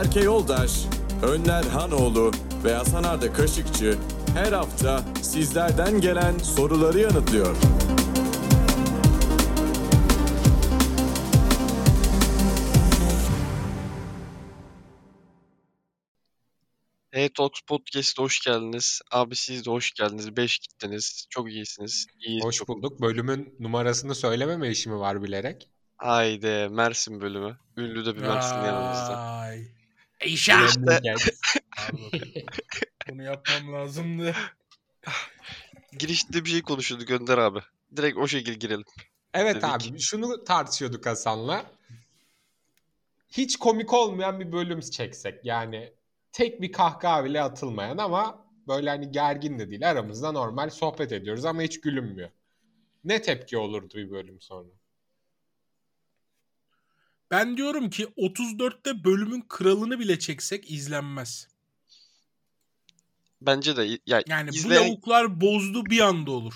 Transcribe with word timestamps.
Berke 0.00 0.20
Yoldaş, 0.20 0.84
Önler 1.22 1.64
Hanoğlu 1.64 2.30
ve 2.64 2.74
Hasan 2.74 3.04
Arda 3.04 3.32
Kaşıkçı 3.32 3.98
her 4.34 4.52
hafta 4.52 5.04
sizlerden 5.22 6.00
gelen 6.00 6.38
soruları 6.38 6.98
yanıtlıyor. 6.98 7.56
Hey 17.10 17.28
Talks 17.28 17.60
Podcast'a 17.60 18.22
hoş 18.22 18.40
geldiniz. 18.40 19.00
Abi 19.10 19.36
siz 19.36 19.66
de 19.66 19.70
hoş 19.70 19.92
geldiniz. 19.92 20.36
5 20.36 20.58
gittiniz. 20.58 21.26
Çok 21.30 21.50
iyisiniz. 21.50 22.06
İyiyiz 22.20 22.44
Hoş 22.44 22.56
çok. 22.56 22.68
bulduk. 22.68 23.00
Bölümün 23.00 23.54
numarasını 23.58 24.14
söylememe 24.14 24.70
işi 24.70 24.88
mi 24.88 24.98
var 24.98 25.22
bilerek? 25.22 25.70
Haydi 25.96 26.68
Mersin 26.70 27.20
bölümü. 27.20 27.58
Ünlü 27.76 28.06
de 28.06 28.16
bir 28.16 28.20
Mersinli 28.20 28.66
yanımızda. 28.66 29.40
İşte. 30.24 30.52
Bunu 33.10 33.22
yapmam 33.22 33.72
lazımdı. 33.72 34.34
girişte 35.98 36.44
bir 36.44 36.50
şey 36.50 36.62
konuşuyorduk 36.62 37.10
Önder 37.10 37.38
abi. 37.38 37.58
Direkt 37.96 38.18
o 38.18 38.28
şekil 38.28 38.52
girelim. 38.52 38.84
Evet 39.34 39.54
Dedik. 39.54 39.68
abi 39.68 39.98
şunu 40.00 40.44
tartışıyorduk 40.44 41.06
Hasan'la. 41.06 41.70
Hiç 43.30 43.56
komik 43.56 43.92
olmayan 43.92 44.40
bir 44.40 44.52
bölüm 44.52 44.80
çeksek. 44.80 45.44
Yani 45.44 45.92
tek 46.32 46.62
bir 46.62 46.72
kahkaha 46.72 47.24
bile 47.24 47.42
atılmayan 47.42 47.98
ama 47.98 48.46
böyle 48.68 48.90
hani 48.90 49.10
gergin 49.12 49.58
de 49.58 49.70
değil. 49.70 49.90
Aramızda 49.90 50.32
normal 50.32 50.70
sohbet 50.70 51.12
ediyoruz 51.12 51.44
ama 51.44 51.62
hiç 51.62 51.80
gülünmüyor. 51.80 52.30
Ne 53.04 53.22
tepki 53.22 53.58
olurdu 53.58 53.94
bir 53.94 54.10
bölüm 54.10 54.40
sonra? 54.40 54.68
Ben 57.30 57.56
diyorum 57.56 57.90
ki 57.90 58.04
34'te 58.04 59.04
bölümün 59.04 59.44
kralını 59.48 59.98
bile 59.98 60.18
çeksek 60.18 60.70
izlenmez. 60.70 61.48
Bence 63.40 63.76
de 63.76 63.98
ya 64.06 64.22
Yani 64.28 64.50
bu 64.50 64.54
izleyen 64.54 64.88
lavuklar 64.88 65.40
bozdu 65.40 65.86
bir 65.86 66.00
anda 66.00 66.30
olur. 66.30 66.54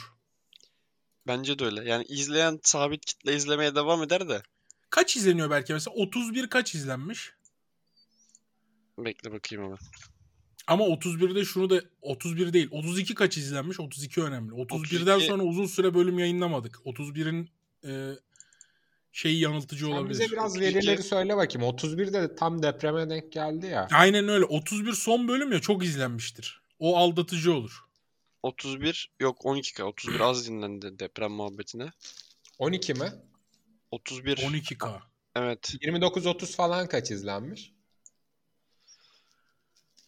bence 1.27 1.59
de 1.59 1.65
öyle. 1.65 1.89
Yani 1.91 2.05
izleyen 2.05 2.61
sabit 2.63 3.05
kitle 3.05 3.37
izlemeye 3.37 3.75
devam 3.75 4.03
eder 4.03 4.29
de. 4.29 4.43
Kaç 4.91 5.17
izleniyor 5.17 5.51
belki 5.51 5.73
mesela 5.73 5.95
31 5.95 6.47
kaç 6.49 6.75
izlenmiş? 6.75 7.33
Bekle 8.99 9.33
bakayım 9.33 9.65
hemen. 9.65 9.79
Ama 10.67 10.85
31'de 10.85 11.45
şunu 11.45 11.71
da 11.71 11.83
31 12.03 12.53
değil 12.53 12.69
32 12.71 13.15
kaç 13.15 13.37
izlenmiş 13.39 13.81
32 13.81 14.23
önemli. 14.23 14.53
31'den 14.53 15.15
32 15.15 15.27
sonra 15.27 15.43
uzun 15.43 15.67
süre 15.67 15.95
bölüm 15.95 16.19
yayınlamadık. 16.19 16.75
31'in 16.85 17.51
e, 17.85 18.13
şeyi 19.15 19.41
yanıltıcı 19.41 19.85
Sen 19.85 19.93
olabilir. 19.93 20.11
bize 20.11 20.33
biraz 20.33 20.57
32 20.57 20.77
verileri 20.77 21.03
söyle 21.03 21.37
bakayım. 21.37 21.69
31'de 21.69 22.13
de 22.13 22.35
tam 22.35 22.63
depreme 22.63 23.11
denk 23.11 23.33
geldi 23.33 23.67
ya. 23.67 23.89
Aynen 23.93 24.29
öyle 24.29 24.45
31 24.45 24.93
son 24.93 25.29
bölüm 25.29 25.53
ya 25.53 25.61
çok 25.61 25.85
izlenmiştir. 25.85 26.63
O 26.79 26.97
aldatıcı 26.97 27.55
olur. 27.55 27.85
31 28.43 29.13
yok 29.21 29.39
12K. 29.45 29.83
31 29.83 30.21
az 30.21 30.49
dinlendi 30.49 30.99
deprem 30.99 31.31
muhabbetine. 31.31 31.93
12 32.59 32.95
mi? 32.95 33.13
31 33.91 34.37
12K. 34.37 35.01
evet 35.37 35.75
29-30 35.75 36.57
falan 36.57 36.89
kaç 36.89 37.11
izlenmiş? 37.11 37.73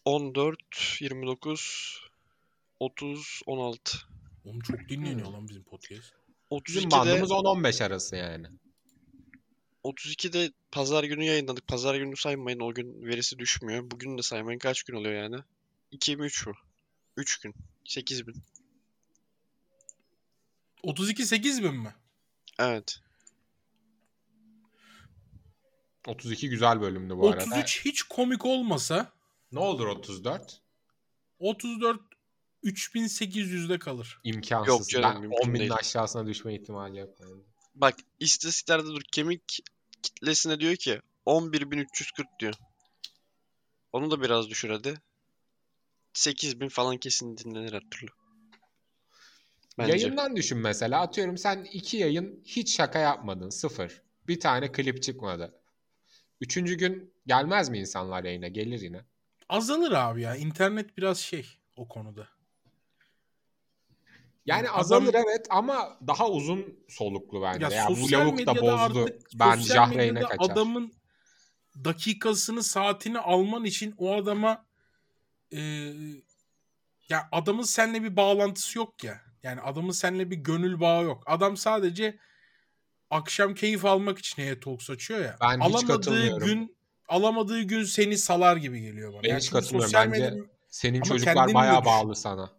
14 0.05 0.57
29 0.99 2.01
30 2.79 3.41
16 3.45 3.97
Oğlum 4.45 4.59
çok 4.59 4.89
dinleniyor 4.89 5.31
lan 5.31 5.47
bizim 5.47 5.63
podcast. 5.63 6.13
Bizim 6.67 6.89
32'de 6.89 6.91
bandımız 6.91 7.31
10-15 7.31 7.83
arası 7.83 8.15
yani. 8.15 8.47
32'de 9.89 10.51
pazar 10.71 11.03
günü 11.03 11.23
yayınladık. 11.23 11.67
Pazar 11.67 11.95
günü 11.95 12.17
saymayın. 12.17 12.59
O 12.59 12.73
gün 12.73 13.05
verisi 13.05 13.39
düşmüyor. 13.39 13.91
Bugün 13.91 14.17
de 14.17 14.21
saymayın. 14.21 14.59
Kaç 14.59 14.83
gün 14.83 14.95
oluyor 14.95 15.23
yani? 15.23 15.35
2 15.91 16.17
mi 16.17 16.25
3 16.25 16.47
mü? 16.47 16.53
3 17.17 17.37
gün. 17.37 17.53
8 17.85 18.27
bin. 18.27 18.35
32 20.83 21.25
8 21.25 21.63
bin 21.63 21.75
mi? 21.75 21.95
Evet. 22.59 22.99
32 26.07 26.49
güzel 26.49 26.81
bölümdü 26.81 27.17
bu 27.17 27.29
arada. 27.29 27.43
33 27.43 27.85
hiç 27.85 28.03
komik 28.03 28.45
olmasa 28.45 29.11
Ne 29.51 29.59
olur 29.59 29.87
34? 29.87 30.61
34 31.39 32.01
3800'de 32.63 33.79
kalır. 33.79 34.19
İmkansız. 34.23 34.67
Yok 34.67 34.89
canım, 34.89 35.09
ben 35.15 35.21
mümkün 35.21 35.49
10 35.49 35.53
binin 35.53 35.69
aşağısına 35.69 36.27
düşme 36.27 36.55
ihtimali 36.55 36.99
yok. 36.99 37.19
Yani. 37.19 37.41
Bak 37.75 37.95
istatistiklerde 38.19 38.87
dur. 38.87 39.01
Kemik 39.11 39.59
kitlesine 40.03 40.59
diyor 40.59 40.75
ki 40.75 41.01
11.340 41.25 42.25
diyor. 42.39 42.53
Onu 43.93 44.11
da 44.11 44.21
biraz 44.21 44.49
düşür 44.49 44.69
hadi. 44.69 44.93
8000 46.13 46.69
falan 46.69 46.97
kesin 46.97 47.37
dinlenir 47.37 47.73
her 47.73 47.83
türlü. 47.91 48.11
Bence. 49.77 49.91
Yayından 49.91 50.35
düşün 50.35 50.57
mesela. 50.57 51.01
Atıyorum 51.01 51.37
sen 51.37 51.63
iki 51.73 51.97
yayın 51.97 52.43
hiç 52.45 52.75
şaka 52.75 52.99
yapmadın. 52.99 53.49
Sıfır. 53.49 54.01
Bir 54.27 54.39
tane 54.39 54.71
klip 54.71 55.03
çıkmadı. 55.03 55.59
Üçüncü 56.41 56.75
gün 56.75 57.13
gelmez 57.27 57.69
mi 57.69 57.79
insanlar 57.79 58.23
yayına? 58.23 58.47
Gelir 58.47 58.81
yine. 58.81 59.01
Azalır 59.49 59.91
abi 59.91 60.21
ya. 60.21 60.35
İnternet 60.35 60.97
biraz 60.97 61.19
şey 61.19 61.57
o 61.75 61.87
konuda. 61.87 62.27
Yani 64.47 64.69
Adam- 64.69 64.79
azalır 64.79 65.13
evet 65.13 65.47
ama 65.49 65.97
daha 66.07 66.29
uzun 66.29 66.79
soluklu 66.89 67.41
bence. 67.41 67.65
Ya, 67.65 67.71
Ya, 67.71 67.87
bu 67.89 68.11
lavuk 68.11 68.47
da 68.47 68.55
bozdu. 68.55 69.01
artık 69.03 69.21
Ben 69.35 69.59
medyada 69.89 70.27
kaçar. 70.27 70.51
adamın 70.53 70.93
dakikasını 71.85 72.63
saatini 72.63 73.19
alman 73.19 73.65
için 73.65 73.95
o 73.97 74.15
adama 74.15 74.65
e, 75.53 75.59
ya 77.09 77.29
adamın 77.31 77.63
seninle 77.63 78.03
bir 78.03 78.15
bağlantısı 78.15 78.77
yok 78.77 79.03
ya. 79.03 79.21
Yani 79.43 79.61
adamın 79.61 79.91
seninle 79.91 80.31
bir 80.31 80.35
gönül 80.35 80.79
bağı 80.79 81.03
yok. 81.03 81.23
Adam 81.25 81.57
sadece 81.57 82.17
akşam 83.09 83.53
keyif 83.53 83.85
almak 83.85 84.19
için 84.19 84.41
Hey 84.43 84.59
Talks 84.59 84.89
açıyor 84.89 85.19
ya. 85.19 85.37
Ben 85.41 85.55
hiç 85.59 85.61
alamadığı 85.65 85.87
katılmıyorum. 85.87 86.47
gün 86.47 86.77
alamadığı 87.09 87.61
gün 87.61 87.83
seni 87.83 88.17
salar 88.17 88.57
gibi 88.57 88.81
geliyor 88.81 89.13
bana. 89.13 89.23
Ben 89.23 89.29
Yani 89.29 89.39
hiç 89.39 89.49
katılmıyorum. 89.51 89.93
Bence 89.93 90.09
medya- 90.19 90.45
Senin 90.69 90.95
Ama 91.01 91.05
çocuklar 91.05 91.53
bayağı 91.53 91.85
bağlı 91.85 92.15
sana. 92.15 92.56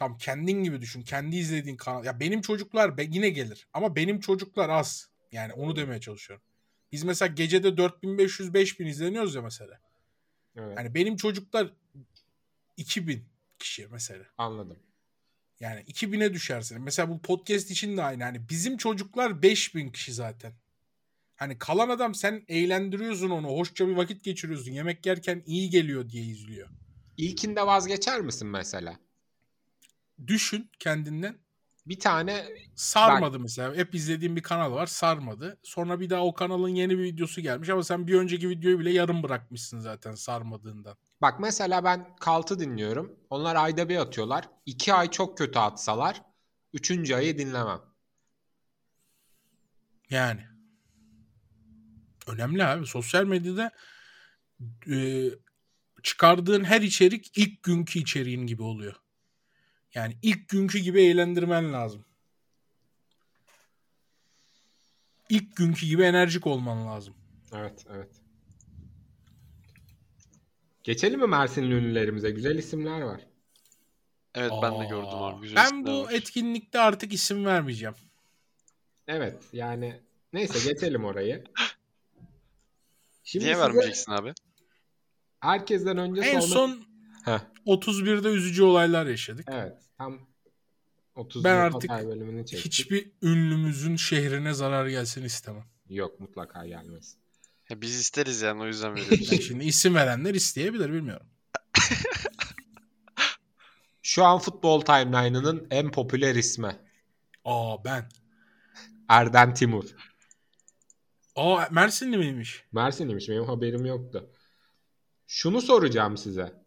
Tam 0.00 0.18
kendin 0.18 0.64
gibi 0.64 0.80
düşün. 0.80 1.02
Kendi 1.02 1.36
izlediğin 1.36 1.76
kanal. 1.76 2.04
Ya 2.04 2.20
benim 2.20 2.40
çocuklar 2.40 2.96
be- 2.96 3.08
yine 3.10 3.30
gelir. 3.30 3.66
Ama 3.72 3.96
benim 3.96 4.20
çocuklar 4.20 4.68
az. 4.68 5.10
Yani 5.32 5.52
onu 5.52 5.76
demeye 5.76 6.00
çalışıyorum. 6.00 6.44
Biz 6.92 7.02
mesela 7.04 7.34
gecede 7.34 7.68
4500-5000 7.68 8.84
izleniyoruz 8.88 9.34
ya 9.34 9.42
mesela. 9.42 9.80
Evet, 10.56 10.76
Yani 10.78 10.94
benim 10.94 11.16
çocuklar 11.16 11.72
2000 12.76 13.24
kişi 13.58 13.86
mesela. 13.90 14.24
anladım. 14.38 14.78
Yani 15.60 15.80
2000'e 15.80 16.34
düşersin. 16.34 16.82
Mesela 16.82 17.08
bu 17.10 17.22
podcast 17.22 17.70
için 17.70 17.96
de 17.96 18.02
aynı. 18.02 18.24
Hani 18.24 18.48
bizim 18.48 18.76
çocuklar 18.76 19.42
5000 19.42 19.88
kişi 19.90 20.12
zaten. 20.12 20.52
Hani 21.36 21.58
kalan 21.58 21.88
adam 21.88 22.14
sen 22.14 22.44
eğlendiriyorsun 22.48 23.30
onu. 23.30 23.48
Hoşça 23.48 23.88
bir 23.88 23.96
vakit 23.96 24.24
geçiriyorsun. 24.24 24.72
Yemek 24.72 25.06
yerken 25.06 25.42
iyi 25.46 25.70
geliyor 25.70 26.08
diye 26.08 26.24
izliyor. 26.24 26.68
İlkinde 27.16 27.66
vazgeçer 27.66 28.20
misin 28.20 28.48
mesela? 28.48 28.98
Düşün 30.26 30.70
kendinden. 30.78 31.38
Bir 31.86 32.00
tane 32.00 32.48
Sarmadı 32.74 33.40
mesela. 33.40 33.74
Hep 33.74 33.94
izlediğim 33.94 34.36
bir 34.36 34.42
kanal 34.42 34.72
var. 34.72 34.86
Sarmadı. 34.86 35.58
Sonra 35.62 36.00
bir 36.00 36.10
daha 36.10 36.24
o 36.24 36.34
kanalın 36.34 36.68
yeni 36.68 36.98
bir 36.98 37.04
videosu 37.04 37.40
gelmiş 37.40 37.68
ama 37.68 37.84
sen 37.84 38.06
bir 38.06 38.14
önceki 38.14 38.48
videoyu 38.48 38.78
bile 38.78 38.90
yarım 38.90 39.22
bırakmışsın 39.22 39.80
zaten 39.80 40.14
sarmadığından. 40.14 40.96
Bak 41.22 41.40
mesela 41.40 41.84
ben 41.84 42.16
Kalt'ı 42.20 42.60
dinliyorum. 42.60 43.16
Onlar 43.30 43.56
ayda 43.56 43.88
bir 43.88 43.96
atıyorlar. 43.96 44.48
İki 44.66 44.94
ay 44.94 45.10
çok 45.10 45.38
kötü 45.38 45.58
atsalar. 45.58 46.22
Üçüncü 46.72 47.14
ayı 47.14 47.38
dinlemem. 47.38 47.80
Yani. 50.10 50.46
Önemli 52.26 52.64
abi. 52.64 52.86
Sosyal 52.86 53.24
medyada 53.24 53.70
e, 54.90 55.30
çıkardığın 56.02 56.64
her 56.64 56.80
içerik 56.80 57.38
ilk 57.38 57.62
günkü 57.62 57.98
içeriğin 57.98 58.46
gibi 58.46 58.62
oluyor. 58.62 58.96
Yani 59.94 60.16
ilk 60.22 60.48
günkü 60.48 60.78
gibi 60.78 61.02
eğlendirmen 61.02 61.72
lazım. 61.72 62.04
İlk 65.28 65.56
günkü 65.56 65.86
gibi 65.86 66.02
enerjik 66.02 66.46
olman 66.46 66.86
lazım. 66.86 67.14
Evet, 67.54 67.84
evet. 67.94 68.10
Geçelim 70.84 71.20
mi 71.20 71.26
Mersinli 71.26 71.74
ünlülerimize? 71.74 72.30
Güzel 72.30 72.58
isimler 72.58 73.00
var. 73.00 73.20
Evet 74.34 74.52
ben 74.62 74.72
de 74.72 74.76
Aa, 74.78 74.84
gördüm 74.84 75.08
abi. 75.22 75.40
Güzel 75.42 75.56
Ben 75.72 75.86
bu 75.86 76.04
var. 76.04 76.12
etkinlikte 76.12 76.78
artık 76.80 77.12
isim 77.12 77.44
vermeyeceğim. 77.44 77.94
Evet, 79.08 79.42
yani 79.52 80.00
neyse 80.32 80.72
geçelim 80.72 81.04
orayı. 81.04 81.44
Şimdi 83.24 83.44
Niye 83.44 83.54
size 83.54 83.64
vermeyeceksin 83.66 84.12
abi? 84.12 84.34
herkesten 85.40 85.98
önce 85.98 86.20
En 86.20 86.40
sormak- 86.40 86.48
son 86.54 86.84
Heh, 87.24 87.40
31'de 87.66 88.28
üzücü 88.28 88.62
olaylar 88.62 89.06
yaşadık. 89.06 89.48
evet, 89.52 89.78
tam 89.98 90.18
30 91.14 91.44
Ben 91.44 91.56
artık 91.56 91.90
Hatay 91.90 92.06
bölümünü 92.06 92.46
çektik. 92.46 92.66
Hiçbir 92.66 93.12
ünlümüzün 93.22 93.96
şehrine 93.96 94.54
zarar 94.54 94.86
gelsin 94.86 95.24
istemem. 95.24 95.64
Yok 95.88 96.20
mutlaka 96.20 96.66
gelmez. 96.66 97.16
Ya 97.70 97.80
biz 97.80 97.96
isteriz 97.96 98.40
yani 98.42 98.62
o 98.62 98.66
yüzden 98.66 98.88
Yani 98.88 99.00
veriyoruz. 99.10 99.46
şimdi 99.46 99.64
isim 99.64 99.94
verenler 99.94 100.34
isteyebilir 100.34 100.92
bilmiyorum. 100.92 101.26
Şu 104.02 104.24
an 104.24 104.38
futbol 104.38 104.80
timeline'ının 104.80 105.66
en 105.70 105.90
popüler 105.90 106.34
ismi. 106.34 106.76
Aa 107.44 107.84
ben. 107.84 108.08
Erden 109.08 109.54
Timur. 109.54 109.84
Aa 111.36 111.66
Mersinli 111.70 112.16
miymiş? 112.18 112.64
Mersin'iymiş 112.72 113.28
benim 113.28 113.44
haberim 113.44 113.86
yoktu. 113.86 114.30
Şunu 115.26 115.60
soracağım 115.60 116.16
size. 116.16 116.59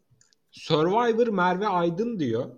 Survivor 0.54 1.26
Merve 1.26 1.68
Aydın 1.68 2.18
diyor. 2.18 2.50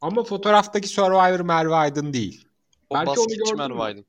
Ama 0.00 0.24
fotoğraftaki 0.24 0.88
Survivor 0.88 1.40
Merve 1.40 1.74
Aydın 1.74 2.12
değil. 2.12 2.44
o 2.90 2.94
Belki 2.94 3.06
basketçi 3.06 3.54
Merve? 3.54 3.82
Aydın. 3.82 4.04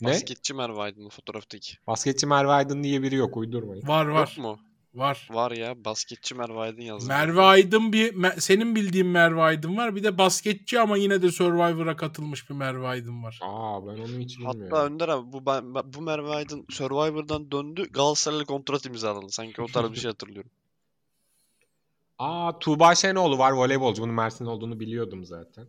Ne? 0.00 0.08
Basketçi 0.08 0.54
Merve 0.54 0.80
Aydın 0.80 1.08
fotoğraftaki. 1.08 1.74
Basketçi 1.86 2.26
Merve 2.26 2.50
Aydın 2.50 2.82
diye 2.82 3.02
biri 3.02 3.14
yok 3.14 3.36
uydurmayın. 3.36 3.88
Var 3.88 4.06
var. 4.06 4.34
Yok 4.36 4.44
mu? 4.44 4.58
Var. 4.94 5.28
Var 5.30 5.50
ya 5.50 5.84
basketçi 5.84 6.34
Merve 6.34 6.58
Aydın 6.58 6.82
yazdı. 6.82 7.08
Merve 7.08 7.42
Aydın 7.42 7.92
bir 7.92 8.14
senin 8.40 8.74
bildiğin 8.74 9.06
Merve 9.06 9.42
Aydın 9.42 9.76
var. 9.76 9.96
Bir 9.96 10.04
de 10.04 10.18
basketçi 10.18 10.80
ama 10.80 10.96
yine 10.96 11.22
de 11.22 11.30
Survivor'a 11.30 11.96
katılmış 11.96 12.50
bir 12.50 12.54
Merve 12.54 12.86
Aydın 12.86 13.22
var. 13.22 13.38
Aa 13.42 13.86
ben 13.86 13.92
onu 13.98 14.18
hiç 14.18 14.38
bilmiyorum. 14.38 14.68
Hatta 14.70 14.86
Önder 14.86 15.08
abi 15.08 15.32
bu, 15.32 15.46
ben- 15.46 15.74
bu 15.74 16.00
Merve 16.00 16.28
Aydın 16.30 16.66
Survivor'dan 16.70 17.50
döndü 17.50 17.82
Galatasaray'la 17.92 18.44
kontrat 18.44 18.86
imzaladı. 18.86 19.26
Sanki 19.30 19.62
o 19.62 19.66
tarz 19.66 19.90
bir 19.92 19.96
şey 19.96 20.10
hatırlıyorum. 20.10 20.50
Aa 22.18 22.58
Tuğba 22.58 22.94
Şenoğlu 22.94 23.38
var 23.38 23.52
voleybolcu. 23.52 24.02
Bunun 24.02 24.14
Mersin 24.14 24.46
olduğunu 24.46 24.80
biliyordum 24.80 25.24
zaten. 25.24 25.66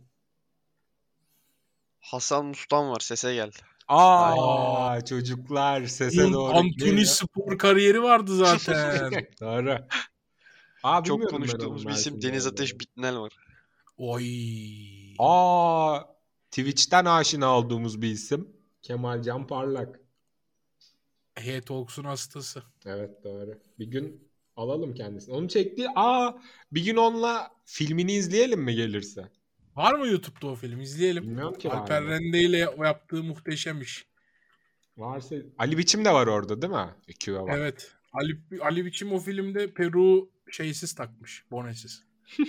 Hasan 2.00 2.46
Mustan 2.46 2.90
var 2.90 3.00
sese 3.00 3.34
gel. 3.34 3.50
Aa, 3.88 5.04
çocuklar 5.04 5.86
sese 5.86 6.22
Bunun 6.24 6.32
doğru 6.32 6.62
gidiyor. 6.62 7.04
spor 7.04 7.58
kariyeri 7.58 8.02
vardı 8.02 8.36
zaten. 8.36 9.10
Doğru. 9.40 9.78
Aa, 10.82 11.04
Çok 11.04 11.30
konuştuğumuz 11.30 11.86
bir 11.86 11.92
isim 11.92 12.22
Deniz. 12.22 12.46
Ateş 12.46 12.80
Bitnel 12.80 13.18
var. 13.18 13.32
Oy. 13.98 14.24
Aa 15.18 16.00
Twitch'ten 16.50 17.04
aşina 17.04 17.58
olduğumuz 17.58 18.02
bir 18.02 18.10
isim. 18.10 18.48
Kemal 18.82 19.22
Can 19.22 19.46
Parlak. 19.46 20.00
Hey 21.34 21.60
Talks'un 21.60 22.04
hastası. 22.04 22.62
Evet 22.86 23.24
doğru. 23.24 23.58
Bir 23.78 23.86
gün 23.86 24.27
alalım 24.58 24.94
kendisini. 24.94 25.34
Onu 25.34 25.48
çekti. 25.48 25.86
Aa 25.96 26.32
bir 26.72 26.84
gün 26.84 26.96
onunla 26.96 27.50
filmini 27.64 28.12
izleyelim 28.12 28.60
mi 28.60 28.74
gelirse? 28.74 29.28
Var 29.76 29.94
mı 29.94 30.06
YouTube'da 30.06 30.46
o 30.46 30.54
film? 30.54 30.80
İzleyelim. 30.80 31.22
Bilmiyorum 31.22 31.58
ki 31.58 31.68
var 31.68 31.74
Alper 31.74 32.02
mı? 32.02 32.08
Rende 32.10 32.40
ile 32.40 32.58
yaptığı 32.78 33.22
muhteşem 33.22 33.80
iş. 33.80 34.06
Varsa 34.96 35.36
Ali 35.58 35.78
Biçim 35.78 36.04
de 36.04 36.10
var 36.10 36.26
orada 36.26 36.62
değil 36.62 36.72
mi? 36.72 36.90
İkiye 37.08 37.40
bak. 37.40 37.54
Evet. 37.56 37.92
Ali, 38.12 38.38
Ali 38.60 38.84
Biçim 38.84 39.12
o 39.12 39.18
filmde 39.18 39.74
Peru 39.74 40.30
şeysiz 40.50 40.94
takmış. 40.94 41.44
Bonesiz. 41.50 42.04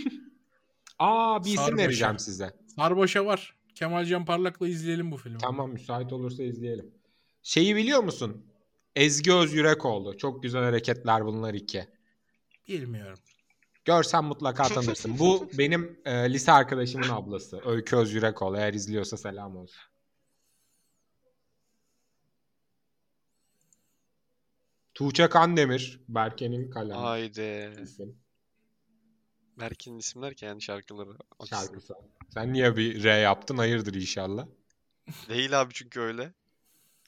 Aa 0.99 1.43
bir 1.43 1.49
isim 1.49 1.57
Sarbaşa. 1.57 1.83
vereceğim 1.83 2.19
size. 2.19 2.53
Sarbaşa 2.75 3.25
var. 3.25 3.55
Kemal 3.75 4.05
Can 4.05 4.25
Parlak'la 4.25 4.67
izleyelim 4.67 5.11
bu 5.11 5.17
filmi. 5.17 5.37
Tamam 5.37 5.71
müsait 5.71 6.13
olursa 6.13 6.43
izleyelim. 6.43 6.91
Şeyi 7.43 7.75
biliyor 7.75 8.03
musun? 8.03 8.45
Ezgi 8.95 9.33
Özyürekoğlu. 9.33 10.17
Çok 10.17 10.43
güzel 10.43 10.63
hareketler 10.63 11.25
bunlar 11.25 11.53
iki. 11.53 11.87
Bilmiyorum. 12.69 13.19
Görsen 13.85 14.23
mutlaka 14.25 14.63
tanırsın. 14.63 15.19
Bu 15.19 15.49
benim 15.57 16.01
e, 16.05 16.33
lise 16.33 16.51
arkadaşımın 16.51 17.09
ablası. 17.09 17.61
Öykü 17.65 17.95
Özyürekoğlu. 17.95 18.57
Eğer 18.57 18.73
izliyorsa 18.73 19.17
selam 19.17 19.57
olsun. 19.57 19.81
Tuğçe 24.93 25.29
Kandemir. 25.29 26.01
Berke'nin 26.07 26.69
kalemi. 26.69 26.99
Haydi. 26.99 27.73
isim. 27.83 28.17
Berkin'in 29.59 29.97
isimler 29.97 30.33
ki 30.33 30.45
yani 30.45 30.61
şarkıları. 30.61 31.17
Şarkısı. 31.49 31.93
Sen 32.29 32.53
niye 32.53 32.77
bir 32.77 33.03
R 33.03 33.17
yaptın? 33.19 33.57
Hayırdır 33.57 33.93
inşallah. 33.93 34.47
Değil 35.29 35.61
abi 35.61 35.73
çünkü 35.73 35.99
öyle. 35.99 36.33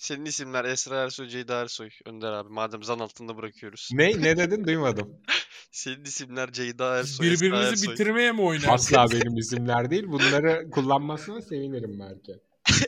Senin 0.02 0.26
isimler 0.26 0.66
Esra 0.66 1.04
Ersoy, 1.04 1.28
Ceyda 1.28 1.62
Ersoy. 1.62 1.90
Önder 2.06 2.32
abi 2.32 2.50
madem 2.54 2.84
zan 2.84 3.00
altında 3.00 3.38
bırakıyoruz. 3.38 3.90
Ne? 3.94 4.22
Ne 4.22 4.38
dedin? 4.38 4.64
Duymadım. 4.64 5.18
Senin 5.72 6.04
isimler 6.04 6.52
Ceyda 6.52 7.00
Ersoy, 7.00 7.28
Esra 7.28 7.46
birbirinizi 7.46 7.72
Ersoy. 7.72 7.94
bitirmeye 7.94 8.32
mi 8.32 8.42
oynarsınız? 8.42 8.94
Asla 8.94 9.20
benim 9.20 9.38
isimler 9.38 9.92
değil. 9.92 10.04
Bunları 10.08 10.70
kullanmazsan 10.70 11.40
sevinirim 11.40 12.00
Berke. 12.00 12.40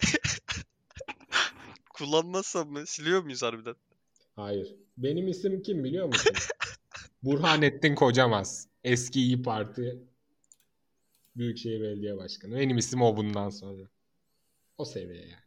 Kullanmazsam 1.94 2.70
mı? 2.70 2.88
Siliyor 2.88 3.24
muyuz 3.24 3.44
harbiden? 3.44 3.76
Hayır. 4.36 4.76
Benim 4.98 5.28
isim 5.28 5.62
kim 5.62 5.84
biliyor 5.84 6.08
musun? 6.08 6.34
Burhanettin 7.24 7.96
Kocamaz. 7.96 8.68
Eski 8.84 9.22
İyi 9.22 9.42
Parti 9.42 10.04
Büyükşehir 11.36 11.82
Belediye 11.82 12.18
Başkanı. 12.18 12.56
Benim 12.56 12.78
isim 12.78 13.02
o 13.02 13.18
bundan 13.18 13.50
sonra. 13.50 13.84
O 14.78 14.86
seviye 14.86 15.22
yani. 15.22 15.43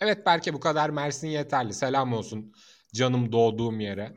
Evet 0.00 0.26
Berke 0.26 0.54
bu 0.54 0.60
kadar 0.60 0.90
Mersin 0.90 1.28
yeterli. 1.28 1.74
Selam 1.74 2.12
olsun 2.12 2.54
canım 2.94 3.32
doğduğum 3.32 3.80
yere. 3.80 4.14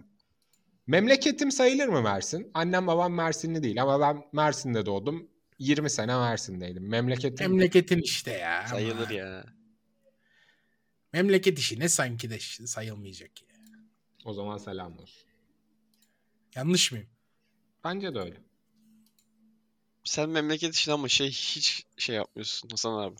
Memleketim 0.88 1.52
sayılır 1.52 1.88
mı 1.88 2.02
Mersin? 2.02 2.52
Annem 2.54 2.88
babam 2.88 3.14
Mersinli 3.14 3.64
değil 3.64 3.82
ama 3.82 4.00
ben 4.00 4.24
Mersin'de 4.34 4.86
doğdum. 4.86 5.30
20 5.60 5.90
sene 5.90 6.18
Mersin'deydim. 6.18 6.90
Memleketim 6.90 7.52
Memleketin 7.52 8.02
işte 8.02 8.32
ya. 8.32 8.68
Sayılır 8.68 9.06
Aman. 9.06 9.12
ya. 9.12 9.46
Memleket 11.14 11.60
işi 11.60 11.80
ne 11.80 11.90
sanki 11.90 12.30
de 12.30 12.40
sayılmayacak 12.68 13.42
ya. 13.42 13.48
o 14.26 14.34
zaman 14.34 14.58
selam 14.58 15.00
olsun. 15.00 15.28
Yanlış 16.56 16.92
mıyım? 16.92 17.08
Bence 17.84 18.16
de 18.16 18.20
öyle. 18.20 18.38
Sen 20.04 20.30
memleket 20.30 20.76
için 20.76 20.92
ama 20.92 21.08
şey 21.08 21.28
hiç 21.28 21.86
şey 21.98 22.16
yapmıyorsun 22.16 22.70
Hasan 22.70 22.94
abi. 22.94 23.16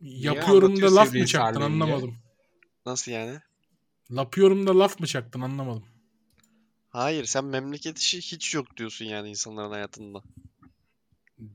Yapıyorum 0.00 0.82
da 0.82 0.94
laf 0.94 1.14
mı 1.14 1.26
çaktın 1.26 1.60
ilgili? 1.60 1.72
Nasıl 1.76 1.82
anlamadım. 1.82 2.18
yani? 3.06 3.40
Lapıyorum 4.10 4.66
da 4.66 4.78
laf 4.78 5.00
mı 5.00 5.06
çaktın 5.06 5.40
anlamadım. 5.40 5.84
Hayır 6.88 7.24
sen 7.24 7.44
memleket 7.44 7.98
işi 7.98 8.18
hiç 8.18 8.54
yok 8.54 8.76
diyorsun 8.76 9.04
yani 9.04 9.28
insanların 9.30 9.70
hayatında. 9.70 10.22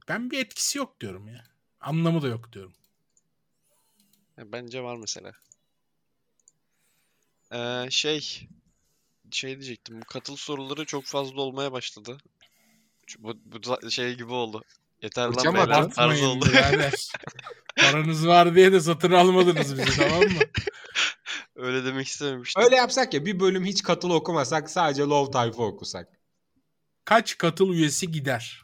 Ben 0.08 0.32
bir 0.32 0.40
etkisi 0.40 0.78
yok 0.78 1.02
diyorum 1.02 1.28
ya. 1.28 1.44
Anlamı 1.80 2.22
da 2.22 2.28
yok 2.28 2.54
diyorum. 2.54 2.74
Ya 4.38 4.52
bence 4.52 4.84
var 4.84 4.96
mesela. 4.96 5.32
Ee, 7.54 7.88
şey 7.90 8.48
şey 9.32 9.52
diyecektim. 9.52 10.02
Bu 10.02 10.06
katıl 10.06 10.36
soruları 10.36 10.86
çok 10.86 11.06
fazla 11.06 11.42
olmaya 11.42 11.72
başladı. 11.72 12.18
Bu, 13.20 13.38
bu 13.46 13.92
şey 13.92 14.16
gibi 14.16 14.34
oldu. 14.34 14.64
Yeter 15.02 15.24
lan 15.28 15.56
beyler 15.56 15.70
Atmayın 15.70 16.26
oldu. 16.26 16.46
birader. 16.46 16.94
Paranız 17.80 18.28
var 18.28 18.56
diye 18.56 18.72
de 18.72 18.80
satın 18.82 19.12
almadınız 19.12 19.78
bizi 19.78 19.98
tamam 19.98 20.20
mı? 20.22 20.40
Öyle 21.56 21.86
demek 21.86 22.08
istememiştim. 22.08 22.64
Öyle 22.64 22.76
yapsak 22.76 23.14
ya 23.14 23.26
bir 23.26 23.40
bölüm 23.40 23.66
hiç 23.66 23.84
katıl 23.84 24.10
okumasak 24.10 24.70
sadece 24.70 25.02
Love 25.04 25.32
Tayfa 25.32 25.64
okusak. 25.64 26.08
Kaç 27.06 27.38
katıl 27.38 27.74
üyesi 27.74 28.12
gider? 28.12 28.64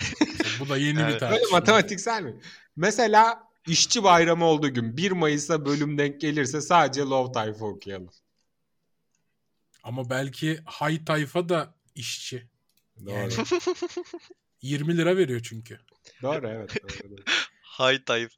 Bu 0.60 0.68
da 0.68 0.76
yeni 0.76 0.96
bir 0.98 1.02
Evet. 1.02 1.20
tartışma. 1.20 1.42
Böyle 1.42 1.52
matematiksel 1.52 2.22
mi? 2.22 2.40
Mesela 2.76 3.42
işçi 3.66 4.04
bayramı 4.04 4.44
olduğu 4.44 4.74
gün 4.74 4.96
1 4.96 5.10
Mayıs'a 5.12 5.66
bölüm 5.66 5.98
denk 5.98 6.20
gelirse 6.20 6.60
sadece 6.60 7.00
Love 7.02 7.32
Tayfa 7.32 7.64
okuyalım. 7.64 8.10
Ama 9.82 10.10
belki 10.10 10.60
hay 10.64 11.04
tayfa 11.04 11.48
da 11.48 11.74
işçi. 11.94 12.48
Doğru. 13.06 13.10
Yani 13.14 13.32
20 14.62 14.96
lira 14.96 15.16
veriyor 15.16 15.40
çünkü. 15.42 15.80
doğru 16.22 16.48
evet. 16.48 16.82
Doğru, 16.82 17.10
doğru. 17.10 17.22
Hay 17.62 18.04
Tayyip. 18.04 18.30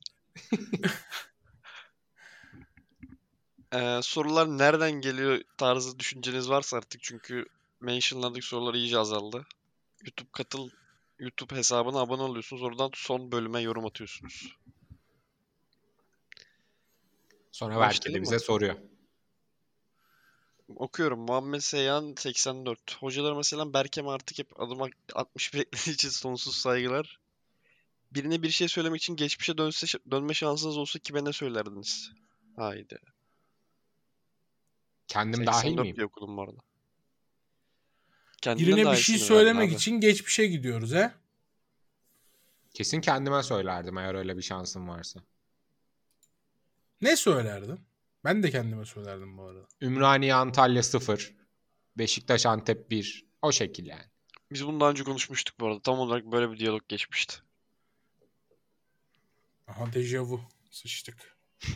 Ee, 3.74 4.00
sorular 4.02 4.46
nereden 4.46 4.92
geliyor 4.92 5.40
tarzı 5.56 5.98
düşünceniz 5.98 6.50
varsa 6.50 6.76
artık 6.76 7.02
çünkü 7.02 7.46
mentionladık 7.80 8.44
sorular 8.44 8.74
iyice 8.74 8.98
azaldı. 8.98 9.46
YouTube 10.04 10.28
katıl 10.32 10.70
YouTube 11.18 11.56
hesabına 11.56 11.98
abone 11.98 12.22
oluyorsunuz. 12.22 12.62
Oradan 12.62 12.90
son 12.94 13.32
bölüme 13.32 13.60
yorum 13.60 13.86
atıyorsunuz. 13.86 14.56
Sonra 17.52 17.76
Başlayalım 17.76 18.22
bize 18.22 18.34
mı? 18.34 18.40
soruyor. 18.40 18.74
Okuyorum. 20.76 21.20
Muhammed 21.20 21.60
Seyhan 21.60 22.14
84. 22.18 22.96
Hocalar 22.96 23.32
mesela 23.32 23.72
Berkem 23.72 24.08
artık 24.08 24.38
hep 24.38 24.60
adım 24.60 24.82
at- 24.82 24.92
61 25.14 25.58
eklediği 25.60 25.94
için 25.94 26.08
sonsuz 26.08 26.56
saygılar. 26.56 27.18
Birine 28.12 28.42
bir 28.42 28.50
şey 28.50 28.68
söylemek 28.68 29.02
için 29.02 29.16
geçmişe 29.16 29.58
dönse, 29.58 29.98
dönme 30.10 30.34
şansınız 30.34 30.76
olsa 30.76 30.98
kime 30.98 31.24
ne 31.24 31.32
söylerdiniz? 31.32 32.12
Haydi. 32.56 32.98
Kendim 35.08 35.46
dahil 35.46 35.68
84 35.68 35.84
miyim? 35.84 36.04
okudum 36.06 36.36
bu 36.36 36.42
arada. 36.42 36.58
Kendinden 38.42 38.76
Birine 38.76 38.92
bir 38.92 38.96
şey 38.96 39.18
söylemek 39.18 39.68
abi. 39.68 39.74
için 39.76 40.00
geçmişe 40.00 40.46
gidiyoruz 40.46 40.92
he. 40.92 41.12
Kesin 42.74 43.00
kendime 43.00 43.42
söylerdim 43.42 43.98
eğer 43.98 44.14
öyle 44.14 44.36
bir 44.36 44.42
şansım 44.42 44.88
varsa. 44.88 45.20
Ne 47.00 47.16
söylerdin? 47.16 47.80
Ben 48.24 48.42
de 48.42 48.50
kendime 48.50 48.84
söylerdim 48.84 49.38
bu 49.38 49.42
arada. 49.42 49.66
Ümraniye 49.82 50.34
Antalya 50.34 50.82
0. 50.82 51.34
Beşiktaş 51.98 52.46
Antep 52.46 52.90
1. 52.90 53.26
O 53.42 53.52
şekil 53.52 53.86
yani. 53.86 54.04
Biz 54.52 54.66
bunu 54.66 54.80
daha 54.80 54.90
önce 54.90 55.04
konuşmuştuk 55.04 55.60
bu 55.60 55.66
arada. 55.66 55.82
Tam 55.82 55.98
olarak 55.98 56.24
böyle 56.24 56.52
bir 56.52 56.58
diyalog 56.58 56.88
geçmişti. 56.88 57.36
Aha 59.66 59.92
dejavu. 59.92 60.40
Sıçtık. 60.70 61.36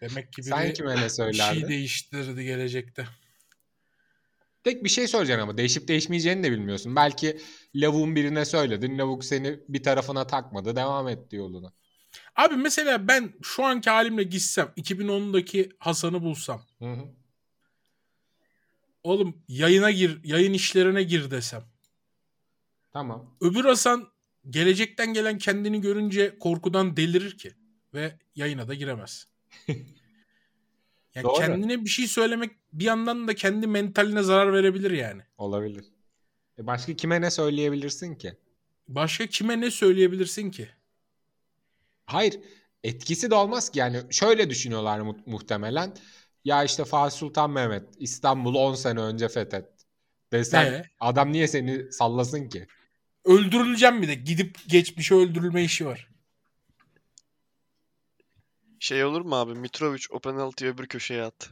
Demek 0.00 0.32
ki 0.32 0.42
biri 0.42 0.48
Sen 0.48 0.72
kime 0.72 0.90
ne 0.90 0.94
bir 0.94 1.00
şey 1.00 1.08
söylerdin? 1.10 1.68
değiştirdi 1.68 2.44
gelecekte. 2.44 3.06
Tek 4.64 4.84
bir 4.84 4.88
şey 4.88 5.08
söyleyeceksin 5.08 5.42
ama 5.42 5.58
değişip 5.58 5.88
değişmeyeceğini 5.88 6.42
de 6.42 6.52
bilmiyorsun. 6.52 6.96
Belki 6.96 7.40
lavuğun 7.74 8.16
birine 8.16 8.44
söyledin. 8.44 8.98
Lavuk 8.98 9.24
seni 9.24 9.60
bir 9.68 9.82
tarafına 9.82 10.26
takmadı. 10.26 10.76
Devam 10.76 11.08
etti 11.08 11.36
yoluna. 11.36 11.72
Abi 12.36 12.56
mesela 12.56 13.08
ben 13.08 13.34
şu 13.42 13.64
anki 13.64 13.90
halimle 13.90 14.22
gitsem 14.22 14.72
2010'daki 14.76 15.70
Hasan'ı 15.78 16.22
bulsam. 16.22 16.62
Hı 16.78 16.92
hı. 16.92 17.04
Oğlum 19.02 19.42
yayına 19.48 19.90
gir, 19.90 20.24
yayın 20.24 20.52
işlerine 20.52 21.02
gir 21.02 21.30
desem. 21.30 21.64
Tamam. 22.92 23.36
Öbür 23.40 23.64
Hasan 23.64 24.08
gelecekten 24.50 25.14
gelen 25.14 25.38
kendini 25.38 25.80
görünce 25.80 26.38
korkudan 26.38 26.96
delirir 26.96 27.38
ki 27.38 27.52
ve 27.94 28.18
yayına 28.34 28.68
da 28.68 28.74
giremez. 28.74 29.28
ya 31.14 31.22
Doğru. 31.22 31.34
kendine 31.34 31.84
bir 31.84 31.90
şey 31.90 32.06
söylemek 32.06 32.50
bir 32.72 32.84
yandan 32.84 33.28
da 33.28 33.34
kendi 33.34 33.66
mentaline 33.66 34.22
zarar 34.22 34.52
verebilir 34.52 34.90
yani. 34.90 35.22
Olabilir. 35.38 35.84
E 36.58 36.66
başka 36.66 36.96
kime 36.96 37.20
ne 37.20 37.30
söyleyebilirsin 37.30 38.14
ki? 38.14 38.38
Başka 38.88 39.26
kime 39.26 39.60
ne 39.60 39.70
söyleyebilirsin 39.70 40.50
ki? 40.50 40.68
Hayır. 42.08 42.40
Etkisi 42.84 43.30
de 43.30 43.34
olmaz 43.34 43.70
ki. 43.70 43.78
Yani 43.78 44.02
şöyle 44.10 44.50
düşünüyorlar 44.50 45.00
mu- 45.00 45.18
muhtemelen. 45.26 45.96
Ya 46.44 46.64
işte 46.64 46.84
Fatih 46.84 47.16
Sultan 47.16 47.50
Mehmet 47.50 47.84
İstanbul'u 47.98 48.58
10 48.58 48.74
sene 48.74 49.00
önce 49.00 49.28
fethet. 49.28 49.64
Desen 50.32 50.64
Ee? 50.66 50.82
adam 51.00 51.32
niye 51.32 51.48
seni 51.48 51.92
sallasın 51.92 52.48
ki? 52.48 52.66
Öldürüleceğim 53.24 54.02
bir 54.02 54.08
de. 54.08 54.14
Gidip 54.14 54.58
geçmişe 54.68 55.14
öldürülme 55.14 55.64
işi 55.64 55.86
var. 55.86 56.08
Şey 58.80 59.04
olur 59.04 59.20
mu 59.20 59.36
abi? 59.36 59.54
Mitrovic 59.54 60.02
o 60.10 60.18
penaltıyı 60.20 60.72
öbür 60.74 60.86
köşeye 60.86 61.22
at. 61.22 61.50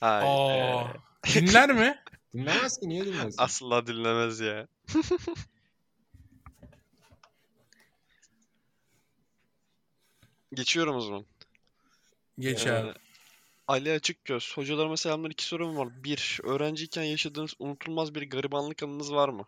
Hayır. 0.00 0.26
Aa, 0.28 0.94
dinler 1.34 1.72
mi? 1.74 1.98
Dinlemez 2.34 2.78
ki 2.80 2.88
niye 2.88 3.04
dinlesin? 3.06 3.34
Asla 3.38 3.86
dinlemez 3.86 4.40
ya. 4.40 4.66
Geçiyorum 10.54 10.96
o 10.96 11.00
zaman. 11.00 11.24
Geç 12.38 12.66
Ee, 12.66 12.72
abi. 12.72 12.92
Ali 13.68 13.92
Açıkgöz. 13.92 14.52
Hocalarıma 14.56 14.96
selamlar. 14.96 15.30
İki 15.30 15.44
sorum 15.44 15.76
var. 15.76 16.04
Bir, 16.04 16.40
öğrenciyken 16.44 17.02
yaşadığınız 17.02 17.54
unutulmaz 17.58 18.14
bir 18.14 18.30
garibanlık 18.30 18.82
anınız 18.82 19.12
var 19.12 19.28
mı? 19.28 19.44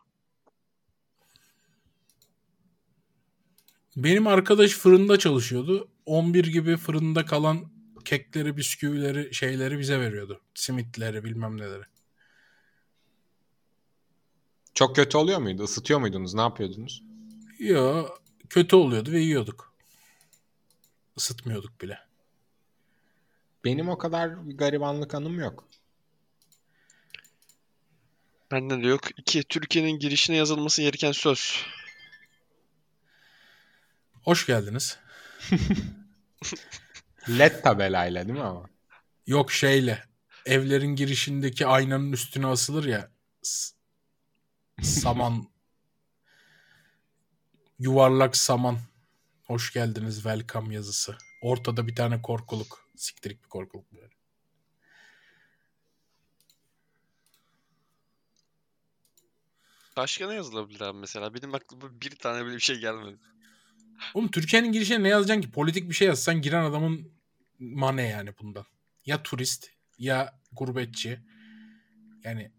Benim 3.97 4.27
arkadaş 4.27 4.71
fırında 4.71 5.19
çalışıyordu. 5.19 5.89
11 6.07 6.45
gibi 6.45 6.77
fırında 6.77 7.27
kalan 7.27 7.71
kekleri, 8.05 8.57
bisküvileri, 8.57 9.35
şeyleri 9.35 9.79
bize 9.79 10.01
veriyordu. 10.01 10.41
Simitleri, 10.55 11.25
bilmem 11.25 11.57
neleri. 11.57 11.83
Çok 14.75 14.97
kötü 14.97 15.19
oluyor 15.19 15.39
muydu? 15.39 15.65
Isıtıyor 15.65 16.01
muydunuz? 16.01 16.35
Ne 16.35 16.41
yapıyordunuz? 16.41 17.03
Yo, 17.59 18.07
kötü 18.51 18.77
oluyordu 18.77 19.13
ve 19.13 19.21
yiyorduk. 19.21 19.76
Isıtmıyorduk 21.17 21.81
bile. 21.81 21.99
Benim 23.65 23.89
o 23.89 23.99
kadar 23.99 24.49
bir 24.49 24.57
garibanlık 24.57 25.15
anım 25.15 25.41
yok. 25.41 25.69
Bende 28.51 28.83
de 28.83 28.87
yok. 28.87 29.19
İki, 29.19 29.45
Türkiye'nin 29.45 29.99
girişine 29.99 30.37
yazılması 30.37 30.83
gereken 30.83 31.13
söz. 31.13 31.65
Hoş 34.23 34.47
geldiniz. 34.47 34.99
LED 37.29 37.63
tabelayla 37.63 38.29
değil 38.29 38.39
mi 38.39 38.45
ama? 38.45 38.71
Yok 39.27 39.53
şeyle. 39.53 40.05
Evlerin 40.47 40.97
girişindeki 40.97 41.67
aynanın 41.67 42.13
üstüne 42.13 42.47
asılır 42.47 42.85
ya. 42.85 43.11
Saman. 44.83 45.49
yuvarlak 47.79 48.37
saman. 48.37 48.79
Hoş 49.47 49.73
geldiniz 49.73 50.15
welcome 50.15 50.75
yazısı. 50.75 51.17
Ortada 51.43 51.87
bir 51.87 51.95
tane 51.95 52.23
korkuluk. 52.23 52.89
Siktirik 52.97 53.45
bir 53.45 53.49
korkuluk 53.49 53.93
böyle. 53.93 54.11
Başka 59.97 60.29
ne 60.29 60.35
yazılabilir 60.35 60.81
abi 60.81 60.99
mesela? 60.99 61.35
Benim 61.35 61.55
aklıma 61.55 62.01
bir 62.01 62.11
tane 62.11 62.47
bile 62.47 62.55
bir 62.55 62.61
şey 62.61 62.79
gelmedi. 62.79 63.19
Oğlum 64.15 64.31
Türkiye'nin 64.31 64.73
girişine 64.73 65.03
ne 65.03 65.09
yazacaksın 65.09 65.43
ki? 65.43 65.51
Politik 65.51 65.89
bir 65.89 65.95
şey 65.95 66.09
yazsan 66.09 66.43
giren 66.43 66.65
adamın 66.65 67.13
mane 67.59 68.09
yani 68.09 68.31
bundan. 68.43 68.65
Ya 69.07 69.23
turist 69.23 69.71
ya 69.99 70.41
gurbetçi. 70.53 71.21
Yani 72.25 72.53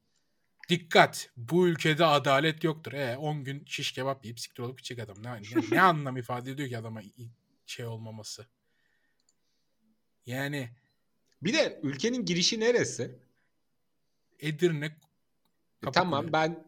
dikkat 0.70 1.30
bu 1.38 1.68
ülkede 1.68 2.06
adalet 2.06 2.64
yoktur. 2.64 2.94
E 2.94 3.18
10 3.18 3.44
gün 3.44 3.64
şiş 3.66 3.92
kebap 3.92 4.26
yiyip 4.26 4.40
siktir 4.40 4.64
olup 4.64 4.78
gidecek 4.78 5.00
adam. 5.00 5.24
Ne, 5.24 5.30
ne, 5.32 5.42
ne 5.72 5.82
anlam 5.82 6.18
ifade 6.18 6.52
ediyor 6.52 6.70
ki 6.70 6.78
adama 6.78 7.02
şey 7.66 7.86
olmaması. 7.86 8.48
Yani 10.26 10.70
Bir 11.42 11.54
de 11.54 11.80
ülkenin 11.84 12.26
girişi 12.26 12.60
neresi? 12.60 13.20
Edirne 14.40 14.86
E, 14.86 14.90
Kapıkule. 15.82 15.94
tamam 15.94 16.34
ben 16.34 16.68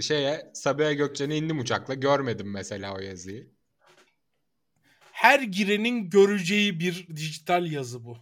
şeye 0.00 0.50
Sabiha 0.54 0.92
Gökçen'e 0.92 1.36
indim 1.36 1.58
uçakla 1.58 1.94
görmedim 1.94 2.50
mesela 2.52 2.94
o 2.96 2.98
yazıyı. 2.98 3.50
her 5.12 5.40
girenin 5.40 6.10
göreceği 6.10 6.80
bir 6.80 7.06
dijital 7.16 7.70
yazı 7.72 8.04
bu. 8.04 8.18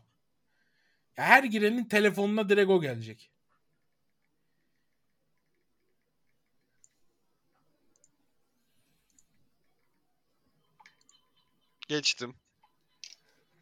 Her 1.14 1.45
girenin 1.45 1.85
telefonuna 1.85 2.49
direkt 2.49 2.71
o 2.71 2.81
gelecek. 2.81 3.31
Geçtim. 11.88 12.35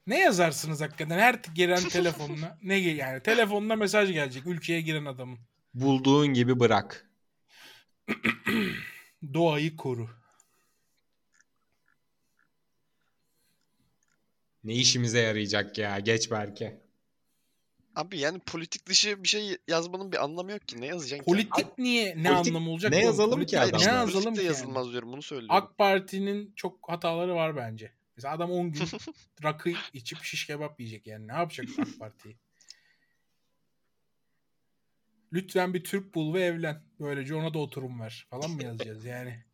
Ne 0.06 0.18
yazarsınız 0.18 0.80
hakikaten 0.80 1.18
her 1.18 1.34
giren 1.54 1.88
telefonuna? 1.88 2.58
ne 2.62 2.74
yani 2.76 3.22
telefonuna 3.22 3.76
mesaj 3.76 4.12
gelecek 4.12 4.46
ülkeye 4.46 4.80
giren 4.80 5.04
adamın. 5.04 5.38
Bulduğun 5.74 6.26
gibi 6.26 6.60
bırak. 6.60 7.10
Doğayı 9.34 9.76
koru. 9.76 10.10
Ne 14.64 14.74
işimize 14.74 15.20
yarayacak 15.20 15.78
ya 15.78 15.98
geç 15.98 16.30
Berke. 16.30 16.82
Abi 17.96 18.18
yani 18.18 18.38
politik 18.38 18.86
dışı 18.86 19.22
bir 19.22 19.28
şey 19.28 19.56
yazmanın 19.68 20.12
bir 20.12 20.24
anlamı 20.24 20.52
yok 20.52 20.68
ki. 20.68 20.80
Ne 20.80 20.86
yazacaksın 20.86 21.24
ki? 21.24 21.30
Politik 21.30 21.78
niye 21.78 22.22
ne 22.22 22.28
politik- 22.28 22.48
anlamı 22.48 22.70
olacak? 22.70 22.90
ne 22.90 22.96
oğlum? 22.96 23.06
yazalım 23.06 23.40
Politik- 23.40 23.50
ki 23.50 23.60
adamlar? 23.60 23.86
Ne 23.86 23.92
yazalım 23.92 24.34
ki 24.34 24.40
yani? 24.40 24.46
yazılmaz 24.46 24.90
diyorum. 24.90 25.12
Bunu 25.12 25.22
söylüyorum. 25.22 25.56
AK 25.56 25.78
Parti'nin 25.78 26.52
çok 26.56 26.88
hataları 26.90 27.34
var 27.34 27.56
bence. 27.56 27.92
Mesela 28.16 28.34
adam 28.34 28.50
10 28.50 28.72
gün 28.72 28.84
rakı 29.42 29.72
içip 29.92 30.22
şiş 30.22 30.46
kebap 30.46 30.80
yiyecek 30.80 31.06
yani. 31.06 31.28
Ne 31.28 31.32
yapacak 31.32 31.68
AK 31.78 31.98
Parti? 31.98 32.36
Lütfen 35.32 35.74
bir 35.74 35.84
Türk 35.84 36.14
bul 36.14 36.34
ve 36.34 36.42
evlen. 36.42 36.82
Böylece 37.00 37.34
ona 37.34 37.54
da 37.54 37.58
oturum 37.58 38.00
ver 38.00 38.26
falan 38.30 38.50
mı 38.50 38.62
yazacağız 38.62 39.04
yani? 39.04 39.44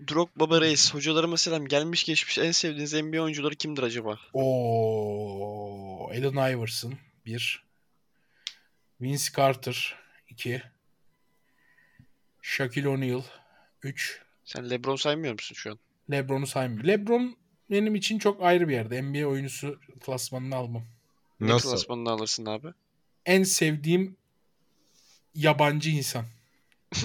Drogba 0.00 0.60
Reis. 0.60 0.94
Hocalarıma 0.94 1.36
selam. 1.36 1.66
Gelmiş 1.66 2.04
geçmiş 2.04 2.38
en 2.38 2.50
sevdiğiniz 2.50 2.94
NBA 2.94 3.20
oyuncuları 3.22 3.54
kimdir 3.54 3.82
acaba? 3.82 4.18
Oo, 4.32 6.08
Allen 6.10 6.52
Iverson 6.52 6.94
1. 7.26 7.66
Vince 9.00 9.24
Carter 9.36 9.96
2. 10.28 10.62
Shaquille 12.42 12.88
O'Neal 12.88 13.22
3. 13.82 14.25
Sen 14.46 14.70
LeBron 14.70 14.96
saymıyor 14.96 15.32
musun 15.32 15.54
şu 15.54 15.70
an? 15.70 15.78
LeBron'u 16.10 16.46
saymıyorum. 16.46 16.88
LeBron 16.88 17.36
benim 17.70 17.94
için 17.94 18.18
çok 18.18 18.42
ayrı 18.42 18.68
bir 18.68 18.72
yerde. 18.72 19.02
NBA 19.02 19.26
oyuncusu 19.26 19.80
klasmanını 20.00 20.56
almam. 20.56 20.82
Ne 21.40 21.48
Nasıl? 21.48 21.70
klasmanını 21.70 22.10
alırsın 22.10 22.46
abi? 22.46 22.68
En 23.26 23.42
sevdiğim 23.42 24.16
yabancı 25.34 25.90
insan. 25.90 26.24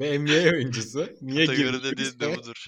Ve 0.00 0.18
NBA 0.18 0.50
oyuncusu. 0.50 1.08
Niye 1.22 1.46
Kategori 1.46 1.82
dediğin 1.82 2.20
de 2.20 2.36
budur. 2.36 2.66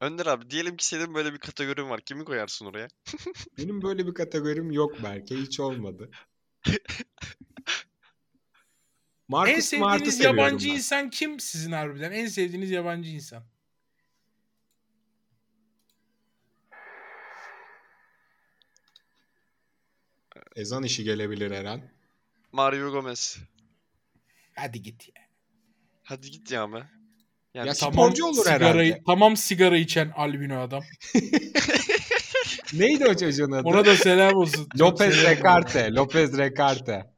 Önder 0.00 0.26
abi 0.26 0.50
diyelim 0.50 0.76
ki 0.76 0.86
senin 0.86 1.14
böyle 1.14 1.32
bir 1.32 1.38
kategorin 1.38 1.90
var. 1.90 2.00
Kimi 2.00 2.24
koyarsın 2.24 2.66
oraya? 2.66 2.88
Benim 3.58 3.82
böyle 3.82 4.06
bir 4.06 4.14
kategorim 4.14 4.70
yok 4.70 5.02
Berke. 5.02 5.36
Hiç 5.36 5.60
olmadı. 5.60 6.10
Marcus 9.28 9.54
en 9.54 9.60
sevdiğiniz 9.60 10.14
Smart'ı 10.14 10.22
yabancı 10.22 10.68
insan 10.68 11.10
kim 11.10 11.40
sizin 11.40 11.72
harbiden? 11.72 12.12
En 12.12 12.26
sevdiğiniz 12.26 12.70
yabancı 12.70 13.10
insan. 13.10 13.42
Ezan 20.56 20.82
işi 20.82 21.04
gelebilir 21.04 21.50
Eren. 21.50 21.90
Mario 22.52 22.92
Gomez. 22.92 23.38
Hadi 24.54 24.82
git 24.82 25.08
ya. 25.08 25.22
Hadi 26.02 26.30
git 26.30 26.50
ya 26.50 26.72
be. 26.72 26.86
Yani 27.54 27.68
ya 27.68 27.74
tamam 27.74 28.12
olur 28.22 28.44
sigarayı, 28.44 28.92
herhalde. 28.92 29.02
Tamam 29.06 29.36
sigara 29.36 29.76
içen 29.76 30.12
albino 30.16 30.60
adam. 30.60 30.82
Neydi 32.72 33.06
o 33.06 33.16
çocuğun 33.16 33.52
adı? 33.52 33.68
Ona 33.68 33.84
da 33.84 33.96
selam 33.96 34.34
olsun. 34.34 34.68
Lopez 34.78 35.22
Recarte. 35.22 35.94
Lopez 35.94 36.38
Recarte. 36.38 37.17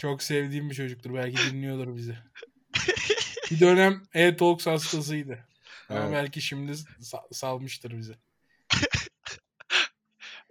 Çok 0.00 0.22
sevdiğim 0.22 0.70
bir 0.70 0.74
çocuktur. 0.74 1.14
Belki 1.14 1.36
dinliyordur 1.52 1.96
bizi. 1.96 2.18
Bir 3.50 3.60
dönem 3.60 4.02
E-Talks 4.14 4.66
hastasıydı. 4.66 5.48
Ama 5.88 6.00
Evet. 6.00 6.12
belki 6.12 6.42
şimdi 6.42 6.72
sa- 6.72 7.34
salmıştır 7.34 7.98
bizi. 7.98 8.14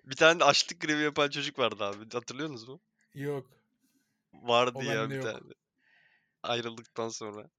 bir 0.06 0.16
tane 0.16 0.40
de 0.40 0.44
açlık 0.44 0.80
grevi 0.82 1.02
yapan 1.04 1.30
çocuk 1.30 1.60
vardı 1.60 1.84
abi. 1.84 2.10
Hatırlıyorsunuz 2.14 2.68
mu? 2.68 2.80
Yok. 3.14 3.48
Vardı 4.34 4.72
O 4.76 4.82
ya 4.82 5.10
bir 5.10 5.16
yok. 5.16 5.24
tane. 5.24 5.54
Ayrıldıktan 6.44 7.10
sonra. 7.10 7.50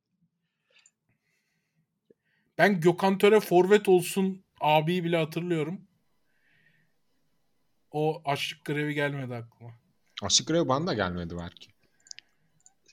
Ben 2.58 2.80
Gökhan 2.80 3.18
Töre 3.18 3.40
forvet 3.40 3.88
olsun 3.88 4.44
abiyi 4.60 5.04
bile 5.04 5.16
hatırlıyorum. 5.16 5.80
O 7.90 8.22
açlık 8.24 8.64
grevi 8.64 8.94
gelmedi 8.94 9.34
aklıma. 9.34 9.81
Aşık 10.22 10.46
Grev 10.48 10.68
bana 10.68 10.86
da 10.86 10.94
gelmedi 10.94 11.34
belki. 11.38 11.68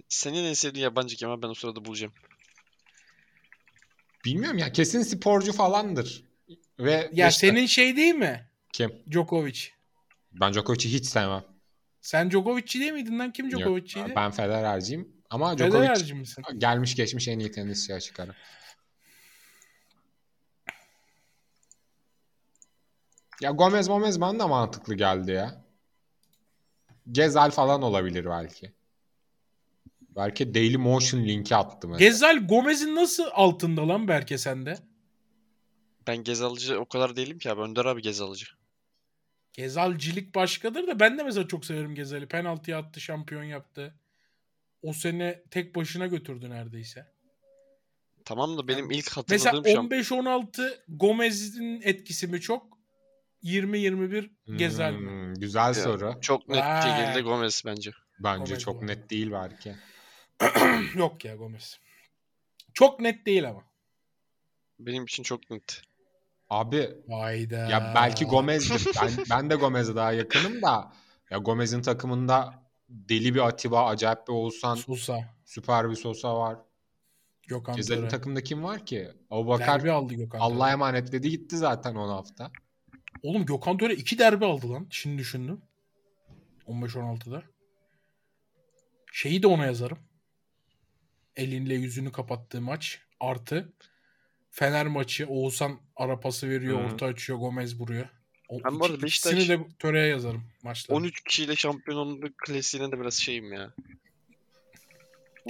Senin 0.09 0.43
en 0.43 0.53
sevdiğin 0.53 0.83
yabancı 0.83 1.15
kim? 1.15 1.41
Ben 1.41 1.47
o 1.47 1.53
sırada 1.53 1.85
bulacağım. 1.85 2.13
Bilmiyorum 4.25 4.57
ya 4.57 4.71
kesin 4.71 5.01
sporcu 5.01 5.53
falandır. 5.53 6.23
Ve 6.79 7.09
Ya 7.13 7.27
işte- 7.27 7.47
senin 7.47 7.65
şey 7.65 7.95
değil 7.95 8.15
mi? 8.15 8.49
kim? 8.73 8.91
Djokovic. 9.11 9.59
Ben 10.31 10.53
Djokovic'i 10.53 10.93
hiç 10.93 11.05
sevmem. 11.05 11.43
Sen 12.01 12.31
Djokovic'ci 12.31 12.79
değil 12.79 12.91
miydin 12.91 13.19
lan? 13.19 13.33
Kim 13.33 13.51
Djokovic'ciydi? 13.51 14.13
ben 14.15 14.31
Federer'ciyim. 14.31 15.13
Ama 15.29 15.57
Djokovic 15.57 15.71
Federer'ci 15.71 16.13
misin? 16.13 16.43
gelmiş 16.57 16.95
geçmiş 16.95 17.27
en 17.27 17.39
iyi 17.39 17.51
tenisçi 17.51 17.93
açık 17.93 18.19
ara. 18.19 18.35
Ya 23.41 23.51
Gomez 23.51 23.87
Gomez 23.87 24.21
bana 24.21 24.39
da 24.39 24.47
mantıklı 24.47 24.95
geldi 24.95 25.31
ya. 25.31 25.65
Gezel 27.11 27.51
falan 27.51 27.81
olabilir 27.81 28.25
belki. 28.25 28.73
Belki 30.15 30.53
Daily 30.53 30.77
Motion 30.77 31.23
linki 31.23 31.55
attı 31.55 31.87
mesela. 31.87 32.09
Gezel 32.09 32.47
Gomez'in 32.47 32.95
nasıl 32.95 33.23
altında 33.31 33.87
lan 33.87 34.07
Berke 34.07 34.37
sende? 34.37 34.77
Ben 36.07 36.23
Gezalıcı 36.23 36.79
o 36.79 36.85
kadar 36.85 37.15
değilim 37.15 37.39
ki 37.39 37.51
abi. 37.51 37.61
Önder 37.61 37.85
abi 37.85 38.01
Gezalıcı. 38.01 38.45
Gezalcilik 39.53 40.35
başkadır 40.35 40.87
da 40.87 40.99
ben 40.99 41.17
de 41.17 41.23
mesela 41.23 41.47
çok 41.47 41.65
severim 41.65 41.95
Gezal'i. 41.95 42.27
Penaltıya 42.27 42.77
attı, 42.77 43.01
şampiyon 43.01 43.43
yaptı. 43.43 43.95
O 44.81 44.93
sene 44.93 45.43
tek 45.51 45.75
başına 45.75 46.07
götürdü 46.07 46.49
neredeyse. 46.49 47.07
Tamam 48.25 48.57
da 48.57 48.67
benim 48.67 48.91
ilk 48.91 49.17
Mesela 49.29 49.53
hatırladığım 49.53 49.73
şamp 49.73 49.91
15-16 49.91 50.83
Gomez'in 50.87 51.81
etkisi 51.83 52.27
mi 52.27 52.41
çok? 52.41 52.79
20-21 53.43 54.29
Gezel 54.55 54.93
mi? 54.93 55.09
Hmm, 55.09 55.18
güzel 55.39 55.73
soru. 55.73 56.15
çok 56.21 56.49
net 56.49 56.63
bir 56.63 56.81
şekilde 56.89 57.21
Gomez 57.21 57.63
bence. 57.65 57.91
Bence 58.19 58.43
Gomez 58.43 58.59
çok 58.59 58.81
bu. 58.81 58.87
net 58.87 59.09
değil 59.09 59.31
belki. 59.31 59.75
Yok 60.95 61.25
ya 61.25 61.35
Gomez. 61.35 61.79
Çok 62.73 62.99
net 62.99 63.25
değil 63.25 63.49
ama. 63.49 63.63
Benim 64.79 65.03
için 65.03 65.23
çok 65.23 65.49
net. 65.49 65.81
Abi 66.49 66.89
Hayda. 67.09 67.55
ya 67.55 67.91
belki 67.95 68.25
Gomez'dir. 68.25 68.87
Ben, 69.01 69.11
ben 69.29 69.49
de 69.49 69.55
Gomez'e 69.55 69.95
daha 69.95 70.11
yakınım 70.11 70.61
da 70.61 70.93
ya 71.29 71.37
Gomez'in 71.37 71.81
takımında 71.81 72.53
deli 72.89 73.35
bir 73.35 73.39
Atiba, 73.47 73.85
acayip 73.85 74.27
bir 74.27 74.33
Oğuzhan, 74.33 74.75
Sosa. 74.75 75.19
süper 75.45 75.89
bir 75.89 75.95
Sosa 75.95 76.37
var. 76.37 76.57
Gökhan 77.47 77.75
Töre. 77.81 78.07
takımda 78.07 78.43
kim 78.43 78.63
var 78.63 78.85
ki? 78.85 79.09
Abubakar 79.31 79.79
Derbi 79.79 79.91
aldı 79.91 80.13
Gökhan. 80.13 80.39
Allah'a 80.39 80.71
emanet 80.71 81.11
dedi 81.11 81.29
gitti 81.29 81.57
zaten 81.57 81.95
10 81.95 82.07
hafta. 82.09 82.51
Oğlum 83.23 83.45
Gökhan 83.45 83.77
Töre 83.77 83.93
2 83.93 84.19
derbi 84.19 84.45
aldı 84.45 84.69
lan. 84.71 84.87
Şimdi 84.89 85.17
düşündüm. 85.17 85.61
15-16'da. 86.67 87.43
Şeyi 89.11 89.43
de 89.43 89.47
ona 89.47 89.65
yazarım. 89.65 89.97
Elinle 91.35 91.73
yüzünü 91.73 92.11
kapattığı 92.11 92.61
maç. 92.61 92.99
Artı 93.19 93.73
Fener 94.51 94.87
maçı. 94.87 95.27
Oğuzhan 95.27 95.79
ara 95.95 96.19
pası 96.19 96.49
veriyor. 96.49 96.79
Hı. 96.79 96.83
Orta 96.93 97.05
açıyor. 97.05 97.39
Gomez 97.39 97.79
vuruyor. 97.81 98.09
O 98.49 98.63
Ben 98.63 98.79
bu 98.79 98.85
arada 98.85 98.95
iki- 98.95 99.05
Beşiktaş- 99.05 99.49
de 99.49 99.59
Töre'ye 99.79 100.07
yazarım 100.07 100.43
maçta. 100.63 100.93
13 100.93 101.23
kişiyle 101.23 101.55
şampiyonluk 101.55 102.37
klasiğine 102.37 102.91
de 102.91 102.99
biraz 102.99 103.13
şeyim 103.13 103.53
ya. 103.53 103.73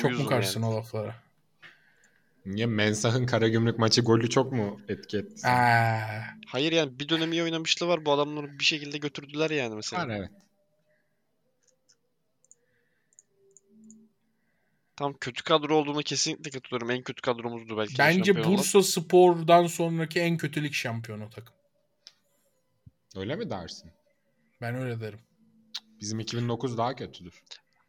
Çok 0.01 0.11
mu 0.11 0.25
karşısın 0.25 0.61
yani. 0.61 0.71
o 0.73 0.75
laflara? 0.75 1.15
Niye 2.49 2.65
Mensah'ın 2.65 3.25
Karagümrük 3.25 3.79
maçı 3.79 4.01
golü 4.01 4.29
çok 4.29 4.51
mu 4.51 4.81
etki 4.87 5.17
etti? 5.17 5.47
Aa, 5.47 6.21
Hayır 6.47 6.71
yani 6.71 6.99
bir 6.99 7.09
dönem 7.09 7.31
iyi 7.31 7.43
oynamışlığı 7.43 7.87
var. 7.87 8.05
Bu 8.05 8.11
adamları 8.11 8.59
bir 8.59 8.63
şekilde 8.63 8.97
götürdüler 8.97 9.49
yani 9.49 9.75
mesela. 9.75 10.07
Var 10.07 10.09
evet. 10.17 10.29
Tam 14.95 15.13
kötü 15.13 15.43
kadro 15.43 15.75
olduğuna 15.75 16.01
kesinlikle 16.01 16.51
katılıyorum. 16.51 16.91
En 16.91 17.01
kötü 17.01 17.21
kadromuzdu 17.21 17.77
belki. 17.77 17.97
bence 17.99 18.31
olan. 18.33 18.43
Bursa 18.43 18.83
Spor'dan 18.83 19.67
sonraki 19.67 20.19
en 20.19 20.37
kötü 20.37 20.63
lig 20.63 20.73
şampiyonu 20.73 21.29
takım. 21.29 21.55
Öyle 23.15 23.35
mi 23.35 23.49
dersin? 23.49 23.91
Ben 24.61 24.75
öyle 24.75 25.01
derim. 25.01 25.19
Bizim 26.01 26.19
2009 26.19 26.77
daha 26.77 26.95
kötüdür. 26.95 27.43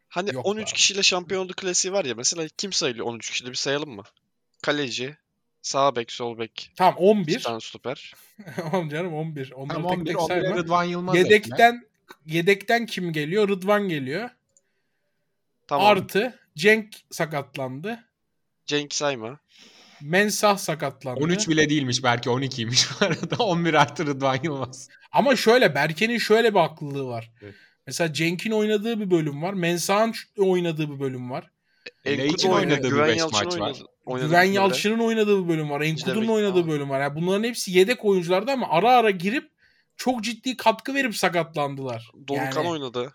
Hani 0.09 0.33
Yok 0.33 0.45
13 0.45 0.67
be. 0.67 0.73
kişiyle 0.75 1.03
şampiyonluk 1.03 1.57
klasiği 1.57 1.93
var 1.93 2.05
ya. 2.05 2.15
Mesela 2.15 2.47
kim 2.57 2.73
sayılıyor 2.73 3.05
13 3.05 3.29
kişide 3.29 3.49
bir 3.49 3.55
sayalım 3.55 3.89
mı? 3.95 4.03
Kaleci, 4.61 5.17
sağ 5.61 5.95
bek, 5.95 6.11
sol 6.11 6.37
bek, 6.39 6.71
Tamam 6.75 6.95
bir 6.97 7.01
11. 7.01 7.43
tane 7.43 7.59
stoper. 7.59 8.13
Tamam 8.55 8.89
canım 8.89 9.13
11. 9.13 9.51
Onları 9.51 9.73
Tamam 9.73 9.91
tek 9.91 9.99
11, 9.99 10.05
tek 10.05 10.15
11'e 10.15 10.27
sayma. 10.27 10.57
Rıdvan 10.57 10.83
Yılmaz 10.83 11.15
ekle. 11.15 11.29
Yedekten 11.29 11.85
yedekten 12.25 12.85
kim 12.85 13.13
geliyor? 13.13 13.49
Rıdvan 13.49 13.89
geliyor. 13.89 14.29
Tamam. 15.67 15.87
Artı 15.87 16.39
Cenk 16.55 16.95
sakatlandı. 17.11 18.03
Cenk 18.65 18.93
sayma. 18.93 19.39
Mensah 20.01 20.57
sakatlandı. 20.57 21.23
13 21.23 21.49
bile 21.49 21.69
değilmiş 21.69 22.03
belki 22.03 22.29
12'ymiş 22.29 22.89
bu 23.01 23.05
arada. 23.05 23.43
11 23.43 23.73
artı 23.73 24.05
Rıdvan 24.05 24.37
Yılmaz. 24.43 24.89
Ama 25.11 25.35
şöyle 25.35 25.75
Berke'nin 25.75 26.17
şöyle 26.17 26.53
bir 26.53 26.59
haklılığı 26.59 27.07
var. 27.07 27.31
Evet. 27.41 27.55
Mesela 27.87 28.13
Cenk'in 28.13 28.51
oynadığı 28.51 28.99
bir 28.99 29.11
bölüm 29.11 29.41
var. 29.41 29.53
Mensah'ın 29.53 30.13
oynadığı 30.37 30.91
bir 30.95 30.99
bölüm 30.99 31.31
var. 31.31 31.51
Enkudu 32.05 32.47
oynadı. 32.47 32.55
oynadığı 32.55 32.83
bir 32.83 32.89
Güven 32.89 33.07
beş 33.07 33.17
Yalçın 33.17 33.45
maç 33.45 33.59
var. 33.59 33.83
Oynadı. 34.11 34.25
oynadı 34.27 34.45
Güven. 34.45 34.53
Yalçın'ın 34.53 34.99
oynadığı 34.99 35.43
bir 35.43 35.49
bölüm 35.49 35.69
var. 35.69 35.81
Enkudu'nun 35.81 36.21
İşte 36.21 36.33
oynadığı 36.33 36.67
bölüm 36.67 36.89
var. 36.89 37.01
Yani 37.01 37.15
bunların 37.15 37.43
hepsi 37.43 37.71
yedek 37.71 38.05
oyunculardı 38.05 38.51
ama 38.51 38.67
ara 38.69 38.91
ara 38.91 39.09
girip 39.09 39.51
çok 39.97 40.23
ciddi 40.23 40.57
katkı 40.57 40.93
verip 40.93 41.15
sakatlandılar. 41.15 42.11
Dorukhan 42.27 42.63
yani, 42.63 42.69
oynadı. 42.69 43.13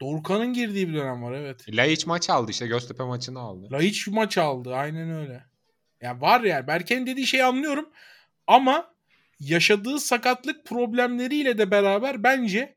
Dorukhan'ın 0.00 0.52
girdiği 0.52 0.88
bir 0.88 0.94
dönem 0.94 1.22
var 1.22 1.32
evet. 1.32 1.68
Laiç 1.68 2.06
maç 2.06 2.30
aldı 2.30 2.50
işte 2.50 2.66
Göztepe 2.66 3.04
maçını 3.04 3.40
aldı. 3.40 3.68
Laiç 3.72 4.08
maç 4.08 4.38
aldı. 4.38 4.74
Aynen 4.74 5.10
öyle. 5.10 5.44
Ya 6.00 6.20
var 6.20 6.40
ya 6.40 6.66
Berke'nin 6.66 7.06
dediği 7.06 7.26
şeyi 7.26 7.44
anlıyorum. 7.44 7.88
Ama 8.46 8.94
yaşadığı 9.40 10.00
sakatlık 10.00 10.66
problemleriyle 10.66 11.58
de 11.58 11.70
beraber 11.70 12.22
bence 12.22 12.76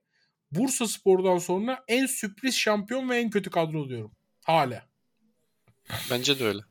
Bursa 0.52 0.88
Spor'dan 0.88 1.38
sonra 1.38 1.84
en 1.88 2.06
sürpriz 2.06 2.56
şampiyon 2.56 3.10
ve 3.10 3.18
en 3.18 3.30
kötü 3.30 3.50
kadro 3.50 3.90
diyorum. 3.90 4.12
Hala. 4.46 4.86
Bence 6.12 6.40
de 6.40 6.46
öyle. 6.46 6.62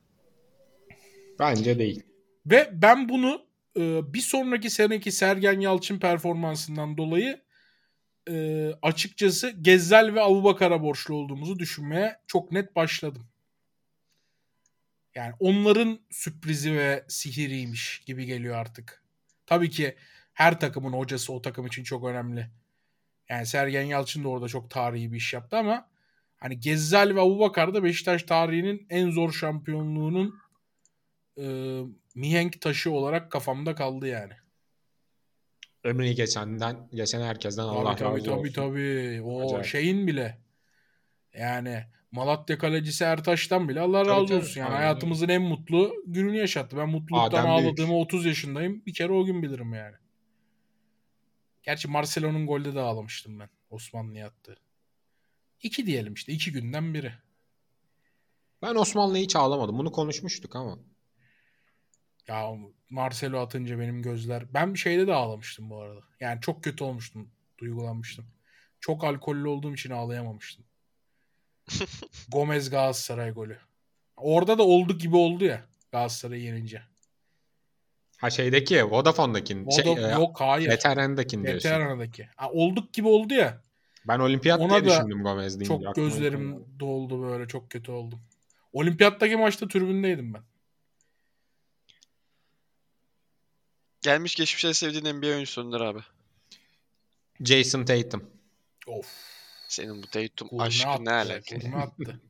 Bence 1.39 1.79
değil. 1.79 2.03
Ve 2.45 2.69
ben 2.73 3.09
bunu 3.09 3.45
e, 3.77 4.13
bir 4.13 4.21
sonraki 4.21 4.69
seneki 4.69 5.11
Sergen 5.11 5.59
Yalçın 5.59 5.99
performansından 5.99 6.97
dolayı 6.97 7.41
e, 8.29 8.67
açıkçası 8.81 9.49
Gezzel 9.49 10.13
ve 10.13 10.21
Abubakar'a 10.21 10.83
borçlu 10.83 11.15
olduğumuzu 11.15 11.59
düşünmeye 11.59 12.19
çok 12.27 12.51
net 12.51 12.75
başladım. 12.75 13.27
Yani 15.15 15.33
onların 15.39 15.99
sürprizi 16.09 16.73
ve 16.73 17.05
sihiriymiş 17.07 18.03
gibi 18.05 18.25
geliyor 18.25 18.55
artık. 18.55 19.03
Tabii 19.45 19.69
ki 19.69 19.95
her 20.33 20.59
takımın 20.59 20.93
hocası 20.93 21.33
o 21.33 21.41
takım 21.41 21.65
için 21.65 21.83
çok 21.83 22.05
önemli. 22.05 22.49
Yani 23.29 23.45
Sergen 23.45 23.83
Yalçın 23.83 24.23
da 24.23 24.29
orada 24.29 24.47
çok 24.47 24.69
tarihi 24.69 25.11
bir 25.11 25.17
iş 25.17 25.33
yaptı 25.33 25.57
ama 25.57 25.89
hani 26.37 26.59
Gezzel 26.59 27.15
ve 27.15 27.21
Abubakar 27.21 27.73
da 27.73 27.83
Beşiktaş 27.83 28.23
tarihinin 28.23 28.87
en 28.89 29.09
zor 29.09 29.31
şampiyonluğunun 29.31 30.39
e, 31.39 31.47
mihenk 32.15 32.61
taşı 32.61 32.91
olarak 32.91 33.31
kafamda 33.31 33.75
kaldı 33.75 34.07
yani. 34.07 34.33
Ömrü'yü 35.83 36.13
geçenden, 36.13 36.89
geçen 36.93 37.21
herkesten 37.21 37.63
Allah 37.63 37.95
tabii, 37.95 37.99
tabii, 37.99 38.17
razı 38.17 38.25
tabii, 38.25 38.39
olsun. 38.39 38.53
tabii. 38.53 39.21
O 39.23 39.45
Acayip. 39.47 39.65
şeyin 39.65 40.07
bile. 40.07 40.37
Yani 41.33 41.83
Malatya 42.11 42.57
kalecisi 42.57 43.03
Ertaş'tan 43.03 43.69
bile 43.69 43.79
Allah 43.81 44.03
Tabii, 44.03 44.09
razı 44.09 44.25
tabii, 44.27 44.37
olsun. 44.39 44.59
Yani 44.59 44.69
aynen 44.69 44.79
hayatımızın 44.81 45.29
en 45.29 45.41
mutlu 45.41 45.93
gününü 46.05 46.37
yaşattı. 46.37 46.77
Ben 46.77 46.89
mutluluktan 46.89 47.41
Adem 47.41 47.57
Büyük. 47.57 47.67
ağladığımı 47.67 47.97
30 47.97 48.25
yaşındayım. 48.25 48.85
Bir 48.85 48.93
kere 48.93 49.11
o 49.13 49.25
gün 49.25 49.43
bilirim 49.43 49.73
yani. 49.73 49.95
Gerçi 51.63 51.87
Marcelo'nun 51.87 52.47
golde 52.47 52.75
de 52.75 52.79
ağlamıştım 52.79 53.39
ben. 53.39 53.49
Osmanlı'ya 53.69 54.27
attı. 54.27 54.57
İki 55.63 55.85
diyelim 55.85 56.13
işte. 56.13 56.33
iki 56.33 56.51
günden 56.51 56.93
biri. 56.93 57.13
Ben 58.61 58.75
Osmanlı'yı 58.75 59.23
hiç 59.23 59.35
ağlamadım. 59.35 59.77
Bunu 59.77 59.91
konuşmuştuk 59.91 60.55
ama. 60.55 60.79
Ya 62.29 62.55
Marcelo 62.89 63.39
atınca 63.39 63.79
benim 63.79 64.01
gözler... 64.01 64.53
Ben 64.53 64.73
bir 64.73 64.79
şeyde 64.79 65.07
de 65.07 65.13
ağlamıştım 65.13 65.69
bu 65.69 65.81
arada. 65.81 65.99
Yani 66.19 66.41
çok 66.41 66.63
kötü 66.63 66.83
olmuştum. 66.83 67.29
Duygulanmıştım. 67.57 68.25
Çok 68.79 69.03
alkollü 69.03 69.47
olduğum 69.47 69.73
için 69.73 69.89
ağlayamamıştım. 69.89 70.65
Gomez 72.31 72.69
Galatasaray 72.69 73.31
golü. 73.31 73.57
Orada 74.17 74.57
da 74.57 74.63
oldu 74.63 74.97
gibi 74.97 75.15
oldu 75.15 75.45
ya 75.45 75.65
Galatasaray'ı 75.91 76.43
yenince. 76.43 76.81
Ha 78.17 78.29
şeydeki 78.29 78.85
Vodafone'dakinin. 78.85 79.65
O 79.65 79.71
Şey, 79.71 79.93
e, 79.93 80.01
yok 80.01 80.41
hayır. 80.41 80.69
Veteran'dakini 80.69 81.47
diyorsun. 81.47 81.69
Veterana'daki. 81.69 82.29
Ha, 82.35 82.49
olduk 82.51 82.93
gibi 82.93 83.07
oldu 83.07 83.33
ya. 83.33 83.61
Ben 84.07 84.19
olimpiyat 84.19 84.59
Ona 84.59 84.83
diye 84.83 84.95
düşündüm 84.95 85.23
Gomez 85.23 85.59
deyince. 85.59 85.85
Çok 85.85 85.95
gözlerim 85.95 86.65
doldu 86.79 87.21
böyle. 87.21 87.47
Çok 87.47 87.71
kötü 87.71 87.91
oldum. 87.91 88.21
Olimpiyattaki 88.73 89.35
maçta 89.35 89.67
tribündeydim 89.67 90.33
ben. 90.33 90.41
Gelmiş 94.01 94.35
geçmiş 94.35 94.65
en 94.65 94.71
sevdiğin 94.71 95.15
NBA 95.15 95.27
oyuncusu 95.27 95.61
Önder 95.61 95.81
abi. 95.81 95.99
Jason 97.41 97.85
Tatum. 97.85 98.29
Of. 98.87 99.07
Senin 99.67 100.03
bu 100.03 100.07
Tatum 100.07 100.59
aşkı 100.59 101.05
ne 101.05 101.11
alaka? 101.11 101.55
attı. 101.77 102.21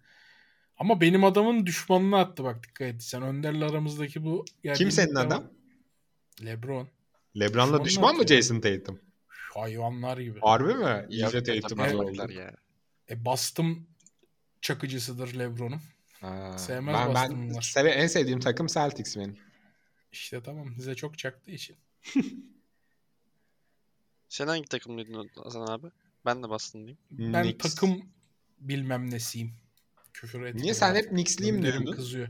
Ama 0.77 1.01
benim 1.01 1.23
adamın 1.23 1.65
düşmanını 1.65 2.17
attı 2.17 2.43
bak 2.43 2.63
dikkat 2.63 2.87
et. 2.87 3.03
Sen 3.03 3.21
Önder'le 3.21 3.61
aramızdaki 3.61 4.23
bu... 4.23 4.45
Kim 4.75 4.91
senin 4.91 5.15
devam- 5.15 5.27
adam? 5.27 5.51
Lebron. 6.45 6.87
LeBron'la 7.39 7.85
düşman 7.85 8.15
mı. 8.15 8.27
Jason 8.27 8.61
Tatum? 8.61 8.99
Hayvanlar 9.27 10.17
gibi. 10.17 10.39
Harbi 10.39 10.73
mi? 10.73 11.05
İyice 11.09 11.43
Tatum'a 11.43 11.97
baklar 11.97 12.29
ya. 12.29 12.55
E, 13.09 13.25
bastım 13.25 13.87
çakıcısıdır 14.61 15.39
Lebron'um. 15.39 15.81
Ha, 16.21 16.57
Sevmez 16.57 17.15
ben, 17.15 17.49
ben 17.49 17.59
seve, 17.59 17.89
en 17.89 18.07
sevdiğim 18.07 18.39
takım 18.39 18.67
Celtics 18.67 19.17
benim. 19.17 19.37
İşte 20.11 20.43
tamam 20.43 20.75
size 20.75 20.95
çok 20.95 21.17
çaktığı 21.17 21.51
için. 21.51 21.77
Sen 24.29 24.47
hangi 24.47 24.67
takımlıydın 24.67 25.29
Hasan 25.43 25.67
abi? 25.67 25.87
Ben 26.25 26.43
de 26.43 26.49
Boston'lıyım. 26.49 26.97
Ben 27.11 27.43
Knicks. 27.43 27.75
takım 27.75 28.09
bilmem 28.59 29.11
nesiyim. 29.11 29.53
Küfür 30.13 30.41
etmeyin. 30.41 30.63
Niye 30.63 30.73
sen 30.73 30.95
hep 30.95 31.09
Knicks'liyim 31.09 31.63
diyordun? 31.63 31.91
kızıyor. 31.91 32.27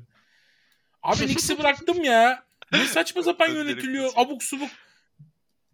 Abi 1.03 1.25
Knicks'i 1.25 1.57
bıraktım 1.59 2.03
ya. 2.03 2.45
Ne 2.71 2.85
saçma 2.85 3.23
sapan 3.23 3.47
yönetiliyor. 3.55 4.11
Abuk 4.15 4.43
subuk. 4.43 4.69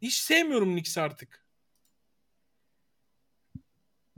Hiç 0.01 0.13
sevmiyorum 0.13 0.71
Knicks'i 0.71 1.01
artık. 1.01 1.45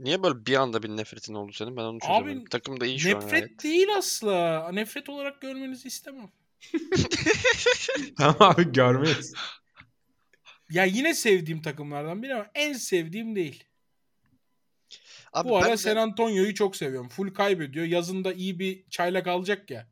Niye 0.00 0.22
böyle 0.22 0.46
bir 0.46 0.54
anda 0.54 0.82
bir 0.82 0.88
nefretin 0.88 1.34
oldu 1.34 1.52
senin? 1.52 1.76
Ben 1.76 1.82
onu 1.82 2.00
çözemedim. 2.00 2.44
Takım 2.44 2.80
da 2.80 2.86
iyi 2.86 2.98
şu 3.00 3.08
an 3.16 3.24
Nefret 3.24 3.30
gayet. 3.44 3.62
değil 3.62 3.96
asla. 3.96 4.70
Nefret 4.72 5.08
olarak 5.08 5.40
görmenizi 5.40 5.88
istemem. 5.88 6.30
Tamam 8.16 8.36
abi 8.40 8.72
görmeyiz. 8.72 9.34
Ya 10.70 10.84
yine 10.84 11.14
sevdiğim 11.14 11.62
takımlardan 11.62 12.22
biri 12.22 12.34
ama 12.34 12.46
en 12.54 12.72
sevdiğim 12.72 13.36
değil. 13.36 13.64
Abi 15.32 15.48
Bu 15.48 15.52
ben 15.56 15.62
ara 15.62 15.72
de- 15.72 15.76
San 15.76 15.96
Antonio'yu 15.96 16.54
çok 16.54 16.76
seviyorum. 16.76 17.08
Full 17.08 17.34
kaybediyor. 17.34 17.86
Yazında 17.86 18.32
iyi 18.32 18.58
bir 18.58 18.84
çaylak 18.90 19.26
alacak 19.26 19.70
ya. 19.70 19.88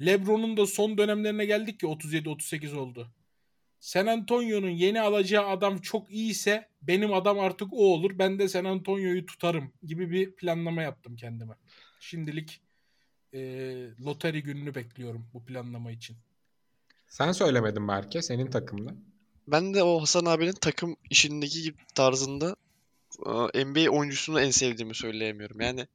LeBron'un 0.00 0.56
da 0.56 0.66
son 0.66 0.98
dönemlerine 0.98 1.44
geldik 1.44 1.80
ki 1.80 1.86
37-38 1.86 2.74
oldu. 2.74 3.12
San 3.80 4.06
Antonio'nun 4.06 4.70
yeni 4.70 5.00
alacağı 5.00 5.46
adam 5.48 5.78
çok 5.78 6.10
iyiyse 6.10 6.68
benim 6.82 7.12
adam 7.12 7.38
artık 7.38 7.72
o 7.72 7.76
olur. 7.76 8.18
Ben 8.18 8.38
de 8.38 8.48
San 8.48 8.64
Antonio'yu 8.64 9.26
tutarım 9.26 9.72
gibi 9.82 10.10
bir 10.10 10.32
planlama 10.36 10.82
yaptım 10.82 11.16
kendime. 11.16 11.54
Şimdilik 12.00 12.60
e, 13.34 13.40
loteri 14.04 14.42
gününü 14.42 14.74
bekliyorum 14.74 15.26
bu 15.34 15.44
planlama 15.44 15.90
için. 15.90 16.16
Sen 17.08 17.32
söylemedin 17.32 17.88
Berke 17.88 18.22
senin 18.22 18.50
takımda. 18.50 18.94
Ben 19.48 19.74
de 19.74 19.82
o 19.82 20.00
Hasan 20.02 20.24
abinin 20.24 20.52
takım 20.52 20.96
işindeki 21.10 21.62
gibi 21.62 21.76
tarzında 21.94 22.56
e, 23.54 23.64
NBA 23.64 23.90
oyuncusunu 23.90 24.40
en 24.40 24.50
sevdiğimi 24.50 24.94
söyleyemiyorum. 24.94 25.60
Yani 25.60 25.86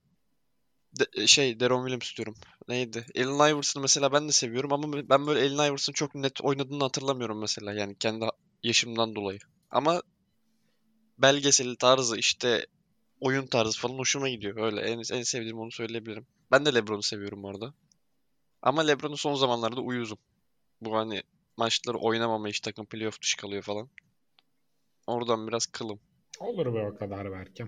de- 1.00 1.28
şey 1.28 1.60
Deron 1.60 1.82
Williams 1.88 2.18
diyorum. 2.18 2.36
Neydi? 2.68 3.06
Allen 3.18 3.54
Iverson'ı 3.54 3.82
mesela 3.82 4.12
ben 4.14 4.28
de 4.28 4.32
seviyorum 4.32 4.74
ama 4.74 5.10
ben 5.10 5.28
böyle 5.28 5.40
Allen 5.40 5.70
Iverson'ın 5.70 5.94
çok 5.94 6.16
net 6.16 6.42
oynadığını 6.42 6.84
hatırlamıyorum 6.84 7.40
mesela. 7.40 7.74
Yani 7.74 7.96
kendi 7.96 8.26
yaşımdan 8.64 9.16
dolayı. 9.16 9.40
Ama 9.72 10.02
belgeseli 11.18 11.76
tarzı 11.78 12.18
işte 12.18 12.66
oyun 13.20 13.48
tarzı 13.48 13.80
falan 13.80 13.98
hoşuma 13.98 14.30
gidiyor. 14.30 14.58
Öyle 14.58 14.82
en, 14.82 15.02
en 15.14 15.24
sevdiğim 15.24 15.60
onu 15.60 15.72
söyleyebilirim. 15.72 16.28
Ben 16.52 16.66
de 16.66 16.76
LeBron'u 16.76 17.04
seviyorum 17.04 17.44
bu 17.44 17.50
arada. 17.50 17.74
Ama 18.62 18.82
LeBron'u 18.82 19.18
son 19.18 19.36
zamanlarda 19.36 19.82
uyuzum. 19.82 20.18
Bu 20.82 20.98
hani 20.98 21.24
maçları 21.58 21.98
oynamama 21.98 22.50
iş 22.50 22.60
takım 22.60 22.86
playoff 22.86 23.22
dışı 23.22 23.38
kalıyor 23.38 23.64
falan. 23.64 23.90
Oradan 25.08 25.48
biraz 25.48 25.66
kılım. 25.66 26.00
Olur 26.40 26.74
be 26.74 26.88
o 26.88 26.98
kadar 26.98 27.32
Berke. 27.32 27.68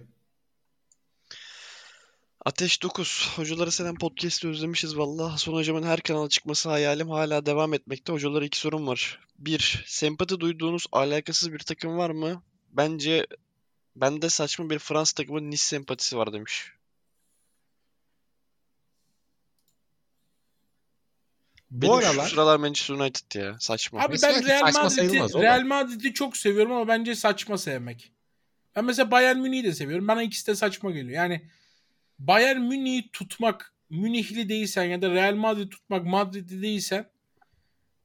Ateş 2.46 2.84
9. 2.84 3.30
Hocaları 3.36 3.72
selam 3.72 3.96
podcast'ı 3.96 4.50
özlemişiz 4.50 4.98
vallahi. 4.98 5.32
Hasan 5.32 5.54
hocamın 5.54 5.84
her 5.84 6.02
kanala 6.02 6.30
çıkması 6.30 6.70
hayalim 6.70 7.10
hala 7.10 7.46
devam 7.46 7.74
etmekte. 7.74 8.14
Hocalara 8.14 8.46
iki 8.46 8.60
sorum 8.60 8.88
var. 8.88 9.20
Bir, 9.40 9.84
sempati 9.88 10.40
duyduğunuz 10.40 10.86
alakasız 10.92 11.54
bir 11.54 11.60
takım 11.60 11.98
var 11.98 12.10
mı? 12.10 12.44
Bence 12.70 13.28
bende 13.96 14.30
saçma 14.30 14.70
bir 14.70 14.80
Fransız 14.80 15.14
takımın 15.14 15.52
Nice 15.52 15.64
sempatisi 15.64 16.18
var 16.18 16.34
demiş. 16.34 16.72
Bu 21.72 21.82
Benim 21.82 21.94
aralar 21.94 22.24
şu 22.24 22.30
sıralar 22.30 22.58
Manchester 22.58 22.96
United 22.96 23.42
ya. 23.42 23.56
Saçma. 23.60 24.02
Abi 24.02 24.16
ben 24.24 24.46
Real 24.46 24.74
Madrid'i. 24.74 25.20
Real 25.20 25.64
Madrid'i 25.64 26.14
çok 26.14 26.38
seviyorum 26.38 26.72
ama 26.72 26.88
bence 26.88 27.16
saçma 27.16 27.58
sevmek. 27.58 28.12
Ben 28.76 28.86
mesela 28.86 29.12
Bayern 29.12 29.38
Münih'i 29.38 29.64
de 29.64 29.74
seviyorum. 29.74 30.08
Bana 30.08 30.24
ikisi 30.24 30.48
de 30.48 30.56
saçma 30.56 30.92
geliyor. 30.92 31.16
Yani 31.16 31.42
Bayern 32.20 32.62
Münih'i 32.62 33.12
tutmak, 33.12 33.74
Münihli 33.90 34.50
değilsen 34.50 34.84
ya 34.84 35.02
da 35.02 35.10
Real 35.10 35.36
Madrid 35.36 35.70
tutmak, 35.70 36.06
Madridli 36.06 36.62
değilsen 36.62 37.10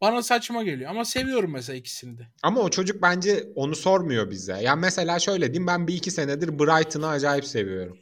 bana 0.00 0.22
saçma 0.22 0.62
geliyor. 0.62 0.90
Ama 0.90 1.04
seviyorum 1.04 1.52
mesela 1.52 1.76
ikisini 1.76 2.18
de. 2.18 2.26
ama 2.42 2.60
o 2.60 2.70
çocuk 2.70 3.02
bence 3.02 3.44
onu 3.54 3.76
sormuyor 3.76 4.30
bize. 4.30 4.58
Yani 4.62 4.80
mesela 4.80 5.18
şöyle 5.18 5.46
diyeyim 5.46 5.66
ben 5.66 5.88
bir 5.88 5.94
iki 5.94 6.10
senedir 6.10 6.58
Brighton'ı 6.58 7.08
acayip 7.08 7.44
seviyorum. 7.44 7.98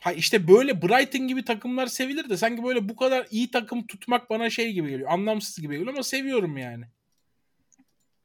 Ha 0.00 0.12
işte 0.12 0.48
böyle 0.48 0.82
Brighton 0.82 1.28
gibi 1.28 1.44
takımlar 1.44 1.86
sevilir 1.86 2.28
de 2.28 2.36
sanki 2.36 2.62
böyle 2.64 2.88
bu 2.88 2.96
kadar 2.96 3.26
iyi 3.30 3.50
takım 3.50 3.86
tutmak 3.86 4.30
bana 4.30 4.50
şey 4.50 4.72
gibi 4.72 4.90
geliyor. 4.90 5.10
Anlamsız 5.10 5.56
gibi 5.56 5.74
geliyor 5.74 5.94
ama 5.94 6.02
seviyorum 6.02 6.56
yani. 6.56 6.84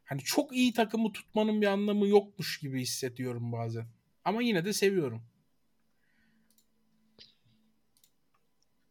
Hani 0.03 0.21
çok 0.21 0.55
iyi 0.55 0.73
takımı 0.73 1.13
tutmanın 1.13 1.61
bir 1.61 1.67
anlamı 1.67 2.07
yokmuş 2.07 2.59
gibi 2.59 2.81
hissediyorum 2.81 3.51
bazen. 3.51 3.87
Ama 4.25 4.41
yine 4.41 4.65
de 4.65 4.73
seviyorum. 4.73 5.23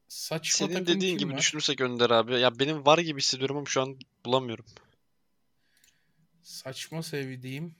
Saçma 0.08 0.66
Senin 0.66 0.78
takım 0.78 0.86
dediğin 0.96 1.18
gibi 1.18 1.32
var? 1.32 1.38
düşünürsek 1.38 1.80
Önder 1.80 2.10
abi. 2.10 2.40
Ya 2.40 2.58
benim 2.58 2.86
var 2.86 2.98
gibi 2.98 3.20
hissediyorum 3.20 3.56
ama 3.56 3.66
şu 3.66 3.82
an 3.82 3.98
bulamıyorum. 4.24 4.64
Saçma 6.42 7.02
sevdiğim 7.02 7.74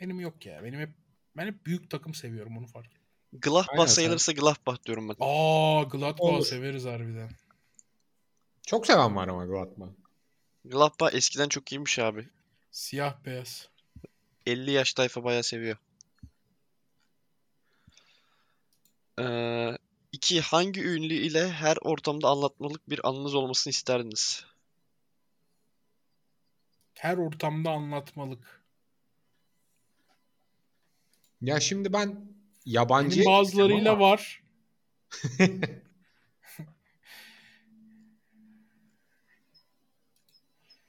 benim 0.00 0.20
yok 0.20 0.46
ya. 0.46 0.64
Benim 0.64 0.80
hep 0.80 0.90
ben 1.36 1.46
hep 1.46 1.66
büyük 1.66 1.90
takım 1.90 2.14
seviyorum 2.14 2.58
onu 2.58 2.66
fark 2.66 3.03
ettim. 3.34 3.52
Aynen 3.52 3.64
Gladbach 3.66 3.88
sen- 3.88 3.94
sayılırsa 3.94 4.32
Gladbach 4.32 4.84
diyorum 4.86 5.08
ben. 5.08 5.16
Aa 5.20 5.82
Gladbach 5.82 6.20
Olur. 6.20 6.46
severiz 6.46 6.84
harbiden. 6.84 7.30
Çok 8.66 8.86
seven 8.86 9.16
var 9.16 9.28
ama 9.28 9.46
Gladbach. 9.46 9.90
Gladbach 10.64 11.14
eskiden 11.14 11.48
çok 11.48 11.72
iyiymiş 11.72 11.98
abi. 11.98 12.28
Siyah 12.70 13.24
beyaz. 13.24 13.68
50 14.46 14.70
yaş 14.70 14.94
tayfa 14.94 15.24
bayağı 15.24 15.42
seviyor. 15.42 15.76
Ee, 19.20 19.78
iki, 20.12 20.40
hangi 20.40 20.84
ünlü 20.84 21.14
ile 21.14 21.48
her 21.52 21.76
ortamda 21.82 22.28
anlatmalık 22.28 22.90
bir 22.90 23.08
anınız 23.08 23.34
olmasını 23.34 23.70
isterdiniz? 23.70 24.44
Her 26.94 27.16
ortamda 27.16 27.70
anlatmalık. 27.70 28.64
Ya 31.40 31.60
şimdi 31.60 31.92
ben 31.92 32.33
yabancı 32.66 33.16
Benim 33.16 33.26
bazılarıyla 33.26 34.00
var. 34.00 34.42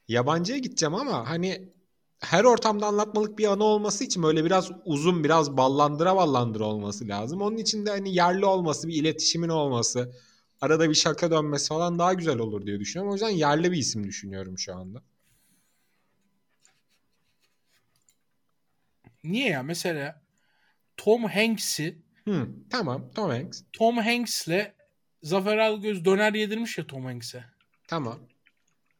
Yabancıya 0.08 0.58
gideceğim 0.58 0.96
ama 0.96 1.30
hani 1.30 1.74
her 2.20 2.44
ortamda 2.44 2.88
anlatmalık 2.88 3.38
bir 3.40 3.46
anı 3.46 3.64
olması 3.64 4.04
için 4.04 4.24
böyle 4.24 4.46
biraz 4.46 4.72
uzun 4.86 5.24
biraz 5.24 5.58
ballandıra 5.58 6.16
ballandıra 6.16 6.64
olması 6.64 7.08
lazım. 7.08 7.42
Onun 7.42 7.58
için 7.58 7.86
de 7.86 7.90
hani 7.90 8.16
yerli 8.16 8.46
olması, 8.46 8.88
bir 8.88 8.94
iletişimin 8.94 9.50
olması, 9.50 10.16
arada 10.62 10.90
bir 10.90 10.96
şaka 10.96 11.32
dönmesi 11.32 11.70
falan 11.70 12.00
daha 12.00 12.14
güzel 12.14 12.40
olur 12.40 12.66
diye 12.66 12.80
düşünüyorum. 12.80 13.12
O 13.12 13.16
yüzden 13.16 13.30
yerli 13.30 13.72
bir 13.72 13.78
isim 13.78 14.04
düşünüyorum 14.08 14.58
şu 14.58 14.76
anda. 14.76 15.02
Niye 19.24 19.50
ya? 19.50 19.64
Mesela 19.64 20.25
Tom 20.98 21.24
Hanks'i 21.24 22.06
Hı, 22.26 22.50
tamam 22.70 23.12
Tom 23.16 23.30
Hanks. 23.30 23.64
Tom 23.74 23.98
Hanks'le 23.98 24.74
Zafer 25.24 25.58
Algöz 25.58 26.06
döner 26.06 26.34
yedirmiş 26.34 26.78
ya 26.78 26.88
Tom 26.88 27.06
Hanks'e. 27.06 27.46
Tamam. 27.88 28.20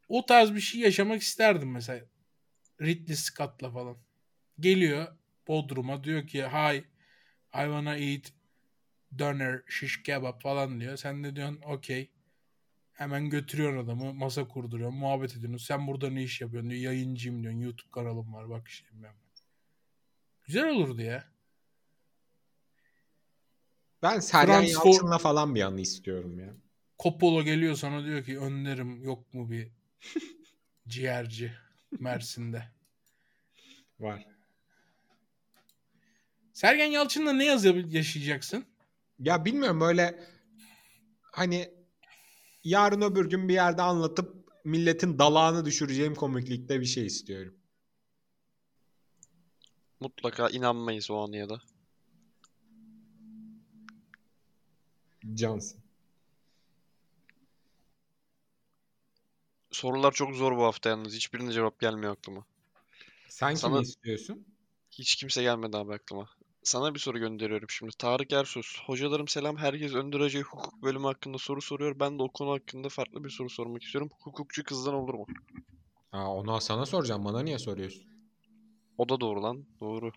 O 0.10 0.26
tarz 0.26 0.54
bir 0.56 0.60
şey 0.60 0.82
yaşamak 0.82 1.22
isterdim 1.22 1.72
mesela. 1.72 2.06
Ridley 2.82 3.16
Scott'la 3.16 3.72
falan. 3.72 3.98
Geliyor 4.60 5.08
Bodrum'a 5.48 6.04
diyor 6.04 6.28
ki 6.28 6.44
hi 6.44 6.78
I 7.54 7.64
wanna 7.66 7.96
eat 7.98 8.34
döner 9.18 9.62
shish 9.68 10.04
kebap 10.04 10.42
falan 10.42 10.80
diyor. 10.80 10.98
Sen 10.98 11.24
de 11.24 11.36
diyorsun 11.36 11.62
okey. 11.62 12.12
Hemen 12.94 13.30
götürüyorsun 13.30 13.86
adamı 13.86 14.14
masa 14.14 14.48
kurduruyor 14.48 14.90
muhabbet 14.90 15.38
ediyorsun. 15.38 15.58
Sen 15.58 15.88
burada 15.88 16.10
ne 16.10 16.24
iş 16.24 16.42
yapıyorsun 16.42 16.70
diyor. 16.70 16.82
Yayıncıyım 16.82 17.42
diyorsun. 17.42 17.60
YouTube 17.60 17.92
kanalım 17.92 18.34
var 18.34 18.50
bak 18.50 18.70
bilmem 18.92 19.14
ne. 19.14 19.26
Güzel 20.44 20.70
olurdu 20.70 21.02
ya. 21.02 21.35
Ben 24.06 24.20
Sergen 24.20 24.54
Frans 24.54 24.74
Ford- 24.74 24.86
Yalçın'la 24.88 25.18
falan 25.18 25.56
bir 25.56 25.62
anı 25.62 25.82
istiyorum 25.82 26.40
ya. 26.40 26.54
Coppola 27.00 27.42
geliyor 27.42 27.76
sana 27.76 28.06
diyor 28.06 28.24
ki 28.24 28.40
önderim 28.40 29.04
yok 29.04 29.34
mu 29.34 29.50
bir 29.52 29.72
ciğerci 30.88 31.54
Mersin'de. 32.00 32.64
Var. 34.00 34.26
Sergen 36.54 36.86
Yalçın'la 36.86 37.34
ne 37.34 37.46
yazı 37.46 37.68
yaşayacaksın? 37.68 38.66
Ya 39.20 39.46
bilmiyorum 39.46 39.82
böyle 39.82 40.24
hani 41.22 41.70
yarın 42.64 43.02
öbür 43.02 43.30
gün 43.30 43.50
bir 43.50 43.54
yerde 43.54 43.82
anlatıp 43.82 44.50
milletin 44.66 45.20
dalağını 45.20 45.66
düşüreceğim 45.66 46.16
komiklikte 46.16 46.82
bir 46.82 46.86
şey 46.86 47.06
istiyorum. 47.06 47.56
Mutlaka 50.00 50.50
inanmayız 50.50 51.12
o 51.12 51.18
anıya 51.18 51.50
da. 51.50 51.62
Johnson. 55.36 55.80
Sorular 59.72 60.12
çok 60.12 60.36
zor 60.36 60.58
bu 60.58 60.64
hafta 60.64 60.90
yalnız. 60.90 61.14
Hiçbirine 61.14 61.52
cevap 61.52 61.80
gelmiyor 61.80 62.12
aklıma. 62.14 62.46
Sen 63.28 63.56
Sana- 63.56 63.74
kimi 63.74 63.84
istiyorsun? 63.84 64.46
Hiç 64.92 65.16
kimse 65.16 65.42
gelmedi 65.42 65.78
abi 65.78 65.94
aklıma. 65.94 66.30
Sana 66.64 66.94
bir 66.94 67.00
soru 67.00 67.20
gönderiyorum 67.20 67.70
şimdi. 67.70 67.92
Tarık 67.98 68.34
Ersus. 68.34 68.80
Hocalarım 68.86 69.28
selam. 69.28 69.58
Herkes 69.58 69.94
Hoca'ya 69.94 70.44
hukuk 70.44 70.82
bölümü 70.84 71.06
hakkında 71.06 71.38
soru 71.38 71.62
soruyor. 71.62 72.00
Ben 72.00 72.20
de 72.20 72.24
o 72.24 72.32
konu 72.32 72.52
hakkında 72.52 72.90
farklı 72.90 73.24
bir 73.24 73.30
soru 73.30 73.50
sormak 73.50 73.84
istiyorum. 73.84 74.10
Hukukçu 74.24 74.64
kızdan 74.64 74.94
olur 74.94 75.14
mu? 75.14 75.26
Aa, 76.12 76.36
onu 76.36 76.62
sana 76.62 76.86
soracağım. 76.86 77.26
Bana 77.26 77.42
niye 77.42 77.60
soruyorsun? 77.60 78.04
O 78.98 79.10
da 79.10 79.20
doğru 79.20 79.44
lan. 79.44 79.66
Doğru. 79.80 80.12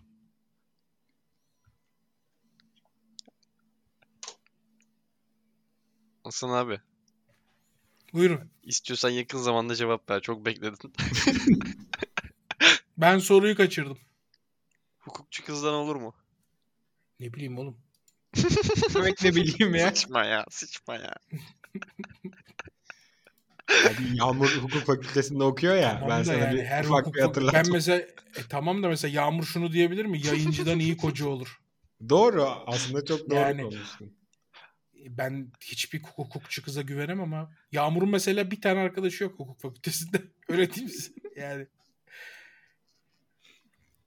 Hasan 6.29 6.49
abi. 6.49 6.79
Buyurun. 8.13 8.39
istiyorsan 8.63 9.09
yakın 9.09 9.37
zamanda 9.37 9.75
cevap 9.75 10.09
ver. 10.09 10.21
Çok 10.21 10.45
bekledin. 10.45 10.77
Ben 12.97 13.19
soruyu 13.19 13.55
kaçırdım. 13.55 13.97
Hukukçu 14.99 15.45
kızdan 15.45 15.73
olur 15.73 15.95
mu? 15.95 16.13
Ne 17.19 17.33
bileyim 17.33 17.57
oğlum. 17.57 17.77
Evet 18.95 19.23
ne 19.23 19.35
bileyim 19.35 19.75
ya. 19.75 19.95
Sıçma 19.95 20.25
ya. 20.25 20.45
Sıçma 20.49 20.95
ya. 20.95 21.15
Abi 23.69 24.17
Yağmur 24.17 24.49
hukuk 24.49 24.83
fakültesinde 24.85 25.43
okuyor 25.43 25.75
ya. 25.75 25.93
Tamam 25.99 26.09
ben 26.09 26.23
sana 26.23 26.37
yani 26.37 26.57
bir 26.57 26.63
her 26.63 26.83
ufak 26.83 26.99
hukuk 27.01 27.15
bir 27.15 27.21
hatırlatayım. 27.21 27.65
ben 27.65 27.73
mesela 27.73 27.99
e, 27.99 28.07
tamam 28.49 28.83
da 28.83 28.87
mesela 28.89 29.13
Yağmur 29.21 29.43
şunu 29.43 29.71
diyebilir 29.71 30.05
mi? 30.05 30.27
Yayıncıdan 30.27 30.79
iyi 30.79 30.97
koca 30.97 31.27
olur. 31.27 31.59
Doğru. 32.09 32.43
Aslında 32.67 33.05
çok 33.05 33.29
doğru 33.29 33.39
Yani- 33.39 33.61
konuştun. 33.61 34.18
Ben 35.07 35.51
hiçbir 35.61 35.99
hukukçu 36.03 36.63
kıza 36.63 36.81
güvenemem 36.81 37.33
abi. 37.33 37.53
Yağmur'un 37.71 38.09
mesela 38.09 38.51
bir 38.51 38.61
tane 38.61 38.79
arkadaşı 38.79 39.23
yok 39.23 39.39
hukuk 39.39 39.59
fakültesinde. 39.59 40.21
Öyle 40.49 40.73
değil 40.73 40.83
misin? 40.83 41.15
Yani. 41.35 41.67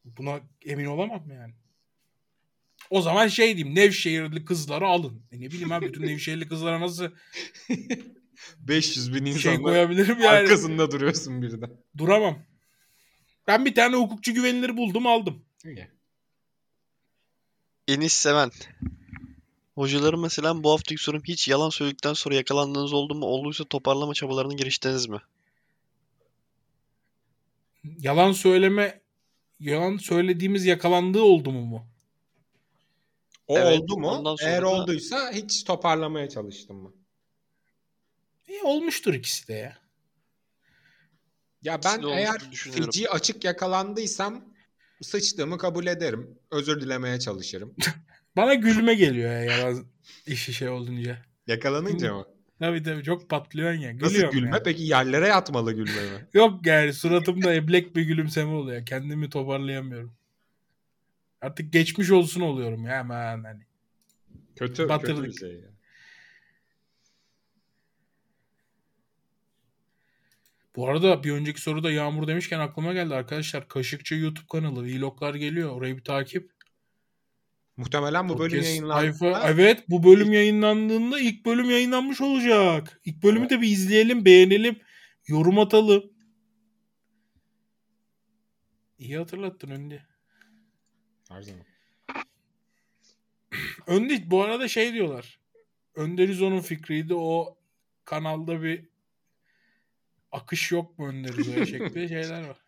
Buna 0.05 0.41
emin 0.65 0.87
olamam 0.87 1.31
yani. 1.31 1.55
O 2.91 3.03
zaman 3.03 3.29
şey 3.29 3.57
diyeyim. 3.57 3.77
Nevşehirli 3.77 4.45
kızları 4.45 4.87
alın. 4.87 5.23
E 5.33 5.41
ne 5.41 5.47
bileyim 5.47 5.73
abi 5.73 5.87
bütün 5.87 6.03
Nevşehirli 6.03 6.49
kızlara 6.49 6.81
nasıl 6.81 7.11
500 8.59 9.15
bin 9.15 9.25
şey 9.25 9.33
insanla 9.33 9.63
koyabilirim 9.63 10.19
yani. 10.19 10.27
arkasında 10.29 10.91
duruyorsun 10.91 11.43
birden. 11.43 11.71
Duramam. 11.99 12.39
Ben 13.47 13.65
bir 13.65 13.75
tane 13.75 13.97
hukukçu 13.97 14.35
güvenilir 14.35 14.77
buldum 14.77 15.07
aldım. 15.07 15.45
İyi. 15.65 15.89
Enis 17.89 18.13
Seven. 18.13 18.51
Hocalarım 19.75 20.21
mesela 20.21 20.63
bu 20.65 20.71
haftaki 20.73 21.03
sorum 21.03 21.23
hiç 21.25 21.49
yalan 21.49 21.71
söyledikten 21.71 22.13
sonra 22.13 22.35
yakalandığınız 22.35 22.93
oldu 22.93 23.15
mu? 23.15 23.27
Olduysa 23.27 23.65
toparlama 23.65 24.15
çabalarını 24.15 24.57
giriştiniz 24.57 25.09
mi? 25.09 25.19
Yalan 27.99 28.33
söyleme 28.33 29.01
yalan 29.61 29.97
söylediğimiz 29.97 30.65
yakalandığı 30.67 31.23
oldu 31.23 31.53
mu 31.53 31.61
mu? 31.67 31.87
O 33.47 33.59
Evet, 33.59 33.81
oldu 33.81 33.97
mu? 33.99 34.09
ondan 34.09 34.37
sonra 34.37 34.51
Eğer 34.51 34.63
da- 34.63 34.69
olduysa 34.69 35.33
hiç 35.33 35.65
toparlamaya 35.65 36.29
çalıştın 36.29 36.77
mı? 36.77 36.93
E, 38.49 38.63
olmuştur 38.63 39.15
ikisi 39.15 39.49
de 39.49 39.53
ya. 39.55 39.79
Ya 41.63 41.81
ben 41.85 42.03
eğer 42.03 42.39
feci 42.55 43.11
açık 43.11 43.45
yakalandıysam 43.45 44.45
sıçtığımı 45.03 45.59
kabul 45.59 45.87
ederim. 45.87 46.39
Özür 46.51 46.81
dilemeye 46.81 47.21
çalışırım. 47.21 47.75
Bana 48.37 48.55
gülme 48.55 48.95
geliyor 48.95 49.31
ya 49.33 49.45
yalan 49.45 49.87
işi 50.27 50.53
şey 50.53 50.69
olunca. 50.69 51.19
Yakalanınca 51.47 52.15
mı? 52.15 52.25
Tabii 52.59 52.83
tabii 52.83 53.03
çok 53.05 53.29
patlıyorsun 53.31 53.81
ya. 53.81 53.95
Nasıl 53.95 54.09
Gülüyorum 54.09 54.31
gülme? 54.41 54.57
ya. 54.57 54.63
Peki 54.63 54.83
yerlere 54.83 55.27
yatmalı 55.29 55.73
gülme 55.73 55.93
mi? 56.03 56.27
Yok 56.35 56.67
yani 56.67 56.93
suratımda 56.93 57.55
eblek 57.55 57.97
bir 57.97 58.03
gülümseme 58.03 58.53
oluyor. 58.53 58.87
Kendimi 58.87 59.31
toparlayamıyorum. 59.31 60.13
Artık 61.41 61.73
geçmiş 61.73 62.11
olsun 62.11 62.41
oluyorum 62.41 62.85
ya 62.85 62.93
hemen 62.93 63.45
hani. 63.45 63.63
Kötü, 64.57 64.73
kötü 64.73 64.85
bir 64.85 64.89
Batırdık. 64.89 65.39
şey 65.39 65.53
ya. 65.53 65.69
Bu 70.77 70.89
arada 70.89 71.25
bir 71.25 71.33
önceki 71.33 71.61
soruda 71.61 71.91
Yağmur 71.93 72.27
demişken 72.29 72.59
aklıma 72.59 72.93
geldi 72.93 73.15
arkadaşlar. 73.15 73.69
Kaşıkçı 73.69 74.15
YouTube 74.15 74.47
kanalı 74.53 74.85
vloglar 74.85 75.35
geliyor. 75.35 75.71
Orayı 75.71 75.97
bir 75.97 76.05
takip. 76.05 76.52
Muhtemelen 77.77 78.29
bu 78.29 78.39
bölüm 78.39 78.63
yayınlandığında 78.63 79.51
Evet 79.51 79.85
bu 79.89 80.05
bölüm 80.05 80.33
yayınlandığında 80.33 81.21
ilk 81.21 81.47
bölüm 81.47 81.71
yayınlanmış 81.71 82.21
olacak. 82.21 83.01
İlk 83.05 83.23
bölümü 83.23 83.51
de 83.51 83.61
bir 83.61 83.69
izleyelim, 83.69 84.25
beğenelim, 84.25 84.77
yorum 85.27 85.59
atalım. 85.59 86.13
İyi 88.99 89.19
hatırlattın 89.19 89.71
Öndi. 89.71 90.07
her 91.29 91.43
zaman. 91.43 91.65
Öndi 93.87 94.31
bu 94.31 94.43
arada 94.43 94.69
şey 94.69 94.93
diyorlar. 94.93 95.41
Önder 95.95 96.29
İzo'nun 96.29 96.61
fikriydi. 96.61 97.15
O 97.15 97.59
kanalda 98.05 98.63
bir 98.63 98.89
akış 100.33 100.73
yok 100.73 100.99
mu 100.99 101.07
Önder 101.07 101.33
şekli 101.67 102.09
şeyler 102.09 102.49
var. 102.49 102.62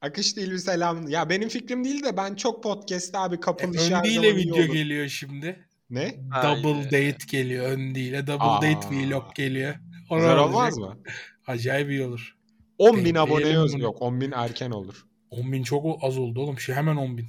Akış 0.00 0.36
değil 0.36 0.50
bir 0.50 0.58
selam. 0.58 1.08
Ya 1.08 1.28
benim 1.30 1.48
fikrim 1.48 1.84
değil 1.84 2.02
de 2.04 2.16
ben 2.16 2.34
çok 2.34 2.62
podcast'te 2.62 3.18
abi 3.18 3.34
E, 3.34 3.40
kapalı 3.40 3.76
işi 3.76 3.94
her 3.96 4.04
zaman 4.04 4.36
video 4.36 4.56
olur. 4.56 4.72
geliyor 4.74 5.08
şimdi. 5.08 5.66
Ne? 5.90 6.14
Double 6.42 6.72
Haydi. 6.74 6.84
date 6.86 7.26
geliyor 7.30 7.66
Öndi 7.70 8.00
ile. 8.00 8.26
Double 8.26 8.44
Aa. 8.44 8.62
date 8.62 8.88
vlog 8.90 9.34
geliyor. 9.34 9.74
Ona 10.10 10.18
Güzel 10.20 10.38
olmaz 10.38 10.78
mı? 10.78 10.98
Acayip 11.46 11.90
iyi 11.90 12.02
olur. 12.04 12.36
10 12.78 13.04
bin 13.04 13.14
aboneye 13.14 13.58
öz 13.58 13.74
bunu. 13.74 13.82
yok. 13.82 14.02
10 14.02 14.20
bin 14.20 14.32
erken 14.32 14.70
olur. 14.70 15.06
10 15.30 15.52
bin 15.52 15.62
çok 15.62 16.04
az 16.04 16.18
oldu 16.18 16.40
oğlum. 16.40 16.58
Şey 16.60 16.74
hemen 16.74 16.96
10 16.96 17.18
bin. 17.18 17.26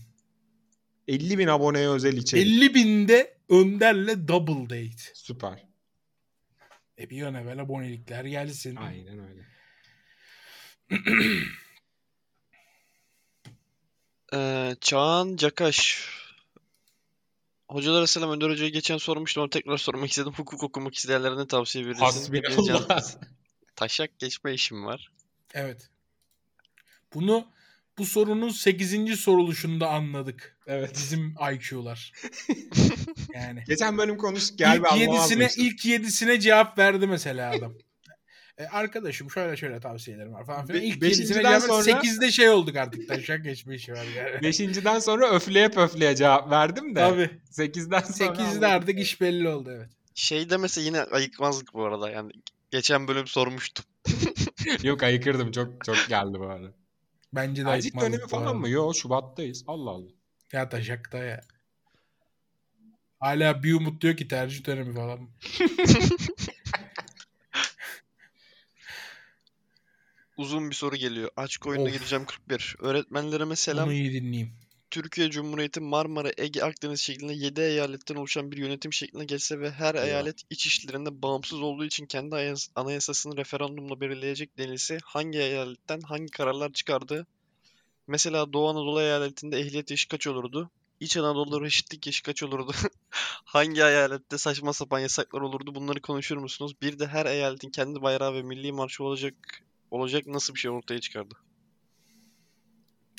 50 1.08 1.38
bin 1.38 1.48
aboneye 1.48 1.88
özel 1.90 2.14
içerik. 2.18 2.48
50 2.48 2.74
binde 2.74 3.38
Önder'le 3.50 4.28
double 4.28 4.64
date. 4.64 5.04
Süper. 5.14 5.66
E 7.00 7.10
bir 7.10 7.22
an 7.22 7.34
evvel 7.34 7.60
abonelikler 7.60 8.26
gelsin. 8.26 8.76
Aynen 8.76 9.20
öyle. 9.20 9.42
Ee, 14.34 14.76
Çağan 14.82 15.36
Cakaş. 15.36 16.06
Hocalara 17.68 18.08
selam. 18.08 18.32
Önder 18.32 18.50
Hoca'ya 18.50 18.70
geçen 18.70 18.98
sormuştum 18.98 19.44
ama 19.44 19.50
tekrar 19.50 19.78
sormak 19.78 20.10
istedim. 20.10 20.34
Hukuk 20.36 20.64
okumak 20.64 20.96
isteyenlere 20.96 21.38
ne 21.38 21.48
tavsiye 21.48 21.86
verirsin? 21.86 22.34
Taşak 23.76 24.20
geçme 24.20 24.54
işim 24.54 24.86
var. 24.86 25.12
Evet. 25.54 25.90
Bunu 27.14 27.48
bu 27.98 28.06
sorunun 28.06 28.50
8. 28.50 29.20
soruluşunda 29.20 29.90
anladık. 29.90 30.58
Evet. 30.68 30.92
Bizim 30.94 31.36
IQ'lar. 31.54 32.14
Yani. 33.34 33.64
Geçen 33.68 33.98
bölüm 33.98 34.18
konuştuk. 34.18 34.58
Gel 34.58 34.78
ilk 34.78 34.98
yedisine, 34.98 35.50
ilk 35.58 35.86
yedisine 35.86 36.40
cevap 36.40 36.78
verdi 36.78 37.08
mesela 37.08 37.52
adam. 37.52 37.74
E, 38.60 38.68
arkadaşım 38.68 39.32
şöyle 39.32 39.58
şöyle 39.58 39.80
tavsiyelerim 39.80 40.34
var 40.34 40.46
falan 40.46 40.66
filan. 40.66 40.82
İlk 40.82 41.02
beşinciden 41.02 41.60
sonra- 41.60 41.84
sonra... 41.84 42.00
8'de 42.00 42.32
şey 42.32 42.50
olduk 42.50 42.76
artık. 42.76 43.08
Taşak 43.08 43.44
geçmiş 43.44 43.90
var 43.90 44.06
yani. 44.18 44.42
Beşinciden 44.44 45.00
sonra 45.00 45.36
öfleye 45.36 45.70
pöfleye 45.70 46.16
cevap 46.16 46.52
verdim 46.52 46.96
de. 46.96 47.00
Tabii. 47.00 47.30
Sekizden 47.50 48.02
sonra. 48.02 48.30
8'de 48.30 48.68
artık 48.68 49.00
iş 49.00 49.22
belli 49.22 49.50
oldu 49.50 49.72
evet. 49.76 49.90
Şey 50.16 50.50
demese 50.50 50.82
yine 50.82 51.02
ayıkmazdık 51.02 51.74
bu 51.74 51.86
arada. 51.86 52.10
Yani 52.10 52.32
geçen 52.72 53.08
bölüm 53.08 53.28
sormuştum. 53.28 53.86
Yok 54.84 55.04
ayıkırdım 55.04 55.52
çok 55.52 55.86
çok 55.86 55.98
geldi 56.10 56.40
bu 56.40 56.46
arada. 56.46 56.68
Bence 57.34 57.66
de 57.66 57.70
ayıkmazdık 57.70 58.12
dönemi 58.12 58.28
falan 58.28 58.44
arada. 58.44 58.54
mı? 58.54 58.70
Yok 58.70 58.96
Şubat'tayız. 58.96 59.64
Allah 59.68 59.90
Allah. 59.90 60.12
Ya 60.52 60.70
taşakta 60.70 61.18
ya. 61.18 61.42
Hala 63.20 63.64
bir 63.64 63.74
umut 63.74 64.02
diyor 64.02 64.18
ki 64.18 64.28
tercih 64.28 64.66
dönemi 64.66 64.96
falan. 64.96 65.30
Uzun 70.40 70.70
bir 70.70 70.76
soru 70.76 70.96
geliyor. 70.96 71.30
Açık 71.38 71.68
oyunda 71.68 71.90
Of. 71.90 71.94
gireceğim 71.94 72.26
41. 72.26 72.76
Öğretmenlerime 72.80 73.56
selam. 73.56 73.88
Onu 73.88 73.94
iyi 73.94 74.14
dinleyeyim. 74.14 74.52
Türkiye 74.92 75.30
Cumhuriyeti 75.30 75.80
Marmara, 75.80 76.32
Ege, 76.38 76.64
Akdeniz 76.64 77.00
şeklinde 77.02 77.34
7 77.34 77.62
eyaletten 77.62 78.16
oluşan 78.16 78.52
bir 78.52 78.58
yönetim 78.58 78.94
şekline 78.94 79.26
geçse 79.26 79.60
ve 79.60 79.72
her 79.72 79.96
eyalet 79.96 80.42
iç 80.50 80.68
işlerinde 80.68 81.22
bağımsız 81.22 81.62
olduğu 81.62 81.86
için 81.86 82.06
kendi 82.06 82.36
ayas- 82.36 82.70
anayasasını 82.76 83.38
referandumla 83.38 84.02
belirleyecek 84.02 84.58
denilse 84.58 84.98
hangi 85.04 85.40
eyaletten 85.40 86.02
hangi 86.02 86.32
kararlar 86.32 86.74
çıkardı? 86.74 87.28
Mesela 88.08 88.54
Doğu 88.54 88.70
Anadolu 88.70 89.02
eyaletinde 89.02 89.60
ehliyet 89.60 89.92
yaşı 89.92 90.08
kaç 90.08 90.28
olurdu? 90.28 90.70
İç 91.00 91.18
Anadolu'da 91.18 91.62
reşitlik 91.62 92.08
yaşı 92.08 92.24
kaç 92.24 92.44
olurdu? 92.44 92.72
hangi 93.46 93.82
eyalette 93.82 94.38
saçma 94.38 94.74
sapan 94.74 95.00
yasaklar 95.00 95.42
olurdu? 95.42 95.76
Bunları 95.76 96.02
konuşur 96.02 96.38
musunuz? 96.38 96.74
Bir 96.82 97.00
de 97.00 97.08
her 97.08 97.26
eyaletin 97.26 97.70
kendi 97.70 98.02
bayrağı 98.02 98.34
ve 98.34 98.42
milli 98.42 98.72
marşı 98.72 99.04
olacak 99.04 99.34
olacak 99.92 100.28
nasıl 100.28 100.56
bir 100.56 100.60
şey 100.60 100.72
ortaya 100.72 101.00
çıkardı? 101.00 101.36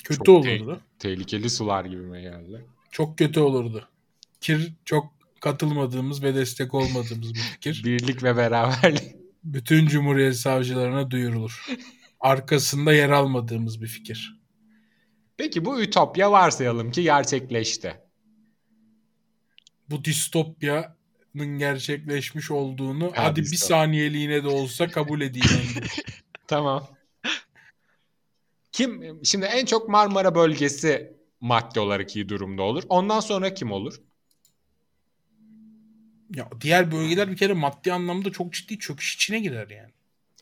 Kötü 0.03 0.17
Çok 0.17 0.29
olurdu. 0.29 0.81
Tehlikeli 0.99 1.49
sular 1.49 1.85
gibime 1.85 2.21
geldi. 2.21 2.65
Çok 2.91 3.17
kötü 3.17 3.39
olurdu. 3.39 3.89
Kir 4.41 4.73
çok 4.85 5.13
katılmadığımız 5.39 6.23
ve 6.23 6.35
destek 6.35 6.73
olmadığımız 6.73 7.33
bir 7.33 7.39
fikir. 7.39 7.81
Birlik 7.85 8.23
ve 8.23 8.37
beraberlik. 8.37 9.15
Bütün 9.43 9.87
Cumhuriyet 9.87 10.35
savcılarına 10.35 11.11
duyurulur. 11.11 11.65
Arkasında 12.19 12.93
yer 12.93 13.09
almadığımız 13.09 13.81
bir 13.81 13.87
fikir. 13.87 14.41
Peki 15.37 15.65
bu 15.65 15.81
ütopya 15.81 16.31
varsayalım 16.31 16.91
ki 16.91 17.03
gerçekleşti. 17.03 18.01
Bu 19.89 20.05
distopyanın 20.05 21.57
gerçekleşmiş 21.57 22.51
olduğunu 22.51 23.11
Ha, 23.15 23.23
hadi 23.23 23.39
bir 23.41 23.45
distopya. 23.45 23.77
saniyeliğine 23.77 24.43
de 24.43 24.47
olsa 24.47 24.87
kabul 24.87 25.21
edeyim. 25.21 25.47
Tamam. 26.51 26.87
Kim 28.71 29.19
şimdi 29.25 29.45
en 29.45 29.65
çok 29.65 29.89
Marmara 29.89 30.35
bölgesi 30.35 31.17
madde 31.41 31.79
olarak 31.79 32.15
iyi 32.15 32.29
durumda 32.29 32.63
olur. 32.63 32.83
Ondan 32.89 33.19
sonra 33.19 33.53
kim 33.53 33.71
olur? 33.71 34.01
ya 36.35 36.49
diğer 36.61 36.91
bölgeler 36.91 37.31
bir 37.31 37.37
kere 37.37 37.53
maddi 37.53 37.93
anlamda 37.93 38.31
çok 38.31 38.53
ciddi 38.53 38.79
çöküş 38.79 39.15
içine 39.15 39.39
girer 39.39 39.69
yani. 39.69 39.91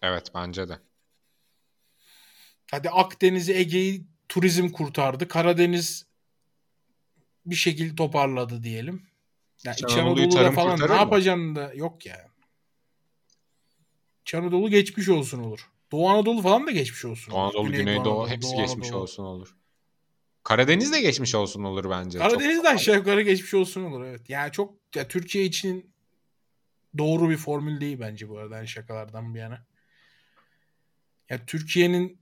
Evet 0.01 0.31
bence 0.35 0.69
de. 0.69 0.79
Hadi 2.71 2.89
Akdeniz'i, 2.89 3.53
Ege'yi 3.53 4.05
turizm 4.29 4.69
kurtardı. 4.69 5.27
Karadeniz 5.27 6.05
bir 7.45 7.55
şekilde 7.55 7.95
toparladı 7.95 8.63
diyelim. 8.63 9.07
Ya 9.63 9.73
İç 9.73 9.83
Anadolu'da 9.97 10.51
falan 10.51 10.79
ne 10.79 10.85
mı? 10.85 10.93
yapacaksın 10.93 11.55
da 11.55 11.73
yok 11.73 12.05
ya. 12.05 12.29
İç 14.21 14.35
Anadolu 14.35 14.69
geçmiş 14.69 15.09
olsun 15.09 15.39
olur. 15.39 15.69
Doğu 15.91 16.09
Anadolu 16.09 16.41
falan 16.41 16.67
da 16.67 16.71
geçmiş 16.71 17.05
olsun 17.05 17.31
Doğu. 17.31 17.39
Anadolu, 17.39 17.65
Güneydoğu 17.65 17.85
Güneydoğu 17.85 18.13
Anadolu, 18.13 18.29
hepsi 18.29 18.51
Doğu 18.51 18.61
geçmiş 18.61 18.87
Anadolu. 18.87 19.01
olsun 19.01 19.23
olur. 19.23 19.55
Karadeniz 20.43 20.93
de 20.93 21.01
geçmiş 21.01 21.35
olsun 21.35 21.63
olur 21.63 21.89
bence. 21.89 22.19
Karadeniz 22.19 22.63
de 22.63 22.69
aşağı 22.69 22.95
yukarı 22.95 23.21
geçmiş 23.21 23.53
olsun 23.53 23.83
olur 23.83 24.03
evet. 24.05 24.29
Yani 24.29 24.51
çok 24.51 24.75
ya 24.95 25.07
Türkiye 25.07 25.45
için 25.45 25.93
doğru 26.97 27.29
bir 27.29 27.37
formül 27.37 27.81
değil 27.81 27.99
bence 27.99 28.29
bu 28.29 28.37
arada 28.37 28.55
hani 28.55 28.67
şakalardan 28.67 29.35
bir 29.35 29.39
yana. 29.39 29.65
Ya 31.29 31.45
Türkiye'nin 31.45 32.19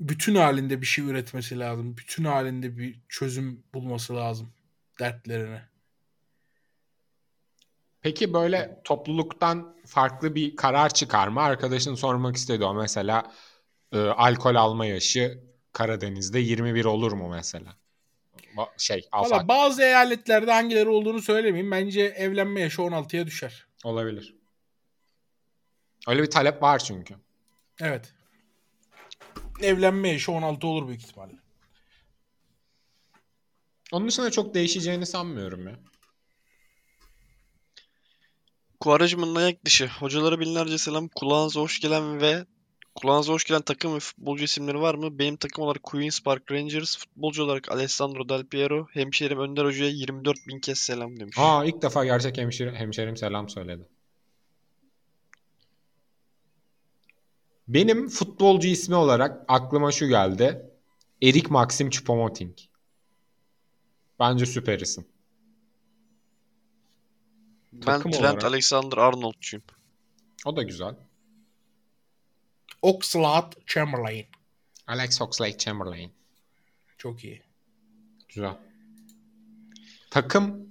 bütün 0.00 0.34
halinde 0.34 0.80
bir 0.80 0.86
şey 0.86 1.04
üretmesi 1.04 1.58
lazım. 1.58 1.96
Bütün 1.96 2.24
halinde 2.24 2.78
bir 2.78 3.00
çözüm 3.08 3.64
bulması 3.74 4.16
lazım 4.16 4.52
dertlerine. 5.00 5.68
Peki 8.06 8.32
böyle 8.32 8.80
topluluktan 8.84 9.76
farklı 9.86 10.34
bir 10.34 10.56
karar 10.56 10.94
çıkar 10.94 11.28
mı? 11.28 11.40
Arkadaşın 11.40 11.94
sormak 11.94 12.36
istedi 12.36 12.64
o 12.64 12.74
mesela 12.74 13.32
e, 13.92 13.98
alkol 13.98 14.54
alma 14.54 14.86
yaşı 14.86 15.40
Karadeniz'de 15.72 16.38
21 16.38 16.84
olur 16.84 17.12
mu 17.12 17.28
mesela? 17.28 17.76
Ba- 18.56 18.68
Şey 18.78 19.08
Valla 19.12 19.48
bazı 19.48 19.82
eyaletlerde 19.82 20.52
hangileri 20.52 20.88
olduğunu 20.88 21.22
söylemeyeyim. 21.22 21.70
Bence 21.70 22.02
evlenme 22.02 22.60
yaşı 22.60 22.82
16'ya 22.82 23.26
düşer. 23.26 23.66
olabilir. 23.84 24.36
Öyle 26.08 26.22
bir 26.22 26.30
talep 26.30 26.62
var 26.62 26.78
çünkü. 26.78 27.14
Evet. 27.80 28.14
Evlenme 29.62 30.08
yaşı 30.08 30.32
16 30.32 30.66
olur 30.66 30.88
büyük 30.88 31.02
ihtimalle. 31.02 31.36
Onun 33.92 34.08
dışında 34.08 34.30
çok 34.30 34.54
değişeceğini 34.54 35.06
sanmıyorum 35.06 35.68
ya. 35.68 35.76
Kuarajma'nın 38.80 39.34
ayak 39.34 39.64
dışı. 39.64 39.86
Hocalara 39.86 40.40
binlerce 40.40 40.78
selam. 40.78 41.08
Kulağınıza 41.08 41.60
hoş 41.60 41.80
gelen 41.80 42.20
ve 42.20 42.44
kulağınıza 42.94 43.32
hoş 43.32 43.44
gelen 43.44 43.62
takım 43.62 43.94
ve 43.94 44.00
futbolcu 44.00 44.44
isimleri 44.44 44.80
var 44.80 44.94
mı? 44.94 45.18
Benim 45.18 45.36
takım 45.36 45.64
olarak 45.64 45.82
Queen's 45.82 46.20
Park 46.20 46.52
Rangers, 46.52 46.98
futbolcu 46.98 47.44
olarak 47.44 47.72
Alessandro 47.72 48.28
Del 48.28 48.46
Piero, 48.46 48.86
hemşerim 48.92 49.38
Önder 49.38 49.64
Hoca'ya 49.64 49.90
24 49.90 50.36
bin 50.48 50.60
kez 50.60 50.78
selam 50.78 51.20
demiş. 51.20 51.36
Aa 51.38 51.64
ilk 51.64 51.82
defa 51.82 52.04
gerçek 52.04 52.38
hemşire, 52.38 52.74
hemşerim 52.74 53.16
selam 53.16 53.48
söyledi. 53.48 53.88
Benim 57.68 58.08
futbolcu 58.08 58.68
ismi 58.68 58.94
olarak 58.94 59.44
aklıma 59.48 59.92
şu 59.92 60.08
geldi. 60.08 60.70
Erik 61.22 61.50
Maxim 61.50 61.88
Choupo-Moting. 61.88 62.58
Bence 64.20 64.46
süper 64.46 64.80
isim. 64.80 65.06
Ben 67.80 67.86
takım 67.86 68.10
Trent 68.12 68.24
olarak- 68.24 68.44
Alexander-Arnold'cuyum. 68.44 69.64
O 70.44 70.56
da 70.56 70.62
güzel. 70.62 70.94
Oxlade-Chamberlain. 72.82 74.26
Alex 74.86 75.20
Oxlade-Chamberlain. 75.20 76.10
Çok 76.98 77.24
iyi. 77.24 77.42
Güzel. 78.28 78.56
Takım 80.10 80.66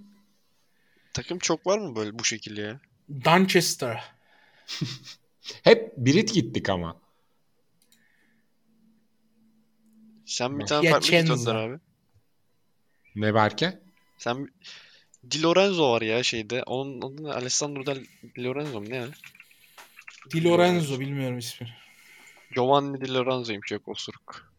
Takım 1.15 1.39
çok 1.39 1.67
var 1.67 1.77
mı 1.77 1.95
böyle 1.95 2.19
bu 2.19 2.23
şekilde 2.23 2.61
ya? 2.61 2.79
Donchester. 3.25 4.03
hep 5.63 5.97
Brit 5.97 6.33
gittik 6.33 6.69
ama. 6.69 6.97
Sen 10.25 10.59
bir 10.59 10.65
tane 10.65 10.89
farklı 10.89 11.07
git 11.07 11.11
Piacenza. 11.11 11.55
Abi. 11.55 11.79
Ne 13.15 13.33
Berke? 13.33 13.79
Sen 14.17 14.49
Di 15.31 15.41
Lorenzo 15.43 15.91
var 15.91 16.01
ya 16.01 16.23
şeyde. 16.23 16.63
Onun 16.63 17.01
adı 17.01 17.23
ne? 17.23 17.33
Alessandro 17.33 17.85
Del 17.85 18.05
Di 18.35 18.43
Lorenzo 18.43 18.81
mu 18.81 18.89
ne 18.89 18.95
ya? 18.95 19.07
Di 20.31 20.43
Lorenzo 20.43 20.99
bilmiyorum 20.99 21.37
ismini. 21.37 21.73
Giovanni 22.53 23.01
Di 23.01 23.13
Lorenzo'ymuş 23.13 23.71
yok 23.71 23.87
osuruk. 23.87 24.53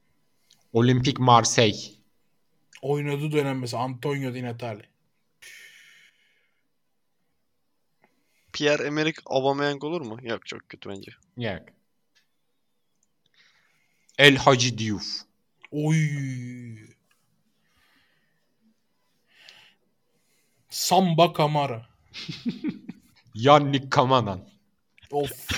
Olimpik 0.73 1.19
Marseille. 1.19 1.79
Oynadığı 2.83 3.33
dönem 3.33 3.59
mesela 3.59 3.83
Antonio 3.83 4.35
Di 4.35 4.43
Natale. 4.43 4.83
Pierre-Emerick 8.53 9.23
Aubameyang 9.27 9.85
olur 9.85 10.01
mu? 10.01 10.19
Yok 10.23 10.47
çok 10.47 10.69
kötü 10.69 10.91
bence. 10.91 11.13
Yok. 11.37 11.63
El 14.19 14.37
Hacı 14.37 14.79
Diouf. 14.79 15.07
Oy. 15.71 16.96
Samba 20.77 21.33
Kamara. 21.33 21.87
Yannick 23.35 23.91
Kamanan. 23.91 24.49
Of. 25.11 25.49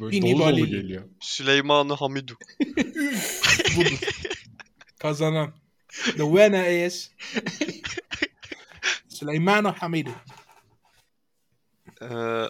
Böyle 0.00 0.22
dolu 0.22 0.66
geliyor. 0.66 1.04
Süleyman 1.20 1.88
Hamidu. 1.88 2.32
Budur. 3.76 3.98
Kazanan. 4.98 5.54
The 6.04 6.22
winner 6.22 6.86
is 6.86 7.10
Süleymano 9.08 9.72
Hamidu. 9.72 10.10
Ee, 12.02 12.44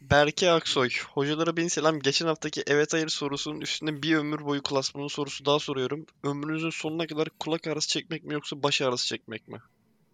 Berke 0.00 0.50
Aksoy. 0.50 0.88
Hocalara 1.12 1.56
bin 1.56 1.68
selam. 1.68 2.00
Geçen 2.00 2.26
haftaki 2.26 2.62
evet 2.66 2.92
hayır 2.92 3.08
sorusunun 3.08 3.60
üstüne 3.60 4.02
bir 4.02 4.16
ömür 4.16 4.44
boyu 4.44 4.62
klasmanın 4.62 5.08
sorusu 5.08 5.44
daha 5.44 5.58
soruyorum. 5.58 6.06
Ömrünüzün 6.22 6.70
sonuna 6.70 7.06
kadar 7.06 7.28
kulak 7.40 7.66
ağrısı 7.66 7.88
çekmek 7.88 8.24
mi 8.24 8.34
yoksa 8.34 8.62
baş 8.62 8.82
ağrısı 8.82 9.06
çekmek 9.06 9.48
mi? 9.48 9.58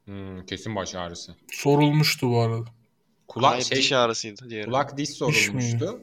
Hmm, 0.04 0.46
kesin 0.46 0.76
baş 0.76 0.94
ağrısı. 0.94 1.36
Sorulmuştu 1.52 2.30
bu 2.30 2.40
arada. 2.40 2.64
Kulak 3.28 3.52
Hayır, 3.52 3.64
şey 3.64 3.78
diş 3.78 3.92
ağrısıydı 3.92 4.50
diğeri. 4.50 4.66
kulak 4.66 4.96
diş 4.96 5.10
sorulmuştu. 5.10 6.02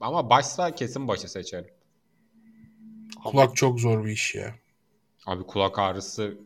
Ama 0.00 0.30
başsa 0.30 0.74
kesin 0.74 1.08
başı 1.08 1.28
seçerim. 1.28 1.70
Kulak 3.24 3.56
çok 3.56 3.80
zor 3.80 4.04
bir 4.04 4.10
iş 4.10 4.34
ya. 4.34 4.54
Abi 5.26 5.42
kulak 5.44 5.78
ağrısı 5.78 6.38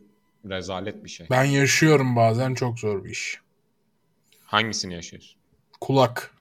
rezalet 0.45 1.03
bir 1.03 1.09
şey. 1.09 1.27
Ben 1.29 1.43
yaşıyorum 1.43 2.15
bazen 2.15 2.53
çok 2.53 2.79
zor 2.79 3.03
bir 3.03 3.09
iş. 3.09 3.41
Hangisini 4.45 4.93
yaşıyorsun? 4.93 5.37
Kulak. 5.81 6.35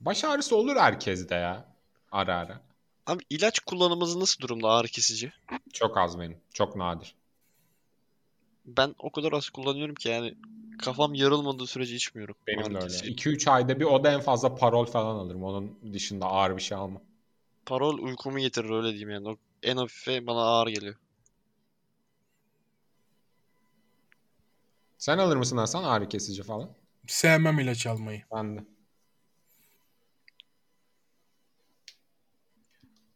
Baş 0.00 0.24
ağrısı 0.24 0.56
olur 0.56 0.76
herkeste 0.76 1.34
ya. 1.34 1.74
Ara 2.12 2.36
ara. 2.36 2.60
Abi 3.06 3.22
ilaç 3.30 3.58
kullanımımız 3.58 4.16
nasıl 4.16 4.40
durumda 4.42 4.68
ağrı 4.70 4.86
kesici? 4.88 5.32
Çok 5.72 5.98
az 5.98 6.18
benim. 6.18 6.36
Çok 6.52 6.76
nadir. 6.76 7.14
Ben 8.66 8.94
o 8.98 9.12
kadar 9.12 9.32
az 9.32 9.48
kullanıyorum 9.48 9.94
ki 9.94 10.08
yani 10.08 10.34
kafam 10.78 11.14
yarılmadığı 11.14 11.66
sürece 11.66 11.94
içmiyorum. 11.94 12.34
Benim 12.46 12.64
de 12.64 12.68
öyle. 12.68 12.78
kesici. 12.80 13.12
2-3 13.12 13.48
ayda 13.50 13.80
bir 13.80 13.84
o 13.84 14.04
da 14.04 14.12
en 14.12 14.20
fazla 14.20 14.54
parol 14.54 14.84
falan 14.86 15.14
alırım. 15.14 15.42
Onun 15.44 15.92
dışında 15.92 16.26
ağır 16.26 16.56
bir 16.56 16.62
şey 16.62 16.78
almam. 16.78 17.02
Parol 17.66 17.98
uykumu 17.98 18.38
getirir 18.38 18.70
öyle 18.70 18.88
diyeyim 18.88 19.10
yani. 19.10 19.28
O 19.28 19.36
en 19.62 19.76
hafife 19.76 20.26
bana 20.26 20.40
ağır 20.40 20.66
geliyor. 20.66 20.94
Sen 24.98 25.18
alır 25.18 25.36
mısın 25.36 25.56
Hasan 25.56 25.84
ağrı 25.84 26.08
kesici 26.08 26.42
falan? 26.42 26.70
Sevmem 27.06 27.58
ilaç 27.58 27.86
almayı. 27.86 28.22
Ben 28.34 28.58
de. 28.58 28.64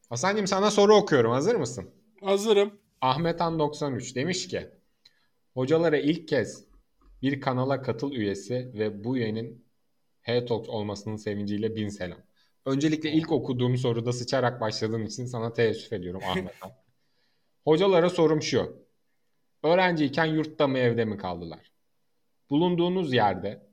Hasan'cığım 0.09 0.47
sana 0.47 0.71
soru 0.71 0.95
okuyorum. 0.95 1.33
Hazır 1.33 1.55
mısın? 1.55 1.91
Hazırım. 2.25 2.81
Ahmet 3.01 3.41
Han 3.41 3.59
93 3.59 4.17
demiş 4.17 4.49
ki 4.49 4.71
hocalara 5.55 5.99
ilk 5.99 6.29
kez 6.29 6.65
bir 7.23 7.41
kanala 7.41 7.83
katıl 7.83 8.13
üyesi 8.13 8.71
ve 8.75 9.05
bu 9.05 9.17
üyenin 9.17 9.65
H-Talks 10.23 10.69
olmasının 10.69 11.17
sevinciyle 11.17 11.77
bin 11.77 11.89
selam. 11.89 12.19
Öncelikle 12.67 13.13
ilk 13.13 13.33
okuduğum 13.33 13.77
soruda 13.77 14.13
sıçarak 14.13 14.61
başladığım 14.61 15.05
için 15.05 15.25
sana 15.25 15.53
teessüf 15.53 15.93
ediyorum 15.93 16.21
Ahmet 16.25 16.55
Han. 16.61 16.73
Hocalara 17.65 18.11
sorum 18.11 18.43
şu. 18.43 18.87
Öğrenciyken 19.63 20.25
yurtta 20.25 20.67
mı 20.67 20.79
evde 20.79 21.05
mi 21.05 21.17
kaldılar? 21.17 21.73
Bulunduğunuz 22.51 23.13
yerde 23.13 23.67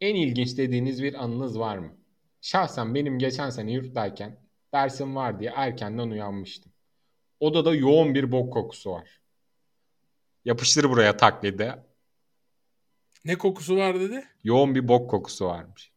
en 0.00 0.14
ilginç 0.14 0.58
dediğiniz 0.58 1.02
bir 1.02 1.24
anınız 1.24 1.58
var 1.58 1.78
mı? 1.78 1.96
Şahsen 2.40 2.94
benim 2.94 3.18
geçen 3.18 3.50
sene 3.50 3.72
yurttayken 3.72 4.40
dersim 4.74 5.16
var 5.16 5.40
diye 5.40 5.52
erkenden 5.56 6.10
uyanmıştım. 6.10 6.72
Odada 7.40 7.74
yoğun 7.74 8.14
bir 8.14 8.32
bok 8.32 8.52
kokusu 8.52 8.90
var. 8.90 9.20
Yapıştır 10.44 10.90
buraya 10.90 11.16
taklidi. 11.16 11.74
Ne 13.24 13.38
kokusu 13.38 13.76
var 13.76 14.00
dedi? 14.00 14.24
Yoğun 14.44 14.74
bir 14.74 14.88
bok 14.88 15.10
kokusu 15.10 15.46
varmış. 15.46 15.92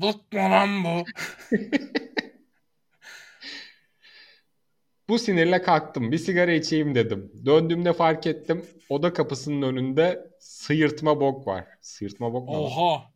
Bok 0.00 0.32
mu 0.32 0.38
lan 0.38 0.84
bu? 0.84 1.04
Bu 5.08 5.18
sinirle 5.18 5.62
kalktım. 5.62 6.12
Bir 6.12 6.18
sigara 6.18 6.52
içeyim 6.52 6.94
dedim. 6.94 7.32
Döndüğümde 7.46 7.92
fark 7.92 8.26
ettim. 8.26 8.66
Oda 8.88 9.12
kapısının 9.12 9.62
önünde 9.62 10.30
sıyırtma 10.38 11.20
bok 11.20 11.46
var. 11.46 11.66
Sıyırtma 11.80 12.32
bok 12.32 12.48
lan? 12.48 12.56
Oha. 12.56 13.12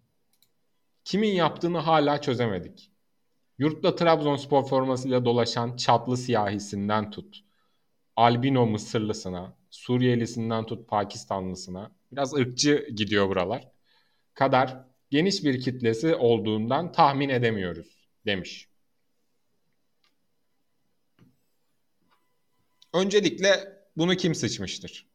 Kimin 1.04 1.32
yaptığını 1.32 1.78
hala 1.78 2.20
çözemedik. 2.20 2.92
Yurtta 3.58 3.96
Trabzonspor 3.96 4.68
formasıyla 4.68 5.24
dolaşan 5.24 5.76
çatlı 5.76 6.16
siyahisinden 6.16 7.10
tut. 7.10 7.40
Albino 8.16 8.66
Mısırlısına, 8.66 9.56
Suriyelisinden 9.70 10.66
tut 10.66 10.88
Pakistanlısına. 10.88 11.92
Biraz 12.12 12.34
ırkçı 12.34 12.88
gidiyor 12.94 13.28
buralar. 13.28 13.68
Kadar 14.34 14.84
geniş 15.10 15.44
bir 15.44 15.60
kitlesi 15.60 16.14
olduğundan 16.14 16.92
tahmin 16.92 17.28
edemiyoruz 17.28 18.08
demiş. 18.26 18.68
Öncelikle 22.94 23.78
bunu 23.96 24.16
kim 24.16 24.34
sıçmıştır? 24.34 25.06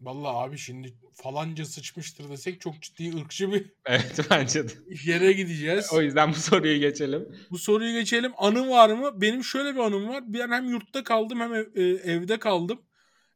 Vallahi 0.00 0.36
abi 0.36 0.58
şimdi 0.58 0.94
falanca 1.14 1.64
sıçmıştır 1.64 2.28
desek 2.30 2.60
çok 2.60 2.82
ciddi 2.82 3.16
ırkçı 3.16 3.52
bir 3.52 3.66
Evet 3.86 4.20
bence 4.30 4.68
de. 4.68 4.72
yere 5.04 5.32
gideceğiz. 5.32 5.92
O 5.92 6.02
yüzden 6.02 6.30
bu 6.30 6.34
soruyu 6.34 6.80
geçelim. 6.80 7.28
Bu 7.50 7.58
soruyu 7.58 7.92
geçelim. 7.92 8.32
Anım 8.36 8.70
var 8.70 8.90
mı? 8.90 9.20
Benim 9.20 9.44
şöyle 9.44 9.74
bir 9.74 9.80
anım 9.80 10.08
var. 10.08 10.24
Ben 10.26 10.50
hem 10.50 10.68
yurtta 10.68 11.04
kaldım 11.04 11.40
hem 11.40 11.54
e, 11.54 11.82
evde 11.84 12.38
kaldım. 12.38 12.82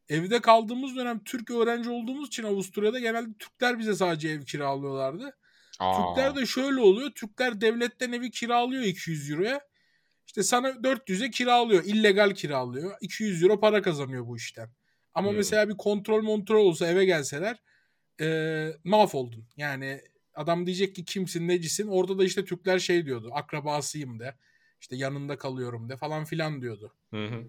Evde 0.09 0.41
kaldığımız 0.41 0.95
dönem 0.95 1.23
Türk 1.23 1.51
öğrenci 1.51 1.89
olduğumuz 1.89 2.27
için 2.27 2.43
Avusturya'da 2.43 2.99
genelde 2.99 3.33
Türkler 3.39 3.79
bize 3.79 3.95
sadece 3.95 4.29
ev 4.29 4.41
kiralıyorlardı. 4.41 5.37
Aa, 5.79 6.15
Türkler 6.15 6.35
de 6.35 6.45
şöyle 6.45 6.79
oluyor. 6.79 7.11
Türkler 7.11 7.61
devletten 7.61 8.11
evi 8.11 8.31
kiralıyor 8.31 8.83
200 8.83 9.31
euroya. 9.31 9.61
İşte 10.27 10.43
sana 10.43 10.69
400'e 10.69 11.29
kiralıyor. 11.31 11.83
illegal 11.83 12.31
kiralıyor. 12.31 12.97
200 13.01 13.43
euro 13.43 13.59
para 13.59 13.81
kazanıyor 13.81 14.27
bu 14.27 14.37
işten. 14.37 14.69
Ama 15.15 15.29
Hmm. 15.29 15.37
mesela 15.37 15.69
bir 15.69 15.77
kontrol 15.77 16.25
kontrol 16.25 16.65
olsa 16.65 16.87
eve 16.87 17.05
gelseler 17.05 17.57
e, 18.21 18.69
mahvoldun. 18.83 19.45
Yani 19.57 20.01
adam 20.35 20.65
diyecek 20.65 20.95
ki 20.95 21.05
kimsin 21.05 21.47
necisin. 21.47 21.87
Orada 21.87 22.19
da 22.19 22.25
işte 22.25 22.45
Türkler 22.45 22.79
şey 22.79 23.05
diyordu. 23.05 23.29
Akrabasıyım 23.33 24.19
de. 24.19 24.35
İşte 24.81 24.95
yanında 24.95 25.37
kalıyorum 25.37 25.89
de 25.89 25.97
falan 25.97 26.25
filan 26.25 26.61
diyordu. 26.61 26.93
Hı 27.11 27.25
hı. 27.25 27.43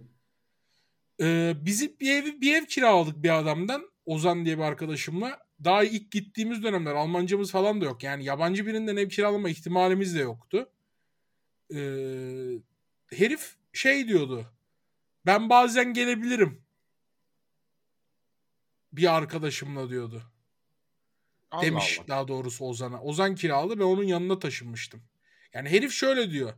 Ee, 1.20 1.54
bizi 1.60 2.00
bir 2.00 2.10
ev 2.12 2.40
bir 2.40 2.54
ev 2.54 2.64
kiraladık 2.64 3.22
bir 3.22 3.38
adamdan. 3.38 3.90
Ozan 4.06 4.44
diye 4.44 4.58
bir 4.58 4.62
arkadaşımla. 4.62 5.38
Daha 5.64 5.84
ilk 5.84 6.10
gittiğimiz 6.10 6.62
dönemler 6.62 6.94
Almancamız 6.94 7.50
falan 7.50 7.80
da 7.80 7.84
yok. 7.84 8.02
Yani 8.02 8.24
yabancı 8.24 8.66
birinden 8.66 8.96
ev 8.96 9.08
kiralama 9.08 9.48
ihtimalimiz 9.48 10.14
de 10.14 10.20
yoktu. 10.20 10.68
Ee, 11.74 11.78
herif 13.12 13.56
şey 13.72 14.08
diyordu. 14.08 14.46
Ben 15.26 15.50
bazen 15.50 15.92
gelebilirim. 15.92 16.65
Bir 18.96 19.16
arkadaşımla 19.16 19.90
diyordu. 19.90 20.22
Allah 21.50 21.62
Demiş 21.62 21.98
Allah. 21.98 22.08
daha 22.08 22.28
doğrusu 22.28 22.64
Ozan'a. 22.64 23.02
Ozan 23.02 23.34
kiralı 23.34 23.78
ve 23.78 23.84
onun 23.84 24.04
yanına 24.04 24.38
taşınmıştım. 24.38 25.02
Yani 25.54 25.68
herif 25.68 25.92
şöyle 25.92 26.30
diyor. 26.30 26.52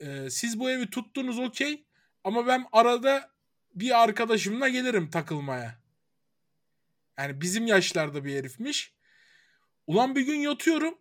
Ee, 0.00 0.30
siz 0.30 0.60
bu 0.60 0.70
evi 0.70 0.90
tuttunuz 0.90 1.38
okey 1.38 1.84
ama 2.24 2.46
ben 2.46 2.66
arada 2.72 3.30
bir 3.74 4.02
arkadaşımla 4.02 4.68
gelirim 4.68 5.10
takılmaya. 5.10 5.78
Yani 7.18 7.40
bizim 7.40 7.66
yaşlarda 7.66 8.24
bir 8.24 8.36
herifmiş. 8.36 8.94
Ulan 9.86 10.16
bir 10.16 10.20
gün 10.20 10.38
yatıyorum. 10.38 10.98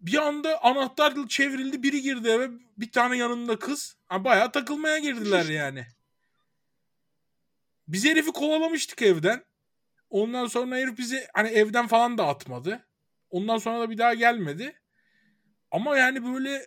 Bir 0.00 0.18
anda 0.18 0.64
anahtar 0.64 1.28
çevrildi 1.28 1.82
biri 1.82 2.02
girdi 2.02 2.28
eve 2.28 2.50
bir 2.78 2.92
tane 2.92 3.16
yanında 3.16 3.58
kız. 3.58 3.96
Ha, 4.06 4.24
bayağı 4.24 4.52
takılmaya 4.52 4.98
girdiler 4.98 5.44
yani. 5.48 5.86
Biz 7.88 8.04
herifi 8.04 8.32
kovalamıştık 8.32 9.02
evden. 9.02 9.44
Ondan 10.10 10.46
sonra 10.46 10.76
herif 10.76 10.98
bizi 10.98 11.26
hani 11.34 11.48
evden 11.48 11.86
falan 11.86 12.18
da 12.18 12.26
atmadı. 12.26 12.86
Ondan 13.30 13.58
sonra 13.58 13.80
da 13.80 13.90
bir 13.90 13.98
daha 13.98 14.14
gelmedi. 14.14 14.80
Ama 15.70 15.96
yani 15.98 16.24
böyle 16.24 16.66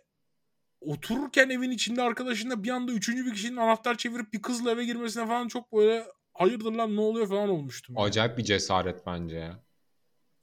otururken 0.81 1.49
evin 1.49 1.71
içinde 1.71 2.01
arkadaşında 2.01 2.63
bir 2.63 2.69
anda 2.69 2.91
üçüncü 2.91 3.25
bir 3.25 3.33
kişinin 3.33 3.57
anahtar 3.57 3.97
çevirip 3.97 4.33
bir 4.33 4.41
kızla 4.41 4.71
eve 4.71 4.85
girmesine 4.85 5.27
falan 5.27 5.47
çok 5.47 5.73
böyle 5.73 6.05
hayırdır 6.33 6.71
lan 6.71 6.95
ne 6.95 7.01
oluyor 7.01 7.27
falan 7.29 7.49
olmuştum. 7.49 7.95
yani. 7.95 8.07
Acayip 8.07 8.37
bir 8.37 8.43
cesaret 8.43 9.05
bence 9.05 9.35
ya. 9.35 9.63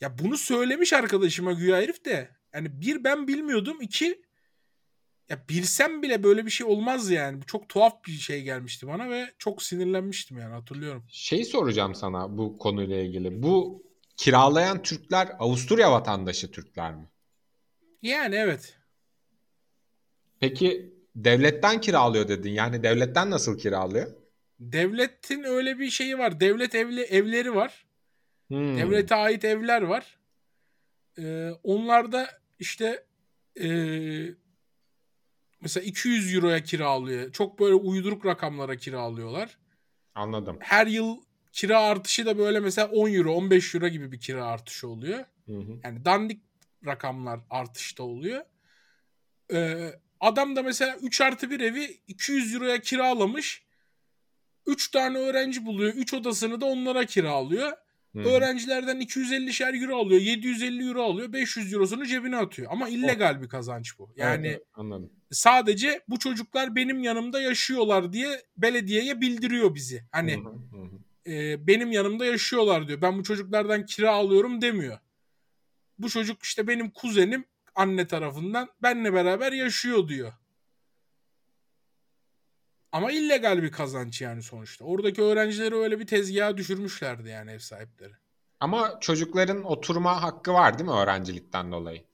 Ya 0.01 0.19
bunu 0.19 0.37
söylemiş 0.37 0.93
arkadaşıma 0.93 1.53
güya 1.53 1.77
herif 1.77 2.05
de. 2.05 2.31
Yani 2.55 2.81
bir 2.81 3.05
ben 3.05 3.29
bilmiyordum. 3.29 3.79
iki 3.81 4.24
ya 5.29 5.39
bilsem 5.49 6.03
bile 6.03 6.23
böyle 6.23 6.47
bir 6.47 6.51
şey 6.51 6.67
olmaz 6.67 7.11
yani. 7.11 7.43
Bu 7.43 7.47
çok 7.47 7.69
tuhaf 7.69 8.05
bir 8.05 8.13
şey 8.13 8.43
gelmişti 8.43 8.87
bana 8.87 9.11
ve 9.11 9.35
çok 9.39 9.63
sinirlenmiştim 9.63 10.39
yani 10.39 10.55
hatırlıyorum. 10.55 11.05
Şey 11.09 11.45
soracağım 11.45 11.95
sana 11.95 12.39
bu 12.39 12.59
konuyla 12.59 12.97
ilgili. 12.97 13.43
Bu 13.43 13.83
kiralayan 14.17 14.83
Türkler 14.83 15.29
Avusturya 15.39 15.93
vatandaşı 15.93 16.51
Türkler 16.51 16.95
mi? 16.95 17.09
Yani 18.03 18.35
evet. 18.35 18.79
Peki 20.41 20.95
devletten 21.17 21.81
kiralıyor 21.81 22.29
dedin. 22.29 22.51
Yani 22.51 22.83
devletten 22.83 23.31
nasıl 23.31 23.59
kiralıyor? 23.59 24.13
Devletin 24.61 25.45
öyle 25.45 25.79
bir 25.79 25.91
şeyi 25.91 26.19
var. 26.19 26.41
Devlet 26.41 26.75
evli 26.75 27.03
evleri 27.03 27.55
var. 27.55 27.87
Hmm. 28.49 28.77
Devlete 28.77 29.15
ait 29.15 29.45
evler 29.45 29.83
var. 29.83 30.19
Ee, 31.19 31.51
onlarda 31.63 32.29
işte 32.59 33.05
ee, 33.61 34.29
mesela 35.65 35.85
200 35.85 36.35
euroya 36.35 36.63
kiralıyor. 36.63 37.33
Çok 37.33 37.61
böyle 37.61 37.75
uyduruk 37.75 38.27
rakamlara 38.27 38.77
kiralıyorlar. 38.77 39.59
Anladım. 40.15 40.57
Her 40.61 40.87
yıl 40.87 41.17
kira 41.53 41.81
artışı 41.81 42.27
da 42.27 42.39
böyle 42.39 42.61
mesela 42.61 42.89
10 42.89 43.11
euro 43.11 43.33
15 43.33 43.75
euro 43.75 43.89
gibi 43.89 44.13
bir 44.13 44.21
kira 44.21 44.47
artışı 44.47 44.89
oluyor. 44.89 45.25
Hı 45.47 45.53
hı. 45.53 45.81
Yani 45.85 46.05
dandik 46.05 46.43
rakamlar 46.87 47.41
artışta 47.51 48.03
oluyor. 48.03 48.45
Ee, 49.53 49.91
adam 50.21 50.57
da 50.57 50.63
mesela 50.63 50.97
3 51.03 51.21
artı 51.21 51.51
bir 51.51 51.61
evi 51.61 52.01
200 52.09 52.55
euroya 52.55 52.81
kiralamış. 52.81 53.65
3 54.67 54.91
tane 54.91 55.19
öğrenci 55.19 55.67
buluyor. 55.67 55.95
3 55.95 56.15
odasını 56.15 56.61
da 56.61 56.67
onlara 56.67 57.05
kiralıyor. 57.05 57.73
Hı. 58.15 58.21
Öğrencilerden 58.21 59.01
250'şer 59.01 59.83
euro 59.85 59.97
alıyor. 59.97 60.21
750 60.21 60.89
euro 60.89 61.03
alıyor. 61.03 61.33
500 61.33 61.73
eurosunu 61.75 62.07
cebine 62.07 62.37
atıyor. 62.37 62.69
Ama 62.73 62.89
illegal 62.89 63.43
bir 63.43 63.49
kazanç 63.49 63.99
bu. 63.99 64.13
Yani 64.17 64.47
Evet, 64.47 64.63
anladım. 64.75 65.11
sadece 65.31 66.01
bu 66.09 66.19
çocuklar 66.19 66.77
benim 66.77 67.03
yanımda 67.03 67.41
yaşıyorlar 67.41 68.13
diye 68.13 68.43
belediyeye 68.57 69.21
bildiriyor 69.21 69.75
bizi. 69.75 70.05
Hani 70.13 70.37
Hı 70.37 70.41
hı, 70.41 70.79
hı 70.79 70.83
hı. 70.83 71.33
e, 71.33 71.67
benim 71.67 71.93
yanımda 71.93 72.27
yaşıyorlar 72.27 72.89
diyor. 72.89 73.03
Ben 73.03 73.19
bu 73.19 73.23
çocuklardan 73.23 73.87
kira 73.87 74.11
alıyorum 74.13 74.61
demiyor. 74.61 74.99
Bu 75.99 76.09
çocuk 76.11 76.43
işte 76.43 76.69
benim 76.69 76.91
kuzenim 76.91 77.45
anne 77.75 78.07
tarafından 78.07 78.69
benle 78.83 79.13
beraber 79.13 79.53
yaşıyor 79.53 80.09
diyor. 80.09 80.33
Ama 82.95 83.13
illegal 83.13 83.63
bir 83.63 83.71
kazanç 83.71 84.21
yani 84.21 84.43
sonuçta. 84.43 84.85
Oradaki 84.85 85.23
öğrencileri 85.23 85.75
öyle 85.75 86.01
bir 86.01 86.07
tezgaha 86.07 86.57
düşürmüşlerdi 86.57 87.29
yani 87.29 87.51
ev 87.51 87.59
sahipleri. 87.59 88.13
Ama 88.61 88.99
çocukların 89.01 89.65
oturma 89.65 90.23
hakkı 90.23 90.53
var 90.53 90.79
değil 90.79 90.91
mi 90.91 90.97
öğrencilikten 90.97 91.73
dolayı? 91.73 92.05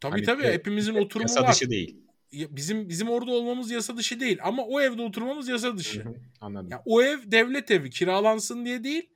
Tabii 0.00 0.12
Hani 0.12 0.22
tabii 0.22 0.44
hepimizin 0.44 0.94
oturumu 0.94 1.28
Yasa 1.28 1.42
var. 1.42 1.52
dışı 1.52 1.70
değil. 1.70 1.96
Bizim 2.32 2.88
bizim 2.88 3.10
orada 3.10 3.30
olmamız 3.30 3.70
yasa 3.70 3.96
dışı 3.96 4.20
değil 4.20 4.38
ama 4.42 4.64
o 4.64 4.80
evde 4.80 5.02
oturmamız 5.02 5.48
yasa 5.48 5.76
dışı. 5.76 6.04
Hı 6.04 6.08
hı, 6.08 6.14
Anladım. 6.40 6.70
Ya 6.70 6.82
o 6.84 7.02
ev 7.02 7.18
devlet 7.24 7.70
evi 7.70 7.90
kiralansın 7.90 8.64
diye 8.64 8.84
değil, 8.84 9.10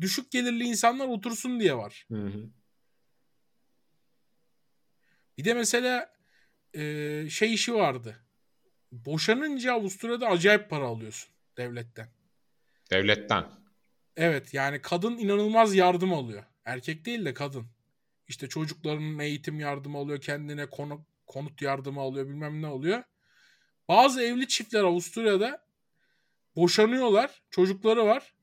düşük 0.00 0.30
gelirli 0.30 0.64
insanlar 0.64 1.08
otursun 1.08 1.60
diye 1.60 1.76
var. 1.76 2.06
Hı 2.08 2.26
hı. 2.26 2.50
Bir 5.38 5.44
de 5.44 5.54
mesela 5.54 6.12
e, 6.74 7.26
şey 7.30 7.54
işi 7.54 7.74
vardı. 7.74 8.16
Boşanınca 8.92 9.72
Avusturya'da 9.72 10.28
acayip 10.28 10.70
para 10.70 10.86
alıyorsun 10.86 11.30
devletten. 11.56 12.08
Devletten. 12.90 13.46
Evet 14.16 14.54
yani 14.54 14.82
kadın 14.82 15.18
inanılmaz 15.18 15.74
yardım 15.74 16.12
alıyor. 16.12 16.44
Erkek 16.64 17.04
değil 17.04 17.24
de 17.24 17.34
kadın. 17.34 17.66
İşte 18.28 18.48
çocuklarının 18.48 19.18
eğitim 19.18 19.60
yardımı 19.60 19.98
alıyor, 19.98 20.20
kendine 20.20 20.66
konu, 20.66 21.04
konut 21.26 21.62
yardımı 21.62 22.00
alıyor, 22.00 22.28
bilmem 22.28 22.62
ne 22.62 22.66
alıyor. 22.66 23.02
Bazı 23.88 24.22
evli 24.22 24.48
çiftler 24.48 24.84
Avusturya'da 24.84 25.64
boşanıyorlar, 26.56 27.42
çocukları 27.50 28.06
var. 28.06 28.34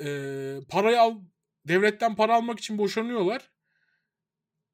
Ee, 0.00 0.58
parayı 0.68 1.00
al, 1.00 1.20
devletten 1.68 2.16
para 2.16 2.34
almak 2.34 2.58
için 2.58 2.78
boşanıyorlar. 2.78 3.50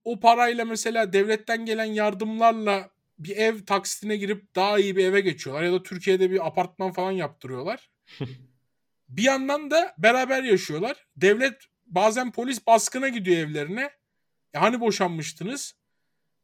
O 0.05 0.21
parayla 0.21 0.65
mesela 0.65 1.13
devletten 1.13 1.67
gelen 1.67 1.85
yardımlarla 1.85 2.91
bir 3.21 3.37
ev 3.37 3.65
taksitine 3.65 4.17
girip 4.17 4.55
daha 4.55 4.79
iyi 4.79 4.97
bir 4.97 5.05
eve 5.05 5.21
geçiyorlar. 5.21 5.63
Ya 5.65 5.73
da 5.73 5.83
Türkiye'de 5.83 6.31
bir 6.31 6.47
apartman 6.47 6.93
falan 6.93 7.13
yaptırıyorlar. 7.13 7.91
Bir 9.09 9.23
yandan 9.23 9.71
da 9.71 9.95
beraber 9.99 10.43
yaşıyorlar. 10.43 11.07
Devlet 11.17 11.55
bazen 11.87 12.33
polis 12.33 12.67
baskına 12.67 13.09
gidiyor 13.09 13.37
evlerine. 13.39 13.91
E 14.55 14.59
hani 14.59 14.81
boşanmıştınız? 14.81 15.75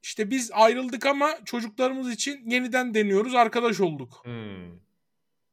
İşte 0.03 0.31
biz 0.31 0.51
ayrıldık 0.55 1.07
ama 1.07 1.39
çocuklarımız 1.45 2.11
için 2.11 2.51
yeniden 2.51 2.95
deniyoruz, 2.95 3.35
arkadaş 3.35 3.81
olduk. 3.81 4.21
Hmm. 4.25 4.79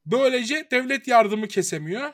Böylece 0.05 0.67
devlet 0.71 1.07
yardımı 1.07 1.47
kesemiyor. 1.47 2.13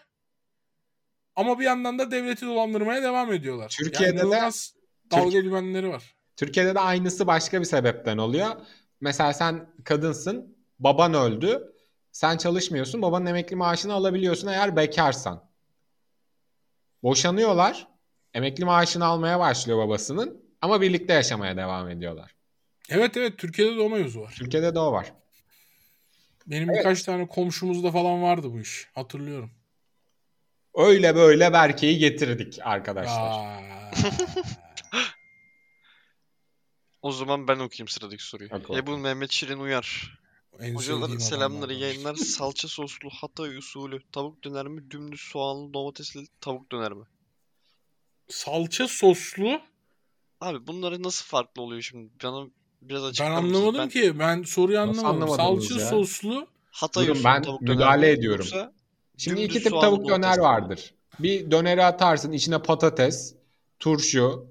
Ama 1.36 1.60
bir 1.60 1.64
yandan 1.66 2.00
da 2.00 2.12
devleti 2.12 2.46
dolandırmaya 2.46 3.04
devam 3.04 3.34
ediyorlar. 3.34 3.76
Türkiye'de 3.80 4.14
de- 4.18 4.22
inanılmaz 4.22 4.76
dalga 5.12 5.24
Türkiye- 5.24 5.44
dümenleri 5.44 5.90
var. 5.90 6.16
Türkiye'de 6.38 6.76
de 6.76 6.80
aynısı 6.80 7.28
başka 7.28 7.60
bir 7.60 7.66
sebepten 7.66 8.18
oluyor. 8.18 8.56
Mesela 9.02 9.34
sen 9.34 9.70
kadınsın, 9.84 10.58
baban 10.80 11.14
öldü. 11.14 11.74
Sen 12.12 12.38
çalışmıyorsun, 12.38 13.02
babanın 13.02 13.26
emekli 13.26 13.56
maaşını 13.56 13.94
alabiliyorsun 13.94 14.48
eğer 14.48 14.76
bekarsan. 14.76 15.50
Boşanıyorlar, 17.04 17.88
emekli 18.34 18.66
maaşını 18.66 19.06
almaya 19.06 19.40
başlıyor 19.40 19.78
babasının 19.78 20.44
ama 20.62 20.82
birlikte 20.82 21.14
yaşamaya 21.14 21.58
devam 21.58 21.90
ediyorlar. 21.90 22.36
Evet 22.90 23.18
evet 23.18 23.38
Türkiye'de 23.38 23.76
de 23.76 23.82
o 23.82 23.90
mevzu 23.90 24.22
var. 24.22 24.34
Türkiye'de 24.38 24.76
de 24.76 24.80
o 24.80 24.92
var. 24.92 25.14
Benim 26.48 26.70
Evet. 26.70 26.80
birkaç 26.80 27.04
tane 27.04 27.28
komşumuzda 27.28 27.92
falan 27.92 28.24
vardı 28.24 28.54
bu 28.54 28.60
iş. 28.60 28.88
Hatırlıyorum. 28.96 29.52
Öyle 30.76 31.16
böyle 31.16 31.54
Berke'yi 31.54 31.98
getirdik 31.98 32.60
arkadaşlar. 32.64 33.34
O 37.02 37.12
zaman 37.12 37.48
ben 37.48 37.60
okuyayım 37.60 37.88
sıradaki 37.88 38.24
soruyu. 38.24 38.50
Oku, 38.54 38.78
Ebu. 38.78 38.98
Mehmet 38.98 39.32
Şirin 39.32 39.60
Uyar. 39.60 40.20
En 40.60 40.76
Hocalar 40.76 41.00
sevdiğim 41.02 41.20
selamları 41.20 41.74
yayınlar. 41.74 42.16
Salça 42.16 42.68
soslu 42.68 43.10
Hatay 43.10 43.58
usulü 43.58 44.00
tavuk 44.12 44.44
döner 44.44 44.68
mi? 44.68 44.92
Dümdüz 44.92 45.22
soğanlı 45.22 45.74
domatesli 45.74 46.28
tavuk 46.42 46.72
döner 46.72 46.92
mi? 46.92 47.06
Salça 48.28 48.88
soslu. 48.88 49.62
Abi 50.42 50.68
bunları 50.68 51.04
nasıl 51.04 51.26
farklı 51.26 51.62
oluyor 51.62 51.82
şimdi? 51.82 52.10
Bana 52.24 52.48
biraz 52.82 53.04
Ben 53.04 53.08
açıklar 53.10 53.30
mısınız? 53.32 53.56
anlamadım 53.58 53.80
Ben 53.80 53.90
ki. 53.90 54.20
Ben 54.20 54.44
soruyu 54.44 54.80
anlamadım. 54.80 55.28
Salça 55.30 55.80
ya? 55.80 55.88
soslu. 55.90 56.48
Hatay 56.72 57.04
Durun, 57.06 57.14
usulü 57.14 57.26
ben 57.26 57.42
tavuk 57.44 57.62
döner 57.62 57.76
müdahale 57.76 58.06
mi? 58.12 58.20
ediyorum. 58.20 58.46
Yoksa 58.52 58.74
Şimdi 59.18 59.42
iki 59.42 59.64
tip 59.64 59.72
tavuk 59.72 60.08
döner 60.10 60.22
domatesli 60.22 60.40
mi? 60.40 60.44
vardır. 60.46 60.94
Bir 61.20 61.52
döneri 61.52 61.84
atarsın 61.84 62.32
içine 62.32 62.62
patates, 62.62 63.36
turşu, 63.80 64.48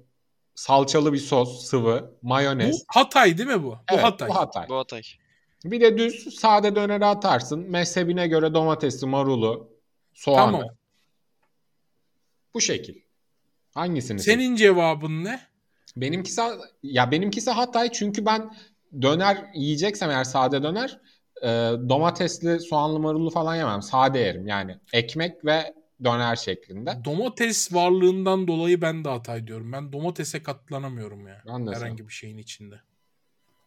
salçalı 0.59 1.13
bir 1.13 1.17
sos, 1.17 1.65
sıvı, 1.65 2.11
Bu 2.23 2.27
mayonez. 2.27 2.83
Hatay 2.87 3.37
değil 3.37 3.49
mi 3.49 3.63
bu? 3.63 3.71
Bu 3.71 3.77
Evet, 3.91 4.03
Hatay. 4.03 4.29
bu 4.29 4.35
Hatay. 4.35 4.69
Bu 4.69 4.77
Hatay. 4.77 5.01
Bir 5.65 5.81
de 5.81 5.97
düz 5.97 6.35
sade 6.39 6.75
döneri 6.75 7.05
atarsın. 7.05 7.59
Mezhebine 7.59 8.27
göre 8.27 8.53
domatesli, 8.53 9.07
marulu, 9.07 9.69
soğanı. 10.13 10.51
Tamam. 10.51 10.67
Bu 12.53 12.61
şekil. 12.61 12.95
Hangisini? 13.73 14.19
Senin 14.19 14.55
cevabın 14.55 15.23
ne? 15.23 15.41
Benimkisi 15.97 16.41
ya 16.83 17.11
benimkisi 17.11 17.51
Hatay 17.51 17.91
çünkü 17.91 18.25
ben 18.25 18.55
döner 19.01 19.45
yiyeceksem 19.55 20.09
eğer 20.09 20.23
sade 20.23 20.63
döner 20.63 20.99
e, 21.41 21.47
domatesli, 21.89 22.59
soğanlı, 22.59 22.99
marullu 22.99 23.29
falan 23.29 23.55
yemem. 23.55 23.81
Sade 23.81 24.19
yerim 24.19 24.47
yani. 24.47 24.77
Ekmek 24.93 25.45
ve 25.45 25.73
döner 26.03 26.35
şeklinde. 26.35 27.01
Domates 27.05 27.73
varlığından 27.73 28.47
dolayı 28.47 28.81
ben 28.81 29.05
de 29.05 29.09
Hatay 29.09 29.47
diyorum. 29.47 29.71
Ben 29.71 29.93
domatese 29.93 30.43
katlanamıyorum 30.43 31.27
ya. 31.27 31.43
Ben 31.47 31.67
de 31.67 31.71
Herhangi 31.71 32.07
bir 32.07 32.13
şeyin 32.13 32.37
içinde. 32.37 32.81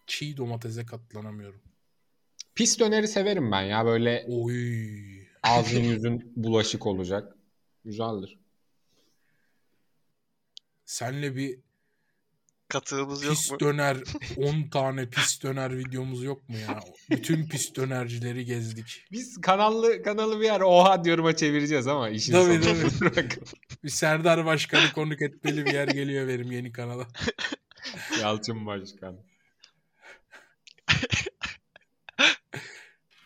Çiğ 0.07 0.37
domatese 0.37 0.87
katlanamıyorum. 0.87 1.61
Pis 2.55 2.81
döneri 2.81 3.09
severim 3.09 3.53
ben 3.53 3.63
ya 3.63 3.87
böyle 3.87 4.27
Oy. 4.29 5.23
ağzın 5.43 5.81
yüzün 5.83 6.33
bulaşık 6.37 6.87
olacak. 6.87 7.37
Güzeldir. 7.85 8.39
Senle 10.85 11.37
bir 11.37 11.59
Katığımız 12.73 13.23
yok 13.23 13.35
pis 13.35 13.51
mu? 13.51 13.61
döner 13.61 13.97
10 14.37 14.69
tane 14.69 15.11
pis 15.11 15.43
döner 15.43 15.79
videomuz 15.79 16.23
yok 16.25 16.49
mu 16.49 16.59
ya? 16.59 16.81
Bütün 17.11 17.49
pis 17.49 17.75
dönercileri 17.75 18.45
gezdik. 18.45 19.05
Biz 19.13 19.41
kanalı 19.41 20.03
kanalı 20.03 20.41
bir 20.41 20.51
ara 20.51 20.67
oha 20.67 21.05
diyorum'a 21.05 21.37
çevireceğiz 21.37 21.87
ama 21.87 22.09
işin 22.09 22.33
Tabii, 22.33 22.65
sonunda 22.65 22.89
tabii. 22.99 23.29
Bir 23.85 23.89
Serdar 23.89 24.47
Başkan'ı 24.47 24.93
konuk 24.93 25.23
etmeli 25.23 25.67
bir 25.67 25.73
yer 25.73 25.89
geliyor 25.89 26.29
benim 26.29 26.53
yeni 26.53 26.73
kanala. 26.73 27.07
Yalçın 28.21 28.67
Başkan. 28.67 29.17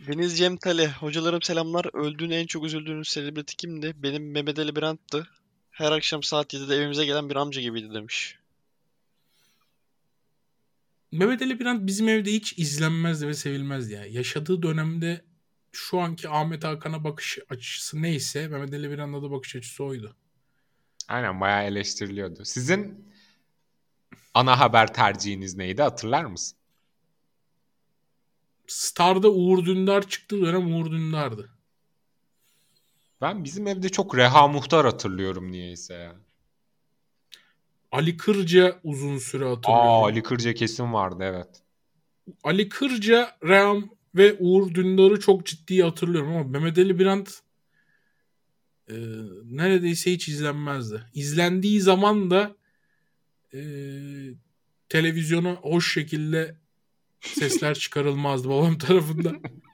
Deniz 0.06 0.38
Cemtali. 0.38 0.88
Hocalarım 0.88 1.42
selamlar. 1.42 1.86
Öldüğüne 1.94 2.36
en 2.36 2.46
çok 2.46 2.64
üzüldüğünüz 2.64 3.08
selebriti 3.08 3.56
kimdi? 3.56 3.92
Benim 3.96 4.30
Mehmet 4.32 4.58
Ali 4.58 4.76
Brandt'tı. 4.76 5.28
Her 5.70 5.92
akşam 5.92 6.22
saat 6.22 6.54
7'de 6.54 6.76
evimize 6.76 7.04
gelen 7.04 7.30
bir 7.30 7.36
amca 7.36 7.60
gibiydi 7.60 7.94
demiş. 7.94 8.38
Mehmet 11.12 11.42
Ali 11.42 11.60
Birant 11.60 11.86
bizim 11.86 12.08
evde 12.08 12.32
hiç 12.32 12.58
izlenmezdi 12.58 13.26
ve 13.28 13.34
sevilmezdi 13.34 13.92
ya. 13.92 14.06
Yaşadığı 14.06 14.62
dönemde 14.62 15.24
şu 15.72 16.00
anki 16.00 16.28
Ahmet 16.28 16.64
Hakan'a 16.64 17.04
bakış 17.04 17.38
açısı 17.50 18.02
neyse 18.02 18.48
Mehmet 18.48 18.74
Ali 18.74 18.90
Birant'a 18.90 19.22
da 19.22 19.30
bakış 19.30 19.56
açısı 19.56 19.84
oydu. 19.84 20.16
Aynen 21.08 21.40
bayağı 21.40 21.64
eleştiriliyordu. 21.64 22.44
Sizin 22.44 23.08
ana 24.34 24.60
haber 24.60 24.94
tercihiniz 24.94 25.56
neydi 25.56 25.82
hatırlar 25.82 26.24
mısın? 26.24 26.58
Star'da 28.66 29.30
Uğur 29.30 29.64
Dündar 29.64 30.08
çıktığı 30.08 30.40
dönem 30.40 30.74
Uğur 30.74 30.90
Dündar'dı. 30.90 31.50
Ben 33.20 33.44
bizim 33.44 33.66
evde 33.66 33.88
çok 33.88 34.16
Reha 34.16 34.48
Muhtar 34.48 34.86
hatırlıyorum 34.86 35.52
niyeyse 35.52 35.94
ya. 35.94 36.16
Ali 37.96 38.16
Kırca 38.16 38.80
uzun 38.84 39.18
süre 39.18 39.44
hatırlıyorum. 39.44 39.86
Aa 39.88 40.04
Ali... 40.04 40.12
Ali 40.12 40.22
Kırca 40.22 40.54
kesin 40.54 40.92
vardı 40.92 41.16
evet. 41.20 42.68
Kırca, 42.68 43.36
Reham 43.44 43.90
ve 44.14 44.36
Uğur 44.38 44.74
Dündar'ı 44.74 45.20
çok 45.20 45.46
ciddi 45.46 45.82
hatırlıyorum 45.82 46.36
ama 46.36 46.44
Mehmet 46.44 46.78
Ali 46.78 46.98
Birant 46.98 47.40
e, 48.90 48.94
neredeyse 49.44 50.12
hiç 50.12 50.28
izlenmezdi. 50.28 51.02
İzlendiği 51.14 51.80
zaman 51.80 52.30
da 52.30 52.56
e, 53.54 53.60
televizyona 54.88 55.52
hoş 55.52 55.92
şekilde 55.94 56.56
sesler 57.20 57.74
çıkarılmazdı 57.74 58.48
babam 58.48 58.78
tarafından. 58.78 59.42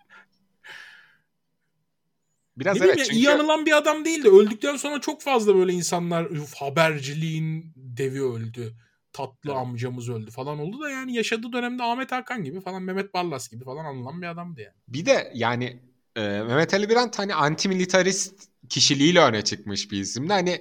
Biraz 2.57 2.81
ne 2.81 2.87
evet 2.87 2.99
ya, 2.99 3.05
çünkü 3.05 3.17
iyi 3.19 3.31
anılan 3.31 3.67
bir 3.67 3.77
adam 3.77 4.05
değil 4.05 4.25
de 4.25 4.29
öldükten 4.29 4.77
sonra 4.77 5.01
çok 5.01 5.23
fazla 5.23 5.55
böyle 5.55 5.73
insanlar 5.73 6.25
"Üf, 6.31 6.55
haberciliğin 6.55 7.73
devi 7.77 8.23
öldü. 8.23 8.75
Tatlı 9.13 9.51
Evet. 9.51 9.57
amcamız 9.57 10.09
öldü 10.09 10.31
falan 10.31 10.59
oldu 10.59 10.81
da 10.81 10.91
yani 10.91 11.15
yaşadığı 11.15 11.53
dönemde 11.53 11.83
Ahmet 11.83 12.13
Hakan 12.13 12.45
gibi 12.45 12.61
falan 12.61 12.83
Mehmet 12.83 13.15
Barlas 13.15 13.49
gibi 13.49 13.65
falan 13.65 13.85
anılan 13.85 14.23
bir 14.23 14.27
adamdı 14.27 14.61
yani. 14.61 14.75
bir 14.89 15.07
de 15.07 15.33
yani 15.35 15.81
e, 16.17 16.21
Mehmet 16.21 16.75
Ali 16.75 16.89
Birant 16.89 17.19
hani 17.19 17.35
antimilitarist 17.35 18.49
kişiliğiyle 18.69 19.21
öne 19.21 19.43
çıkmış 19.43 19.91
bir 19.91 20.01
isimdi. 20.01 20.33
Hani 20.33 20.61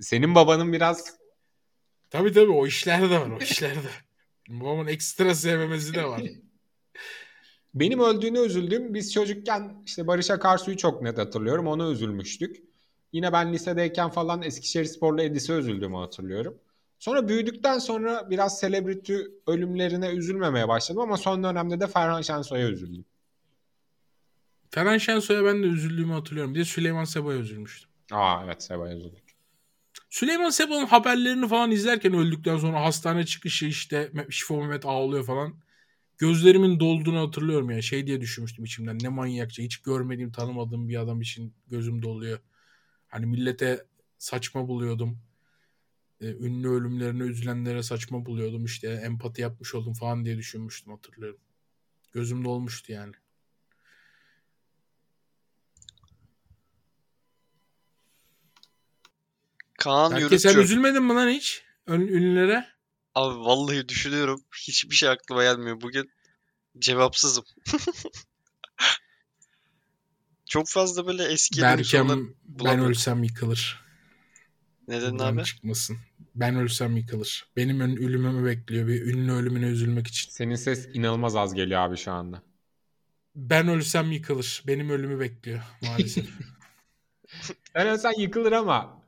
senin 0.00 0.34
babanın 0.34 0.72
biraz 0.72 1.18
Tabii 2.10 2.32
tabii 2.32 2.50
o 2.52 2.66
işler 2.66 3.10
de 3.10 3.20
var 3.20 3.30
o 3.30 3.38
işler 3.42 3.74
de. 3.74 3.88
Babamın 4.48 4.86
ekstra 4.86 5.34
sevmemesi 5.34 5.94
de 5.94 6.04
var. 6.04 6.22
benim 7.74 8.00
öldüğüne 8.00 8.40
üzüldüm. 8.40 8.94
Biz 8.94 9.12
çocukken 9.12 9.82
işte 9.86 10.06
Barış 10.06 10.30
Akarsu'yu 10.30 10.76
çok 10.76 11.02
net 11.02 11.18
hatırlıyorum. 11.18 11.66
Ona 11.66 11.90
üzülmüştük. 11.90 12.62
Yine 13.12 13.32
ben 13.32 13.52
lisedeyken 13.52 14.10
falan 14.10 14.42
Eskişehir 14.42 14.84
Spor'la 14.84 15.22
Edis'e 15.22 15.52
üzüldüğümü 15.52 15.96
hatırlıyorum. 15.96 16.58
Sonra 16.98 17.28
büyüdükten 17.28 17.78
sonra 17.78 18.30
biraz 18.30 18.60
celebrity 18.60 19.16
ölümlerine 19.46 20.08
üzülmemeye 20.10 20.68
başladım 20.68 21.02
ama 21.02 21.16
son 21.16 21.44
dönemde 21.44 21.80
de 21.80 21.86
Ferhan 21.86 22.22
Şensoy'a 22.22 22.68
üzüldüm. 22.68 23.04
Ferhan 24.70 24.98
Şensoy'a 24.98 25.44
ben 25.44 25.62
de 25.62 25.66
üzüldüğümü 25.66 26.12
hatırlıyorum. 26.12 26.54
Bir 26.54 26.60
de 26.60 26.64
Süleyman 26.64 27.04
Seba'ya 27.04 27.38
üzülmüştüm. 27.38 27.90
Aa 28.12 28.44
evet 28.44 28.62
Seba'ya 28.62 28.96
üzüldük. 28.96 29.28
Süleyman 30.10 30.50
Seba'nın 30.50 30.86
haberlerini 30.86 31.48
falan 31.48 31.70
izlerken 31.70 32.14
öldükten 32.14 32.56
sonra 32.56 32.84
hastane 32.84 33.26
çıkışı 33.26 33.66
işte 33.66 34.12
Şifo 34.30 34.56
Mehmet 34.56 34.86
ağlıyor 34.86 35.24
falan. 35.24 35.54
Gözlerimin 36.18 36.80
dolduğunu 36.80 37.18
hatırlıyorum 37.26 37.70
ya. 37.70 37.82
Şey 37.82 38.06
diye 38.06 38.20
düşünmüştüm 38.20 38.64
içimden. 38.64 38.98
Ne 39.02 39.08
manyakça. 39.08 39.62
Hiç 39.62 39.78
görmediğim, 39.78 40.32
tanımadığım 40.32 40.88
bir 40.88 40.96
adam 40.96 41.20
için 41.20 41.54
gözüm 41.66 42.02
doluyor. 42.02 42.38
Hani 43.08 43.26
millete 43.26 43.86
saçma 44.18 44.68
buluyordum. 44.68 45.18
Ee, 46.20 46.26
ünlü 46.26 46.68
ölümlerine 46.68 47.22
üzülenlere 47.22 47.82
saçma 47.82 48.26
buluyordum. 48.26 48.64
İşte 48.64 48.88
empati 48.88 49.42
yapmış 49.42 49.74
oldum 49.74 49.94
falan 49.94 50.24
diye 50.24 50.36
düşünmüştüm 50.36 50.92
hatırlıyorum. 50.92 51.40
Gözüm 52.12 52.44
dolmuştu 52.44 52.92
yani. 52.92 53.14
Kaan 59.78 60.12
Belki 60.12 60.38
sen 60.38 60.58
üzülmedin 60.58 61.02
mi 61.02 61.14
lan 61.14 61.28
hiç? 61.28 61.64
Ünlülere? 61.88 62.77
Abi 63.18 63.38
vallahi 63.38 63.88
düşünüyorum. 63.88 64.44
Hiçbir 64.68 64.94
şey 64.94 65.08
aklıma 65.08 65.42
gelmiyor. 65.42 65.80
Bugün 65.80 66.10
cevapsızım. 66.78 67.44
Çok 70.46 70.68
fazla 70.68 71.06
böyle 71.06 71.24
eski 71.24 71.62
Berkem 71.62 72.34
ben 72.46 72.80
ölsem 72.80 73.22
yıkılır. 73.22 73.80
Neden 74.88 75.12
Buradan 75.12 75.36
abi? 75.36 75.44
çıkmasın. 75.44 75.98
Ben 76.34 76.56
ölsem 76.56 76.96
yıkılır. 76.96 77.48
Benim 77.56 77.80
ön- 77.80 77.96
ölümümü 77.96 78.46
bekliyor. 78.46 78.88
Bir 78.88 79.02
ünlü 79.02 79.32
ölümüne 79.32 79.66
üzülmek 79.66 80.06
için. 80.06 80.30
Senin 80.30 80.54
ses 80.54 80.88
inanılmaz 80.94 81.36
az 81.36 81.54
geliyor 81.54 81.80
abi 81.80 81.96
şu 81.96 82.12
anda. 82.12 82.42
Ben 83.34 83.68
ölsem 83.68 84.12
yıkılır. 84.12 84.62
Benim 84.66 84.90
ölümü 84.90 85.20
bekliyor 85.20 85.62
maalesef. 85.82 86.26
Sen 87.72 87.86
ölsen 87.86 88.20
yıkılır 88.20 88.52
ama 88.52 89.02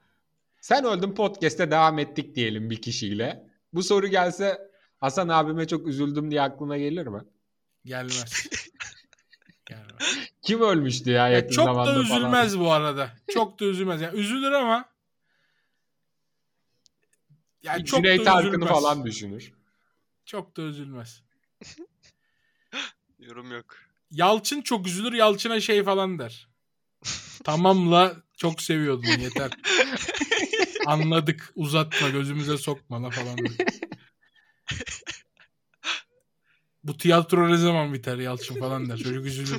sen 0.60 0.84
öldün 0.84 1.14
podcast'te 1.14 1.70
devam 1.70 1.98
ettik 1.98 2.34
diyelim 2.36 2.70
bir 2.70 2.82
kişiyle. 2.82 3.49
Bu 3.72 3.82
soru 3.82 4.06
gelse 4.06 4.70
Hasan 4.98 5.28
abime 5.28 5.66
çok 5.66 5.86
üzüldüm 5.86 6.30
diye 6.30 6.42
aklına 6.42 6.78
gelir 6.78 7.06
mi? 7.06 7.20
Gelmez. 7.84 8.46
Gelmez. 9.66 10.18
Kim 10.42 10.60
ölmüştü 10.60 11.10
ya 11.10 11.28
Ya 11.28 11.34
yakın 11.34 11.50
çok 11.50 11.66
da 11.66 11.72
zamanda 11.72 11.92
falan? 11.92 12.04
üzülmez 12.04 12.58
bu 12.58 12.72
arada. 12.72 13.10
Çok 13.34 13.60
da 13.60 13.64
üzülmez. 13.64 14.00
Yani 14.00 14.18
üzülür 14.18 14.52
ama 14.52 14.84
yani 17.62 17.84
çok 17.84 18.02
Cüneyt 18.04 18.26
da 18.26 18.32
Arkın'ı 18.32 18.66
falan 18.66 19.04
düşünür. 19.04 19.52
Çok 20.24 20.56
da 20.56 20.62
üzülmez. 20.62 21.22
Yorum 23.18 23.52
yok. 23.52 23.76
Yalçın 24.10 24.62
çok 24.62 24.86
üzülür. 24.86 25.12
Yalçın'a 25.12 25.60
şey 25.60 25.84
falan 25.84 26.18
der. 26.18 26.48
Tamamla 27.44 28.16
çok 28.36 28.62
seviyordun 28.62 29.06
yeter. 29.06 29.50
Anladık. 30.86 31.52
Uzatma 31.54 32.08
gözümüze 32.08 32.56
sokma 32.56 33.02
la 33.02 33.10
falan. 33.10 33.38
der. 33.38 33.66
Bu 36.84 36.96
tiyatro 36.96 37.48
ne 37.48 37.56
zaman 37.56 37.94
biter 37.94 38.18
Yalçın 38.18 38.60
falan 38.60 38.88
der. 38.88 38.96
Çocuk 38.96 39.24
mesela. 39.24 39.58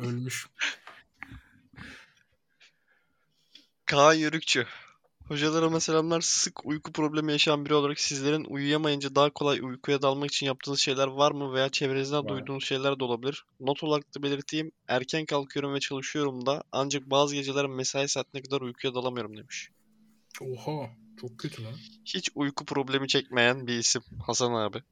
Ölmüş. 0.00 0.46
Kaan 3.84 4.14
Yörükçü. 4.14 4.66
Hocalarıma 5.28 5.80
selamlar. 5.80 6.20
Sık 6.20 6.66
uyku 6.66 6.92
problemi 6.92 7.32
yaşayan 7.32 7.64
biri 7.64 7.74
olarak 7.74 8.00
sizlerin 8.00 8.44
uyuyamayınca 8.44 9.14
daha 9.14 9.30
kolay 9.30 9.60
uykuya 9.60 10.02
dalmak 10.02 10.30
için 10.30 10.46
yaptığınız 10.46 10.80
şeyler 10.80 11.06
var 11.06 11.32
mı 11.32 11.52
veya 11.52 11.68
çevrenizden 11.68 12.24
Var. 12.24 12.28
duyduğunuz 12.28 12.64
şeyler 12.64 13.00
de 13.00 13.04
olabilir. 13.04 13.44
Not 13.60 13.82
olarak 13.84 14.14
da 14.14 14.22
belirteyim. 14.22 14.72
Erken 14.88 15.26
kalkıyorum 15.26 15.74
ve 15.74 15.80
çalışıyorum 15.80 16.46
da 16.46 16.62
ancak 16.72 17.10
bazı 17.10 17.34
geceler 17.34 17.66
mesai 17.66 18.08
saatine 18.08 18.42
kadar 18.42 18.60
uykuya 18.60 18.94
dalamıyorum 18.94 19.36
demiş. 19.36 19.70
Oha. 20.40 20.90
Çok 21.20 21.38
kötü 21.38 21.64
lan. 21.64 21.74
Hiç 22.04 22.30
uyku 22.34 22.64
problemi 22.64 23.08
çekmeyen 23.08 23.66
bir 23.66 23.78
isim 23.78 24.02
Hasan 24.26 24.52
abi. 24.52 24.82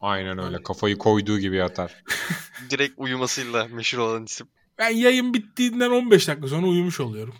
Aynen 0.00 0.38
öyle. 0.38 0.62
Kafayı 0.62 0.98
koyduğu 0.98 1.38
gibi 1.38 1.56
yatar. 1.56 2.04
Direkt 2.70 2.94
uyumasıyla 2.96 3.68
meşhur 3.68 3.98
olan 3.98 4.24
isim. 4.24 4.48
Ben 4.78 4.90
yayın 4.90 5.34
bittiğinden 5.34 5.90
15 5.90 6.28
dakika 6.28 6.48
sonra 6.48 6.66
uyumuş 6.66 7.00
oluyorum. 7.00 7.34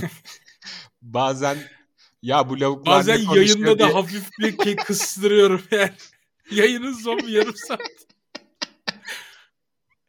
Bazen 1.02 1.58
ya 2.22 2.48
bu 2.48 2.60
lavuklar 2.60 2.96
Bazen 2.96 3.18
yayında 3.18 3.78
diye- 3.78 3.78
da 3.78 3.94
hafif 3.94 4.28
bir 4.38 4.76
kıstırıyorum 4.76 5.62
yani. 5.70 5.92
Yayının 6.50 6.92
son 6.92 7.18
bir 7.18 7.28
yarım 7.28 7.56
saat. 7.56 7.80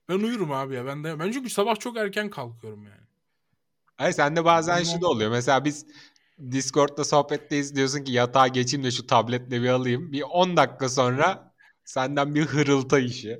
Ben 0.09 0.19
uyurum 0.19 0.51
abi 0.51 0.75
ya. 0.75 0.85
Ben 0.85 1.03
de 1.03 1.19
ben 1.19 1.31
çünkü 1.31 1.49
sabah 1.49 1.79
çok 1.79 1.97
erken 1.97 2.29
kalkıyorum 2.29 2.83
yani. 2.83 3.06
Hayır 3.97 4.13
sende 4.13 4.45
bazen 4.45 4.83
şu 4.83 5.01
da 5.01 5.07
oluyor. 5.07 5.31
Mesela 5.31 5.65
biz 5.65 5.85
Discord'da 6.51 7.03
sohbetteyiz 7.03 7.75
diyorsun 7.75 8.03
ki 8.03 8.11
yatağa 8.11 8.47
geçeyim 8.47 8.85
de 8.85 8.91
şu 8.91 9.07
tabletle 9.07 9.61
bir 9.61 9.69
alayım. 9.69 10.11
Bir 10.11 10.21
10 10.21 10.57
dakika 10.57 10.89
sonra 10.89 11.53
senden 11.85 12.35
bir 12.35 12.45
hırılta 12.45 12.99
işi. 12.99 13.39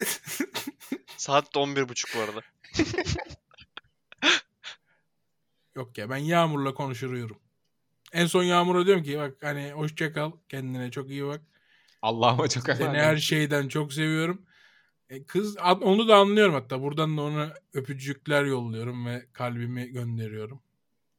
Saat 1.16 1.54
de 1.54 1.58
11.30 1.58 2.16
bu 2.16 2.20
arada. 2.20 2.40
Yok 5.76 5.98
ya 5.98 6.10
ben 6.10 6.16
Yağmur'la 6.16 6.74
konuşur 6.74 7.10
uyurum. 7.10 7.38
En 8.12 8.26
son 8.26 8.42
Yağmur'a 8.42 8.86
diyorum 8.86 9.02
ki 9.02 9.18
bak 9.18 9.36
hani 9.42 9.72
hoşça 9.72 10.12
kal 10.12 10.32
kendine 10.48 10.90
çok 10.90 11.10
iyi 11.10 11.26
bak. 11.26 11.40
Allah'ıma 12.02 12.48
çok 12.48 12.64
Seni 12.64 12.82
emanet. 12.82 13.02
her 13.02 13.16
şeyden 13.16 13.68
çok 13.68 13.92
seviyorum. 13.92 14.42
E, 15.10 15.24
kız 15.24 15.56
onu 15.80 16.08
da 16.08 16.16
anlıyorum 16.16 16.54
hatta. 16.54 16.82
Buradan 16.82 17.16
da 17.16 17.22
ona 17.22 17.54
öpücükler 17.74 18.44
yolluyorum 18.44 19.06
ve 19.06 19.26
kalbimi 19.32 19.86
gönderiyorum. 19.86 20.60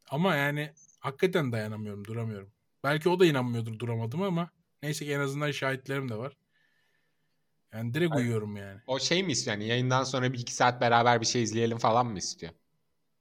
Ama 0.10 0.36
yani 0.36 0.74
hakikaten 1.00 1.52
dayanamıyorum, 1.52 2.06
duramıyorum. 2.06 2.50
Belki 2.84 3.10
o 3.10 3.20
da 3.20 3.26
inanmıyordur 3.26 3.80
duramadım 3.80 4.22
ama 4.22 4.50
neyse 4.84 5.06
ki 5.06 5.14
en 5.14 5.20
azından 5.20 5.52
şahitlerim 5.52 6.10
de 6.10 6.16
var. 6.16 6.38
Yani 7.74 7.94
direkt 7.94 8.12
Evet. 8.14 8.22
uyuyorum 8.24 8.56
yani. 8.56 8.80
O 8.88 9.00
şey 9.00 9.24
mi 9.24 9.32
istiyor? 9.32 9.58
Yani 9.58 9.68
yayından 9.68 10.04
sonra 10.04 10.34
bir 10.34 10.40
iki 10.40 10.54
saat 10.54 10.82
beraber 10.82 11.22
bir 11.22 11.26
şey 11.26 11.44
izleyelim 11.44 11.78
falan 11.78 12.08
mı 12.08 12.18
istiyor? 12.18 12.52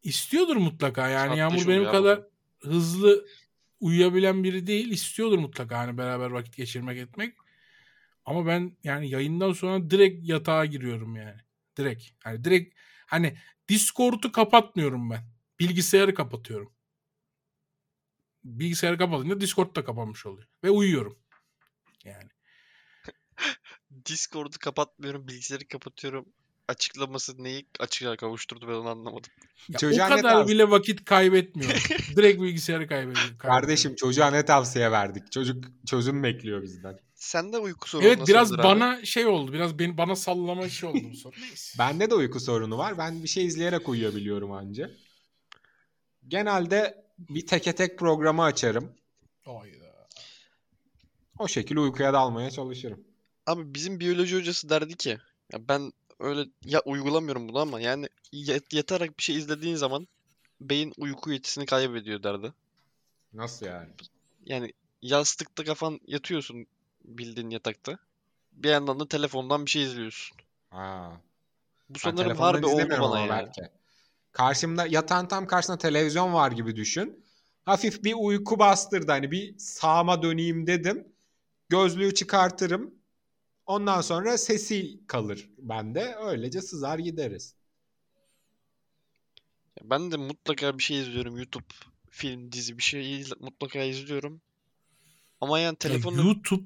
İstiyordur 0.03 0.57
mutlaka 0.57 1.09
yani 1.09 1.27
Tatlış 1.29 1.39
Yağmur 1.39 1.69
benim 1.69 1.79
oluyor 1.81 1.93
kadar 1.93 2.17
ama. 2.19 2.27
hızlı 2.75 3.27
uyuyabilen 3.81 4.45
biri 4.45 4.67
değil. 4.67 4.91
İstiyordur 4.91 5.39
mutlaka 5.39 5.79
hani 5.79 5.99
beraber 5.99 6.31
vakit 6.31 6.57
geçirmek 6.57 6.99
etmek. 6.99 7.35
Ama 8.29 8.47
ben 8.47 8.77
yani 8.85 9.11
yayından 9.11 9.53
sonra 9.53 9.91
direkt 9.91 10.29
yatağa 10.29 10.65
giriyorum 10.65 11.17
yani. 11.17 11.41
Direkt. 11.79 12.05
Hani 12.25 12.45
direkt 12.45 12.75
hani 13.07 13.37
Discord'u 13.69 14.33
kapatmıyorum 14.33 15.11
ben. 15.11 15.21
Bilgisayarı 15.61 16.15
kapatıyorum. 16.15 16.73
Bilgisayarı 18.45 18.99
kapatınca 18.99 19.41
Discord 19.41 19.77
da 19.77 19.85
kapanmış 19.85 20.27
oluyor. 20.27 20.49
Ve 20.65 20.71
uyuyorum. 20.71 21.19
Yani. 22.05 22.29
Discord'u 24.07 24.59
kapatmıyorum, 24.61 25.29
bilgisayarı 25.29 25.69
kapatıyorum. 25.69 26.27
Açıklaması 26.69 27.45
neyi 27.45 27.67
açığa 27.79 28.17
kavuşturdu 28.17 28.69
ben 28.69 28.73
onu 28.73 28.89
anlamadım. 28.89 29.31
Ya 29.69 29.79
Çocuğa 29.79 30.07
o 30.07 30.09
kadar 30.09 30.49
bile 30.49 30.71
vakit 30.71 31.05
kaybetmiyorum. 31.05 31.81
direkt 32.17 32.43
bilgisayarı 32.43 32.89
kaybediyorum. 32.89 33.39
Kardeşim 33.39 33.95
çocuğa 33.95 34.31
ne 34.31 34.45
tavsiye 34.45 34.91
verdik? 34.93 35.33
Çocuk 35.33 35.65
çözüm 35.87 36.23
bekliyor 36.23 36.63
bizden. 36.63 37.08
Sende 37.19 37.59
uyku 37.59 37.89
sorunu 37.89 38.07
Evet 38.07 38.29
biraz 38.29 38.51
nasıldır 38.51 38.59
abi? 38.59 38.81
bana 38.81 39.05
şey 39.05 39.27
oldu. 39.27 39.53
Biraz 39.53 39.79
beni, 39.79 39.99
bana 39.99 40.17
sallama 40.17 40.67
işi 40.67 40.87
oldu 40.87 40.99
bu 41.13 41.17
soru. 41.17 41.35
Neyse. 41.41 41.79
Bende 41.79 42.11
de 42.11 42.15
uyku 42.15 42.41
sorunu 42.41 42.79
var. 42.79 42.99
Ben 42.99 43.23
bir 43.23 43.29
şey 43.29 43.47
izleyerek 43.47 43.89
uyuyabiliyorum 43.89 44.53
anca. 44.53 44.91
Genelde 46.29 47.05
bir 47.19 47.47
teke 47.47 47.75
tek 47.75 47.99
programı 47.99 48.43
açarım. 48.43 48.93
Hayda. 49.45 50.09
O 51.39 51.49
şekilde 51.49 51.81
uykuya 51.81 52.13
dalmaya 52.13 52.51
çalışırım. 52.51 53.05
Abi 53.47 53.75
bizim 53.75 54.01
biyoloji 54.01 54.37
hocası 54.37 54.69
derdi 54.69 54.97
ki 54.97 55.19
ya 55.53 55.69
ben 55.69 55.93
öyle 56.19 56.51
ya 56.65 56.81
uygulamıyorum 56.85 57.49
bunu 57.49 57.59
ama 57.59 57.81
yani 57.81 58.09
yat- 58.33 58.73
yatarak 58.73 59.19
bir 59.19 59.23
şey 59.23 59.37
izlediğin 59.37 59.77
zaman 59.77 60.09
beyin 60.61 60.95
uyku 60.97 61.33
yetisini 61.33 61.67
kaybediyor 61.67 62.23
derdi. 62.23 62.53
Nasıl 63.33 63.67
yani? 63.67 63.89
Yani 64.47 64.73
yastıkta 65.03 65.65
kafan 65.65 66.01
yatıyorsun 66.07 66.67
bildiğin 67.09 67.51
yatakta. 67.51 67.99
Bir 68.53 68.71
yandan 68.71 69.01
da 69.01 69.09
telefondan 69.09 69.67
bir 69.67 69.71
şey 69.71 69.83
izliyorsun. 69.83 70.37
Ha. 70.71 71.21
Bu 71.89 71.99
sanırım 71.99 72.23
telefondan 72.25 72.53
harbi 72.53 72.67
oldu 72.67 73.01
bana 73.01 73.21
yani. 73.21 73.31
belki. 73.31 73.63
Karşımda 74.33 74.87
yatağın 74.87 75.27
tam 75.27 75.47
karşısında 75.47 75.79
televizyon 75.79 76.35
var 76.35 76.53
gibi 76.53 76.77
düşün. 76.77 77.25
Hafif 77.65 78.05
bir 78.05 78.15
uyku 78.19 78.59
bastırdı 78.59 79.13
hani 79.13 79.31
bir 79.31 79.59
sağıma 79.59 80.23
döneyim 80.23 80.67
dedim. 80.67 81.09
Gözlüğü 81.69 82.15
çıkartırım. 82.15 82.95
Ondan 83.67 84.01
sonra 84.01 84.39
sesi 84.39 85.07
kalır 85.07 85.51
bende. 85.59 86.17
Öylece 86.23 86.63
sızar 86.63 86.99
gideriz. 86.99 87.55
Ben 89.83 90.13
de 90.13 90.17
mutlaka 90.17 90.79
bir 90.79 90.83
şey 90.83 91.01
izliyorum. 91.01 91.37
YouTube, 91.37 91.65
film, 92.11 92.53
dizi 92.53 92.79
bir 92.79 92.83
şey 92.83 93.25
mutlaka 93.41 93.83
izliyorum. 93.83 94.41
Ama 95.41 95.59
yani 95.59 95.73
Ya 95.73 95.75
telefonla 95.75 96.23
YouTube 96.23 96.65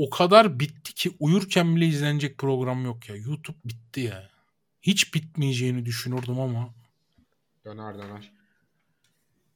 o 0.00 0.10
kadar 0.10 0.60
bitti 0.60 0.94
ki 0.94 1.16
uyurken 1.20 1.76
bile 1.76 1.86
izlenecek 1.86 2.38
program 2.38 2.84
yok 2.84 3.08
ya. 3.08 3.16
YouTube 3.16 3.56
bitti 3.64 4.00
ya. 4.00 4.30
Hiç 4.82 5.14
bitmeyeceğini 5.14 5.86
düşünürdüm 5.86 6.40
ama. 6.40 6.74
Döner 7.64 7.94
döner. 7.98 8.32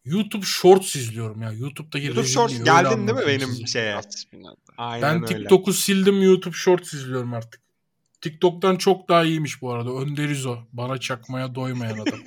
YouTube 0.05 0.47
Shorts 0.47 0.97
izliyorum 0.97 1.43
ya. 1.43 1.53
YouTube'daki 1.53 2.07
YouTube 2.07 2.27
Shorts 2.27 2.53
öyle 2.53 2.65
geldin 2.65 3.09
değil 3.09 3.19
mi 3.19 3.27
benim 3.27 3.49
size. 3.49 3.67
şeye? 3.67 4.01
Aynen 4.77 5.03
Ben 5.03 5.23
öyle. 5.23 5.27
TikTok'u 5.27 5.73
sildim 5.73 6.23
YouTube 6.23 6.57
Shorts 6.57 6.95
izliyorum 6.95 7.35
artık. 7.35 7.61
TikTok'tan 8.21 8.77
çok 8.77 9.09
daha 9.09 9.25
iyiymiş 9.25 9.63
bu 9.63 9.73
arada. 9.73 9.91
Önderiz 9.91 10.47
o. 10.47 10.59
Bana 10.73 10.99
çakmaya 10.99 11.55
doymayan 11.55 11.99
adam. 11.99 12.19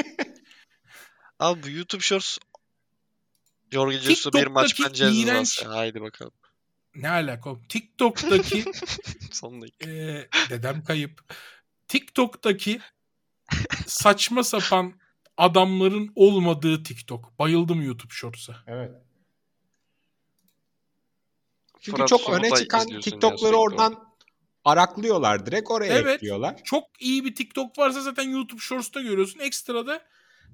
Abi 1.39 1.63
bu 1.63 1.69
YouTube 1.69 2.01
Shorts 2.01 2.37
Jorge 3.71 3.97
Jesus 3.99 4.33
bir 4.33 4.47
maç 4.47 4.79
bence 4.85 5.11
iğrenç-. 5.11 5.65
Haydi 5.65 6.01
bakalım. 6.01 6.31
Ne 7.01 7.09
alaka? 7.09 7.49
TikTok'taki 7.69 8.63
Son 9.31 9.61
dakika. 9.61 9.89
e, 9.89 10.27
dedem 10.49 10.83
kayıp. 10.83 11.33
TikTok'taki 11.87 12.79
saçma 13.87 14.43
sapan 14.43 14.93
adamların 15.37 16.11
olmadığı 16.15 16.83
TikTok. 16.83 17.39
Bayıldım 17.39 17.81
YouTube 17.81 18.13
Shorts'a. 18.13 18.55
Evet. 18.67 18.91
Çünkü 21.79 21.97
Fırat 21.97 22.09
çok 22.09 22.29
öne 22.29 22.51
çıkan 22.51 22.87
ya 22.87 22.99
TikTok'ları 22.99 23.55
oradan 23.55 24.07
araklıyorlar 24.65 25.45
direkt 25.45 25.71
oraya 25.71 25.93
Evet. 25.93 26.15
ekliyorlar. 26.15 26.63
Çok 26.63 26.83
iyi 26.99 27.25
bir 27.25 27.35
TikTok 27.35 27.77
varsa 27.77 28.01
zaten 28.01 28.23
YouTube 28.23 28.61
Shorts'ta 28.61 29.01
görüyorsun. 29.01 29.39
Ekstra 29.39 29.87
da 29.87 30.01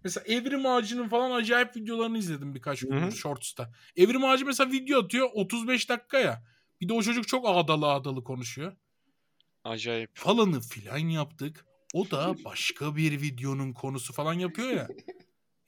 mesela 0.03 0.23
Evrim 0.27 0.65
Ağacı'nın 0.65 1.09
falan 1.09 1.31
acayip 1.31 1.75
videolarını 1.75 2.17
izledim 2.17 2.55
birkaç 2.55 2.79
gündür 2.79 3.11
Shorts'ta. 3.11 3.71
Evrim 3.95 4.25
Ağacı 4.25 4.45
mesela 4.45 4.71
video 4.71 5.03
atıyor 5.03 5.29
35 5.33 5.89
dakika 5.89 6.19
ya. 6.19 6.43
Bir 6.81 6.89
de 6.89 6.93
o 6.93 7.01
çocuk 7.01 7.27
çok 7.27 7.49
ağdalı 7.49 7.87
ağdalı 7.87 8.23
konuşuyor. 8.23 8.75
Acayip. 9.63 10.11
Falanı 10.13 10.61
filan 10.61 10.97
yaptık. 10.97 11.65
O 11.93 12.11
da 12.11 12.35
başka 12.45 12.95
bir 12.95 13.21
videonun 13.21 13.73
konusu 13.73 14.13
falan 14.13 14.33
yapıyor 14.33 14.69
ya. 14.69 14.87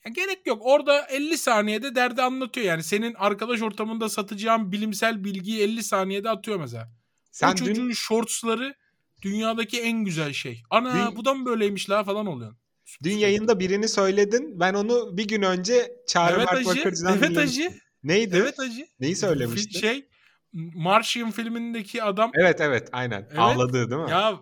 Ya 0.06 0.12
gerek 0.12 0.48
yok. 0.48 0.62
Orada 0.66 1.02
50 1.06 1.38
saniyede 1.38 1.96
derdi 1.96 2.22
anlatıyor. 2.22 2.66
Yani 2.66 2.84
senin 2.84 3.14
arkadaş 3.14 3.62
ortamında 3.62 4.10
satacağın 4.10 4.72
bilimsel 4.72 5.24
bilgiyi 5.24 5.62
50 5.62 5.84
saniyede 5.84 6.30
atıyor 6.30 6.60
mesela. 6.60 6.92
Sen 7.32 7.52
o 7.52 7.56
çocuğun 7.56 7.76
dün 7.76 7.94
shortsları 7.94 8.76
dünyadaki 9.22 9.82
en 9.82 10.04
güzel 10.04 10.34
şey. 10.34 10.64
Ana 10.70 11.10
Dün- 11.10 11.16
bu 11.16 11.26
da 11.26 11.34
mı 11.34 11.46
böyleymiş 11.46 11.90
la 11.90 12.04
falan 12.04 12.26
oluyor. 12.26 12.56
Dün 13.04 13.18
yayında 13.18 13.60
birini 13.60 13.90
söyledin. 13.90 14.60
Ben 14.60 14.74
onu 14.74 15.18
bir 15.18 15.28
gün 15.28 15.42
önce 15.42 15.92
Çağrı 16.08 16.36
Evet 16.36 16.52
Mert 16.52 16.68
Hacı. 16.68 16.80
Bakırcı'dan 16.80 17.18
Evet. 17.18 17.38
Hacı. 17.38 17.74
Neydi? 18.04 18.38
Evet 18.38 18.60
Hacı. 18.60 18.88
Neyi 19.00 19.16
söylemiştin? 19.16 19.80
Şey 19.80 20.08
Martian 20.54 21.32
filmindeki 21.32 22.04
adam 22.04 22.32
Evet 22.34 22.62
evet 22.62 22.90
aynen. 22.92 23.22
Evet. 23.30 23.40
Ağladı 23.40 23.92
değil 23.92 24.02
mi? 24.02 24.12
ya 24.12 24.40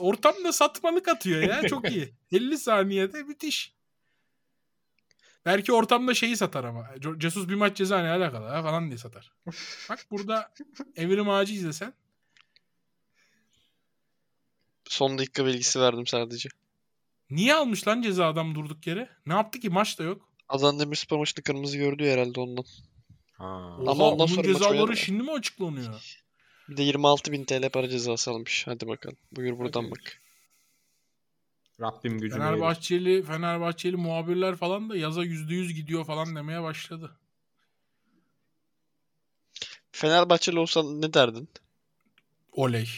ortamda 0.00 0.52
satmalık 0.52 1.08
atıyor 1.08 1.42
ya 1.42 1.62
çok 1.68 1.90
iyi. 1.90 2.14
50 2.32 2.58
saniyede 2.58 3.22
müthiş. 3.22 3.74
Belki 5.46 5.72
ortamda 5.72 6.14
şeyi 6.14 6.36
satar 6.36 6.64
ama. 6.64 6.90
Cesus 7.18 7.48
bir 7.48 7.54
maç 7.54 7.76
ceza 7.76 8.02
ne 8.02 8.10
alakalı 8.10 8.46
ha 8.46 8.62
falan 8.62 8.88
diye 8.88 8.98
satar. 8.98 9.32
Bak 9.90 10.06
burada 10.10 10.52
Evrim 10.96 11.28
Ağacı 11.28 11.54
izlesen. 11.54 11.92
Son 14.84 15.18
dakika 15.18 15.46
bilgisi 15.46 15.80
verdim 15.80 16.06
sadece. 16.06 16.48
Niye 17.34 17.54
almış 17.54 17.88
lan 17.88 18.02
ceza 18.02 18.26
adam 18.26 18.54
durduk 18.54 18.86
yere? 18.86 19.08
Ne 19.26 19.32
yaptı 19.34 19.60
ki 19.60 19.70
maç 19.70 19.98
da 19.98 20.02
yok. 20.04 20.28
Adana 20.48 20.78
Demirspor 20.80 21.18
maçında 21.18 21.42
kırmızı 21.42 21.78
gördü 21.78 22.04
herhalde 22.10 22.40
ondan. 22.40 22.64
Ha. 23.32 23.44
Oha, 23.44 23.90
Ama 23.90 24.04
ondan 24.04 24.18
onun 24.18 24.26
sonra 24.26 24.46
cezaları 24.46 24.96
şimdi 24.96 25.22
mi 25.22 25.32
açıklanıyor? 25.32 26.16
Bir 26.68 26.76
de 26.76 26.82
26.000 26.82 27.44
TL 27.46 27.70
para 27.70 27.88
cezası 27.88 28.30
almış. 28.30 28.66
Hadi 28.66 28.88
bakalım. 28.88 29.16
Buyur 29.32 29.58
buradan 29.58 29.82
Hadi. 29.82 29.90
bak. 29.90 30.20
Rabbim 31.80 32.18
gücünü 32.18 32.40
verir. 32.40 32.50
Fenerbahçeli, 32.50 33.22
Fenerbahçeli 33.22 33.96
muhabirler 33.96 34.56
falan 34.56 34.90
da 34.90 34.96
yaza 34.96 35.24
%100 35.24 35.72
gidiyor 35.72 36.04
falan 36.04 36.36
demeye 36.36 36.62
başladı. 36.62 37.16
Fenerbahçeli 39.92 40.58
olsan 40.58 41.02
ne 41.02 41.14
derdin? 41.14 41.48
Oley 42.52 42.88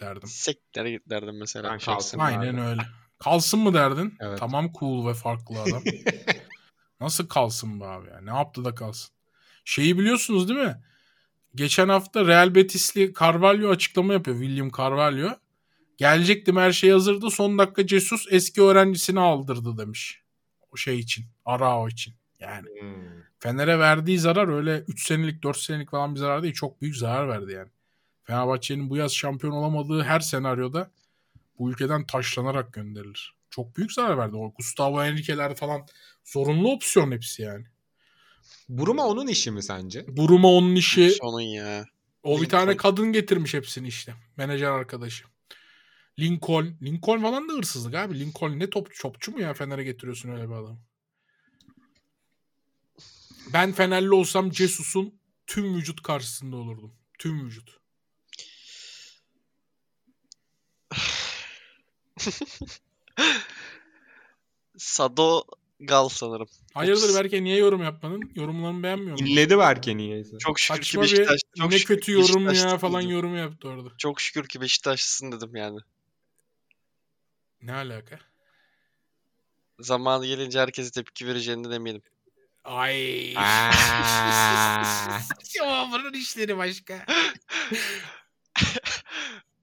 derdim. 0.00 0.28
Sektere 0.28 0.90
git 0.90 1.10
derdin 1.10 1.34
mesela. 1.34 1.70
Ben 1.72 1.78
kalsın. 1.78 2.18
Aynen 2.18 2.42
derdim. 2.42 2.58
öyle. 2.58 2.82
Kalsın 3.18 3.60
mı 3.60 3.74
derdin? 3.74 4.14
Evet. 4.20 4.38
Tamam 4.38 4.72
cool 4.78 5.08
ve 5.08 5.14
farklı 5.14 5.60
adam. 5.62 5.82
Nasıl 7.00 7.26
kalsın 7.28 7.80
be 7.80 7.84
abi 7.84 8.08
ya? 8.08 8.20
Ne 8.20 8.30
yaptı 8.30 8.64
da 8.64 8.74
kalsın? 8.74 9.10
Şeyi 9.64 9.98
biliyorsunuz 9.98 10.48
değil 10.48 10.60
mi? 10.60 10.82
Geçen 11.54 11.88
hafta 11.88 12.26
Real 12.26 12.54
Betis'li 12.54 13.12
Carvalho 13.20 13.68
açıklama 13.68 14.12
yapıyor. 14.12 14.40
William 14.40 14.70
Carvalho. 14.78 15.28
Gelecektim 15.96 16.56
her 16.56 16.72
şey 16.72 16.90
hazırdı. 16.90 17.30
Son 17.30 17.58
dakika 17.58 17.86
Jesus 17.86 18.26
eski 18.30 18.62
öğrencisini 18.62 19.20
aldırdı 19.20 19.78
demiş. 19.78 20.22
O 20.72 20.76
şey 20.76 20.98
için. 20.98 21.24
Arao 21.44 21.88
için. 21.88 22.14
Yani 22.40 22.68
Hmm. 22.80 23.22
Fener'e 23.38 23.78
verdiği 23.78 24.18
zarar 24.18 24.48
öyle 24.48 24.84
3 24.88 25.06
senelik 25.06 25.42
4 25.42 25.56
senelik 25.56 25.90
falan 25.90 26.14
bir 26.14 26.20
zarar 26.20 26.42
değil. 26.42 26.54
Çok 26.54 26.80
büyük 26.82 26.96
zarar 26.96 27.28
verdi 27.28 27.52
yani. 27.52 27.68
Fenerbahçe'nin 28.24 28.90
bu 28.90 28.96
yaz 28.96 29.12
şampiyon 29.14 29.52
olamadığı 29.52 30.02
her 30.02 30.20
senaryoda 30.20 30.90
bu 31.58 31.70
ülkeden 31.70 32.06
taşlanarak 32.06 32.72
gönderilir. 32.72 33.34
Çok 33.50 33.76
büyük 33.76 33.92
zarar 33.92 34.18
verdi. 34.18 34.36
O 34.36 34.52
Gustavo 34.52 35.02
Henrique'ler 35.02 35.54
falan 35.54 35.86
zorunlu 36.24 36.72
opsiyon 36.72 37.12
hepsi 37.12 37.42
yani. 37.42 37.64
Buruma 38.68 39.06
onun 39.06 39.26
işi 39.26 39.50
mi 39.50 39.62
sence? 39.62 40.04
Buruma 40.08 40.48
onun 40.48 40.74
işi. 40.74 41.10
Sonun 41.10 41.40
ya. 41.40 41.84
O 42.22 42.30
bir 42.30 42.34
Lincoln. 42.36 42.50
tane 42.58 42.76
kadın 42.76 43.12
getirmiş 43.12 43.54
hepsini 43.54 43.88
işte. 43.88 44.14
Menajer 44.36 44.70
arkadaşı. 44.70 45.24
Lincoln. 46.18 46.76
Lincoln 46.82 47.22
falan 47.22 47.48
da 47.48 47.52
hırsızlık 47.52 47.94
abi. 47.94 48.20
Lincoln 48.20 48.58
ne 48.58 48.70
top, 48.70 48.94
topçu 49.00 49.32
mu 49.32 49.40
ya 49.40 49.54
Fener'e 49.54 49.84
getiriyorsun 49.84 50.28
öyle 50.28 50.48
bir 50.48 50.54
adam. 50.54 50.78
Ben 53.52 53.72
Fenerli 53.72 54.14
olsam 54.14 54.50
Cesus'un 54.50 55.14
tüm 55.46 55.76
vücut 55.76 56.02
karşısında 56.02 56.56
olurdum. 56.56 56.92
Tüm 57.18 57.46
vücut. 57.46 57.83
Sado 64.78 65.44
Gal 65.80 66.08
sanırım. 66.08 66.48
Hayırdır. 66.74 67.14
Berke 67.14 67.44
niye 67.44 67.56
yorum 67.56 67.82
yapmadın? 67.82 68.32
Yorumlarımı 68.34 68.82
beğenmiyor 68.82 69.12
musun? 69.12 69.26
İnledi 69.26 69.58
belki 69.58 69.96
niyeyse. 69.96 70.38
Çok 70.38 70.60
şükür 70.60 70.80
ki 70.80 70.86
Saçma 70.86 71.02
bir 71.02 71.06
Beşiktaş. 71.12 71.40
Çok 71.58 71.70
ne 71.70 71.78
şükür 71.78 71.94
kötü 71.94 72.06
ki 72.06 72.12
yorum 72.12 72.54
ya 72.54 72.78
falan 72.78 73.02
dedim. 73.02 73.10
yorum 73.14 73.36
yaptı 73.36 73.68
orada. 73.68 73.88
Çok 73.98 74.20
şükür 74.20 74.48
ki 74.48 74.60
Beşiktaşlısın 74.60 75.32
dedim 75.32 75.56
yani. 75.56 75.78
Ne 77.62 77.72
alaka? 77.72 78.18
Zamanı 79.80 80.26
gelince 80.26 80.60
herkese 80.60 80.90
tepki 80.90 81.26
vereceğinden 81.26 81.70
eminim. 81.70 82.02
Ay. 82.64 83.34
Aa. 83.36 83.70
Ya 85.56 85.88
bunun 85.92 86.12
işleri 86.12 86.56
başka. 86.58 87.06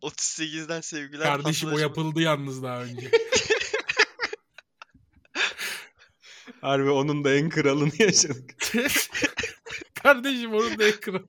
38'den 0.02 0.82
sevgiler. 0.82 1.24
Kardeşim 1.26 1.74
o 1.74 1.78
yapıldı 1.78 2.22
yalnız 2.22 2.64
daha 2.64 2.84
önce. 2.84 3.12
Harbi 6.62 6.90
onun 6.90 7.24
da 7.24 7.34
en 7.34 7.50
kralını 7.50 7.92
yaşadık. 8.00 8.56
Kardeşim 10.04 10.54
onun 10.54 10.80
da 10.80 10.84
ekranı. 10.84 11.26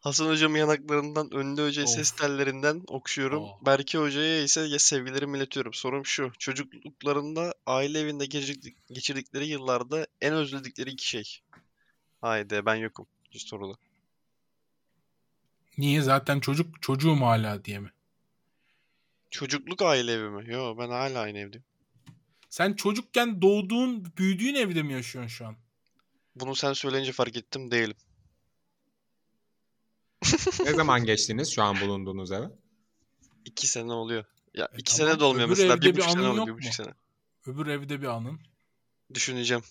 Hasan 0.00 0.26
hocamın 0.26 0.58
yanaklarından, 0.58 1.30
Önde 1.34 1.62
hocaya 1.62 1.84
Of. 1.84 1.90
ses 1.90 2.10
tellerinden 2.10 2.82
okşuyorum. 2.86 3.42
Oh. 3.42 3.66
Berke 3.66 3.98
hocaya 3.98 4.42
ise 4.42 4.60
ya 4.60 4.78
sevgilerimi 4.78 5.38
iletiyorum. 5.38 5.74
Sorum 5.74 6.06
şu. 6.06 6.32
Çocukluklarında 6.38 7.54
aile 7.66 8.00
evinde 8.00 8.24
geçirdik- 8.24 8.76
geçirdikleri 8.92 9.46
yıllarda 9.46 10.06
en 10.20 10.34
özledikleri 10.34 10.90
iki 10.90 11.08
şey. 11.08 11.40
Haydi 12.20 12.66
ben 12.66 12.74
yokum. 12.74 13.06
Soruda. 13.30 13.78
Niye 15.78 16.02
zaten 16.02 16.40
çocuk 16.40 16.82
çocuğum 16.82 17.16
hala 17.20 17.64
diye 17.64 17.78
mi? 17.78 17.92
Çocukluk 19.30 19.82
aile 19.82 20.12
evi 20.12 20.28
mi? 20.30 20.52
Yo 20.52 20.78
ben 20.78 20.88
hala 20.88 21.20
aynı 21.20 21.38
evdeyim. 21.38 21.64
Sen 22.48 22.72
çocukken 22.72 23.42
doğduğun, 23.42 24.12
büyüdüğün 24.16 24.54
evde 24.54 24.82
mi 24.82 24.92
yaşıyorsun 24.92 25.28
şu 25.28 25.46
an? 25.46 25.56
Bunu 26.36 26.54
sen 26.54 26.72
söyleyince 26.72 27.12
fark 27.12 27.36
ettim 27.36 27.70
değilim. 27.70 27.96
Ne 30.64 30.70
zaman 30.74 31.04
geçtiniz 31.04 31.54
şu 31.54 31.62
an 31.62 31.80
bulunduğunuz 31.80 32.32
eve? 32.32 32.46
İki 33.44 33.66
sene 33.66 33.92
oluyor. 33.92 34.24
Ya 34.54 34.68
E 34.72 34.78
iki 34.78 34.96
tamam, 34.96 35.10
sene 35.10 35.20
de 35.20 35.24
olmuyor 35.24 35.48
öbür 35.48 35.56
mesela. 35.56 35.80
Bir 35.80 35.86
bir 35.86 35.96
buçuk 35.96 36.10
sene 36.10 36.28
oluyor. 36.28 36.46
Bir 36.46 36.52
buçuk 36.52 36.74
sene. 36.74 36.94
Öbür 37.46 37.66
evde 37.66 38.02
bir 38.02 38.06
anın. 38.06 38.40
Düşüneceğim. 39.14 39.62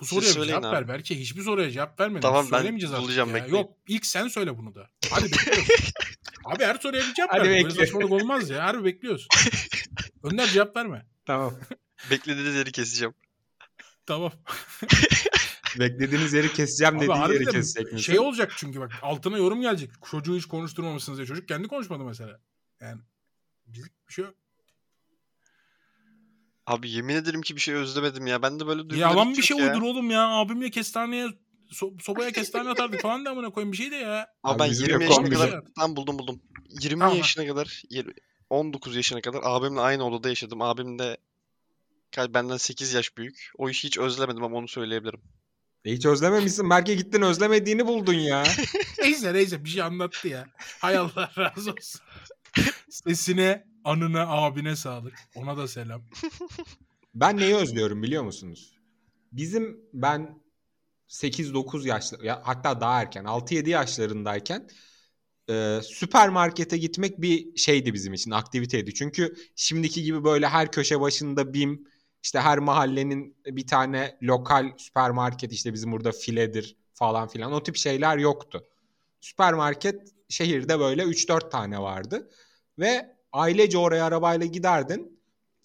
Bu 0.00 0.06
Siz 0.06 0.18
soruya 0.18 0.42
bir 0.42 0.48
cevap 0.48 0.64
abi. 0.64 0.76
ver 0.76 0.88
belki. 0.88 1.20
Hiçbir 1.20 1.42
soruya 1.42 1.70
cevap 1.70 2.00
vermedin. 2.00 2.20
Tamam, 2.20 2.46
ben 2.52 2.58
Söylemeyeceğiz 2.58 2.92
artık 2.92 3.04
bulacağım, 3.04 3.34
bekleyin. 3.34 3.54
Yok 3.54 3.76
ilk 3.88 4.06
sen 4.06 4.28
söyle 4.28 4.58
bunu 4.58 4.74
da. 4.74 4.90
Hadi 5.10 5.24
bekliyoruz. 5.24 5.68
Abi 6.44 6.64
her 6.64 6.74
soruya 6.74 7.02
bir 7.02 7.14
cevap 7.14 7.32
Hadi 7.32 7.48
ver. 7.48 7.64
Böyle 7.64 7.74
saçmalık 7.74 8.10
olmaz 8.12 8.50
ya. 8.50 8.64
Harbi 8.64 8.84
bekliyoruz. 8.84 9.28
Önder 10.22 10.46
cevap 10.46 10.76
verme. 10.76 11.06
Tamam. 11.26 11.54
Beklediğiniz 12.10 12.54
yeri 12.54 12.72
keseceğim. 12.72 13.14
Tamam. 14.06 14.32
Beklediğiniz 15.78 16.32
yeri 16.32 16.52
keseceğim 16.52 16.96
Abi 16.96 17.08
dediği 17.08 17.32
yeri 17.32 17.44
kesecek 17.44 17.92
misin? 17.92 17.96
Şey 17.96 18.18
olacak 18.18 18.52
çünkü 18.56 18.80
bak 18.80 18.92
altına 19.02 19.38
yorum 19.38 19.60
gelecek. 19.60 19.90
Çocuğu 20.10 20.36
hiç 20.36 20.46
konuşturmamışsınız 20.46 21.18
diye. 21.18 21.26
Çocuk 21.26 21.48
kendi 21.48 21.68
konuşmadı 21.68 22.04
mesela. 22.04 22.40
Yani 22.80 23.00
bizlik 23.66 24.08
bir 24.08 24.12
şey 24.12 24.24
yok. 24.24 24.34
Abi 26.68 26.90
yemin 26.90 27.14
ederim 27.14 27.42
ki 27.42 27.56
bir 27.56 27.60
şey 27.60 27.74
özlemedim 27.74 28.26
ya. 28.26 28.42
Ben 28.42 28.60
de 28.60 28.66
böyle 28.66 28.80
duygularım 28.90 29.16
Yalan 29.16 29.34
bir 29.36 29.42
şey 29.42 29.56
ya. 29.56 29.66
uydur 29.68 29.82
oğlum 29.82 30.10
ya. 30.10 30.28
Abimle 30.28 30.70
kestaneye 30.70 31.26
so- 31.72 32.02
sobaya 32.02 32.30
kestane 32.32 32.68
atardık 32.70 33.00
falan 33.00 33.24
da 33.24 33.30
amına 33.30 33.50
koyayım 33.50 33.72
bir 33.72 33.76
şey 33.76 33.90
de 33.90 33.96
ya. 33.96 34.26
Abi 34.42 34.52
Abi 34.54 34.58
ben 34.58 34.70
bizim 34.70 34.86
20 34.88 34.92
yok 34.92 35.02
yaşına 35.02 35.20
oğlum 35.26 35.30
kadar 35.34 35.46
bizim. 35.62 35.72
tam 35.78 35.96
buldum 35.96 36.18
buldum. 36.18 36.42
20 36.82 37.00
Tamam. 37.00 37.16
yaşına 37.16 37.46
kadar 37.46 37.82
yir- 37.90 38.12
19 38.50 38.96
yaşına 38.96 39.20
kadar 39.20 39.40
abimle 39.42 39.80
aynı 39.80 40.04
odada 40.06 40.28
yaşadım. 40.28 40.62
Abim 40.62 40.98
de 40.98 41.16
benden 42.18 42.56
8 42.56 42.92
yaş 42.94 43.16
büyük. 43.16 43.50
O 43.58 43.68
işi 43.70 43.86
hiç 43.86 43.98
özlemedim 43.98 44.44
ama 44.44 44.56
onu 44.56 44.68
söyleyebilirim. 44.68 45.20
E 45.84 45.92
Hiç 45.92 46.06
özlememişsin. 46.06 46.70
Belki 46.70 46.96
gittin 46.96 47.22
özlemediğini 47.22 47.86
buldun 47.86 48.14
ya. 48.14 48.44
Neyse 48.98 49.34
neyse 49.34 49.64
bir 49.64 49.68
şey 49.70 49.82
anlattı 49.82 50.28
ya. 50.28 50.46
Hay 50.80 50.96
Allah 50.96 51.30
razı 51.38 51.70
olsun. 51.72 52.00
Sesine, 52.90 53.66
anına, 53.88 54.28
abine 54.28 54.76
sağlık. 54.76 55.14
Ona 55.34 55.56
da 55.56 55.68
selam. 55.68 56.02
Ben 57.14 57.36
neyi 57.36 57.54
özlüyorum 57.54 58.02
biliyor 58.02 58.22
musunuz? 58.22 58.78
Bizim 59.32 59.80
ben 59.92 60.42
8-9 61.08 61.88
yaşlı 61.88 62.26
ya 62.26 62.42
hatta 62.44 62.80
daha 62.80 63.00
erken 63.00 63.24
6-7 63.24 63.68
yaşlarındayken 63.68 64.68
e, 65.50 65.80
süpermarkete 65.82 66.78
gitmek 66.78 67.20
bir 67.20 67.56
şeydi 67.56 67.94
bizim 67.94 68.12
için 68.12 68.30
aktiviteydi. 68.30 68.94
Çünkü 68.94 69.34
şimdiki 69.56 70.02
gibi 70.02 70.24
böyle 70.24 70.48
her 70.48 70.72
köşe 70.72 71.00
başında 71.00 71.54
BİM 71.54 71.88
işte 72.22 72.40
her 72.40 72.58
mahallenin 72.58 73.36
bir 73.46 73.66
tane 73.66 74.18
lokal 74.22 74.72
süpermarket 74.76 75.52
işte 75.52 75.72
bizim 75.72 75.92
burada 75.92 76.12
filedir 76.12 76.76
falan 76.94 77.28
filan 77.28 77.52
o 77.52 77.62
tip 77.62 77.76
şeyler 77.76 78.18
yoktu. 78.18 78.68
Süpermarket 79.20 80.12
şehirde 80.28 80.78
böyle 80.78 81.02
3-4 81.02 81.50
tane 81.50 81.78
vardı 81.78 82.30
ve 82.78 83.17
ailece 83.32 83.78
oraya 83.78 84.04
arabayla 84.04 84.46
giderdin. 84.46 85.18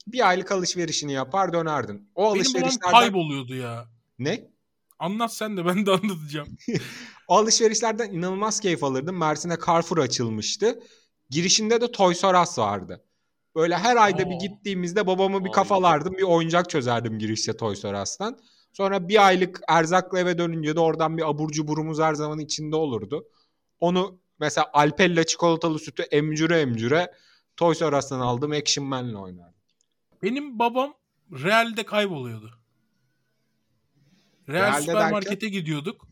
Bir 0.07 0.29
aylık 0.29 0.51
alışverişini 0.51 1.13
yapar 1.13 1.53
dönerdin. 1.53 2.09
O 2.15 2.21
Benim 2.23 2.35
alışverişlerden 2.35 2.91
kayboluyordu 2.91 3.55
ya. 3.55 3.85
ne? 4.19 4.49
Anlat 4.99 5.33
sen 5.33 5.57
de 5.57 5.65
ben 5.65 5.85
de 5.85 5.91
anlatacağım. 5.91 6.47
O 7.27 7.35
alışverişlerden 7.37 8.11
inanılmaz 8.11 8.59
keyif 8.59 8.83
alırdım. 8.83 9.17
Mersin'e 9.17 9.57
Carrefour 9.67 9.97
açılmıştı. 9.97 10.79
Girişinde 11.29 11.81
de 11.81 11.91
Toys 11.91 12.23
R 12.23 12.41
Us 12.41 12.59
vardı. 12.59 13.03
Böyle 13.55 13.77
her 13.77 13.95
ayda 13.95 14.29
bir 14.29 14.35
Aa. 14.35 14.37
gittiğimizde 14.37 15.07
babamı 15.07 15.45
bir 15.45 15.51
kafalardım. 15.51 16.13
Bir 16.17 16.23
oyuncak 16.23 16.69
çözerdim 16.69 17.19
girişte 17.19 17.57
Toys 17.57 17.85
R 17.85 18.01
Us'tan. 18.01 18.39
Sonra 18.73 19.07
bir 19.07 19.25
aylık 19.27 19.61
erzakla 19.67 20.19
eve 20.19 20.37
dönünce 20.37 20.75
de 20.75 20.79
oradan 20.79 21.17
bir 21.17 21.29
abur 21.29 21.51
cuburumuz 21.51 21.99
her 21.99 22.13
zaman 22.13 22.39
içinde 22.39 22.75
olurdu. 22.75 23.27
Onu 23.79 24.19
mesela 24.39 24.69
Alpella 24.73 25.23
çikolatalı 25.23 25.79
sütü 25.79 26.03
emcüre 26.03 26.59
emcüre 26.61 27.11
Toys 27.57 27.81
R 27.81 27.97
Us'tan 27.97 28.19
aldığım 28.19 28.51
Action 28.51 28.85
Man'le 28.85 29.13
oynardım. 29.13 29.53
Benim 30.23 30.59
babam 30.59 30.93
Real'de 31.31 31.83
kayboluyordu. 31.85 32.59
Real 34.49 34.63
Real'de 34.71 34.81
süpermarkete 34.81 35.49
gidiyorduk. 35.49 36.07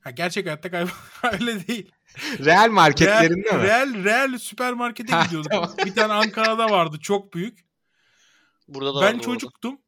Ha, 0.00 0.10
gerçek 0.10 0.46
hayatta 0.46 0.70
kaybol 0.70 0.90
öyle 1.32 1.66
değil. 1.68 1.90
Real 2.38 2.70
marketlerinde 2.70 3.48
Real, 3.48 3.58
mi? 3.58 3.64
Real, 3.64 4.04
Real 4.04 4.38
süpermarkete 4.38 5.16
gidiyorduk. 5.24 5.50
tamam. 5.50 5.70
Bir 5.84 5.94
tane 5.94 6.12
Ankara'da 6.12 6.70
vardı 6.70 6.98
çok 7.00 7.34
büyük. 7.34 7.58
Burada 8.68 8.94
da 8.94 9.00
ben 9.00 9.18
çocuktum. 9.18 9.78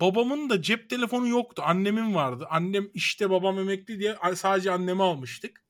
Babamın 0.00 0.50
da 0.50 0.62
cep 0.62 0.90
telefonu 0.90 1.28
yoktu. 1.28 1.62
Annemin 1.66 2.14
vardı. 2.14 2.46
Annem 2.50 2.88
işte 2.94 3.30
babam 3.30 3.58
emekli 3.58 3.98
diye 4.00 4.16
sadece 4.34 4.72
annemi 4.72 5.02
almıştık. 5.02 5.65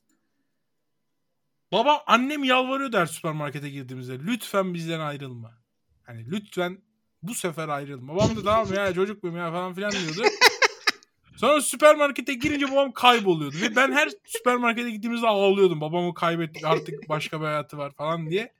Baba 1.72 2.02
annem 2.06 2.44
yalvarıyordu 2.44 2.96
her 2.98 3.06
süpermarkete 3.06 3.70
girdiğimizde. 3.70 4.18
Lütfen 4.18 4.74
bizden 4.74 5.00
ayrılma. 5.00 5.54
Hani 6.02 6.30
lütfen 6.30 6.78
bu 7.22 7.34
sefer 7.34 7.68
ayrılma. 7.68 8.14
Babam 8.16 8.36
da 8.36 8.42
tamam 8.42 8.74
ya 8.74 8.94
çocuk 8.94 9.22
muyum 9.22 9.38
ya 9.38 9.52
falan 9.52 9.74
filan 9.74 9.92
diyordu. 9.92 10.22
Sonra 11.36 11.60
süpermarkete 11.60 12.34
girince 12.34 12.70
babam 12.72 12.92
kayboluyordu. 12.92 13.56
Ve 13.60 13.76
ben 13.76 13.92
her 13.92 14.08
süpermarkete 14.24 14.90
gittiğimizde 14.90 15.26
ağlıyordum. 15.26 15.80
Babamı 15.80 16.14
kaybettik 16.14 16.64
artık 16.64 17.08
başka 17.08 17.40
bir 17.40 17.46
hayatı 17.46 17.78
var 17.78 17.92
falan 17.94 18.30
diye. 18.30 18.54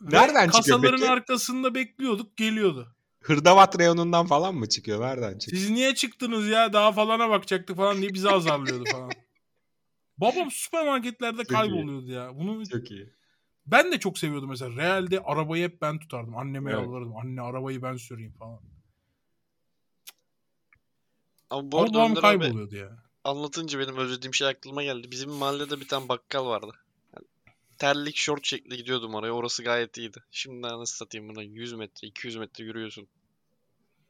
Ve 0.00 0.16
Nereden 0.16 0.50
çıkıyor 0.50 0.76
Kasaların 0.76 1.00
peki? 1.00 1.10
arkasında 1.12 1.74
bekliyorduk 1.74 2.36
geliyordu. 2.36 2.94
Hırdavat 3.20 3.78
reyonundan 3.78 4.26
falan 4.26 4.54
mı 4.54 4.68
çıkıyor? 4.68 5.00
Nereden 5.00 5.38
çıkıyor? 5.38 5.62
Siz 5.62 5.70
niye 5.70 5.94
çıktınız 5.94 6.48
ya 6.48 6.72
daha 6.72 6.92
falana 6.92 7.30
bakacaktık 7.30 7.76
falan 7.76 8.00
diye 8.00 8.14
bizi 8.14 8.30
azarlıyordu 8.30 8.84
falan. 8.92 9.10
Babam 10.18 10.50
süpermarketlerde 10.50 11.44
kayboluyordu 11.44 12.10
ya. 12.10 12.36
Bunu 12.38 12.68
Çok 12.68 12.90
iyi. 12.90 13.12
ben 13.66 13.92
de 13.92 14.00
çok 14.00 14.18
seviyordum 14.18 14.48
mesela. 14.48 14.76
Real'de 14.76 15.20
arabayı 15.20 15.64
hep 15.64 15.80
ben 15.82 15.98
tutardım. 15.98 16.36
Anneme 16.36 16.70
Evet. 16.72 16.82
yalvarırdım. 16.82 17.16
Anne 17.16 17.40
arabayı 17.40 17.82
ben 17.82 17.96
süreyim 17.96 18.32
falan. 18.32 18.60
Ama 21.50 21.72
bu 21.72 21.80
arada 21.80 21.94
babam 21.94 22.12
abi 22.12 22.20
kayboluyordu 22.20 22.76
ya. 22.76 23.02
anlatınca 23.24 23.78
benim 23.78 23.96
özlediğim 23.96 24.34
şey 24.34 24.48
aklıma 24.48 24.82
geldi. 24.82 25.10
Bizim 25.10 25.30
mahallede 25.30 25.80
bir 25.80 25.88
tane 25.88 26.08
bakkal 26.08 26.46
vardı. 26.46 26.72
Yani 27.16 27.26
terlik 27.78 28.16
short 28.16 28.46
şekli 28.46 28.76
gidiyordum 28.76 29.14
oraya. 29.14 29.32
Orası 29.32 29.62
gayet 29.64 29.98
iyiydi. 29.98 30.22
Şimdi 30.30 30.62
nasıl 30.62 30.96
satayım 30.96 31.28
buna 31.28 31.42
100 31.42 31.72
metre 31.72 32.08
200 32.08 32.36
metre 32.36 32.64
yürüyorsun. 32.64 33.08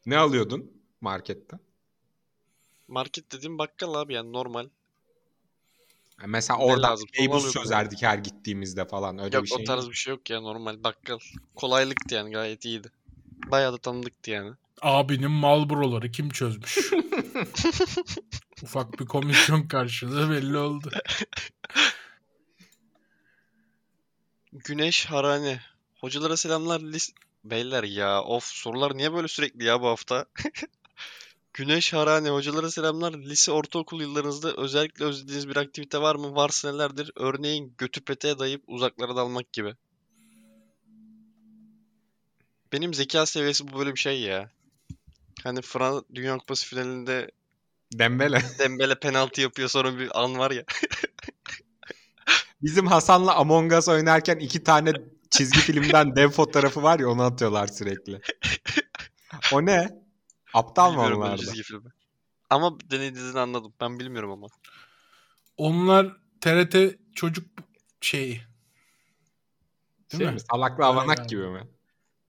Ne 0.07 0.19
alıyordun 0.19 0.73
marketten? 1.01 1.61
Market 2.89 3.33
dediğim 3.33 3.59
bakkal 3.59 3.95
abi 3.95 4.15
yani 4.15 4.33
normal. 4.33 4.69
Yani 6.21 6.31
mesela 6.31 6.59
Ne 6.59 6.65
oradan 6.65 6.91
lazım? 6.91 7.09
Kovalıyordum. 7.19 7.51
çözerdik 7.51 8.03
her 8.03 8.19
gittiğimizde 8.19 8.85
falan. 8.85 9.19
Öyle 9.19 9.37
Yok 9.37 9.45
bir 9.45 9.49
şey. 9.49 9.59
o 9.63 9.65
tarz 9.65 9.89
bir 9.89 9.95
şey 9.95 10.11
yok 10.15 10.31
ya 10.31 10.41
normal 10.41 10.85
bakkal. 10.85 11.19
Kolaylıktı 11.55 12.15
yani 12.15 12.31
gayet 12.33 12.65
iyiydi. 12.65 12.89
Bayağı 13.51 13.73
da 13.73 13.79
tanıdıktı 13.79 14.31
yani. 14.31 14.53
Abinin 14.83 15.31
Marlboro'ları 15.31 16.11
kim 16.11 16.31
çözmüş? 16.31 16.79
Ufak 18.63 19.01
bir 19.01 19.07
komisyon 19.07 19.69
karşılığı 19.69 20.31
belli 20.31 20.57
oldu. 20.59 20.91
Güneş 24.53 25.07
Harane. 25.07 25.61
Hocalara 26.01 26.37
selamlar. 26.37 26.81
Lis 26.81 27.11
Beyler 27.45 27.85
ya 27.85 28.23
of 28.23 28.45
sorular 28.45 28.97
niye 28.97 29.13
böyle 29.13 29.29
sürekli 29.29 29.65
ya 29.65 29.81
bu 29.81 29.87
hafta? 29.87 30.27
Güneş 31.55 31.93
Harane. 31.93 32.31
Hocalara 32.31 32.71
selamlar. 32.71 33.13
Lise 33.13 33.53
ortaokul 33.53 34.01
yıllarınızda 34.01 34.53
özellikle 34.57 35.05
özlediğiniz 35.05 35.49
bir 35.49 35.57
aktivite 35.57 35.99
var 35.99 36.15
mı? 36.15 36.35
Varsa 36.35 36.73
nelerdir? 36.73 37.13
Örneğin 37.17 37.75
götü 37.79 38.05
peteğe 38.05 38.39
dayayıp 38.39 38.63
uzaklara 38.67 39.17
dalmak 39.17 39.53
gibi. 39.53 39.75
Benim 42.73 42.95
zeka 42.95 43.27
seviyesi 43.27 43.69
bu 43.69 43.79
böyle 43.79 43.95
bir 43.95 44.01
şey 44.01 44.21
ya. 44.21 44.51
Hani 45.45 45.63
Fran 45.63 46.05
Dünya 46.15 46.39
Kupası 46.39 46.67
finalinde 46.67 47.31
Dembele. 47.93 48.43
Dembele 48.59 48.95
penaltı 48.95 49.41
yapıyor 49.41 49.69
sonra 49.69 49.99
bir 49.99 50.23
an 50.23 50.39
var 50.39 50.51
ya. 50.51 50.65
Bizim 52.63 52.87
Hasan'la 52.87 53.35
Among 53.35 53.73
Us 53.73 53.89
oynarken 53.89 54.37
iki 54.39 54.63
tane 54.63 54.93
çizgi 55.31 55.61
filmden 55.61 56.17
dev 56.17 56.31
fotoğrafı 56.31 56.83
var 56.83 56.99
ya 56.99 57.09
onu 57.09 57.23
atıyorlar 57.23 57.67
sürekli. 57.67 58.21
O 59.53 59.67
ne? 59.67 60.04
Aptal 60.55 60.91
mı 60.91 60.97
Bilmiyorum 60.97 61.21
ben 61.21 61.27
onlar 61.27 61.39
da? 61.39 61.43
çizgi 61.43 61.63
filmi. 61.63 61.91
Ama 62.51 62.81
denediğini 62.91 63.39
anladım. 63.39 63.75
Ben 63.81 63.99
bilmiyorum 63.99 64.31
ama. 64.31 64.47
Onlar 65.57 66.17
TRT 66.41 66.77
çocuk 67.15 67.47
şeyi. 68.01 68.33
Değil 70.13 70.19
Şey 70.19 70.27
mi? 70.27 70.33
mi? 70.33 70.41
Salaklı 70.41 70.85
Öyle 70.85 70.85
avanak 70.85 71.29
gibi 71.29 71.47
mi? 71.47 71.63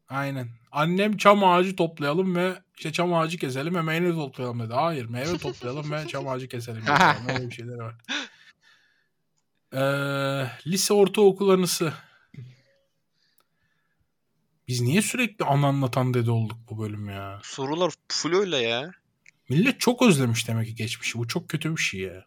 Aynen. 0.10 0.50
Annem 0.72 1.18
çam 1.18 1.44
ağacı 1.44 1.76
toplayalım 1.76 2.36
ve 2.36 2.62
işte 2.78 2.92
çam 2.92 3.14
ağacı 3.14 3.38
keselim 3.38 3.76
ve 3.76 3.82
meyve 3.82 4.12
toplayalım 4.12 4.60
dedi. 4.60 4.74
Hayır 4.74 5.06
meyve 5.06 5.38
toplayalım 5.38 5.92
ve 5.92 6.08
çam 6.08 6.28
ağacı 6.28 6.48
keselim. 6.48 6.82
dedi. 6.82 6.88
Falan. 6.88 7.30
Öyle 7.30 7.50
bir 7.50 7.56
şeyler 7.56 7.76
var. 7.78 7.96
Ee, 9.74 10.48
lise 10.68 10.94
ortaokul 10.94 11.50
anısı. 11.50 11.94
Biz 14.68 14.82
niye 14.82 15.02
sürekli 15.02 15.46
an 15.46 15.62
anlatan 15.64 16.14
dede 16.14 16.32
olduk 16.32 16.58
bu 16.70 16.80
bölüm 16.80 17.10
ya? 17.10 17.40
Sorular 17.44 17.94
full 18.10 18.34
öyle 18.34 18.58
ya. 18.58 18.92
Millet 19.50 19.80
çok 19.80 20.02
özlemiş 20.02 20.48
demek 20.48 20.68
ki 20.68 20.76
geçmişi. 20.76 21.20
Bu 21.20 21.28
çok 21.28 21.50
kötü 21.50 21.72
bir 21.72 21.82
şey 21.82 22.00
ya. 22.00 22.26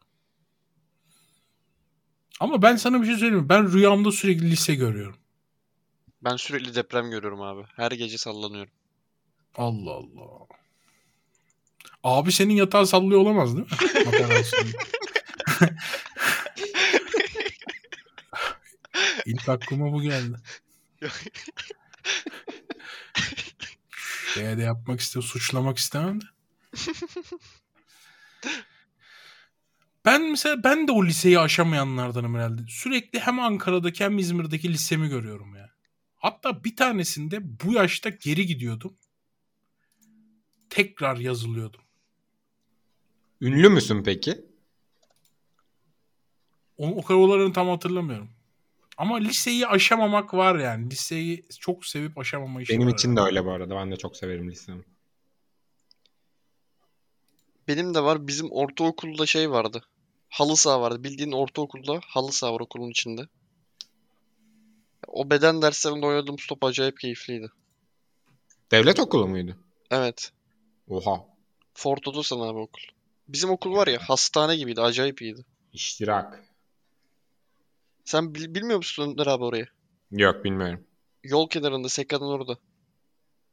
Ama 2.40 2.62
ben 2.62 2.76
sana 2.76 3.00
bir 3.02 3.06
şey 3.06 3.16
söyleyeyim 3.16 3.42
mi? 3.42 3.48
Ben 3.48 3.72
rüyamda 3.72 4.12
sürekli 4.12 4.50
lise 4.50 4.74
görüyorum. 4.74 5.16
Ben 6.24 6.36
sürekli 6.36 6.74
deprem 6.74 7.10
görüyorum 7.10 7.40
abi. 7.40 7.62
Her 7.76 7.92
gece 7.92 8.18
sallanıyorum. 8.18 8.72
Allah 9.56 9.90
Allah. 9.90 10.46
Abi 12.04 12.32
senin 12.32 12.54
yatağı 12.54 12.86
sallıyor 12.86 13.20
olamaz 13.20 13.56
değil 13.56 13.66
mi? 13.66 13.76
İlk 19.26 19.48
aklıma 19.48 19.92
bu 19.92 20.02
geldi. 20.02 20.36
Şeye 24.34 24.58
de 24.58 24.62
yapmak 24.62 25.00
istiyor, 25.00 25.22
suçlamak 25.22 25.78
istemem 25.78 26.20
de. 26.20 26.24
Ben 30.04 30.30
mesela 30.30 30.64
ben 30.64 30.88
de 30.88 30.92
o 30.92 31.06
liseyi 31.06 31.38
aşamayanlardanım 31.38 32.34
herhalde. 32.34 32.62
Sürekli 32.68 33.18
hem 33.18 33.40
Ankara'daki 33.40 34.04
hem 34.04 34.18
İzmir'deki 34.18 34.72
lisemi 34.72 35.08
görüyorum 35.08 35.56
ya. 35.56 35.70
Hatta 36.16 36.64
bir 36.64 36.76
tanesinde 36.76 37.60
bu 37.64 37.72
yaşta 37.72 38.08
geri 38.08 38.46
gidiyordum. 38.46 38.96
Tekrar 40.70 41.16
yazılıyordum. 41.16 41.80
Ünlü 43.40 43.68
müsün 43.68 44.02
peki? 44.02 44.46
O, 46.76 46.88
o 46.88 47.02
kararlarını 47.02 47.52
tam 47.52 47.68
hatırlamıyorum. 47.68 48.30
Ama 48.98 49.16
liseyi 49.16 49.66
aşamamak 49.66 50.34
var 50.34 50.58
yani. 50.58 50.90
Liseyi 50.90 51.46
çok 51.60 51.86
sevip 51.86 52.18
aşamama 52.18 52.62
işi 52.62 52.72
Benim 52.72 52.88
var 52.88 52.92
için 52.92 53.16
de 53.16 53.20
öyle 53.20 53.44
bu 53.44 53.50
arada. 53.50 53.74
Ben 53.74 53.90
de 53.90 53.96
çok 53.96 54.16
severim 54.16 54.50
lisemi. 54.50 54.84
Benim 57.68 57.94
de 57.94 58.04
var. 58.04 58.26
Bizim 58.26 58.50
ortaokulda 58.50 59.26
şey 59.26 59.50
vardı. 59.50 59.84
Halı 60.28 60.56
saha 60.56 60.80
vardı. 60.80 61.04
Bildiğin 61.04 61.32
ortaokulda 61.32 62.00
halı 62.06 62.32
saha 62.32 62.54
var 62.54 62.60
okulun 62.60 62.90
içinde. 62.90 63.22
O 65.06 65.30
beden 65.30 65.62
derslerinde 65.62 66.06
oynadığım 66.06 66.36
top 66.48 66.64
acayip 66.64 67.00
keyifliydi. 67.00 67.48
Devlet 68.70 69.00
okulu 69.00 69.28
muydu? 69.28 69.56
Evet. 69.90 70.32
Oha. 70.88 71.24
Fort 71.74 72.08
Otosan 72.08 72.40
abi 72.40 72.58
okul. 72.58 72.82
Bizim 73.28 73.50
okul 73.50 73.72
var 73.72 73.86
ya 73.86 73.98
hastane 74.08 74.56
gibiydi. 74.56 74.80
Acayip 74.80 75.22
iyiydi. 75.22 75.44
İştirak. 75.72 76.47
Sen 78.08 78.34
bil- 78.34 78.54
bilmiyor 78.54 78.76
musun 78.76 79.02
Önder 79.02 79.26
abi 79.26 79.44
orayı? 79.44 79.66
Yok 80.10 80.44
bilmiyorum. 80.44 80.86
Yol 81.24 81.48
kenarında 81.48 81.88
Seka'nın 81.88 82.24
orada. 82.24 82.58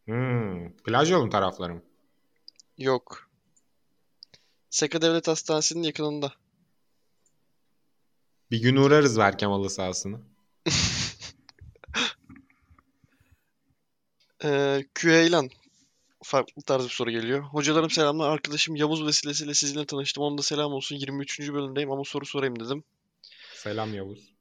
Hmm. 0.06 0.78
Plaj 0.78 1.12
yolun 1.12 1.30
tarafları 1.30 1.76
mı? 1.76 1.82
Yok. 2.78 3.30
Seka 4.70 5.02
Devlet 5.02 5.28
Hastanesi'nin 5.28 5.84
yakınında. 5.84 6.34
Bir 8.52 8.62
gün 8.62 8.76
uğrarız 8.76 9.18
Berkem 9.18 9.52
halı 9.52 9.70
sahasına. 9.70 10.20
Ee, 14.44 14.86
Küheylan. 14.94 15.50
Farklı 16.24 16.62
tarz 16.62 16.84
bir 16.84 16.90
soru 16.90 17.12
geliyor. 17.12 17.44
Hocalarım 17.44 17.90
selamlar. 17.90 18.30
Arkadaşım 18.30 18.76
Yavuz 18.76 19.06
vesilesiyle 19.06 19.54
sizinle 19.54 19.86
tanıştım. 19.86 20.24
Onda 20.24 20.42
selam 20.42 20.74
olsun. 20.74 20.96
23. 20.96 21.40
bölümdeyim 21.54 21.92
ama 21.92 22.04
soru 22.06 22.26
sorayım 22.26 22.60
dedim. 22.60 22.84
Selam 23.54 23.94
Yavuz. 23.94 24.35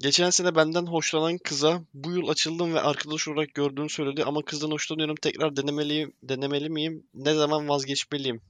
Geçen 0.00 0.30
sene 0.30 0.54
benden 0.54 0.86
hoşlanan 0.86 1.38
kıza 1.38 1.82
bu 1.94 2.12
yıl 2.12 2.28
açıldım 2.28 2.74
ve 2.74 2.80
arkadaş 2.80 3.28
olarak 3.28 3.54
gördüğünü 3.54 3.88
söyledi 3.88 4.24
ama 4.24 4.42
kızdan 4.44 4.70
hoşlanıyorum. 4.70 5.16
Tekrar 5.16 5.56
denemeliyim, 5.56 6.12
denemeli 6.22 6.70
miyim? 6.70 7.06
Ne 7.14 7.34
zaman 7.34 7.68
vazgeçmeliyim? 7.68 8.40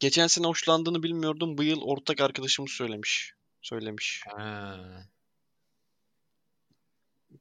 Geçen 0.00 0.26
sene 0.26 0.46
hoşlandığını 0.46 1.02
bilmiyordum. 1.02 1.58
Bu 1.58 1.62
yıl 1.62 1.80
ortak 1.82 2.20
arkadaşımız 2.20 2.70
söylemiş. 2.70 3.34
Söylemiş. 3.62 4.24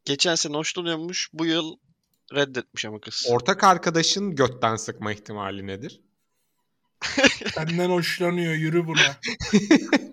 Geçen 0.05 0.35
sene 0.35 0.57
hoşlanıyormuş. 0.57 1.29
Bu 1.33 1.45
yıl 1.45 1.77
reddetmiş 2.33 2.85
ama 2.85 2.99
kız. 3.01 3.25
Ortak 3.29 3.63
arkadaşın 3.63 4.35
götten 4.35 4.75
sıkma 4.75 5.13
ihtimali 5.13 5.67
nedir? 5.67 6.01
Senden 7.53 7.89
hoşlanıyor 7.89 8.53
yürü 8.53 8.87
buna. 8.87 9.19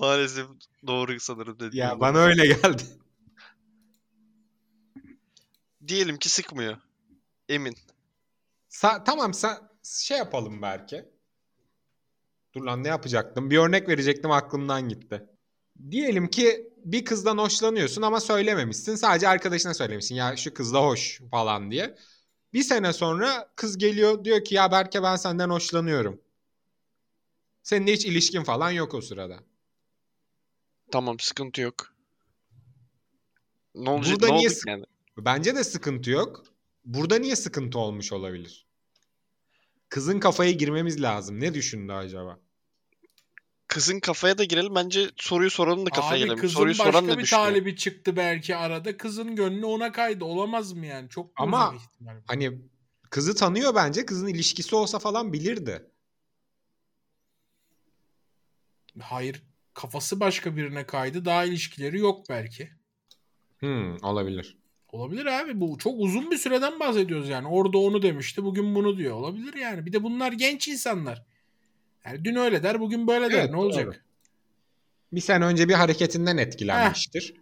Maalesef 0.00 0.46
doğru 0.86 1.20
sanırım 1.20 1.60
dedi. 1.60 1.76
Ya 1.76 2.00
bana 2.00 2.18
öyle 2.18 2.46
geldi. 2.46 2.82
Diyelim 5.88 6.16
ki 6.16 6.28
sıkmıyor. 6.28 6.76
Emin. 7.48 7.76
Sa- 8.70 9.04
tamam 9.04 9.34
sen 9.34 9.56
şey 9.82 10.18
yapalım 10.18 10.62
belki. 10.62 11.04
Dur 12.54 12.62
lan 12.64 12.84
ne 12.84 12.88
yapacaktım? 12.88 13.50
Bir 13.50 13.58
örnek 13.58 13.88
verecektim 13.88 14.30
aklımdan 14.30 14.88
gitti. 14.88 15.26
Diyelim 15.90 16.28
ki 16.28 16.72
bir 16.84 17.04
kızdan 17.04 17.38
hoşlanıyorsun 17.38 18.02
ama 18.02 18.20
söylememişsin. 18.20 18.94
Sadece 18.94 19.28
arkadaşına 19.28 19.74
söylemişsin. 19.74 20.14
Ya 20.14 20.36
şu 20.36 20.54
kız 20.54 20.74
da 20.74 20.82
hoş 20.82 21.20
falan 21.30 21.70
diye. 21.70 21.96
Bir 22.52 22.62
sene 22.62 22.92
sonra 22.92 23.52
kız 23.56 23.78
geliyor 23.78 24.24
diyor 24.24 24.44
ki 24.44 24.54
ya 24.54 24.72
Berke 24.72 25.02
ben 25.02 25.16
senden 25.16 25.50
hoşlanıyorum. 25.50 26.20
Seninle 27.62 27.92
hiç 27.92 28.06
ilişkin 28.06 28.44
falan 28.44 28.70
yok 28.70 28.94
o 28.94 29.00
sırada. 29.00 29.38
Tamam 30.92 31.18
sıkıntı 31.20 31.60
yok. 31.60 31.94
Ne 33.74 33.90
olacak? 33.90 34.14
Burada 34.20 34.32
ne 34.32 34.38
niye 34.38 34.50
sık- 34.50 34.68
yani? 34.68 34.84
Bence 35.18 35.56
de 35.56 35.64
sıkıntı 35.64 36.10
yok. 36.10 36.44
Burada 36.84 37.18
niye 37.18 37.36
sıkıntı 37.36 37.78
olmuş 37.78 38.12
olabilir? 38.12 38.66
Kızın 39.88 40.20
kafaya 40.20 40.50
girmemiz 40.50 41.02
lazım. 41.02 41.40
Ne 41.40 41.54
düşündü 41.54 41.92
acaba? 41.92 42.38
Kızın 43.68 44.00
kafaya 44.00 44.38
da 44.38 44.44
girelim. 44.44 44.74
Bence 44.74 45.10
soruyu 45.16 45.50
soranın 45.50 45.86
da 45.86 45.90
kafaya 45.90 46.12
Abi 46.12 46.18
girelim. 46.18 46.38
kızın 46.40 46.54
Soruyu 46.54 46.74
soran 46.74 46.92
başka 46.94 47.06
ne 47.06 47.18
bir 47.18 47.22
düşünüyor? 47.22 47.46
talibi 47.46 47.76
çıktı 47.76 48.16
belki 48.16 48.56
arada. 48.56 48.96
Kızın 48.96 49.36
gönlü 49.36 49.66
ona 49.66 49.92
kaydı. 49.92 50.24
Olamaz 50.24 50.72
mı 50.72 50.86
yani? 50.86 51.08
Çok 51.08 51.24
mu 51.26 51.32
Ama- 51.36 51.70
uzak 51.70 51.80
ihtimal 51.80 52.16
bu? 52.16 52.22
Hani 52.26 52.62
kızı 53.10 53.34
tanıyor 53.34 53.74
bence. 53.74 54.06
Kızın 54.06 54.26
ilişkisi 54.26 54.76
olsa 54.76 54.98
falan 54.98 55.32
bilirdi. 55.32 55.90
Hayır. 59.00 59.42
Kafası 59.74 60.20
başka 60.20 60.56
birine 60.56 60.86
kaydı. 60.86 61.24
Daha 61.24 61.44
ilişkileri 61.44 61.98
yok 61.98 62.28
belki. 62.28 62.70
Hmm, 63.58 63.96
olabilir. 64.04 64.58
Olabilir 64.88 65.26
abi. 65.26 65.60
Bu 65.60 65.78
çok 65.78 65.94
uzun 65.98 66.30
bir 66.30 66.36
süreden 66.36 66.80
bahsediyoruz 66.80 67.28
yani. 67.28 67.48
Orada 67.48 67.78
onu 67.78 68.02
demişti. 68.02 68.44
Bugün 68.44 68.74
bunu 68.74 68.98
diyor. 68.98 69.14
Olabilir 69.16 69.54
yani. 69.54 69.86
Bir 69.86 69.92
de 69.92 70.02
bunlar 70.02 70.32
genç 70.32 70.68
insanlar. 70.68 71.26
Yani 72.04 72.24
dün 72.24 72.34
öyle 72.36 72.62
der, 72.62 72.80
bugün 72.80 73.06
böyle 73.06 73.30
der. 73.30 73.38
Evet, 73.38 73.50
ne 73.50 73.56
olacak? 73.56 73.86
doğru. 73.86 73.94
Bir 75.12 75.20
sene 75.20 75.44
önce 75.44 75.68
bir 75.68 75.74
hareketinden 75.74 76.36
etkilenmiştir. 76.36 77.34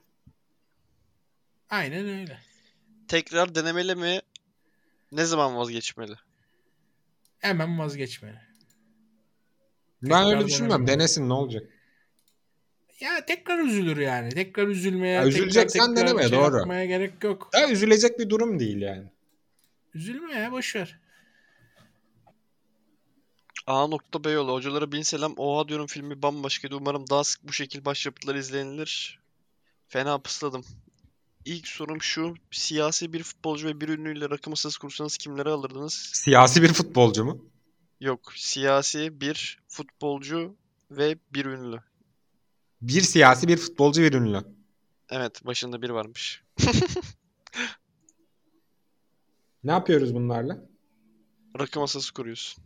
Aynen 1.70 2.08
öyle. 2.08 2.38
Tekrar 3.08 3.54
denemeli 3.54 3.94
mi? 3.94 4.20
Ne 5.12 5.24
zaman 5.24 5.56
vazgeçmeli? 5.56 6.14
Hemen 7.38 7.78
vazgeçmeli. 7.78 8.38
Ben 10.02 10.20
öyle 10.24 10.30
Tekrar 10.30 10.46
düşünmüyorum. 10.46 10.86
denemeli. 10.86 11.00
Denesin 11.00 11.28
ne 11.28 11.32
olacak? 11.32 11.62
Ya 13.00 13.26
tekrar 13.26 13.58
üzülür 13.58 13.96
yani. 13.96 14.28
Tekrar 14.30 14.66
üzülmeye, 14.68 15.14
Ya 15.14 15.24
tekrar 15.24 15.38
üzüleceksen 15.38 15.94
tekrar 15.94 16.08
deneme, 16.08 16.22
şey 16.28 16.38
doğru. 16.38 16.56
yapmaya 16.56 16.84
gerek 16.84 17.24
yok. 17.24 17.50
Ya 17.54 17.70
üzülecek 17.70 18.18
bir 18.18 18.30
durum 18.30 18.60
değil 18.60 18.80
yani. 18.80 19.04
Üzülme 19.94 20.34
ya 20.34 20.52
boşver. 20.52 20.98
A. 23.66 23.86
nokta 23.86 24.24
Beyoğlu. 24.24 24.52
Hocalara 24.52 24.92
bin 24.92 25.02
selam. 25.02 25.34
Oha 25.36 25.68
diyorum 25.68 25.86
filmi 25.86 26.22
bambaşkaydı. 26.22 26.76
Umarım 26.76 27.10
daha 27.10 27.24
sık 27.24 27.48
bu 27.48 27.52
şekil 27.52 27.84
başyapıtlar 27.84 28.34
izlenilir. 28.34 29.20
Fena 29.88 30.18
pısladım. 30.18 30.64
İlk 31.44 31.68
sorum 31.68 32.02
şu. 32.02 32.34
Siyasi 32.50 33.12
bir 33.12 33.22
futbolcu 33.22 33.68
ve 33.68 33.80
bir 33.80 33.88
ünlüyle 33.88 34.30
rakı 34.30 34.50
masası 34.50 34.78
kursanız 34.80 35.16
kimleri 35.16 35.48
alırdınız? 35.48 36.10
Siyasi 36.14 36.62
bir 36.62 36.72
futbolcu 36.72 37.24
mu? 37.24 37.44
Yok. 38.00 38.32
Siyasi 38.36 39.20
bir 39.20 39.60
futbolcu 39.68 40.56
ve 40.90 41.18
bir 41.34 41.44
ünlü. 41.44 41.80
Bir 42.82 43.00
siyasi 43.00 43.48
bir 43.48 43.56
futbolcu 43.56 44.02
bir 44.02 44.12
ünlü. 44.12 44.40
Evet. 45.10 45.44
Başında 45.44 45.82
biri 45.82 45.94
varmış. 45.94 46.42
Ne 49.64 49.72
yapıyoruz 49.72 50.14
bunlarla? 50.14 50.58
Rakı 51.58 51.80
masası 51.80 52.14
kuruyorsun. 52.14 52.64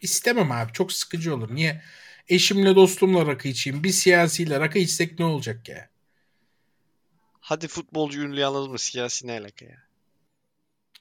İstemem 0.00 0.52
abi. 0.52 0.72
Çok 0.72 0.92
sıkıcı 0.92 1.34
olur. 1.34 1.54
Niye? 1.54 1.82
Eşimle 2.28 2.74
dostumla 2.76 3.26
rakı 3.26 3.48
içeyim. 3.48 3.84
Bir 3.84 3.90
siyasiyle 3.90 4.60
rakı 4.60 4.78
içsek 4.78 5.18
ne 5.18 5.24
olacak 5.24 5.68
ya? 5.68 5.90
Hadi 7.40 7.68
futbolcu 7.68 8.22
ünlüyü 8.22 8.46
anladın 8.46 8.70
mı? 8.70 8.78
Siyasi 8.78 9.26
ne 9.26 9.32
alaka 9.32 9.64
ya? 9.64 9.82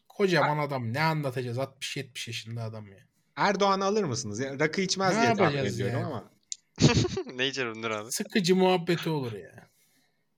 Kocaman 0.10 0.58
adam. 0.58 0.94
Ne 0.94 1.02
anlatacağız? 1.02 1.58
60-70 1.58 2.30
yaşında 2.30 2.64
adam 2.64 2.92
ya. 2.92 3.11
Erdoğan 3.36 3.80
alır 3.80 4.04
mısınız? 4.04 4.40
Ya, 4.40 4.60
rakı 4.60 4.82
içmez 4.82 5.16
Ne 5.16 5.22
diye 5.22 5.34
tahmin 5.36 5.58
ediyorum 5.58 6.00
ya? 6.00 6.06
ama. 6.08 6.32
ne 7.34 7.48
içer 7.48 7.66
Önder 7.66 7.92
abi? 7.92 8.12
Sıkıcı 8.12 8.56
muhabbeti 8.56 9.10
olur 9.10 9.32
ya. 9.34 9.70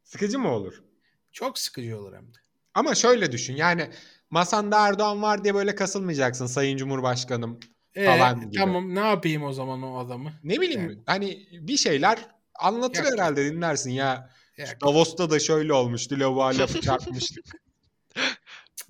Sıkıcı 0.03 0.39
mı 0.39 0.51
olur? 0.51 0.83
Çok 1.31 1.59
sıkıcı 1.59 1.99
olur 1.99 2.13
hem 2.15 2.27
de. 2.33 2.37
Ama 2.73 2.95
şöyle 2.95 3.31
düşün 3.31 3.55
yani 3.55 3.89
masanda 4.29 4.87
Erdoğan 4.87 5.21
var 5.21 5.43
diye 5.43 5.55
böyle 5.55 5.75
kasılmayacaksın 5.75 6.45
Sayın 6.45 6.77
Cumhurbaşkanım. 6.77 7.59
Ee, 7.95 8.05
Falan 8.05 8.41
gibi. 8.41 8.55
tamam 8.57 8.95
ne 8.95 8.99
yapayım 8.99 9.43
o 9.43 9.53
zaman 9.53 9.83
o 9.83 9.97
adamı? 9.97 10.33
Ne 10.43 10.61
bileyim 10.61 10.81
Yani. 10.89 10.99
hani 11.05 11.47
bir 11.51 11.77
şeyler 11.77 12.27
anlatır 12.55 13.03
Yok. 13.03 13.13
herhalde 13.13 13.45
dinlersin 13.45 13.91
ya. 13.91 14.29
Ya, 14.57 14.67
Davos'ta 14.81 15.29
da 15.29 15.39
şöyle 15.39 15.73
olmuştu. 15.73 16.15
Lavuğa 16.19 16.47
lafı 16.47 16.81
çarpmıştık. 16.81 17.45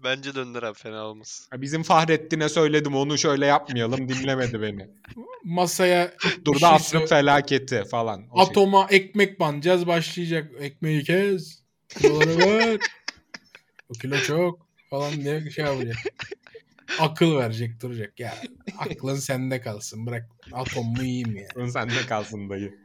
Bence 0.03 0.35
de 0.35 0.39
Önder 0.39 0.63
abi 0.63 0.77
fena 0.77 1.05
olmaz. 1.05 1.49
Bizim 1.57 1.83
Fahrettin'e 1.83 2.49
söyledim 2.49 2.95
onu 2.95 3.17
şöyle 3.17 3.45
yapmayalım 3.45 4.09
dinlemedi 4.09 4.61
beni. 4.61 4.89
masaya 5.43 6.13
Durda 6.45 6.59
şey 6.59 6.69
asrın 6.69 7.05
felaketi 7.05 7.83
falan. 7.91 8.27
O 8.31 8.37
şey. 8.37 8.51
atoma 8.51 8.87
ekmek 8.89 9.39
banacağız 9.39 9.87
başlayacak. 9.87 10.51
Ekmeği 10.59 11.03
kes. 11.03 11.63
Kiloları 11.89 12.37
ver. 12.37 12.79
O 13.89 13.93
kilo 13.93 14.17
çok 14.17 14.67
falan 14.89 15.13
diye 15.13 15.49
şey 15.49 15.65
yapacak. 15.65 15.97
Akıl 16.99 17.35
verecek 17.35 17.81
duracak. 17.81 18.19
Ya 18.19 18.33
aklın 18.77 19.15
sende 19.15 19.61
kalsın. 19.61 20.05
Bırak 20.05 20.29
atomu 20.51 21.03
yiyeyim 21.03 21.35
ya. 21.35 21.47
Bunun 21.55 21.69
sende 21.69 22.05
kalsın 22.09 22.49
dayı. 22.49 22.79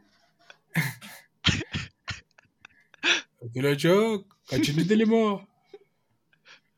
O 3.41 3.51
kilo 3.51 3.77
çok. 3.77 4.25
Kaçıncı 4.49 4.89
dilim 4.89 5.13
o? 5.13 5.48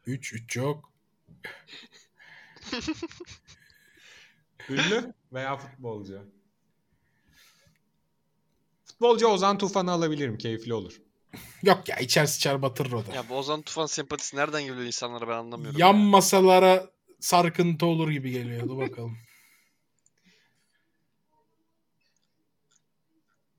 Üç, 0.06 0.34
üç 0.34 0.50
çok. 0.50 0.92
Ünlü 4.70 5.14
veya 5.34 5.58
futbolcu. 5.58 6.32
Futbolcu 8.86 9.28
Ozan 9.28 9.58
Tufan'ı 9.58 9.92
alabilirim. 9.92 10.38
Keyifli 10.38 10.74
olur. 10.74 11.02
Yok 11.64 11.90
ya 11.90 11.96
içer 11.96 12.26
sıçar 12.26 12.62
batırır 12.62 12.92
o 12.92 13.08
da. 13.08 13.14
Ya 13.16 13.30
bu 13.30 13.36
Ozan 13.36 13.62
Tufan 13.62 13.86
sempatisi 13.86 14.38
nereden 14.38 14.64
geliyor 14.64 14.86
insanlara 14.86 15.28
ben 15.28 15.38
anlamıyorum. 15.38 15.80
Yan 15.80 15.94
ya. 15.94 16.00
masalara 16.00 16.92
sarkıntı 17.20 17.86
olur 17.86 18.10
gibi 18.10 18.32
geliyor. 18.32 18.70
Dur 18.70 18.78
bakalım. 18.78 19.18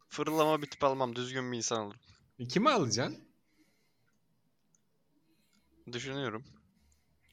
Fırlama 0.08 0.62
bir 0.62 0.66
tip 0.66 0.84
almam. 0.84 1.16
Düzgün 1.16 1.52
bir 1.52 1.56
insan 1.56 1.80
alırım. 1.80 2.00
Kimi 2.48 2.70
alacaksın? 2.70 3.31
Düşünüyorum. 5.92 6.44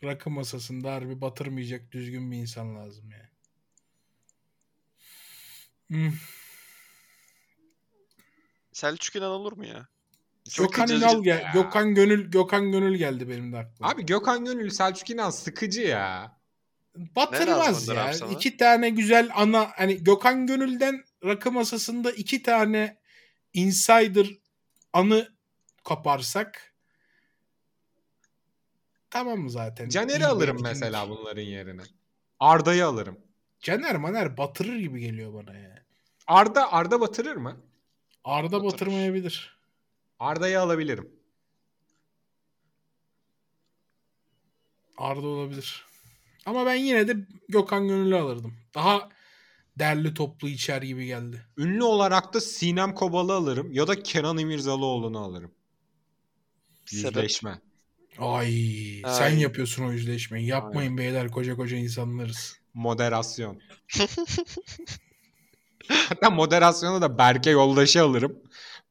Rakı 0.04 0.30
masasında 0.30 0.94
harbi 0.94 1.22
batırmayacak 1.22 1.92
düzgün 1.92 2.32
bir 2.32 2.38
insan 2.38 2.76
lazım 2.76 3.12
ya. 3.12 3.30
Hmm. 5.88 6.14
Selçuk 8.72 9.16
İnan 9.16 9.32
olur 9.32 9.54
mu 9.54 9.66
ya? 9.66 9.88
Gökhan 10.58 10.90
Ünal 10.90 11.24
gel. 11.24 11.42
ya. 11.42 11.52
Gökhan 11.54 11.96
Gönül 11.96 12.32
Gökhan 12.32 12.72
Gönül 12.72 12.96
geldi 12.96 13.30
benim 13.30 13.54
de 13.54 13.58
aklıma. 13.58 13.92
Abi 13.92 14.06
Gökhan 14.06 14.46
Gönül, 14.46 14.70
Selçuk 14.70 15.10
İnan 15.10 15.30
sıkıcı 15.30 15.82
ya. 15.82 16.40
Batırmaz 16.96 17.88
ya. 17.88 18.06
Abi? 18.06 18.34
İki 18.34 18.58
tane 18.58 18.90
güzel 18.90 19.30
ana 19.36 19.72
hani 19.76 20.04
Gökhan 20.04 20.48
Gönül'den 20.48 21.04
rakı 21.26 21.52
masasında 21.52 22.12
iki 22.12 22.44
tane 22.44 22.98
insider 23.54 24.28
anı 24.94 25.34
kaparsak 25.84 26.69
tamam 29.12 29.40
mı 29.40 29.50
zaten? 29.52 29.90
Caner'i 29.90 30.26
alırım 30.26 30.58
bir 30.58 30.62
mesela 30.62 31.02
etkinlik. 31.02 31.20
bunların 31.20 31.42
yerine. 31.42 31.82
Arda'yı 32.40 32.86
alırım. 32.86 33.20
Caner 33.60 33.96
Maner 33.96 34.38
batırır 34.38 34.76
gibi 34.76 35.00
geliyor 35.00 35.34
bana 35.34 35.58
ya. 35.58 35.86
Arda 36.28 36.74
Arda 36.74 37.02
batırır 37.02 37.36
mı? 37.36 37.58
Arda 38.24 38.52
Batırır. 38.52 38.72
batırmayabilir. 38.74 39.58
Arda'yı 40.20 40.62
alabilirim. 40.62 41.12
Arda 44.98 45.28
olabilir. 45.28 45.86
Ama 46.46 46.66
ben 46.66 46.74
yine 46.76 47.08
de 47.08 47.16
Gökhan 47.50 47.88
Gönül'ü 47.88 48.16
alırdım. 48.16 48.54
Daha 48.76 49.10
derli 49.80 50.14
toplu 50.14 50.48
içer 50.50 50.82
gibi 50.82 51.06
geldi. 51.06 51.46
Ünlü 51.58 51.84
olarak 51.84 52.34
da 52.34 52.42
Sinem 52.42 52.96
Kobal'ı 52.96 53.34
alırım 53.34 53.72
ya 53.72 53.88
da 53.88 54.04
Kenan 54.04 54.38
İmirzalıoğlu'nu 54.38 55.20
alırım. 55.20 55.52
Sebep? 56.86 57.06
Yüzleşme. 57.16 57.50
Ay, 57.50 57.58
Ay. 58.20 59.02
sen 59.08 59.30
yapıyorsun 59.30 59.84
o 59.86 59.92
yüzleşmeyi. 59.92 60.48
Yapmayın 60.48 60.98
beyler 60.98 61.32
koca 61.32 61.56
koca 61.56 61.78
insanlarız. 61.78 62.60
Moderasyon. 62.74 63.62
Hatta 65.88 66.30
moderasyonu 66.30 67.02
da 67.02 67.18
Berke 67.18 67.50
Yoldaş'ı 67.50 68.02
alırım. 68.04 68.40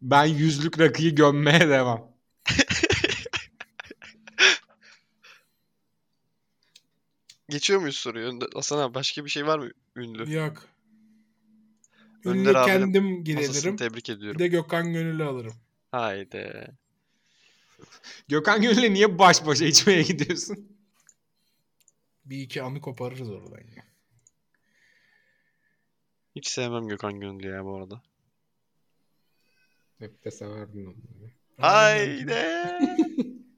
Ben 0.02 0.24
yüzlük 0.24 0.78
rakıyı 0.80 1.14
gömmeye 1.14 1.68
devam. 1.68 2.08
Geçiyor 7.48 7.80
muyuz 7.80 7.96
soruyu? 7.96 8.26
Önder- 8.28 8.48
Hasan 8.54 8.78
abi 8.78 8.94
başka 8.94 9.24
bir 9.24 9.30
şey 9.30 9.46
var 9.46 9.58
mı 9.58 9.70
ünlü? 9.96 10.32
Yok. 10.34 10.64
Önder 12.24 12.50
Ünlü 12.50 12.58
abinin 12.58 12.66
kendim 12.66 13.04
Masasını 13.04 13.24
girebilirim. 13.24 13.76
tebrik 13.76 14.08
Bir 14.08 14.12
ediyorum. 14.14 14.38
de 14.38 14.48
Gökhan 14.48 14.92
Gönül'ü 14.92 15.24
alırım. 15.24 15.54
Haydi. 15.92 16.68
Gökhan 18.28 18.62
Gönül'le 18.62 18.94
niye 18.94 19.18
baş 19.18 19.46
başa 19.46 19.64
içmeye 19.64 20.02
gidiyorsun? 20.02 20.78
Bir 22.24 22.38
iki 22.38 22.62
anı 22.62 22.80
koparırız 22.80 23.30
oradan 23.30 23.58
ya. 23.76 23.84
Hiç 26.36 26.48
sevmem 26.48 26.88
Gökhan 26.88 27.20
Gönüllü 27.20 27.48
ya 27.48 27.64
bu 27.64 27.76
arada. 27.76 28.02
Hep 29.98 30.24
de 30.24 30.30
severdin 30.30 30.86
onu. 30.86 30.94
Haydi. 31.56 32.34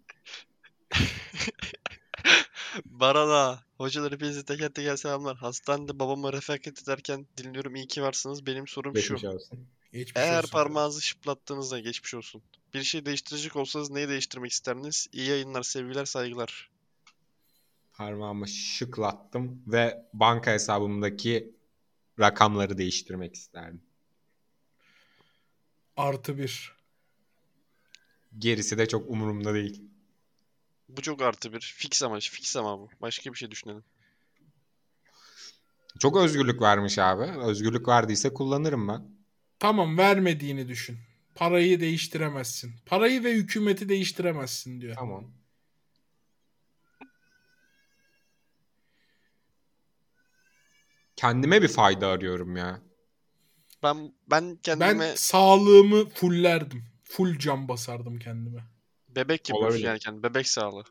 Barala. 2.85 3.64
Hocalar 3.77 4.12
hepinize 4.12 4.45
teker 4.45 4.68
teker 4.68 4.97
selamlar. 4.97 5.37
Hastanede 5.37 5.99
babama 5.99 6.33
refakat 6.33 6.83
ederken 6.83 7.27
dinliyorum 7.37 7.77
iyi 7.77 7.87
ki 7.87 8.03
varsınız. 8.03 8.47
Benim 8.47 8.66
sorum 8.66 8.97
şu. 8.97 9.14
Geçmiş 9.14 9.25
olsun. 9.25 9.68
Geçmiş 9.93 10.16
Eğer 10.16 10.38
olsun. 10.38 10.51
parmağınızı 10.51 11.03
şıplattığınızda 11.03 11.78
geçmiş 11.78 12.14
olsun. 12.14 12.43
Bir 12.74 12.82
şey 12.82 13.07
değiştirecek 13.07 13.57
olsanız 13.57 13.91
neyi 13.91 14.09
değiştirmek 14.09 14.51
isterdiniz? 14.51 15.09
İyi 15.12 15.28
yayınlar, 15.28 15.62
sevgiler, 15.62 16.05
saygılar. 16.05 16.70
Parmağımı 17.92 18.49
şıklattım 18.49 19.62
ve 19.67 20.07
banka 20.12 20.50
hesabımdaki 20.53 21.54
rakamları 22.21 22.79
değiştirmek 22.79 23.34
isterdim. 23.34 23.83
Artı 25.96 26.38
bir. 26.38 26.76
Gerisi 28.38 28.79
de 28.79 28.88
çok 28.88 29.11
umurumda 29.11 29.54
değil. 29.54 29.83
Bu 30.88 31.03
çok 31.03 31.22
artı 31.22 31.53
bir. 31.53 31.61
Fix 31.61 32.03
ama, 32.03 32.18
fix 32.21 32.57
ama 32.57 32.79
bu. 32.79 32.88
Başka 33.00 33.33
bir 33.33 33.38
şey 33.38 33.50
düşünelim. 33.50 33.84
Çok 35.99 36.17
özgürlük 36.17 36.62
vermiş 36.62 36.99
abi. 36.99 37.22
Özgürlük 37.22 37.88
verdiyse 37.88 38.34
kullanırım 38.34 38.88
ben. 38.88 39.20
Tamam 39.61 39.99
vermediğini 39.99 40.68
düşün. 40.68 40.99
Parayı 41.34 41.80
değiştiremezsin. 41.80 42.72
Parayı 42.87 43.24
ve 43.24 43.32
hükümeti 43.32 43.88
değiştiremezsin 43.88 44.80
diyor. 44.80 44.95
Tamam. 44.95 45.24
Kendime 51.16 51.62
bir 51.62 51.68
fayda 51.68 52.08
arıyorum 52.08 52.57
ya. 52.57 52.80
Ben 53.82 54.12
ben 54.30 54.57
kendime 54.62 54.99
Ben 54.99 55.14
sağlığımı 55.14 56.08
fullerdim. 56.08 56.84
Full 57.04 57.38
cam 57.38 57.68
basardım 57.68 58.18
kendime. 58.18 58.64
bebek 59.08 59.45
gibi 59.45 59.57
Olabilir. 59.57 59.84
yani 59.84 59.99
kendi 59.99 60.22
bebek 60.22 60.49
sağlığı. 60.49 60.84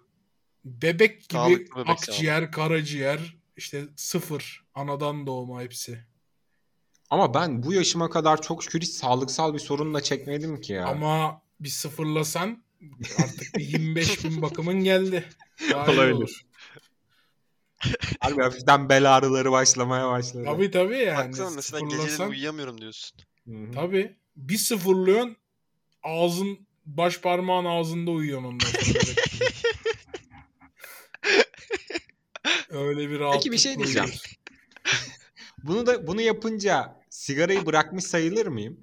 Bebek 0.65 1.29
gibi 1.29 1.39
Sağlıklı 1.39 1.75
bebek 1.75 1.89
akciğer, 1.89 2.51
karaciğer 2.51 3.37
işte 3.57 3.85
sıfır. 3.95 4.65
Anadan 4.73 5.27
doğma 5.27 5.61
hepsi. 5.61 6.08
Ama 7.09 7.33
ben 7.33 7.63
bu 7.63 7.73
yaşıma 7.73 8.09
kadar 8.09 8.41
çok 8.41 8.63
şükür 8.63 8.81
hiç 8.81 8.89
sağlıksal 8.89 9.53
bir 9.53 9.59
sorunla 9.59 10.03
çekmedim 10.03 10.61
ki 10.61 10.73
ya. 10.73 10.85
Ama 10.85 11.41
bir 11.59 11.69
sıfırlasan 11.69 12.63
artık 13.23 13.55
bir 13.57 13.67
25 13.67 14.23
bin 14.23 14.41
bakımın 14.41 14.83
geldi. 14.83 15.29
Daha 15.71 15.83
Olabilir. 15.91 16.11
olur. 16.11 16.41
Harbi 18.19 18.41
hafiften 18.41 18.89
bel 18.89 19.15
ağrıları 19.17 19.51
başlamaya 19.51 20.09
başladı. 20.09 20.43
Tabii 20.45 20.71
tabii 20.71 20.97
yani. 20.97 21.27
Baksana 21.27 21.49
mesela 21.49 21.79
geceleri 21.79 22.01
Sıfırlasan- 22.09 22.29
uyuyamıyorum 22.29 22.81
diyorsun. 22.81 23.19
Hı 23.47 23.51
hı. 23.55 23.71
Tabii. 23.71 24.15
Bir 24.35 24.57
sıfırlıyorsun 24.57 25.35
ağzın 26.03 26.59
baş 26.85 27.19
parmağın 27.21 27.65
ağzında 27.65 28.11
uyuyorsun 28.11 28.45
ondan 28.47 28.65
sonra. 28.65 28.99
Öyle 32.69 33.09
bir 33.09 33.19
rahatlık. 33.19 33.41
Peki 33.41 33.51
bir 33.51 33.57
şey 33.57 33.77
diyeceğim. 33.77 34.09
Bunu 35.63 35.85
da 35.87 36.07
bunu 36.07 36.21
yapınca 36.21 36.98
sigarayı 37.09 37.65
bırakmış 37.65 38.03
sayılır 38.03 38.47
mıyım? 38.47 38.79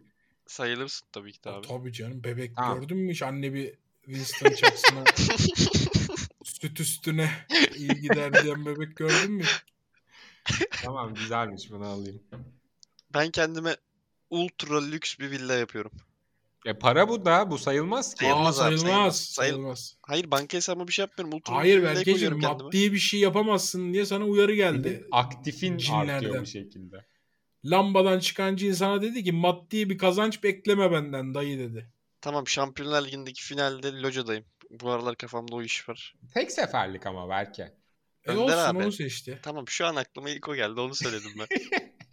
Sayılırsın 0.47 1.09
tabii 1.13 1.33
ki 1.33 1.45
de 1.45 1.51
abi. 1.51 1.67
Tabii 1.67 1.93
canım 1.93 2.25
bebek 2.25 2.57
Tamam. 2.57 2.81
gördün 2.81 2.97
mü 2.99 3.13
hiç 3.13 3.23
anne 3.23 3.55
bir 3.55 3.75
Winston 4.05 4.51
çaksına 4.51 5.05
süt 6.45 6.81
üstüne 6.81 7.31
iyi 7.77 7.89
gider 7.89 8.43
diyen 8.45 8.67
bebek 8.67 8.97
gördün 8.97 9.33
mü? 9.33 9.45
Tamam 10.83 11.15
güzelmiş 11.15 11.71
bunu 11.71 11.87
alayım. 11.87 12.23
Ben 13.15 13.31
kendime 13.31 13.77
ultra 14.31 14.85
lüks 14.85 15.19
bir 15.19 15.31
villa 15.31 15.55
yapıyorum. 15.55 15.93
E 16.67 16.79
para 16.79 17.09
bu 17.09 17.25
da 17.25 17.51
bu 17.51 17.59
sayılmaz 17.59 18.15
ki. 18.15 18.25
Sayılmaz 18.25 18.61
Aa, 18.61 18.65
abi, 18.67 18.79
sayılmaz. 18.79 18.87
sayılmaz. 18.89 19.17
Sayıl- 19.17 19.35
sayılmaz. 19.53 19.97
Hayır 20.03 20.31
banka 20.31 20.57
hesabıma 20.57 20.89
bir 20.89 20.93
şey 20.93 21.03
yapmıyorum. 21.03 21.39
Ultra 21.39 21.55
Hayır 21.57 21.79
bir 21.79 21.83
Berkeciğim 21.83 22.41
maddi 22.41 22.93
bir 22.93 22.99
şey 22.99 23.21
yapamazsın 23.21 23.93
diye 23.93 24.07
sana 24.07 24.25
uyarı 24.25 24.55
geldi. 24.55 25.07
Aktifin 25.13 25.79
Cinlerden. 25.79 26.09
artıyor 26.15 26.41
bu 26.43 26.47
şekilde. 26.47 27.05
Lambadan 27.71 28.19
çıkan 28.19 28.57
cin 28.57 28.73
sana 28.73 29.03
dedi 29.03 29.25
ki 29.25 29.33
maddi 29.33 29.91
bir 29.91 29.99
kazanç 29.99 30.43
bekleme 30.43 30.93
benden 30.93 31.35
dayı 31.35 31.59
dedi. 31.59 31.91
Tamam 32.21 32.49
Şampiyonlar 32.49 33.07
Ligi'ndeki 33.07 33.43
finalde 33.43 33.93
locadayım. 33.93 34.45
Bu 34.71 34.91
aralar 34.91 35.17
kafamda 35.17 35.57
o 35.57 35.63
iş 35.63 35.89
var. 35.89 36.15
Tek 36.35 36.53
seferlik 36.53 37.07
ama 37.07 37.29
belki. 37.29 37.63
E 37.63 38.31
Önder 38.31 38.43
olsun 38.43 38.57
abi. 38.57 38.79
onu 38.79 38.93
seçti. 38.93 39.39
Tamam 39.43 39.69
şu 39.69 39.87
an 39.87 39.97
aklıma 39.97 40.31
ilk 40.31 40.49
o 40.49 40.55
geldi 40.55 40.81
onu 40.81 40.95
söyledim 40.95 41.31
ben. 41.39 41.47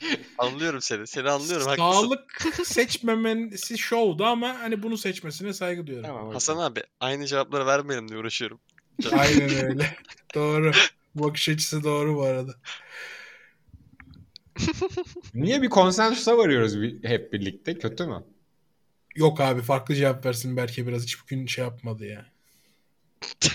anlıyorum 0.38 0.81
seni. 0.81 1.07
Seni 1.07 1.30
anlıyorum. 1.30 1.67
Sağlık 1.77 2.41
seçmemesi 2.65 3.77
şovdu 3.77 4.25
ama 4.25 4.59
hani 4.59 4.84
bunu 4.84 4.97
seçmesine 4.97 5.53
saygı 5.53 5.88
duyuyorum. 5.88 6.09
Tamam. 6.09 6.34
Hasan 6.34 6.57
abi 6.57 6.84
aynı 6.99 7.27
cevapları 7.27 7.65
vermeyelim 7.65 8.07
diye 8.07 8.19
uğraşıyorum. 8.19 8.59
Aynen 9.11 9.65
öyle. 9.65 9.95
doğru. 10.35 10.71
Bakış 11.15 11.49
açısı 11.49 11.84
doğru 11.84 12.15
bu 12.15 12.23
arada. 12.23 12.55
Niye 15.34 15.61
bir 15.61 15.69
konsensusa 15.69 16.38
varıyoruz 16.38 16.81
bir- 16.81 17.03
hep 17.09 17.34
birlikte? 17.34 17.77
Kötü 17.77 18.05
mü? 18.07 18.23
Yok 19.15 19.41
abi 19.41 19.61
farklı 19.61 19.95
cevap 19.95 20.25
versin 20.25 20.57
Berke 20.57 20.88
biraz 20.88 21.03
hiç 21.03 21.21
bugün 21.23 21.45
şey 21.45 21.63
yapmadı 21.63 22.05
ya. 22.05 22.25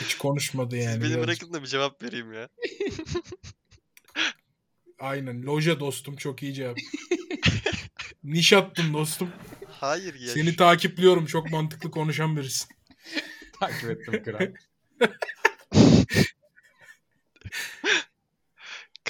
Hiç 0.00 0.18
konuşmadı 0.18 0.76
yani. 0.76 0.92
Siz 0.92 1.02
beni 1.02 1.10
birazcık. 1.10 1.26
bırakın 1.28 1.52
da 1.54 1.62
bir 1.62 1.66
cevap 1.68 2.02
vereyim 2.02 2.32
ya. 2.32 2.48
Aynen. 4.98 5.42
Loja 5.42 5.80
dostum 5.80 6.16
çok 6.16 6.42
iyi 6.42 6.54
cevap. 6.54 6.76
Niş 8.24 8.52
attın 8.52 8.94
dostum. 8.94 9.30
Hayır 9.68 10.14
ya. 10.14 10.32
Seni 10.32 10.56
takipliyorum. 10.56 11.26
Çok 11.26 11.50
mantıklı 11.50 11.90
konuşan 11.90 12.36
birisin. 12.36 12.68
Takip 13.60 13.90
ettim 13.90 14.22
kral. 14.22 14.52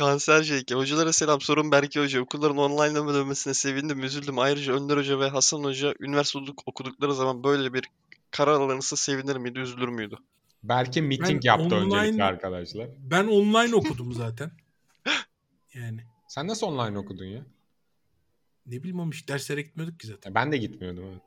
Kanser 0.03 0.43
Jake. 0.43 0.75
Hocalara 0.75 1.13
selam. 1.13 1.41
Sorun 1.41 1.73
Berke 1.73 2.01
Hoca. 2.01 2.21
Okulların 2.21 2.57
online'lama 2.57 3.15
dönmesine 3.15 3.55
sevindim, 3.55 4.05
üzüldüm. 4.05 4.39
Ayrıca 4.39 4.73
Önder 4.73 4.97
Hoca 4.97 5.21
ve 5.21 5.29
Hasan 5.29 5.65
Hoca 5.65 5.95
üniversite 6.01 6.39
okuduk- 6.39 6.63
okudukları 6.67 7.15
zaman 7.15 7.45
böyle 7.45 7.75
bir 7.75 7.85
karar 8.31 8.53
alınırsa 8.53 8.97
sevinir 8.97 9.37
miydi, 9.37 9.59
üzülür 9.59 9.89
müydü? 9.89 10.17
Belki 10.63 11.03
meeting 11.03 11.43
Ben 11.43 11.49
yaptı 11.49 11.77
online- 11.77 11.97
öncelikle 11.97 12.25
arkadaşlar. 12.25 12.89
Ben 12.99 13.27
online 13.27 13.75
okudum 13.75 14.13
zaten. 14.13 14.51
Yani. 15.75 16.01
Sen 16.29 16.47
nasıl 16.49 16.67
online 16.67 16.99
okudun 16.99 17.25
ya? 17.25 17.43
Ne 18.67 18.79
bileyim 18.79 19.01
ama 19.01 19.13
hiç 19.13 19.29
derslere 19.29 19.63
gitmiyorduk 19.63 20.01
ki 20.01 20.07
zaten. 20.07 20.35
Ben 20.35 20.53
de 20.53 20.57
gitmiyordum. 20.57 21.05
evet. 21.13 21.23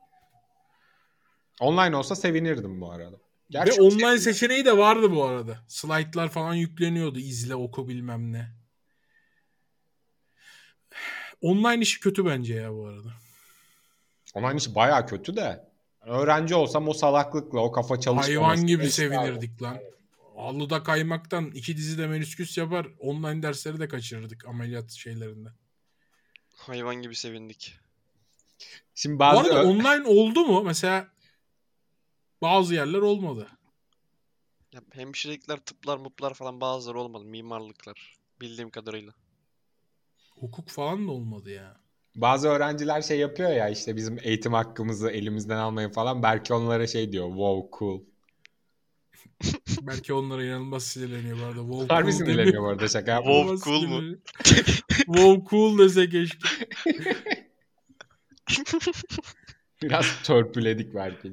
Online 1.60 1.96
olsa 1.96 2.14
sevinirdim 2.16 2.80
bu 2.80 2.92
arada. 2.92 3.12
Ve 3.16 3.18
Gerçi 3.50 3.82
online 3.82 4.18
seçeneği 4.18 4.64
de 4.64 4.78
vardı 4.78 5.10
bu 5.10 5.24
arada. 5.24 5.58
Slaytlar 5.68 6.28
falan 6.28 6.54
yükleniyordu. 6.54 7.18
İzle, 7.18 7.54
oku 7.54 7.88
bilmem 7.88 8.32
ne. 8.32 8.61
Online 11.42 11.82
işi 11.82 12.00
kötü 12.00 12.26
bence 12.26 12.54
ya 12.54 12.72
bu 12.72 12.86
arada. 12.86 13.08
online 14.34 14.56
işi 14.56 14.74
baya 14.74 15.06
kötü 15.06 15.36
de. 15.36 15.72
Öğrenci 16.00 16.54
olsam 16.54 16.88
o 16.88 16.92
salaklıkla 16.92 17.60
o 17.60 17.72
kafa 17.72 18.00
çalışmaması. 18.00 18.44
Hayvan 18.44 18.66
gibi 18.66 18.82
Neyse 18.82 19.06
abi. 19.06 19.14
sevinirdik 19.14 19.62
lan. 19.62 19.78
Halıda 20.36 20.82
kaymaktan 20.82 21.50
iki 21.50 21.76
dizide 21.76 22.06
menüsküs 22.06 22.58
yapar. 22.58 22.86
Online 22.98 23.42
dersleri 23.42 23.80
de 23.80 23.88
kaçırırdık 23.88 24.48
ameliyat 24.48 24.90
şeylerinde. 24.90 25.48
Hayvan 26.54 26.94
gibi 26.94 27.14
sevindik. 27.14 27.78
Şimdi 28.94 29.14
Bu 29.14 29.18
bazı 29.18 29.54
arada 29.54 29.68
online 29.68 30.06
oldu 30.06 30.44
mu? 30.44 30.62
Mesela 30.64 31.08
bazı 32.42 32.74
yerler 32.74 32.98
olmadı. 32.98 33.48
Ya 34.72 34.80
hemşirelikler, 34.92 35.56
tıplar, 35.56 35.98
muplar 35.98 36.34
falan 36.34 36.60
bazıları 36.60 36.98
olmadı. 36.98 37.24
Mimarlıklar. 37.24 38.16
Bildiğim 38.40 38.70
kadarıyla. 38.70 39.12
Hukuk 40.42 40.68
falan 40.68 41.08
da 41.08 41.10
olmadı 41.12 41.50
ya. 41.50 41.76
bazı 42.16 42.48
öğrenciler 42.48 43.02
şey 43.02 43.18
yapıyor 43.18 43.50
ya 43.50 43.68
işte 43.68 43.96
bizim 43.96 44.18
eğitim 44.22 44.52
hakkımızı 44.52 45.10
elimizden 45.10 45.56
almayın 45.56 45.90
falan. 45.90 46.22
Belki 46.22 46.54
onlara 46.54 46.86
şey 46.86 47.12
diyor. 47.12 47.28
Wow 47.28 47.78
cool. 47.78 48.00
Belki 49.82 50.12
onlara 50.12 50.44
inanılmaz 50.44 50.84
sinirleniyor 50.84 51.38
bu 51.38 51.42
arada. 51.42 51.60
Wow, 51.60 51.94
Harbi 51.94 52.10
cool 52.10 52.18
sinirleniyor 52.18 52.62
bu 52.62 52.66
arada 52.66 52.88
şaka 52.88 53.10
yapma. 53.10 53.32
Wow 53.32 53.70
cool 53.70 53.82
mu? 53.88 54.02
wow 55.06 55.50
cool 55.50 55.78
dese 55.78 56.08
keşke. 56.08 56.38
Biraz 59.82 60.22
törpüledik 60.22 60.94
belki. 60.94 61.32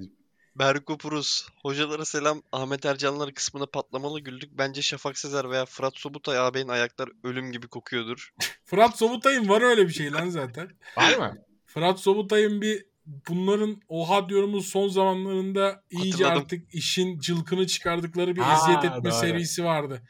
Berko 0.60 0.98
Purus. 0.98 1.48
Hocalara 1.62 2.06
selam. 2.06 2.42
Ahmet 2.52 2.86
Ercanlar 2.86 3.34
kısmına 3.34 3.66
patlamalı 3.66 4.20
güldük. 4.20 4.58
Bence 4.58 4.82
Şafak 4.82 5.18
Sezer 5.18 5.50
veya 5.50 5.66
Fırat 5.66 5.98
Sobutay 5.98 6.40
ağabeyin 6.40 6.68
ayaklar 6.68 7.10
ölüm 7.24 7.52
gibi 7.52 7.68
kokuyordur. 7.68 8.34
Fırat 8.66 8.98
Sobutay'ın 8.98 9.50
var 9.50 9.62
öyle 9.62 9.88
bir 9.88 9.94
şey 9.94 10.12
lan 10.12 10.30
zaten. 10.30 10.70
Var 10.98 11.18
mı? 11.18 11.38
Fırat 11.66 12.00
Sobutay'ın 12.00 12.62
bir 12.62 12.86
bunların 13.30 13.82
oha 13.88 14.30
diyorumun 14.30 14.60
son 14.60 14.88
zamanlarında 14.88 15.84
iyice 15.90 16.12
Hatırladım. 16.24 16.42
artık 16.42 16.74
işin 16.74 17.20
cılkını 17.20 17.68
çıkardıkları 17.68 18.36
bir 18.36 18.42
Aa, 18.42 18.54
eziyet 18.58 18.84
etme 18.86 19.12
doğru. 19.12 19.20
serisi 19.20 19.64
vardı. 19.64 20.02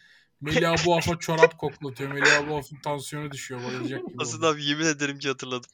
Melih 0.42 0.70
Abuaf'a 0.70 1.20
çorap 1.20 1.58
koklatıyor. 1.58 2.12
Melih 2.12 2.38
Abuaf'ın 2.40 2.78
tansiyonu 2.84 3.32
düşüyor 3.32 3.62
bayılacak 3.64 4.08
gibi. 4.08 4.18
Asıl 4.20 4.38
oldu. 4.38 4.48
abi 4.48 4.66
yemin 4.66 4.86
ederim 4.86 5.20
ki 5.20 5.28
hatırladım. 5.28 5.70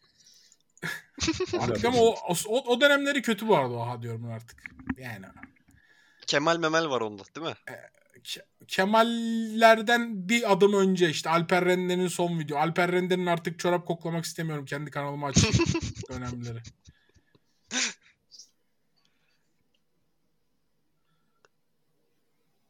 Artık 1.60 1.86
ama 1.86 1.98
o, 1.98 2.16
o, 2.48 2.58
o 2.74 2.82
dönemleri 2.82 3.22
kötü 3.22 3.48
bu 3.48 3.58
arada 3.58 3.74
oha 3.74 4.02
diyorum 4.02 4.32
artık. 4.32 4.64
Yani 4.98 5.26
Kemal 6.28 6.58
Memel 6.58 6.90
var 6.90 7.02
onda 7.02 7.24
değil 7.36 7.48
mi? 7.48 7.56
Ke- 8.24 8.46
Kemallerden 8.68 10.30
bir 10.30 10.52
adım 10.52 10.74
önce 10.74 11.10
işte 11.10 11.30
Alper 11.30 11.66
Rende'nin 11.66 12.08
son 12.08 12.40
video. 12.40 12.58
Alper 12.58 12.92
Rende'nin 12.92 13.26
artık 13.26 13.60
çorap 13.60 13.88
koklamak 13.88 14.26
istemiyorum. 14.26 14.66
Kendi 14.66 14.92
kanalıma 14.92 15.28
açayım 15.28 15.56
dönemleri. 16.10 16.62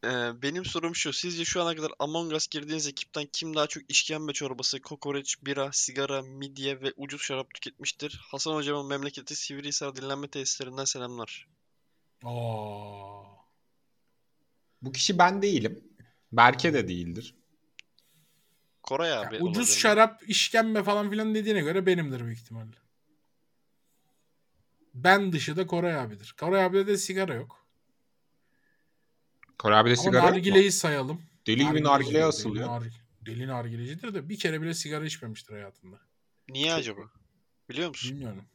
Ee, 0.06 0.42
benim 0.42 0.66
sorum 0.66 0.96
şu. 0.96 1.14
Sizce 1.14 1.46
şu 1.46 1.62
ana 1.62 1.76
kadar 1.76 1.92
Among 2.00 2.34
Us 2.34 2.48
girdiğiniz 2.48 2.88
ekipten 2.88 3.26
kim 3.34 3.56
daha 3.56 3.68
çok 3.68 3.84
işkembe 3.90 4.34
çorbası, 4.34 4.82
kokoreç, 4.82 5.46
bira, 5.46 5.70
sigara, 5.72 6.22
midye 6.22 6.82
ve 6.82 6.94
ucuz 6.98 7.22
şarap 7.22 7.54
tüketmiştir? 7.54 8.22
Hasan 8.32 8.54
hocamın 8.56 8.86
memleketi 8.88 9.36
Sivrihisar 9.36 9.96
dinlenme 9.96 10.28
tesislerinden 10.28 10.86
selamlar. 10.86 11.48
Aa. 12.24 13.24
Bu 14.82 14.92
kişi 14.92 15.18
ben 15.18 15.42
değilim. 15.42 15.84
Berke 16.32 16.74
de 16.74 16.88
değildir. 16.88 17.36
Koray 18.84 19.10
Ya 19.10 19.22
abi. 19.22 19.36
ucuz 19.36 19.46
olabilir. 19.58 19.66
şarap, 19.66 20.24
işkembe 20.30 20.84
falan 20.84 21.10
filan 21.10 21.36
dediğine 21.36 21.62
göre 21.62 21.86
benimdir 21.86 22.26
büyük 22.26 22.40
ihtimalle. 22.40 22.76
Ben 24.94 25.32
dışı 25.32 25.58
da 25.58 25.68
Koray 25.68 25.96
abidir. 26.00 26.36
Koray 26.40 26.64
abide 26.66 26.88
de 26.88 26.98
sigara 26.98 27.34
yok. 27.34 27.65
Koray 29.60 29.80
abi 29.80 29.90
de 29.90 29.94
Ama 29.94 30.02
sigara 30.04 30.16
yok 30.18 30.26
mu? 30.26 30.32
nargileyi 30.32 30.72
sayalım. 30.72 31.22
Deli 31.48 31.68
gibi 31.68 31.84
nargileye 31.84 32.14
deli 32.16 32.24
asılıyor. 32.24 32.68
nar- 32.68 32.92
Deli 33.26 33.48
nargilecidir 33.48 34.14
de 34.14 34.30
bir 34.30 34.40
kere 34.40 34.62
bile 34.62 34.74
sigara 34.74 35.06
içmemiştir 35.06 35.54
hayatında. 35.54 36.00
Niye 36.50 36.74
acaba? 36.74 37.02
Biliyor 37.70 37.90
musun? 37.90 38.12
Bilmiyorum. 38.12 38.46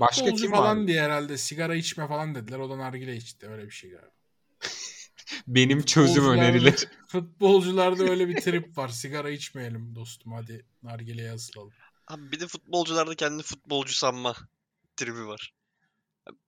Başka 0.00 0.14
Futbolcu 0.24 0.42
kim 0.42 0.50
falan 0.50 0.80
var? 0.80 0.86
diye 0.86 1.02
herhalde 1.02 1.38
sigara 1.38 1.74
içme 1.74 2.08
falan 2.08 2.34
dediler. 2.34 2.58
O 2.58 2.70
da 2.70 2.78
nargile 2.78 3.16
içti. 3.16 3.48
Öyle 3.48 3.66
bir 3.66 3.70
şey 3.70 3.90
galiba. 3.90 4.10
Benim 5.46 5.82
çözüm 5.82 6.28
önerileri. 6.28 6.76
Futbolcularda 7.08 8.04
öyle 8.04 8.28
bir 8.28 8.40
trip 8.40 8.78
var. 8.78 8.88
Sigara 8.88 9.30
içmeyelim 9.30 9.94
dostum. 9.94 10.32
Hadi 10.32 10.66
nargileye 10.82 11.32
asılalım. 11.32 11.72
Abi 12.08 12.32
bir 12.32 12.40
de 12.40 12.46
futbolcularda 12.46 13.14
kendini 13.14 13.42
futbolcu 13.42 13.94
sanma 13.94 14.34
tribi 14.96 15.26
var. 15.26 15.54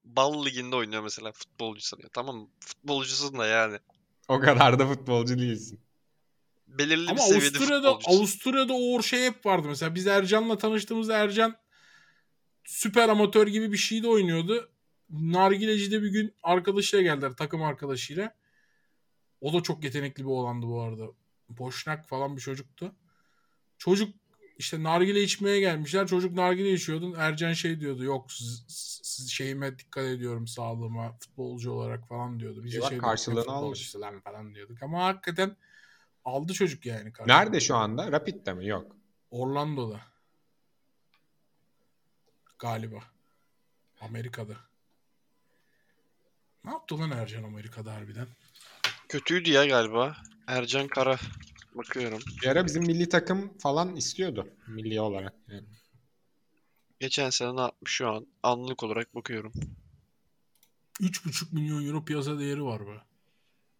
Bal 0.03 0.45
liginde 0.45 0.75
oynuyor 0.75 1.03
mesela 1.03 1.31
futbolcu 1.31 1.81
sanıyor. 1.81 2.09
Tamam 2.13 2.49
futbolcusun 2.59 3.39
da 3.39 3.47
yani. 3.47 3.79
O 4.27 4.39
kadar 4.39 4.79
da 4.79 4.87
futbolcu 4.87 5.39
değilsin. 5.39 5.79
Belirli 6.67 7.03
bir 7.03 7.11
Ama 7.11 7.19
seviyede 7.19 7.57
Avusturya'da. 7.57 7.89
Avusturya'da 8.05 8.73
o 8.73 9.01
şey 9.01 9.25
hep 9.25 9.45
vardı. 9.45 9.67
Mesela 9.67 9.95
biz 9.95 10.07
Ercan'la 10.07 10.57
tanıştığımızda 10.57 11.17
Ercan 11.17 11.55
süper 12.63 13.09
amatör 13.09 13.47
gibi 13.47 13.71
bir 13.71 13.77
şeyde 13.77 14.07
oynuyordu. 14.07 14.71
Nargileci'de 15.09 16.01
bir 16.01 16.09
gün 16.09 16.35
arkadaşıyla 16.43 17.03
geldiler. 17.03 17.31
Takım 17.31 17.63
arkadaşıyla. 17.63 18.35
O 19.41 19.53
da 19.53 19.63
çok 19.63 19.83
yetenekli 19.83 20.23
bir 20.23 20.29
oğlandı 20.29 20.65
bu 20.65 20.81
arada. 20.81 21.05
Boşnak 21.49 22.07
falan 22.07 22.35
bir 22.35 22.41
çocuktu. 22.41 22.95
Çocuk 23.77 24.15
işte 24.57 24.83
nargile 24.83 25.21
içmeye 25.23 25.59
gelmişler. 25.59 26.07
Çocuk 26.07 26.33
nargile 26.33 26.73
içiyordu. 26.73 27.15
Ercan 27.17 27.53
şey 27.53 27.79
diyordu. 27.79 28.03
Yok 28.03 28.31
siz, 28.31 28.65
siz 29.03 29.29
şeyime 29.29 29.79
dikkat 29.79 30.03
ediyorum 30.03 30.47
sağlığıma 30.47 31.11
futbolcu 31.17 31.71
olarak 31.71 32.07
falan 32.07 32.39
diyordu. 32.39 32.63
Biz 32.63 32.73
de 32.73 32.81
Bak, 32.81 32.89
şey 32.89 32.97
karşılığını 32.97 33.35
diyorduk, 33.35 33.51
"Ne 33.51 33.55
almış." 33.57 33.95
lan 33.95 34.19
falan 34.21 34.55
diyorduk. 34.55 34.83
Ama 34.83 35.05
hakikaten 35.05 35.55
aldı 36.25 36.53
çocuk 36.53 36.85
yani. 36.85 37.13
karşılığını. 37.13 37.39
Nerede 37.39 37.59
şu 37.59 37.75
anda? 37.75 38.11
Rapid'de 38.11 38.53
mi? 38.53 38.67
Yok. 38.67 38.95
Orlando'da. 39.31 40.01
Galiba. 42.59 42.99
Amerika'da. 44.01 44.53
Ne 46.65 46.71
yaptı 46.71 46.99
lan 46.99 47.11
Ercan 47.11 47.43
Amerika'da 47.43 47.93
harbiden? 47.93 48.27
Kötüydü 49.09 49.49
ya 49.51 49.65
galiba. 49.65 50.15
Ercan 50.47 50.87
Kara. 50.87 51.17
Bakıyorum. 51.75 52.19
Bir 52.41 52.47
ara 52.47 52.65
bizim 52.65 52.83
milli 52.83 53.09
takım 53.09 53.57
falan 53.57 53.95
istiyordu. 53.95 54.47
Milli 54.67 55.01
olarak. 55.01 55.33
Yani. 55.47 55.67
Geçen 56.99 57.29
sene 57.29 57.55
ne 57.55 57.61
yapmış 57.61 57.91
şu 57.91 58.09
an? 58.09 58.27
Anlık 58.43 58.83
olarak 58.83 59.15
bakıyorum. 59.15 59.51
3,5 61.01 61.53
milyon 61.55 61.87
euro 61.87 62.05
piyasa 62.05 62.39
değeri 62.39 62.63
var 62.63 62.87
be. 62.87 63.01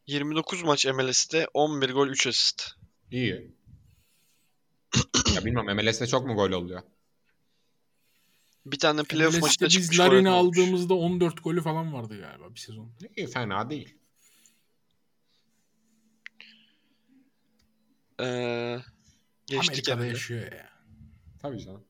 29 0.07 0.63
maç 0.63 0.85
MLS'te 0.85 1.47
11 1.53 1.89
gol 1.89 2.07
3 2.07 2.27
asist. 2.27 2.71
İyi. 3.11 3.51
ya 5.35 5.45
bilmem 5.45 5.75
MLS'te 5.75 6.07
çok 6.07 6.25
mu 6.25 6.35
gol 6.35 6.51
oluyor? 6.51 6.81
Bir 8.65 8.79
tane 8.79 9.03
playoff 9.03 9.33
MLS'te 9.33 9.41
maçında 9.41 9.69
çıkmış. 9.69 9.91
biz 9.91 9.99
Larin'i 9.99 10.29
aldığımızda 10.29 10.93
14 10.93 11.43
golü 11.43 11.61
falan 11.61 11.93
vardı 11.93 12.19
galiba 12.19 12.55
bir 12.55 12.59
sezon. 12.59 12.91
İyi 13.15 13.27
fena 13.27 13.69
değil. 13.69 13.95
Ee, 18.21 18.79
geçtik 19.47 19.69
Amerika'da 19.69 19.95
herhalde. 19.95 20.07
yaşıyor 20.07 20.51
ya. 20.51 20.69
Tabii 21.41 21.59
canım. 21.59 21.83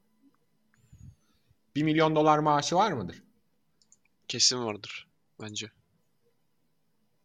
1 1.76 1.84
milyon 1.84 2.16
dolar 2.16 2.40
maaşı 2.40 2.76
var 2.76 2.92
mıdır? 2.92 3.24
Kesin 4.28 4.66
vardır 4.66 5.08
bence. 5.42 5.72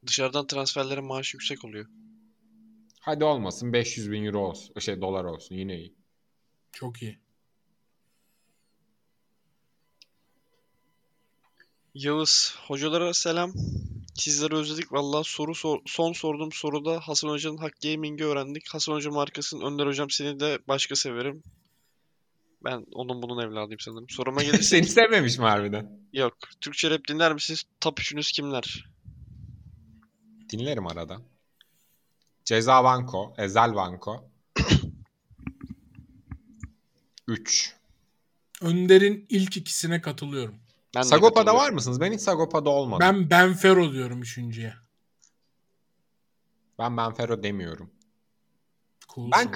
Dışarıdan 0.07 0.47
transferlerin 0.47 1.05
maaşı 1.05 1.37
yüksek 1.37 1.65
oluyor. 1.65 1.87
Hadi 3.01 3.25
olmasın 3.25 3.73
500 3.73 4.11
bin 4.11 4.25
euro 4.25 4.39
olsun. 4.39 4.81
Şey 4.81 5.01
dolar 5.01 5.25
olsun 5.25 5.55
yine 5.55 5.77
iyi. 5.79 5.95
Çok 6.73 7.03
iyi. 7.03 7.19
Yağız, 11.95 12.55
hocalara 12.67 13.15
selam. 13.15 13.53
Sizleri 14.19 14.55
özledik. 14.55 14.93
Vallahi 14.93 15.29
soru 15.29 15.55
sor- 15.55 15.81
son 15.87 16.13
sorduğum 16.13 16.53
soruda 16.53 17.01
Hasan 17.01 17.29
Hoca'nın 17.29 17.57
Hack 17.57 17.81
Gaming'i 17.83 18.25
öğrendik. 18.25 18.69
Hasan 18.75 18.93
Hoca 18.93 19.11
markasının 19.11 19.65
Önder 19.73 19.87
Hocam 19.87 20.11
seni 20.11 20.41
de 20.41 20.59
başka 20.69 20.97
severim. 20.97 21.43
Ben 22.65 22.85
onun 22.93 23.23
bunun 23.23 23.43
evladıyım 23.43 23.81
sanırım. 23.81 24.09
Soruma 24.11 24.43
gelirse 24.43 24.63
Seni 24.63 24.87
sevmemiş 24.87 25.39
mi 25.39 25.45
harbiden? 25.45 26.01
yok. 26.13 26.35
Türkçe 26.61 26.91
rap 26.91 27.09
dinler 27.09 27.35
misiniz? 27.35 27.63
Top 27.81 27.99
3'ünüz 28.01 28.33
kimler? 28.33 28.85
Dinlerim 30.53 30.87
arada. 30.87 31.23
Ceza 32.45 32.85
Banko, 32.85 33.35
Ezel 33.39 33.75
Banko. 33.75 34.31
3. 37.29 37.75
Önder'in 38.63 39.27
ilk 39.29 39.57
ikisine 39.57 40.01
katılıyorum. 40.01 40.55
Ben 40.95 41.03
Sagopa'da 41.03 41.55
var 41.55 41.71
mısınız? 41.71 42.01
Ben 42.01 42.13
hiç 42.13 42.21
Sagopa'da 42.21 42.71
olmadım. 42.71 43.01
Ben 43.01 43.31
Ben 43.31 43.31
Benfero 43.31 43.93
diyorum 43.93 44.23
üçüncüye. 44.23 44.75
ben 46.79 46.97
Benfero 46.97 47.43
demiyorum. 47.43 47.91
Cool 49.15 49.31
Ben-. 49.33 49.53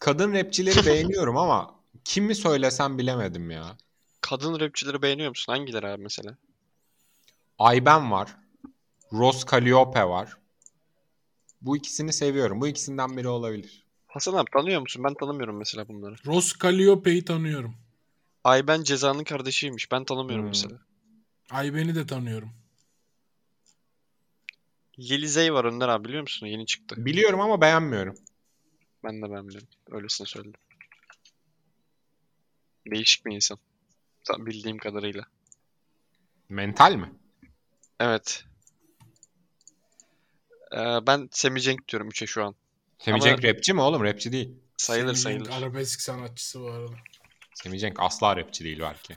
Kadın 0.00 0.32
rapçileri 0.34 0.86
beğeniyorum 0.86 1.36
ama 1.36 1.74
kimi 2.04 2.34
söylesem 2.34 2.98
bilemedim 2.98 3.50
ya. 3.50 3.76
Kadın 4.20 4.60
rapçileri 4.60 5.02
beğeniyor 5.02 5.28
musun? 5.28 5.52
Hangileri 5.52 5.86
abi 5.86 6.02
mesela? 6.02 6.36
Ayben 7.58 8.10
var. 8.10 8.36
Ros 9.12 9.44
Calliope 9.50 10.04
var. 10.04 10.36
Bu 11.60 11.76
ikisini 11.76 12.12
seviyorum. 12.12 12.60
Bu 12.60 12.68
ikisinden 12.68 13.16
biri 13.16 13.28
olabilir. 13.28 13.86
Hasan 14.06 14.34
abi 14.34 14.50
tanıyor 14.52 14.80
musun? 14.80 15.04
Ben 15.04 15.14
tanımıyorum 15.14 15.56
mesela 15.58 15.88
bunları. 15.88 16.14
Ross 16.26 16.58
Calliope'yi 16.58 17.24
tanıyorum. 17.24 17.76
Ayben 18.44 18.82
Ceza'nın 18.82 19.24
kardeşiymiş. 19.24 19.92
Ben 19.92 20.04
tanımıyorum 20.04 20.44
Hmm. 20.44 20.48
mesela. 20.50 20.78
Ayben'i 21.50 21.94
de 21.94 22.06
tanıyorum. 22.06 22.50
Yelizey 24.96 25.52
var 25.54 25.64
Önder 25.64 25.88
abi 25.88 26.04
biliyor 26.08 26.22
musun? 26.22 26.46
Yeni 26.46 26.66
çıktı. 26.66 26.94
Biliyorum 26.98 27.40
ama 27.40 27.60
beğenmiyorum. 27.60 28.14
Ben 29.04 29.22
de 29.22 29.26
biliyorum. 29.26 29.68
Öylesine 29.90 30.26
söyledim. 30.26 30.60
Değişik 32.86 33.26
bir 33.26 33.34
insan. 33.34 33.58
Ta- 34.24 34.46
Bildiğim 34.46 34.78
kadarıyla. 34.78 35.24
Mental 36.48 36.94
mi? 36.94 37.12
Evet. 38.00 38.44
Ee, 40.72 40.76
ben 41.06 41.28
Semi 41.32 41.60
Cenk 41.60 41.88
diyorum 41.88 42.08
3'e 42.08 42.26
şu 42.26 42.44
an. 42.44 42.54
Semih 42.98 43.14
Ama- 43.14 43.24
Cenk 43.24 43.44
rapçi 43.44 43.72
mi 43.74 43.80
oğlum? 43.80 44.02
Rapçi 44.04 44.32
değil. 44.32 44.54
Sayılır 44.76 45.14
Semih 45.14 45.36
Cenk 45.38 45.46
sayılır. 45.46 45.62
Arabesk 45.66 46.00
sanatçısı 46.00 46.60
bu 46.60 46.70
arada. 46.70 46.94
Semih 47.54 47.78
Cenk 47.80 48.00
asla 48.00 48.36
rapçi 48.36 48.64
değil 48.64 48.80
belki. 48.80 49.16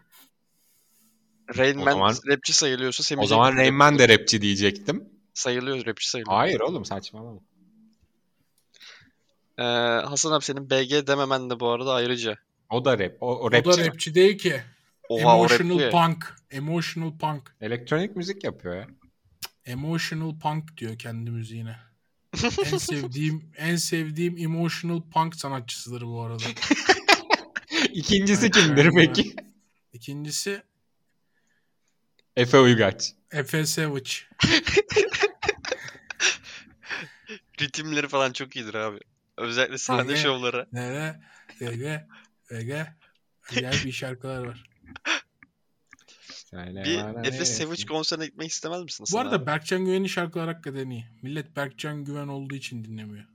Rain 1.57 1.77
O 1.77 1.83
Man 1.83 1.91
zaman- 1.91 2.15
rapçi 2.27 2.53
sayılıyorsa 2.53 3.03
Semi 3.03 3.21
O 3.21 3.25
zaman 3.25 3.55
Rain 3.57 3.73
Man 3.73 3.99
de 3.99 4.09
rapçi 4.09 4.41
diyecektim. 4.41 5.09
sayılıyor, 5.33 5.85
rapçi 5.85 6.09
sayılıyor. 6.09 6.37
Hayır 6.37 6.59
oğlum 6.59 6.85
saçmalama. 6.85 7.39
Ee, 9.57 9.63
Hasan 10.05 10.31
abi 10.31 10.43
senin 10.45 10.69
BG 10.69 11.07
dememen 11.07 11.49
de 11.49 11.59
bu 11.59 11.69
arada 11.69 11.93
ayrıca. 11.93 12.35
O 12.69 12.85
da 12.85 12.99
rap. 12.99 13.17
O, 13.21 13.27
o 13.35 13.39
O 13.39 13.51
rapçi. 13.51 13.71
da 13.71 13.77
mi? 13.77 13.87
rapçi 13.87 14.15
değil 14.15 14.37
ki. 14.37 14.61
Oha 15.09 15.37
o 15.39 15.43
rapçi. 15.49 15.63
Emotional 15.63 15.91
Punk. 15.91 16.35
Emotional 16.51 17.17
Punk. 17.17 17.55
Elektronik 17.61 18.15
müzik 18.15 18.43
yapıyor 18.43 18.75
ya. 18.75 18.87
Emotional 19.65 20.39
Punk 20.39 20.77
diyor 20.77 20.97
kendi 20.99 21.31
müziğine. 21.31 21.75
en 22.65 22.77
sevdiğim 22.77 23.51
en 23.57 23.75
sevdiğim 23.75 24.37
Emotional 24.37 25.01
Punk 25.13 25.35
sanatçısıdır 25.35 26.01
bu 26.01 26.21
arada. 26.21 26.43
İkincisi 27.93 28.51
kimdir 28.51 28.91
peki? 28.95 29.35
İkincisi 29.93 30.63
Efe 32.35 32.59
Uygaç. 32.59 33.13
Efe 33.31 33.65
Savage. 33.65 34.09
Ritimleri 37.61 38.07
falan 38.07 38.31
çok 38.31 38.55
iyidir 38.55 38.73
abi. 38.73 38.99
Özellikle 39.37 39.77
sahne 39.77 40.01
Aynen. 40.01 40.15
şovları. 40.15 40.67
Nere? 40.71 41.21
Ege. 41.61 42.07
Ege. 42.51 42.87
Acayip 43.51 43.85
iyi 43.85 43.93
şarkılar 43.93 44.45
var. 44.45 44.63
Bir 46.53 47.27
Efe 47.27 47.45
Savage 47.45 47.85
konserine 47.85 48.25
gitmek 48.25 48.51
istemez 48.51 48.83
misin 48.83 49.05
Bu 49.11 49.19
arada 49.19 49.35
abi? 49.35 49.45
Berkcan 49.45 49.85
Güven'in 49.85 50.07
şarkıları 50.07 50.51
hakikaten 50.51 50.89
iyi. 50.89 51.05
Millet 51.21 51.55
Berkcan 51.55 52.03
Güven 52.05 52.27
olduğu 52.27 52.55
için 52.55 52.83
dinlemiyor. 52.83 53.25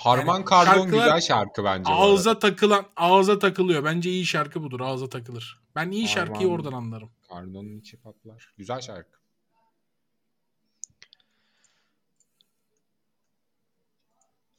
Harman 0.00 0.34
Yani 0.34 0.44
Kardon 0.44 0.90
güzel 0.90 1.20
şarkı 1.20 1.64
bence. 1.64 1.92
Ağza 1.92 2.38
takılan, 2.38 2.86
ağza 2.96 3.38
takılıyor. 3.38 3.84
Bence 3.84 4.10
iyi 4.10 4.26
şarkı 4.26 4.62
budur. 4.62 4.80
Ağza 4.80 5.08
takılır. 5.08 5.60
Ben 5.76 5.90
iyi 5.90 6.08
şarkıyı 6.08 6.48
Harman- 6.48 6.54
oradan 6.54 6.72
anlarım. 6.72 7.10
Kardon'un 7.28 7.78
içi 7.78 7.96
patlar. 7.96 8.54
Güzel 8.58 8.80
şarkı. 8.80 9.18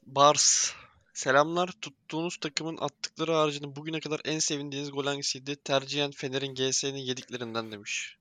Bars. 0.06 0.72
Selamlar. 1.14 1.68
Tuttuğunuz 1.82 2.38
takımın 2.38 2.78
attıkları 2.78 3.34
haricinde 3.34 3.76
bugüne 3.76 4.00
kadar 4.00 4.22
en 4.26 4.40
sevindiğiniz 4.40 4.92
gol 4.92 5.06
hangisiydi? 5.06 5.56
Tercihen 5.56 6.12
Fener'in 6.12 6.56
GS'nin 6.56 6.98
yediklerinden 6.98 7.72
demiş. 7.72 8.18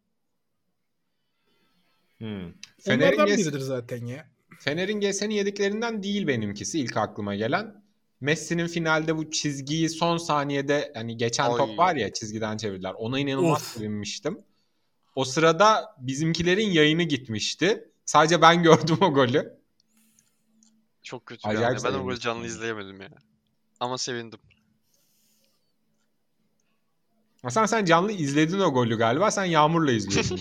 Hmm. 2.19 2.53
Fener'in, 2.79 3.17
Onlardan 3.17 3.27
biridir 3.39 3.61
zaten 3.61 4.07
ya. 4.07 4.29
Fener'in 4.61 5.01
GS'nin 5.01 5.35
yediklerinden 5.35 6.03
değil 6.03 6.27
benimkisi 6.27 6.81
ilk 6.81 6.97
aklıma 6.97 7.35
gelen. 7.35 7.85
Messi'nin 8.21 8.67
finalde 8.67 9.17
bu 9.17 9.31
çizgiyi 9.31 9.89
son 9.89 10.17
saniyede 10.17 10.93
hani 10.95 11.17
geçen 11.17 11.51
Ay. 11.51 11.57
top 11.57 11.79
var 11.79 11.97
ya 11.97 12.13
çizgiden 12.13 12.57
çevirdiler. 12.57 12.95
Ona 12.99 13.19
inanılmaz 13.19 13.63
Of. 13.63 13.77
sevinmiştim. 13.77 14.39
O 15.15 15.25
sırada 15.25 15.97
bizimkilerin 15.99 16.71
yayını 16.71 17.03
gitmişti. 17.03 17.89
Sadece 18.05 18.43
ben 18.43 18.63
gördüm 18.63 18.99
o 19.01 19.15
golü. 19.15 19.59
Çok 21.03 21.27
kötü 21.27 21.49
Acayip 21.49 21.79
an 21.79 21.89
ya. 21.89 21.95
Ben 21.95 21.99
o 21.99 22.03
golü 22.03 22.21
canlı 22.21 22.39
yani. 22.39 22.47
izleyemedim 22.47 23.01
ya. 23.01 23.09
Ama 23.81 23.99
sevindim. 23.99 24.39
Hasan 27.43 27.67
sen 27.67 27.85
canlı 27.85 28.13
izledin 28.13 28.59
o 28.61 28.73
golü 28.73 28.99
galiba. 28.99 29.31
Sen 29.31 29.45
Yağmur'la 29.45 29.93
izliyordun. 29.93 30.39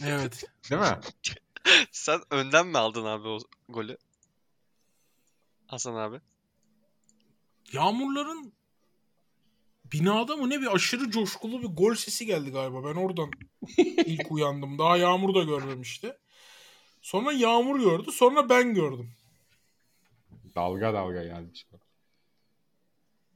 Evet. 0.06 0.44
Değil 0.70 0.82
mi? 0.82 0.98
Sen 1.92 2.20
önden 2.30 2.66
mi 2.66 2.78
aldın 2.78 3.04
abi 3.04 3.28
o 3.28 3.38
golü? 3.68 3.96
Hasan 5.66 5.94
abi. 5.94 6.20
Yağmurların 7.72 8.52
binada 9.92 10.36
mı 10.36 10.50
ne 10.50 10.60
bir 10.60 10.74
aşırı 10.74 11.10
coşkulu 11.10 11.62
bir 11.62 11.76
gol 11.76 11.94
sesi 11.94 12.26
geldi 12.26 12.50
galiba. 12.50 12.84
Ben 12.84 12.94
oradan 12.94 13.30
ilk 13.78 14.32
uyandım. 14.32 14.78
Daha 14.78 14.96
Yağmur 14.96 15.34
da 15.34 15.42
görmemişti. 15.42 16.16
Sonra 17.02 17.32
Yağmur 17.32 17.80
gördü. 17.80 18.12
Sonra 18.12 18.48
ben 18.48 18.74
gördüm. 18.74 19.12
Dalga 20.54 20.94
dalga 20.94 21.24
gelmiş. 21.24 21.66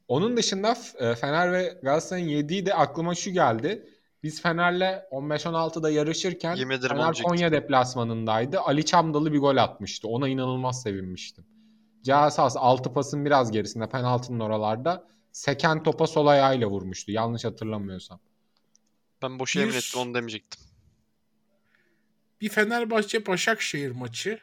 Onun 0.09 0.37
dışında 0.37 0.77
e, 0.99 1.15
Fener 1.15 1.53
ve 1.53 1.79
Galatasaray'ın 1.83 2.29
yediği 2.29 2.67
de 2.67 2.75
aklıma 2.75 3.15
şu 3.15 3.31
geldi. 3.31 3.90
Biz 4.23 4.43
Fener'le 4.43 5.03
15-16'da 5.11 5.91
yarışırken 5.91 6.57
Yemin 6.57 6.75
ederim 6.75 6.97
Fener 6.97 7.07
olacaktı. 7.07 7.23
Konya 7.29 7.53
deplasmanındaydı. 7.53 8.61
Ali 8.61 8.85
Çamdalı 8.85 9.33
bir 9.33 9.39
gol 9.39 9.57
atmıştı. 9.57 10.09
Ona 10.09 10.29
inanılmaz 10.29 10.83
sevinmiştim. 10.83 11.45
Cihaz 12.03 12.39
6 12.57 12.93
pasın 12.93 13.25
biraz 13.25 13.51
gerisinde 13.51 13.89
penaltının 13.89 14.41
oralarda 14.41 15.09
seken 15.33 15.83
topa 15.83 16.07
sol 16.07 16.27
ayağıyla 16.27 16.67
vurmuştu. 16.67 17.13
Yanlış 17.13 17.45
hatırlamıyorsam. 17.45 18.21
Ben 19.23 19.39
boşa 19.39 19.61
Bir- 19.61 19.65
yemin 19.65 19.79
ettim 19.79 20.01
onu 20.01 20.15
demeyecektim. 20.15 20.61
Bir 22.41 22.49
Fenerbahçe 22.49 23.27
Başakşehir 23.27 23.91
maçı. 23.91 24.39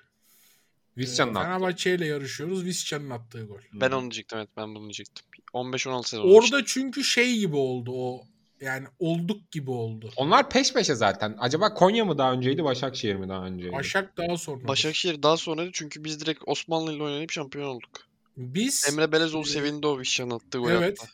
Visca'nın 0.97 1.31
Ee. 1.35 1.43
Fenerbahçe 1.43 1.95
ile 1.95 2.05
yarışıyoruz. 2.05 2.65
Visca'nın 2.65 3.09
attığı 3.09 3.45
gol. 3.45 3.59
Ben 3.73 3.91
onu 3.91 4.01
diyecektim 4.01 4.37
evet 4.37 4.49
ben 4.57 4.75
bunu 4.75 4.83
diyecektim. 4.83 5.25
15-16 5.53 6.09
sezon 6.09 6.27
işte. 6.27 6.37
Orada 6.37 6.65
çünkü 6.65 7.03
şey 7.03 7.37
gibi 7.39 7.55
oldu 7.55 7.91
o. 7.95 8.21
Yani 8.61 8.87
olduk 8.99 9.51
gibi 9.51 9.71
oldu. 9.71 10.09
Onlar 10.15 10.49
peş 10.49 10.73
peşe 10.73 10.95
zaten. 10.95 11.35
Acaba 11.39 11.73
Konya 11.73 12.05
mı 12.05 12.17
daha 12.17 12.33
önceydi, 12.33 12.63
Başakşehir 12.63 13.15
mi 13.15 13.29
daha 13.29 13.45
önceydi? 13.45 13.73
Başak 13.73 14.17
daha 14.17 14.37
sonra. 14.37 14.67
Başakşehir 14.67 15.23
daha 15.23 15.37
sonraydı 15.37 15.69
çünkü 15.73 16.03
biz 16.03 16.21
direkt 16.21 16.43
Osmanlı 16.45 16.93
ile 16.93 17.03
oynayıp 17.03 17.31
şampiyon 17.31 17.65
olduk. 17.67 17.89
Biz 18.37 18.85
Emre 18.91 19.11
Belezoğlu 19.11 19.47
Ee, 19.47 19.49
sevindi 19.49 19.87
o 19.87 19.99
Vişcan'ın 19.99 20.31
attığı 20.31 20.57
gol 20.57 20.69
evet. 20.69 20.99
hatta. 21.01 21.11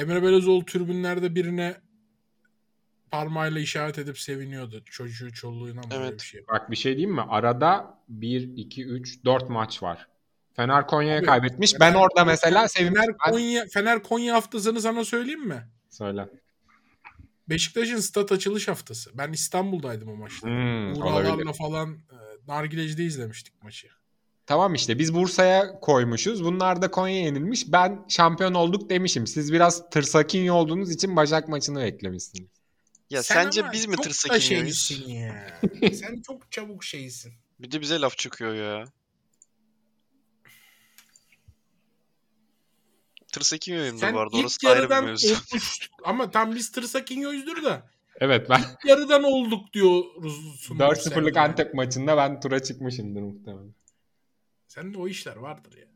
Emre 0.00 0.22
Belözoğlu 0.22 0.64
tribünlerde 0.64 1.34
birine 1.34 1.76
parmağıyla 3.10 3.60
işaret 3.60 3.98
edip 3.98 4.18
seviniyordu. 4.18 4.84
Çocuğu 4.84 5.32
çoluğuna 5.32 5.80
mı 5.80 5.88
Evet. 5.90 6.14
bir 6.14 6.24
şey. 6.24 6.44
Bak 6.48 6.70
bir 6.70 6.76
şey 6.76 6.96
diyeyim 6.96 7.14
mi? 7.14 7.22
Arada 7.28 7.98
1, 8.08 8.56
2, 8.56 8.84
3, 8.84 9.24
4 9.24 9.50
maç 9.50 9.82
var. 9.82 10.08
Fener 10.56 10.86
Konya'ya 10.86 11.22
kaybetmiş. 11.22 11.72
Fener- 11.72 11.80
ben 11.80 11.94
orada 11.94 12.24
mesela 12.24 12.68
sevinmiştim. 12.68 13.02
Fener 13.24 13.32
Konya, 13.32 13.66
Fener 13.66 14.02
Konya 14.02 14.34
haftasını 14.34 14.80
sana 14.80 15.04
söyleyeyim 15.04 15.48
mi? 15.48 15.68
Söyle. 15.90 16.28
Beşiktaş'ın 17.50 18.00
stat 18.00 18.32
açılış 18.32 18.68
haftası. 18.68 19.10
Ben 19.14 19.32
İstanbul'daydım 19.32 20.08
o 20.08 20.16
maçta. 20.16 20.46
Hmm, 20.46 20.92
Uğralarla 20.92 21.34
olabilir. 21.34 21.52
falan 21.52 21.94
e, 21.94 22.16
Nargileci'de 22.48 23.04
izlemiştik 23.04 23.62
maçı. 23.62 23.88
Tamam 24.46 24.74
işte 24.74 24.98
biz 24.98 25.14
Bursa'ya 25.14 25.80
koymuşuz. 25.80 26.44
Bunlar 26.44 26.82
da 26.82 26.90
Konya'ya 26.90 27.22
yenilmiş. 27.24 27.72
Ben 27.72 28.04
şampiyon 28.08 28.54
olduk 28.54 28.90
demişim. 28.90 29.26
Siz 29.26 29.52
biraz 29.52 29.90
tırsakinyo 29.90 30.54
olduğunuz 30.54 30.90
için 30.90 31.16
Başak 31.16 31.48
maçını 31.48 31.82
eklemişsiniz. 31.82 32.50
Ya 33.10 33.22
Sen 33.22 33.34
sence 33.44 33.64
biz 33.72 33.86
mi 33.86 33.96
şeysin 34.40 35.08
ya. 35.08 35.60
Sen 35.92 36.22
çok 36.26 36.52
çabuk 36.52 36.84
şeysin. 36.84 37.32
Bir 37.58 37.70
de 37.70 37.80
bize 37.80 38.00
laf 38.00 38.18
çıkıyor 38.18 38.54
ya. 38.54 38.84
Tırsakinyoyum 43.32 43.96
da 43.96 44.00
Sen 44.00 44.14
bu 44.14 44.18
arada 44.18 44.36
ilk 44.36 44.44
orası 44.44 44.66
da 44.66 44.70
ayrı 44.70 44.78
bir 44.78 44.82
yarıdan 44.82 45.04
mevzu. 45.04 45.34
ama 46.04 46.30
tam 46.30 46.54
biz 46.54 46.72
tırsakinyoyuzdur 46.72 47.62
da 47.62 47.90
Evet 48.20 48.50
ben 48.50 48.58
ilk 48.58 48.84
yarıdan 48.84 49.24
olduk 49.24 49.72
diyoruz. 49.72 50.68
4-0'lık 50.68 51.36
Antep 51.36 51.74
maçında 51.74 52.16
ben 52.16 52.40
tura 52.40 52.62
çıkmışımdır 52.62 53.22
muhtemelen. 53.22 53.74
Sende 54.68 54.98
o 54.98 55.08
işler 55.08 55.36
vardır 55.36 55.76
ya. 55.76 55.86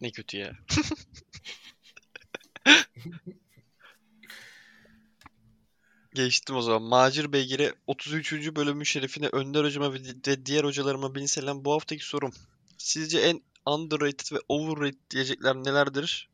Ne 0.00 0.10
kötü 0.10 0.36
ya. 0.36 0.52
Geçtim 6.14 6.56
o 6.56 6.62
zaman. 6.62 6.82
Macir 6.82 7.32
Beygir'e 7.32 7.74
33. 7.86 8.56
bölümün 8.56 8.84
şerefine 8.84 9.28
Önder 9.28 9.64
hocama 9.64 9.94
ve 9.94 9.98
ve 10.26 10.46
diğer 10.46 10.64
hocalarıma 10.64 11.14
bin 11.14 11.26
selam. 11.26 11.64
Bu 11.64 11.72
haftaki 11.72 12.04
sorum. 12.04 12.32
Sizce 12.78 13.20
en 13.20 13.40
underrated 13.66 14.36
ve 14.36 14.40
overrated 14.48 15.10
diyecekler 15.10 15.56
nelerdir? 15.56 16.29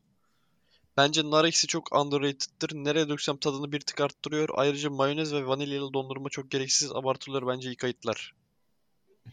Bence 0.97 1.21
nar 1.23 1.45
eksi 1.45 1.67
çok 1.67 1.95
underrated'tir. 1.95 2.75
Nereye 2.75 3.09
döksem 3.09 3.37
tadını 3.37 3.71
bir 3.71 3.79
tık 3.79 4.01
arttırıyor. 4.01 4.49
Ayrıca 4.55 4.89
mayonez 4.89 5.33
ve 5.33 5.47
vanilyalı 5.47 5.93
dondurma 5.93 6.29
çok 6.29 6.51
gereksiz 6.51 6.91
abartılıyor. 6.91 7.47
Bence 7.47 7.69
iyi 7.69 7.75
kayıtlar. 7.75 8.33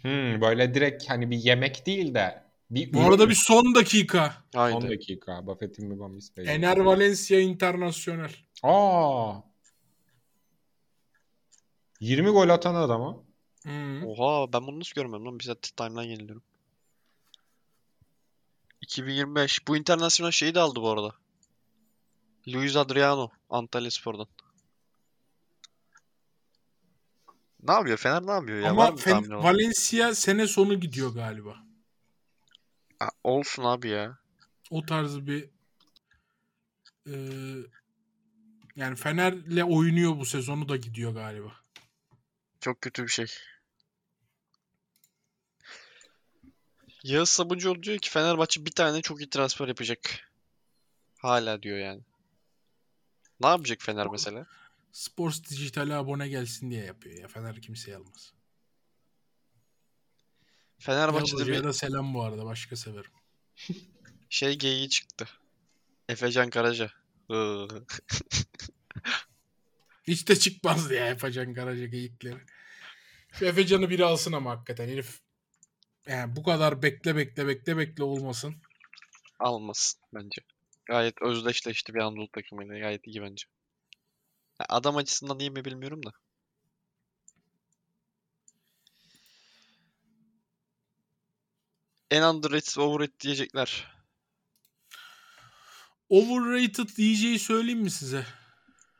Hmm, 0.02 0.40
böyle 0.40 0.74
direkt 0.74 1.10
hani 1.10 1.30
bir 1.30 1.36
yemek 1.36 1.86
değil 1.86 2.14
de 2.14 2.44
bir 2.70 2.92
Bu 2.92 3.00
arada 3.00 3.28
bir 3.28 3.34
son 3.34 3.74
dakika. 3.74 4.34
Son 4.52 4.60
Haydi. 4.60 4.88
dakika. 4.88 5.46
Buffett'in 5.46 5.90
bir 5.90 5.96
Gomis 5.96 6.36
Bey. 6.36 6.54
Ener 6.54 6.76
Valencia 6.76 7.38
Internasyonel. 7.38 8.32
Aa. 8.62 9.34
20 12.00 12.30
gol 12.30 12.48
atan 12.48 12.74
adama. 12.74 13.24
Hı. 13.66 14.06
Oha 14.06 14.52
ben 14.52 14.66
bunu 14.66 14.80
nasıl 14.80 14.94
görmem 14.94 15.24
lan? 15.24 15.40
Bize 15.40 15.54
timeline 15.54 16.06
yeniliyorum. 16.06 16.42
2025. 18.80 19.68
Bu 19.68 19.76
internasyonel 19.76 20.32
şeyi 20.32 20.54
de 20.54 20.60
aldı 20.60 20.82
bu 20.82 20.90
arada. 20.90 21.14
Luis 22.48 22.76
Adriano 22.76 23.30
Antalyaspor'dan. 23.50 24.26
Ne 27.62 27.72
yapıyor? 27.72 27.96
Fener 27.96 28.26
ne 28.26 28.30
yapıyor 28.30 28.58
ya? 28.58 28.70
Ama 28.70 28.96
Fen-? 28.96 29.42
Valencia 29.42 30.14
sene 30.14 30.46
sonu 30.46 30.80
gidiyor 30.80 31.14
galiba. 31.14 31.56
Ha, 32.98 33.08
olsun 33.24 33.64
abi 33.64 33.88
ya. 33.88 34.18
O 34.70 34.86
tarz 34.86 35.26
bir 35.26 35.48
e, 37.06 37.14
yani 38.76 38.96
Fener'le 38.96 39.62
oynuyor 39.62 40.16
bu 40.18 40.24
sezonu 40.24 40.68
da 40.68 40.76
gidiyor 40.76 41.14
galiba. 41.14 41.52
Çok 42.60 42.80
kötü 42.80 43.02
bir 43.02 43.08
şey. 43.08 43.26
Yağız 47.02 47.28
Sabuncuoğlu 47.28 47.82
diyor 47.82 47.98
ki 47.98 48.10
Fenerbahçe 48.10 48.66
bir 48.66 48.70
tane 48.70 49.02
çok 49.02 49.20
iyi 49.20 49.30
transfer 49.30 49.68
yapacak. 49.68 50.30
Hala 51.18 51.62
diyor 51.62 51.78
yani. 51.78 52.00
Ne 53.40 53.46
yapacak 53.46 53.82
Fener 53.82 54.06
mesela? 54.06 54.46
Sports 54.92 55.50
Dijital'e 55.50 55.94
abone 55.94 56.28
gelsin 56.28 56.70
diye 56.70 56.84
yapıyor 56.84 57.18
ya. 57.18 57.28
Fener 57.28 57.62
kimseyi 57.62 57.96
almaz. 57.96 58.32
Fenerbahçe'de 60.78 61.46
bir 61.46 61.64
da 61.64 61.72
selam 61.72 62.14
bu 62.14 62.22
arada. 62.22 62.44
Başka 62.44 62.76
severim. 62.76 63.10
şey 64.28 64.58
geyiği 64.58 64.88
çıktı. 64.88 65.28
Efecan 66.08 66.50
Karaca. 66.50 66.90
Hiç 70.06 70.28
de 70.28 70.36
çıkmazdı 70.36 70.94
ya 70.94 71.06
Efecan 71.06 71.54
Karaca 71.54 71.86
geyikleri. 71.86 72.38
Şu 73.32 73.46
Efecan'ı 73.46 73.90
biri 73.90 74.04
alsın 74.04 74.32
ama 74.32 74.50
hakikaten 74.50 74.88
herif. 74.88 75.20
Yani 76.06 76.36
bu 76.36 76.42
kadar 76.42 76.82
bekle 76.82 77.16
bekle 77.16 77.46
bekle 77.46 77.76
bekle 77.76 78.02
olmasın. 78.02 78.54
Almasın 79.38 80.00
bence. 80.14 80.42
Gayet 80.86 81.22
özdeşleşti 81.22 81.94
bir 81.94 82.00
Anadolu 82.00 82.28
takımıyla. 82.30 82.78
Gayet 82.78 83.06
iyi 83.06 83.22
bence. 83.22 83.44
Ya 84.60 84.66
Adam 84.68 84.96
açısından 84.96 85.38
iyi 85.38 85.50
mi 85.50 85.64
bilmiyorum 85.64 86.06
da. 86.06 86.12
En 92.10 92.22
underrated 92.22 92.76
ve 92.78 92.82
overrated 92.82 93.20
diyecekler. 93.20 93.94
Overrated 96.08 96.88
DJ'yi 96.88 97.38
söyleyeyim 97.38 97.80
mi 97.80 97.90
size? 97.90 98.26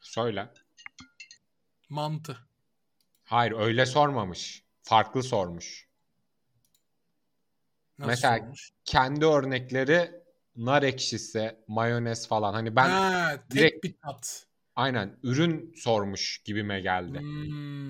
Söyle. 0.00 0.52
Mantı. 1.88 2.38
Hayır 3.24 3.52
öyle 3.52 3.86
sormamış. 3.86 4.64
Farklı 4.82 5.22
sormuş. 5.22 5.88
Nasıl 7.98 8.10
Mesela- 8.10 8.44
olmuş? 8.44 8.70
Kendi 8.84 9.26
örnekleri 9.26 10.23
nar 10.56 10.82
ekşisi, 10.82 11.56
mayonez 11.68 12.28
falan. 12.28 12.52
Hani 12.54 12.76
ben 12.76 12.88
ha, 12.88 13.36
tek 13.50 13.50
direkt- 13.50 13.84
bir 13.84 13.94
tat. 14.02 14.46
aynen 14.76 15.16
ürün 15.22 15.74
sormuş 15.76 16.42
gibime 16.44 16.80
geldi. 16.80 17.20
Hmm. 17.20 17.84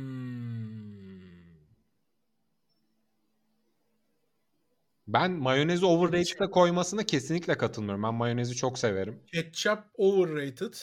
Ben 5.09 5.31
mayonezi 5.31 5.87
overrated'a 5.87 6.51
koymasına 6.51 7.03
kesinlikle 7.03 7.59
katılmıyorum. 7.59 8.03
Ben 8.03 8.15
mayonezi 8.15 8.55
çok 8.57 8.79
severim. 8.79 9.21
Ketçap 9.33 9.91
overrated. 9.99 10.75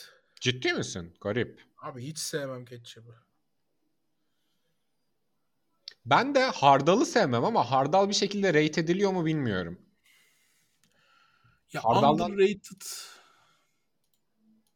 Ciddi 0.41 0.73
misin? 0.73 1.13
Garip. 1.21 1.61
Abi 1.81 2.03
hiç 2.03 2.17
sevmem 2.17 2.65
ketçapı. 2.65 3.15
Ben 6.05 6.35
de 6.35 6.43
hardalı 6.45 7.05
sevmem 7.05 7.45
ama 7.45 7.71
hardal 7.71 8.09
bir 8.09 8.13
şekilde 8.13 8.47
rate 8.53 8.81
ediliyor 8.81 9.11
mu 9.11 9.25
bilmiyorum. 9.25 9.79
Ya 11.73 11.81
Hardaldan- 11.83 12.31
underrated. 12.31 12.81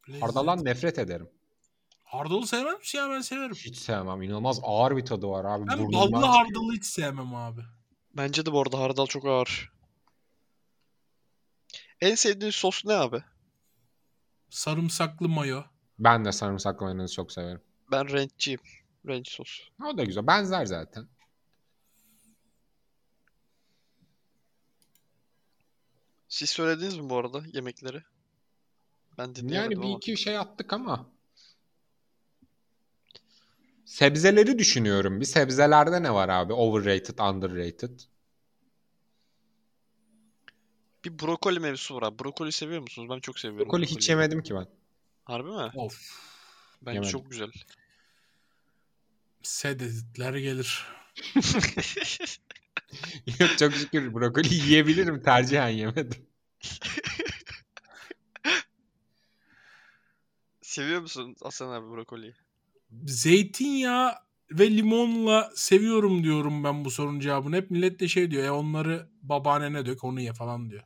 Lezzet. 0.10 0.24
Hardaldan 0.24 0.66
nefret 0.66 1.00
ederim. 1.00 1.30
Hardalı 2.04 2.48
sevmez 2.48 2.80
misin 2.80 2.98
ya 2.98 3.10
ben 3.10 3.22
severim. 3.22 3.56
Hiç 3.56 3.78
sevmem. 3.78 4.22
İnanılmaz 4.22 4.60
ağır 4.64 4.98
bir 4.98 5.06
tadı 5.06 5.28
var 5.28 5.46
abi. 5.46 5.68
Ben 5.68 5.80
Burnumdan 5.80 6.12
ballı 6.12 6.26
hardalı 6.26 6.74
hiç 6.74 6.86
sevmem 6.86 7.36
abi. 7.36 7.62
Bence 8.14 8.46
de 8.46 8.52
bu 8.52 8.62
arada 8.62 8.80
hardal 8.80 9.06
çok 9.06 9.26
ağır. 9.26 9.72
En 12.02 12.16
sevdiğin 12.16 12.52
sos 12.52 12.86
ne 12.86 12.94
abi? 12.94 13.24
Sarımsaklı 14.50 15.30
mayo. 15.30 15.64
Ben 16.00 16.26
de 16.26 16.32
sarımsaklı 16.32 16.86
mayonezi 16.86 17.14
çok 17.14 17.32
severim. 17.32 17.62
Ben 17.92 18.12
ranchçiyim. 18.12 18.60
Ranch 19.08 19.30
sos. 19.30 19.60
O 19.86 19.98
da 19.98 20.04
güzel. 20.04 20.28
Benzer 20.28 20.66
zaten. 20.66 21.08
Siz 26.36 26.50
söylediniz 26.50 26.98
mi 26.98 27.10
bu 27.10 27.18
arada 27.18 27.44
yemekleri? 27.54 28.04
Ben 29.18 29.36
dinleyemedim 29.36 29.72
Yani 29.72 29.82
bir 29.82 29.88
ama. 29.88 29.98
iki 29.98 30.18
şey 30.18 30.38
attık 30.38 30.74
ama. 30.74 31.10
Sebzeleri 33.86 34.60
düşünüyorum. 34.60 35.20
Bir 35.20 35.26
sebzelerde 35.26 36.04
ne 36.04 36.14
var 36.14 36.30
abi? 36.30 36.54
Overrated, 36.54 37.18
underrated. 37.20 38.00
Bir 41.06 41.20
brokoli 41.20 41.60
mevzusu 41.60 41.96
var 41.96 42.04
abi. 42.04 42.20
Brokoli 42.20 42.52
seviyor 42.52 42.82
musunuz? 42.82 43.10
Ben 43.10 43.20
çok 43.20 43.40
seviyorum. 43.40 43.66
Brokoli 43.66 43.86
hiç 43.86 43.92
brokoliyi. 43.92 44.10
yemedim 44.10 44.44
ki 44.44 44.56
ben. 44.56 44.68
Harbi 45.24 45.50
mi? 45.50 45.72
Of. 45.76 46.22
Bence 46.82 46.96
Yemedim. 46.96 47.12
çok 47.12 47.32
güzel. 47.32 47.52
Sededitler 49.44 50.34
gelir. 50.34 50.86
Yok 53.40 53.58
çok 53.58 53.74
şükür 53.74 54.14
brokoli 54.14 54.54
yiyebilirim. 54.54 55.24
Tercihen 55.24 55.70
yemedim. 55.70 56.28
Seviyor 60.62 61.02
musun 61.02 61.36
Hasan 61.44 61.70
abi 61.70 61.92
brokoliyi? 61.92 62.34
Zeytinyağı 63.06 64.14
ve 64.52 64.72
limonla 64.72 65.52
seviyorum 65.56 66.24
diyorum 66.24 66.64
ben 66.64 66.86
bu 66.86 66.92
sorunun 66.92 67.20
cevabını. 67.20 67.56
Hep 67.56 67.72
millet 67.72 68.00
de 68.00 68.08
şey 68.08 68.32
diyor 68.32 68.44
ya 68.44 68.56
onları 68.56 69.10
babaannene 69.22 69.86
dök 69.86 70.04
onu 70.04 70.22
ye 70.22 70.34
falan 70.34 70.70
diyor. 70.70 70.84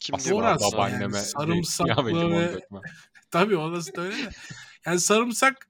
Kim 0.00 0.18
diyor? 0.18 0.36
Babaanneme 0.60 1.16
yani 1.16 1.26
sarımsaklı 1.26 2.06
ve 2.06 2.10
limon 2.10 2.42
ve- 2.42 2.52
dökme. 2.52 2.80
Tabii 3.30 3.56
orası 3.56 3.96
da 3.96 4.00
öyle 4.00 4.16
de. 4.16 4.30
Yani 4.86 5.00
sarımsak 5.00 5.68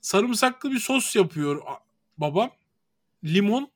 sarımsaklı 0.00 0.70
bir 0.70 0.78
sos 0.78 1.16
yapıyor 1.16 1.62
babam. 2.18 2.50
Limon 3.24 3.70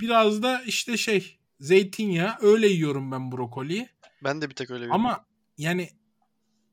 biraz 0.00 0.42
da 0.42 0.62
işte 0.62 0.96
şey 0.96 1.38
zeytinyağı 1.60 2.36
öyle 2.40 2.68
yiyorum 2.68 3.12
ben 3.12 3.32
brokoliyi. 3.32 3.88
Ben 4.24 4.42
de 4.42 4.50
bir 4.50 4.54
tek 4.54 4.70
öyle 4.70 4.84
bir 4.84 4.90
Ama 4.90 5.24
yani 5.58 5.90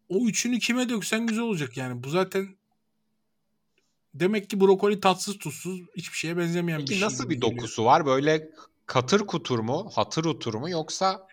o 0.09 0.25
üçünü 0.27 0.59
kime 0.59 0.89
döksen 0.89 1.27
güzel 1.27 1.43
olacak 1.43 1.77
yani. 1.77 2.03
Bu 2.03 2.09
zaten 2.09 2.47
demek 4.13 4.49
ki 4.49 4.59
brokoli 4.61 4.99
tatsız 4.99 5.37
tuzsuz 5.37 5.81
hiçbir 5.97 6.17
şeye 6.17 6.37
benzemeyen 6.37 6.79
bir 6.79 6.85
Peki 6.85 6.99
şey. 6.99 7.07
nasıl 7.07 7.29
bir 7.29 7.35
geliyor. 7.35 7.51
dokusu 7.51 7.85
var? 7.85 8.05
Böyle 8.05 8.49
katır 8.85 9.19
kutur 9.19 9.59
mu? 9.59 9.89
Hatır 9.95 10.25
utur 10.25 10.53
mu? 10.53 10.69
Yoksa 10.69 11.27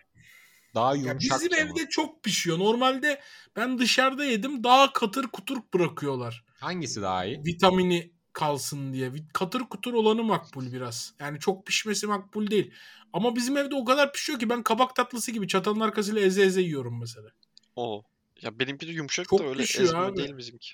daha 0.75 0.95
Ya 0.95 1.01
yumuşak 1.01 1.39
bizim 1.41 1.51
mı? 1.51 1.57
evde 1.57 1.89
çok 1.89 2.23
pişiyor. 2.23 2.59
Normalde 2.59 3.21
ben 3.55 3.79
dışarıda 3.79 4.25
yedim 4.25 4.63
daha 4.63 4.93
katır 4.93 5.27
kutur 5.27 5.57
bırakıyorlar. 5.73 6.43
Hangisi 6.59 7.01
daha 7.01 7.25
iyi? 7.25 7.43
Vitamini 7.45 8.11
kalsın 8.33 8.93
diye. 8.93 9.11
Katır 9.33 9.59
kutur 9.59 9.93
olanı 9.93 10.23
makbul 10.23 10.71
biraz. 10.73 11.13
Yani 11.19 11.39
çok 11.39 11.65
pişmesi 11.65 12.07
makbul 12.07 12.51
değil. 12.51 12.71
Ama 13.13 13.35
bizim 13.35 13.57
evde 13.57 13.75
o 13.75 13.85
kadar 13.85 14.13
pişiyor 14.13 14.39
ki 14.39 14.49
ben 14.49 14.63
kabak 14.63 14.95
tatlısı 14.95 15.31
gibi 15.31 15.47
çatalın 15.47 15.79
arkasıyla 15.79 16.21
eze 16.21 16.43
eze 16.43 16.61
yiyorum 16.61 16.99
mesela. 16.99 17.29
O. 17.75 18.03
Ya 18.41 18.59
benimki 18.59 18.87
de 18.87 18.91
yumuşak 18.91 19.27
Çok 19.27 19.39
da 19.39 19.43
öyle 19.43 19.61
pişiyor 19.61 19.85
ezme 19.85 19.99
abi. 19.99 20.17
değil 20.17 20.37
bizimki. 20.37 20.71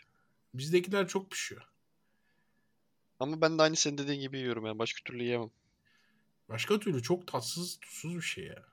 Bizdekiler 0.53 1.07
çok 1.07 1.31
pişiyor. 1.31 1.61
Ama 3.19 3.41
ben 3.41 3.57
de 3.57 3.61
aynı 3.61 3.75
senin 3.75 3.97
dediğin 3.97 4.21
gibi 4.21 4.37
yiyorum 4.39 4.65
yani. 4.65 4.79
Başka 4.79 5.03
türlü 5.03 5.23
yiyemem. 5.23 5.49
Başka 6.49 6.79
türlü 6.79 7.03
çok 7.03 7.27
tatsız 7.27 7.79
tuzsuz 7.79 8.15
bir 8.15 8.21
şey 8.21 8.43
ya. 8.45 8.65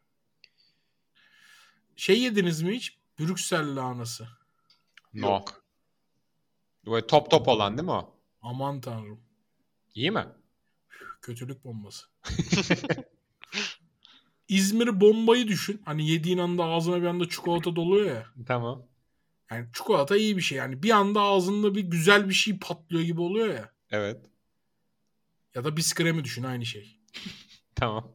Şey 1.97 2.21
yediniz 2.21 2.63
mi 2.63 2.77
hiç? 2.77 2.97
Brüksel 3.19 3.77
lahanası. 3.77 4.29
No. 5.15 5.27
Yok. 5.31 5.65
Böyle 6.87 7.07
top 7.07 7.31
top 7.31 7.49
olan 7.49 7.79
değil 7.79 7.85
mi 7.85 7.91
o? 7.93 8.16
Aman 8.47 8.81
tanrım. 8.81 9.21
İyi 9.95 10.11
mi? 10.11 10.27
Kötülük 11.23 11.65
bombası. 11.65 12.07
İzmir 14.49 15.01
bombayı 15.01 15.49
düşün. 15.49 15.83
Hani 15.85 16.09
yediğin 16.09 16.39
anda 16.39 16.65
ağzına 16.65 17.03
bir 17.03 17.07
anda 17.07 17.29
çikolata 17.29 17.77
doluyor 17.77 18.07
ya. 18.07 18.27
Tamam. 18.47 18.87
Yani 19.51 19.67
çikolata 19.73 20.17
iyi 20.17 20.37
bir 20.37 20.43
şey. 20.43 20.59
Yani 20.59 20.83
bir 20.83 20.91
anda 20.91 21.21
ağzında 21.21 21.75
bir 21.75 21.81
güzel 21.81 22.29
bir 22.29 22.35
şey 22.35 22.59
patlıyor 22.59 23.03
gibi 23.03 23.21
oluyor 23.21 23.55
ya. 23.55 23.73
Evet. 23.91 24.27
Ya 25.55 25.65
da 25.65 25.77
biskremi 25.77 26.25
düşün 26.25 26.43
aynı 26.43 26.67
şey. 26.67 27.01
Tamam. 27.75 28.13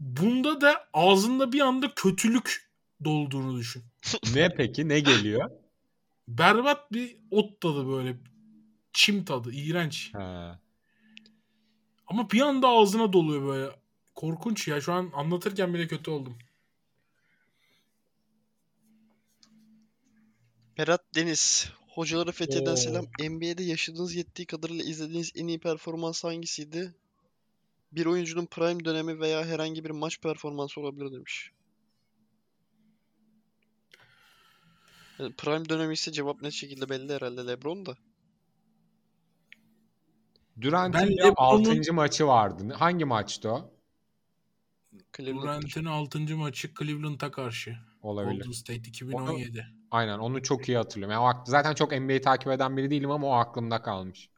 Bunda 0.00 0.60
da 0.60 0.88
ağzında 0.92 1.52
bir 1.52 1.60
anda 1.60 1.94
kötülük 1.94 2.70
dolduğunu 3.04 3.58
düşün. 3.58 3.84
ne 4.34 4.54
peki? 4.54 4.88
Ne 4.88 5.00
geliyor? 5.00 5.50
Berbat 6.28 6.92
bir 6.92 7.16
ot 7.30 7.60
tadı 7.60 7.88
böyle. 7.88 8.31
Çim 8.92 9.24
tadı. 9.24 9.52
iğrenç. 9.52 10.14
Ha. 10.14 10.58
Ama 12.06 12.30
bir 12.30 12.40
anda 12.40 12.68
ağzına 12.68 13.12
doluyor 13.12 13.46
böyle. 13.46 13.76
Korkunç 14.14 14.68
ya. 14.68 14.80
Şu 14.80 14.92
an 14.92 15.10
anlatırken 15.14 15.74
bile 15.74 15.86
kötü 15.86 16.10
oldum. 16.10 16.38
Berat 20.78 21.14
Deniz. 21.14 21.70
Hocaları 21.88 22.32
Fethiye'den 22.32 22.72
Oo. 22.72 22.76
selam. 22.76 23.06
NBA'de 23.20 23.62
yaşadığınız 23.62 24.14
yettiği 24.14 24.46
kadarıyla 24.46 24.84
izlediğiniz 24.84 25.32
en 25.34 25.46
iyi 25.46 25.58
performans 25.60 26.24
hangisiydi? 26.24 26.94
Bir 27.92 28.06
oyuncunun 28.06 28.46
prime 28.46 28.84
dönemi 28.84 29.20
veya 29.20 29.46
herhangi 29.46 29.84
bir 29.84 29.90
maç 29.90 30.20
performansı 30.20 30.80
olabilir 30.80 31.12
demiş. 31.12 31.52
Yani 35.18 35.32
prime 35.32 35.68
dönemi 35.68 35.94
ise 35.94 36.12
cevap 36.12 36.42
net 36.42 36.52
şekilde 36.52 36.88
belli 36.88 37.12
herhalde 37.12 37.46
LeBron 37.46 37.86
da. 37.86 37.96
Durant'in 40.60 41.00
Ben 41.00 41.08
bir 41.08 41.16
LeBron'un- 41.16 41.34
6. 41.80 41.92
maçı 41.92 42.26
vardı. 42.26 42.74
Hangi 42.78 43.04
maçtı 43.04 43.50
o? 43.52 43.70
Durant'in 45.18 45.84
6. 45.84 46.36
maçı 46.36 46.70
Cleveland'a 46.78 47.30
karşı. 47.30 47.76
Olabilir. 48.02 48.40
Golden 48.40 48.52
State 48.52 48.80
2017. 48.88 49.66
Aynen 49.90 50.18
onu 50.18 50.42
çok 50.42 50.68
iyi 50.68 50.76
hatırlıyorum. 50.76 51.12
Yani 51.12 51.34
o 51.40 51.44
zaten 51.46 51.74
çok 51.74 51.92
NBA 51.92 52.20
takip 52.20 52.48
eden 52.52 52.76
biri 52.76 52.90
değilim 52.90 53.10
ama 53.10 53.26
o 53.26 53.32
aklımda 53.32 53.82
kalmış. 53.82 54.28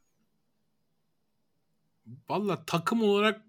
Valla 2.28 2.65
takım 2.66 3.03
olarak 3.03 3.41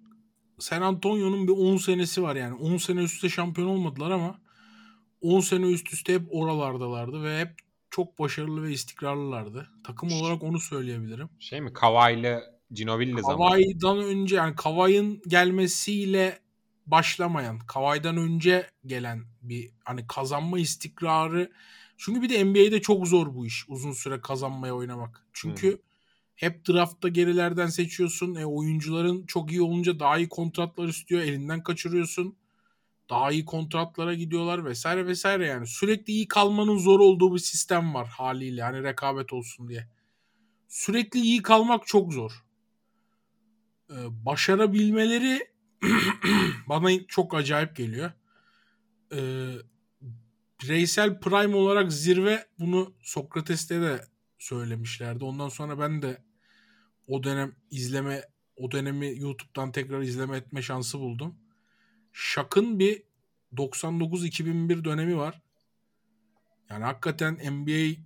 San 0.60 0.82
Antonio'nun 0.82 1.48
bir 1.48 1.54
10 1.54 1.78
senesi 1.78 2.24
var 2.24 2.36
yani. 2.36 2.54
10 2.56 2.78
sene 2.78 3.04
üst 3.04 3.16
üste 3.16 3.30
şampiyon 3.30 3.68
olmadılar 3.68 4.12
ama 4.12 4.40
10 5.22 5.40
sene 5.40 5.66
üst 5.66 5.94
üste 5.94 6.14
hep 6.14 6.28
oralardalardı 6.32 7.24
ve 7.24 7.40
hep 7.40 7.56
çok 7.90 8.20
başarılı 8.20 8.64
ve 8.64 8.72
istikrarlılardı. 8.72 9.70
Takım 9.84 10.10
olarak 10.12 10.44
onu 10.44 10.60
söyleyebilirim. 10.60 11.30
Şey 11.40 11.62
mi? 11.62 11.74
Kawhi'li 11.74 12.40
Ginobili 12.72 13.22
zamanı. 13.22 13.38
Kavai'dan 13.38 14.00
önce 14.00 14.36
yani 14.36 14.56
Kavai'nin 14.56 15.22
gelmesiyle 15.28 16.40
başlamayan, 16.88 17.60
Kavai'den 17.60 18.18
önce 18.18 18.70
gelen 18.86 19.26
bir 19.42 19.70
hani 19.86 20.08
kazanma 20.08 20.60
istikrarı. 20.60 21.52
Çünkü 21.98 22.22
bir 22.22 22.30
de 22.30 22.46
NBA'de 22.46 22.82
çok 22.82 23.08
zor 23.08 23.36
bu 23.36 23.46
iş. 23.46 23.66
Uzun 23.70 23.92
süre 23.92 24.22
kazanmaya 24.22 24.76
oynamak. 24.76 25.26
Çünkü 25.34 25.82
hep 26.36 26.68
draftta 26.68 27.10
gerilerden 27.10 27.68
seçiyorsun. 27.68 28.36
E, 28.36 28.46
oyuncuların 28.46 29.26
çok 29.26 29.52
iyi 29.52 29.62
olunca 29.62 30.00
daha 30.00 30.18
iyi 30.18 30.30
kontratlar 30.30 30.88
istiyor. 30.88 31.22
Elinden 31.22 31.64
kaçırıyorsun. 31.64 32.36
Daha 33.10 33.32
iyi 33.32 33.46
kontratlara 33.46 34.14
gidiyorlar 34.14 34.66
vesaire 34.66 35.08
vesaire 35.08 35.46
yani. 35.48 35.68
Sürekli 35.68 36.14
iyi 36.14 36.28
kalmanın 36.28 36.78
zor 36.78 37.00
olduğu 37.00 37.34
bir 37.34 37.40
sistem 37.40 37.94
var 37.94 38.08
haliyle. 38.08 38.62
Hani 38.62 38.84
rekabet 38.84 39.34
olsun 39.34 39.70
diye. 39.70 39.88
Sürekli 40.68 41.20
iyi 41.20 41.42
kalmak 41.42 41.88
çok 41.88 42.14
zor. 42.14 42.32
Ee, 43.90 44.26
başarabilmeleri 44.26 45.48
bana 46.70 46.90
çok 47.07 47.34
acayip 47.36 47.76
geliyor. 47.76 48.12
Ee, 49.14 49.53
bireysel 50.62 51.20
prime 51.20 51.56
olarak 51.56 51.91
zirve 51.91 52.48
bunu 52.60 52.94
Sokrates'te 53.02 53.82
de 53.82 54.06
söylemişlerdi. 54.40 55.24
Ondan 55.24 55.49
sonra 55.49 55.80
ben 55.80 56.02
de 56.02 56.24
o 57.07 57.24
dönem 57.24 57.56
izleme 57.72 58.22
o 58.56 58.72
dönemi 58.72 59.20
YouTube'dan 59.20 59.72
tekrar 59.72 60.02
izleme 60.02 60.38
etme 60.38 60.62
şansı 60.62 60.99
buldum. 60.99 61.36
Shaq'ın 62.14 62.80
bir 62.80 63.03
99-2001 63.56 64.84
dönemi 64.84 65.18
var. 65.18 65.41
Yani 66.70 66.84
hakikaten 66.84 67.34
NBA 67.34 68.02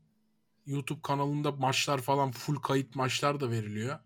YouTube 0.65 1.01
kanalında 1.01 1.51
maçlar 1.51 2.01
falan 2.01 2.31
full 2.31 2.55
kayıt 2.55 2.95
maçlar 2.95 3.39
da 3.39 3.51
veriliyor. 3.51 3.99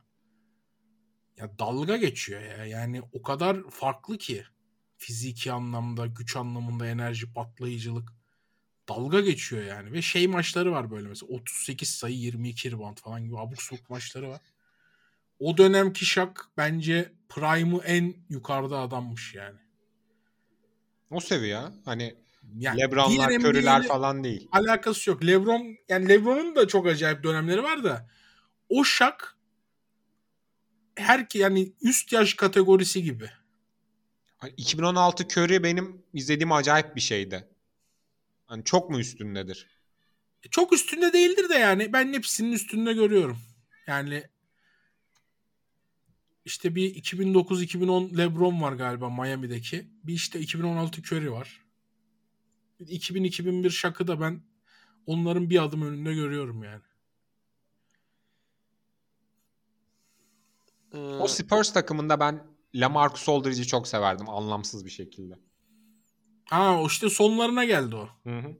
Ya 1.37 1.59
dalga 1.59 1.97
geçiyor 1.97 2.41
ya. 2.41 2.65
Yani 2.65 3.01
o 3.13 3.21
kadar 3.21 3.69
farklı 3.69 4.17
ki 4.17 4.45
fiziki 4.97 5.51
anlamda, 5.51 6.05
güç 6.05 6.35
anlamında, 6.35 6.87
enerji 6.87 7.33
patlayıcılık 7.33 8.09
dalga 8.89 9.21
geçiyor 9.21 9.63
yani. 9.63 9.91
Ve 9.91 10.01
şey 10.01 10.27
maçları 10.27 10.71
var 10.71 10.91
böyle 10.91 11.07
mesela 11.07 11.33
38 11.33 11.89
sayı 11.89 12.15
22 12.15 12.71
rebound 12.71 12.97
falan 12.97 13.25
gibi 13.25 13.39
abuk 13.39 13.61
sabuk 13.61 13.89
maçları 13.89 14.29
var. 14.29 14.41
O 15.39 15.57
dönemki 15.57 16.05
Şak 16.05 16.45
bence 16.57 17.13
prime'ı 17.29 17.81
en 17.85 18.15
yukarıda 18.29 18.79
adammış 18.79 19.35
yani. 19.35 19.59
O 21.09 21.19
seviye. 21.19 21.59
Hani 21.85 22.15
yani 22.57 22.79
Lebronlar, 22.79 23.31
Curry'ler 23.31 23.87
falan 23.87 24.23
değil. 24.23 24.47
alakası 24.51 25.09
yok. 25.09 25.25
LeBron 25.25 25.77
yani 25.89 26.09
LeBron'un 26.09 26.55
da 26.55 26.67
çok 26.67 26.87
acayip 26.87 27.23
dönemleri 27.23 27.63
var 27.63 27.83
da 27.83 28.09
o 28.69 28.83
Şak 28.83 29.37
her 30.95 31.27
yani 31.33 31.73
üst 31.81 32.13
yaş 32.13 32.33
kategorisi 32.33 33.03
gibi. 33.03 33.29
Hani 34.37 34.53
2016 34.57 35.23
Curry 35.23 35.63
benim 35.63 36.03
izlediğim 36.13 36.51
acayip 36.51 36.95
bir 36.95 37.01
şeydi. 37.01 37.47
Hani 38.45 38.63
çok 38.63 38.89
mu 38.89 38.99
üstündedir? 38.99 39.67
Çok 40.51 40.73
üstünde 40.73 41.13
değildir 41.13 41.49
de 41.49 41.53
yani 41.53 41.93
ben 41.93 42.13
hepsinin 42.13 42.51
üstünde 42.51 42.93
görüyorum. 42.93 43.37
Yani 43.87 44.23
işte 46.45 46.75
bir 46.75 46.95
2009-2010 46.95 48.17
LeBron 48.17 48.61
var 48.61 48.73
galiba 48.73 49.09
Miami'deki. 49.09 49.87
Bir 50.03 50.13
işte 50.13 50.39
2016 50.39 51.01
Curry 51.01 51.31
var. 51.31 51.61
2000-2001 52.79 53.69
Shaq'ı 53.69 54.07
da 54.07 54.21
ben 54.21 54.41
onların 55.05 55.49
bir 55.49 55.63
adım 55.63 55.81
önünde 55.81 56.13
görüyorum 56.13 56.63
yani. 56.63 56.81
Ee, 60.93 60.97
O 60.97 61.27
Spurs 61.27 61.73
takımında 61.73 62.19
ben 62.19 62.43
Lamarcus 62.75 63.29
Aldridge'i 63.29 63.67
çok 63.67 63.87
severdim 63.87 64.29
anlamsız 64.29 64.85
bir 64.85 64.89
şekilde. 64.89 65.33
Ha 66.49 66.79
o 66.81 66.87
işte 66.87 67.09
sonlarına 67.09 67.65
geldi 67.65 67.95
o. 67.95 68.09
Hı 68.23 68.39
hı. 68.39 68.57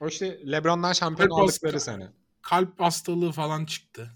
O 0.00 0.08
işte 0.08 0.52
LeBron'dan 0.52 0.92
şampiyon 0.92 1.28
Kalp 1.28 1.38
aldıkları 1.40 1.76
hasta- 1.76 1.92
sene. 1.92 2.12
Kalp 2.42 2.80
hastalığı 2.80 3.32
falan 3.32 3.64
çıktı. 3.64 4.10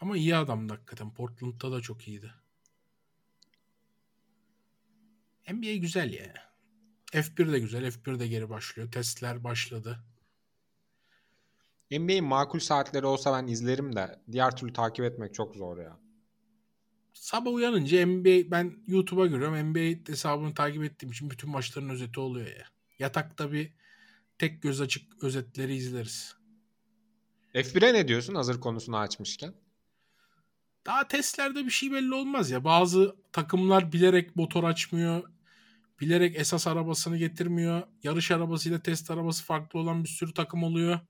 Ama 0.00 0.16
iyi 0.16 0.36
adamdı 0.36 0.72
hakikaten. 0.72 1.14
Portland'da 1.14 1.72
da 1.72 1.80
çok 1.80 2.08
iyiydi. 2.08 2.34
NBA 5.52 5.76
güzel 5.76 6.12
ya. 6.14 6.34
F1 7.12 7.52
de 7.52 7.58
güzel. 7.58 7.84
F1 7.90 8.18
de 8.20 8.28
geri 8.28 8.50
başlıyor. 8.50 8.92
Testler 8.92 9.44
başladı. 9.44 10.04
NBA'in 11.98 12.24
makul 12.24 12.58
saatleri 12.58 13.06
olsa 13.06 13.32
ben 13.32 13.46
izlerim 13.46 13.96
de 13.96 14.18
diğer 14.32 14.56
türlü 14.56 14.72
takip 14.72 15.04
etmek 15.04 15.34
çok 15.34 15.56
zor 15.56 15.78
ya. 15.78 15.98
Sabah 17.12 17.52
uyanınca 17.52 18.06
NBA 18.06 18.50
ben 18.50 18.76
YouTube'a 18.86 19.26
giriyorum. 19.26 19.70
NBA 19.70 20.10
hesabını 20.12 20.54
takip 20.54 20.84
ettiğim 20.84 21.12
için 21.12 21.30
bütün 21.30 21.50
maçların 21.50 21.88
özeti 21.88 22.20
oluyor 22.20 22.46
ya. 22.46 22.66
Yatakta 22.98 23.52
bir 23.52 23.72
tek 24.38 24.62
göz 24.62 24.80
açık 24.80 25.22
özetleri 25.24 25.74
izleriz. 25.74 26.36
F1'e 27.54 27.94
ne 27.94 28.08
diyorsun 28.08 28.34
hazır 28.34 28.60
konusunu 28.60 28.96
açmışken? 28.96 29.54
Daha 30.86 31.08
testlerde 31.08 31.64
bir 31.64 31.70
şey 31.70 31.92
belli 31.92 32.14
olmaz 32.14 32.50
ya. 32.50 32.64
Bazı 32.64 33.16
takımlar 33.32 33.92
bilerek 33.92 34.36
motor 34.36 34.64
açmıyor. 34.64 35.22
Bilerek 36.00 36.36
esas 36.36 36.66
arabasını 36.66 37.16
getirmiyor. 37.16 37.82
Yarış 38.02 38.30
arabasıyla 38.30 38.82
test 38.82 39.10
arabası 39.10 39.44
farklı 39.44 39.78
olan 39.78 40.04
bir 40.04 40.08
sürü 40.08 40.34
takım 40.34 40.62
oluyor. 40.62 41.00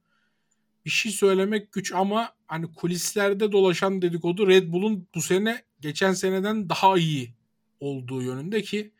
Bir 0.85 0.91
şey 0.91 1.13
söylemek 1.13 1.73
güç 1.73 1.93
ama 1.93 2.33
hani 2.47 2.75
kulislerde 2.75 3.53
dolaşan 3.53 4.03
dedikodu 4.03 4.49
Red 4.49 4.73
Bull'un 4.73 5.09
bu 5.15 5.23
sene 5.23 5.63
geçen 5.81 6.13
seneden 6.13 6.69
daha 6.69 6.99
iyi 6.99 7.35
olduğu 7.81 8.23
yönünde 8.23 8.63
ki 8.63 8.93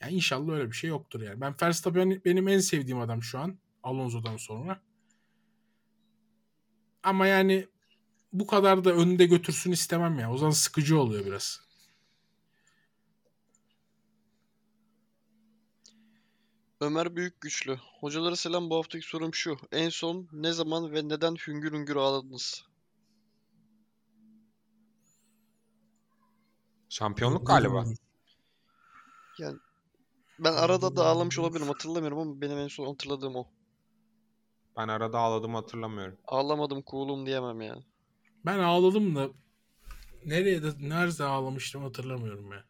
yani 0.00 0.14
inşallah 0.14 0.52
öyle 0.52 0.66
bir 0.70 0.76
şey 0.76 0.90
yoktur 0.90 1.22
yani. 1.22 1.40
Ben 1.40 1.54
Verstappen 1.62 2.20
benim 2.24 2.48
en 2.48 2.58
sevdiğim 2.58 3.00
adam 3.00 3.22
şu 3.22 3.38
an 3.38 3.58
Alonso'dan 3.82 4.36
sonra. 4.36 4.80
Ama 7.02 7.26
yani 7.26 7.66
bu 8.32 8.46
kadar 8.46 8.84
da 8.84 8.92
önde 8.92 9.26
götürsün 9.26 9.72
istemem 9.72 10.18
ya. 10.18 10.32
O 10.32 10.38
zaman 10.38 10.50
sıkıcı 10.50 10.98
oluyor 10.98 11.26
biraz. 11.26 11.65
Ömer 16.80 17.16
Büyük 17.16 17.40
Güçlü. 17.40 17.78
Hocalara 18.00 18.36
selam. 18.36 18.70
Bu 18.70 18.76
haftaki 18.76 19.06
sorum 19.06 19.34
şu. 19.34 19.56
En 19.72 19.88
son 19.88 20.28
ne 20.32 20.52
zaman 20.52 20.92
ve 20.92 21.08
neden 21.08 21.34
hüngür 21.34 21.72
hüngür 21.72 21.96
ağladınız? 21.96 22.64
Şampiyonluk 26.88 27.46
galiba. 27.46 27.84
Ben 30.38 30.52
arada 30.52 30.96
da 30.96 31.06
ağlamış 31.06 31.38
olabilirim. 31.38 31.68
Hatırlamıyorum 31.68 32.18
ama 32.18 32.40
benim 32.40 32.58
en 32.58 32.68
son 32.68 32.86
hatırladığım 32.86 33.36
o. 33.36 33.46
Ben 34.76 34.88
arada 34.88 35.18
ağladım 35.18 35.54
hatırlamıyorum. 35.54 36.18
Ağlamadım 36.26 36.82
cool'um 36.86 37.26
diyemem 37.26 37.60
yani. 37.60 37.82
Ben 38.46 38.58
ağladım 38.58 39.16
da 39.16 39.28
nereye 40.24 40.62
de 40.62 40.68
nerede 40.80 41.24
ağlamıştım 41.24 41.82
hatırlamıyorum 41.82 42.52
ya. 42.52 42.64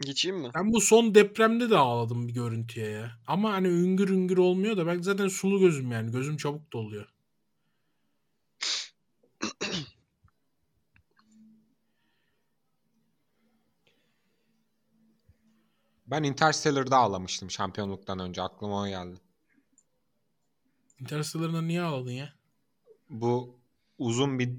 Geçeyim 0.00 0.36
mi? 0.36 0.50
Ben 0.54 0.72
bu 0.72 0.80
son 0.80 1.14
depremde 1.14 1.70
de 1.70 1.76
ağladım 1.76 2.28
bir 2.28 2.34
görüntüye 2.34 2.90
ya. 2.90 3.18
Ama 3.26 3.52
hani 3.52 3.68
üngür 3.68 4.08
üngür 4.08 4.38
olmuyor 4.38 4.76
da 4.76 4.86
ben 4.86 5.02
zaten 5.02 5.28
sulu 5.28 5.60
gözüm 5.60 5.92
yani. 5.92 6.12
Gözüm 6.12 6.36
çabuk 6.36 6.72
doluyor. 6.72 7.08
Ben 16.06 16.22
Interstellar'da 16.22 16.96
ağlamıştım 16.96 17.50
şampiyonluktan 17.50 18.18
önce 18.18 18.42
aklıma 18.42 18.82
o 18.82 18.88
geldi. 18.88 19.20
Interstellar'da 21.00 21.62
niye 21.62 21.82
ağladın 21.82 22.10
ya? 22.10 22.34
Bu 23.10 23.58
uzun 23.98 24.38
bir 24.38 24.50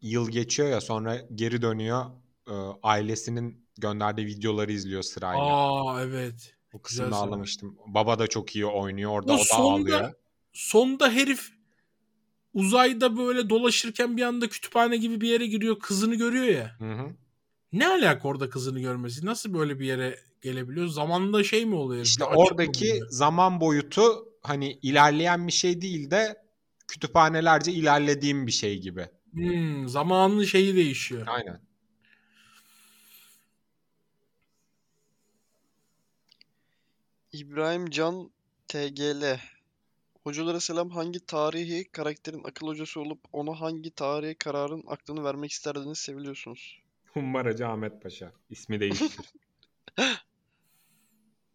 yıl 0.00 0.30
geçiyor 0.30 0.68
ya 0.68 0.80
sonra 0.80 1.16
geri 1.34 1.62
dönüyor 1.62 2.06
e, 2.48 2.52
ailesinin 2.82 3.61
gönderdiği 3.78 4.26
videoları 4.26 4.72
izliyor 4.72 5.02
sırayla. 5.02 5.40
Aa 5.42 6.02
evet. 6.02 6.54
o 6.72 6.82
kısımda 6.82 7.08
güzel 7.08 7.18
ağlamıştım. 7.20 7.76
Baba 7.86 8.18
da 8.18 8.26
çok 8.26 8.56
iyi 8.56 8.66
oynuyor 8.66 9.10
orada 9.10 9.32
O 9.32 9.36
o, 9.36 9.38
da 9.38 9.44
sonda- 9.44 9.62
ağlıyor. 9.62 10.12
Sonda 10.52 11.10
herif 11.10 11.52
uzayda 12.54 13.16
böyle 13.16 13.50
dolaşırken 13.50 14.16
bir 14.16 14.22
anda 14.22 14.48
kütüphane 14.48 14.96
gibi 14.96 15.20
bir 15.20 15.28
yere 15.28 15.46
giriyor. 15.46 15.78
Kızını 15.78 16.14
görüyor 16.14 16.44
ya. 16.44 16.76
Hı 16.78 16.92
hı. 16.92 17.06
Ne 17.72 17.88
alaka 17.88 18.28
orada 18.28 18.48
kızını 18.50 18.80
görmesi? 18.80 19.26
Nasıl 19.26 19.54
böyle 19.54 19.80
bir 19.80 19.86
yere 19.86 20.18
gelebiliyor? 20.42 20.86
Zamanında 20.86 21.44
şey 21.44 21.66
mi 21.66 21.74
oluyor? 21.74 22.04
İşte 22.04 22.24
oradaki 22.24 23.00
zaman 23.08 23.60
boyutu 23.60 24.02
hani 24.42 24.78
ilerleyen 24.82 25.46
bir 25.46 25.52
şey 25.52 25.80
değil 25.80 26.10
de 26.10 26.36
kütüphanelerce 26.88 27.72
ilerlediğim 27.72 28.46
bir 28.46 28.52
şey 28.52 28.80
gibi. 28.80 29.06
Hmm, 29.32 29.88
zamanın 29.88 30.44
şeyi 30.44 30.76
değişiyor. 30.76 31.26
Aynen. 31.26 31.60
İbrahim 37.32 37.90
Can 37.90 38.30
TGL. 38.68 39.38
Hocalara 40.24 40.60
selam. 40.60 40.90
Hangi 40.90 41.26
tarihi 41.26 41.84
karakterin 41.92 42.44
akıl 42.44 42.66
hocası 42.66 43.00
olup 43.00 43.20
ona 43.32 43.60
hangi 43.60 43.90
tarihi 43.90 44.34
kararın 44.34 44.84
aklını 44.86 45.24
vermek 45.24 45.50
isterdiniz 45.50 45.98
seviliyorsunuz? 45.98 46.80
Humbaracı 47.12 47.68
Ahmet 47.68 48.02
Paşa. 48.02 48.32
İsmi 48.50 48.80
değiştir. 48.80 49.16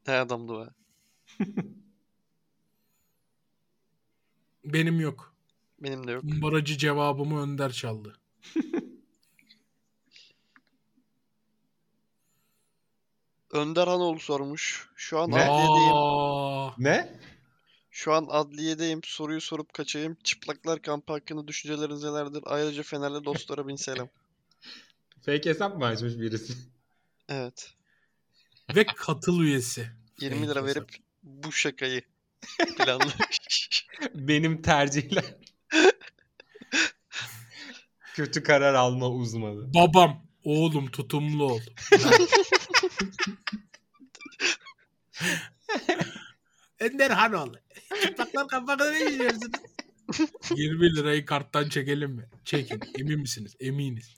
Ne 0.08 0.14
adamdı 0.14 0.54
be. 0.54 0.70
Benim 4.66 5.00
yok. 5.00 5.36
Benim 5.80 6.08
de 6.08 6.12
yok. 6.12 6.24
Baracı 6.24 6.78
cevabımı 6.78 7.42
Önder 7.42 7.72
çaldı. 7.72 8.20
Önder 13.52 13.88
Hanoğlu 13.88 14.20
sormuş. 14.20 14.90
Şu 14.96 15.20
an 15.20 15.32
Ne? 15.32 15.36
adliyedeyim. 15.36 15.94
Aa, 15.94 16.74
ne? 16.78 17.20
Şu 17.92 18.14
an 18.14 18.28
adliyedeyim. 18.30 19.02
Soruyu 19.04 19.42
sorup 19.42 19.74
kaçayım. 19.74 20.18
Çıplaklar 20.24 20.82
kampı 20.82 21.14
hakkında 21.14 21.48
düşünceleriniz 21.48 22.04
nelerdir? 22.04 22.44
Ayrıca 22.46 22.84
Fenerli 22.84 23.26
dostlara 23.26 23.68
bin 23.68 23.76
selam. 23.76 24.10
Fake 25.26 25.50
hesap 25.50 25.78
mı 25.78 25.86
açmış 25.86 26.14
birisi? 26.20 26.54
Evet. 27.30 27.74
ve 28.76 28.86
katıl 28.86 29.40
üyesi. 29.42 29.88
20 30.22 30.40
Fake 30.40 30.50
lira 30.52 30.66
verip 30.66 30.96
bu 31.24 31.52
şakayı 31.52 32.02
planlamış. 32.78 33.16
Benim 34.14 34.62
tercihler. 34.62 35.24
Kötü 38.14 38.44
karar 38.44 38.74
alma 38.74 39.10
uzmanı. 39.10 39.74
Babam, 39.74 40.26
oğlum 40.44 40.92
tutumlu 40.92 41.46
ol. 41.54 41.60
Ender 46.80 47.12
Hanoğlu. 47.12 47.56
Çıplaklar 48.02 48.48
kapakları 48.48 48.94
ne 48.94 49.06
izliyorsunuz? 49.06 49.52
20 50.56 50.96
lirayı 50.96 51.26
karttan 51.26 51.70
çekelim 51.70 52.12
mi? 52.12 52.30
Çekin. 52.46 52.80
Emin 53.00 53.20
misiniz? 53.20 53.56
Eminiz. 53.60 54.16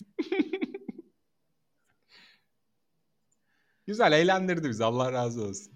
Güzel 3.87 4.11
eğlendirdi 4.11 4.69
bizi 4.69 4.83
Allah 4.83 5.11
razı 5.11 5.43
olsun. 5.43 5.73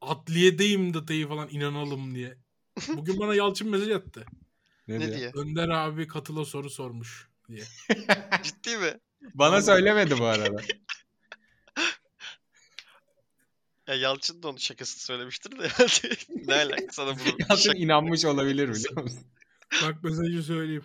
Adliyedeyim 0.00 0.94
datayı 0.94 1.28
falan 1.28 1.48
inanalım 1.50 2.14
diye. 2.14 2.38
Bugün 2.88 3.18
bana 3.18 3.34
Yalçın 3.34 3.70
mesaj 3.70 3.90
attı. 3.90 4.26
Ne, 4.88 5.00
ne 5.00 5.06
diyor? 5.06 5.18
diye? 5.18 5.30
Önder 5.34 5.68
abi 5.68 6.06
katıla 6.06 6.44
soru 6.44 6.70
sormuş 6.70 7.28
diye. 7.48 7.64
Ciddi 8.42 8.76
mi? 8.76 9.00
Bana 9.34 9.62
söylemedi 9.62 10.18
bu 10.18 10.24
arada. 10.24 10.62
Ya 13.86 13.94
Yalçın 13.94 14.42
da 14.42 14.48
onun 14.48 14.56
şakasını 14.56 15.00
söylemiştir 15.00 15.58
de. 15.58 15.68
ne 16.46 16.54
alaka 16.54 16.92
sana 16.92 17.10
bunu? 17.10 17.36
Yalçın 17.38 17.70
Şaka- 17.70 17.76
inanmış 17.76 18.24
olabilir 18.24 18.68
biliyor 18.74 19.02
musun? 19.02 19.26
Bak 19.82 20.04
mesajı 20.04 20.42
söyleyeyim. 20.42 20.84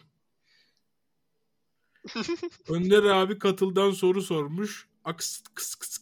Önder 2.70 3.04
abi 3.04 3.40
katıldan 3.40 3.92
soru 3.92 4.22
sormuş. 4.22 4.88
Aks 5.04 5.42
kıs 5.54 5.76
kıs. 5.76 6.00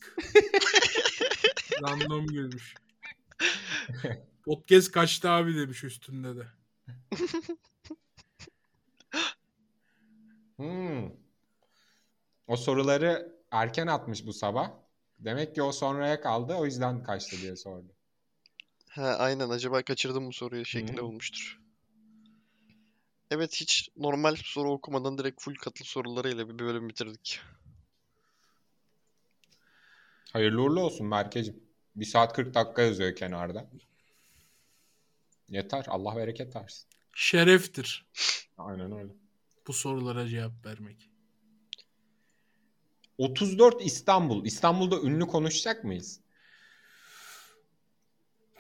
Random 1.81 2.27
gülmüş. 2.27 2.73
Podcast 4.45 4.91
kaçtı 4.91 5.29
abi 5.29 5.55
demiş 5.55 5.83
üstünde 5.83 6.35
de. 6.35 6.47
Hmm. 10.57 11.09
O 12.47 12.55
soruları 12.57 13.35
erken 13.51 13.87
atmış 13.87 14.25
bu 14.25 14.33
sabah. 14.33 14.71
Demek 15.19 15.55
ki 15.55 15.61
o 15.63 15.71
sonraya 15.71 16.21
kaldı. 16.21 16.53
O 16.53 16.65
yüzden 16.65 17.03
kaçtı 17.03 17.37
diye 17.41 17.55
sordu. 17.55 17.93
He 18.89 19.01
aynen 19.01 19.49
acaba 19.49 19.83
kaçırdım 19.83 20.23
mı 20.23 20.33
soruyu 20.33 20.65
şekli 20.65 20.97
Hı. 20.97 21.05
olmuştur. 21.05 21.59
Evet 23.31 23.55
hiç 23.55 23.89
normal 23.97 24.35
soru 24.35 24.71
okumadan 24.71 25.17
direkt 25.17 25.41
full 25.41 25.55
katıl 25.55 25.85
sorularıyla 25.85 26.49
bir 26.49 26.59
bölüm 26.59 26.89
bitirdik. 26.89 27.39
Hayırlı 30.33 30.61
uğurlu 30.61 30.81
olsun 30.81 31.11
Berkeciğim. 31.11 31.63
1 31.95 32.05
saat 32.05 32.33
40 32.33 32.53
dakika 32.53 32.81
yazıyor 32.81 33.15
kenarda. 33.15 33.69
Yeter. 35.49 35.85
Allah 35.87 36.15
bereket 36.15 36.55
versin. 36.55 36.89
Şereftir 37.15 38.05
Aynen 38.57 38.91
öyle. 38.91 39.11
bu 39.67 39.73
sorulara 39.73 40.27
cevap 40.27 40.65
vermek. 40.65 41.09
34 43.17 43.81
İstanbul. 43.81 44.45
İstanbul'da 44.45 45.07
ünlü 45.07 45.27
konuşacak 45.27 45.83
mıyız? 45.83 46.19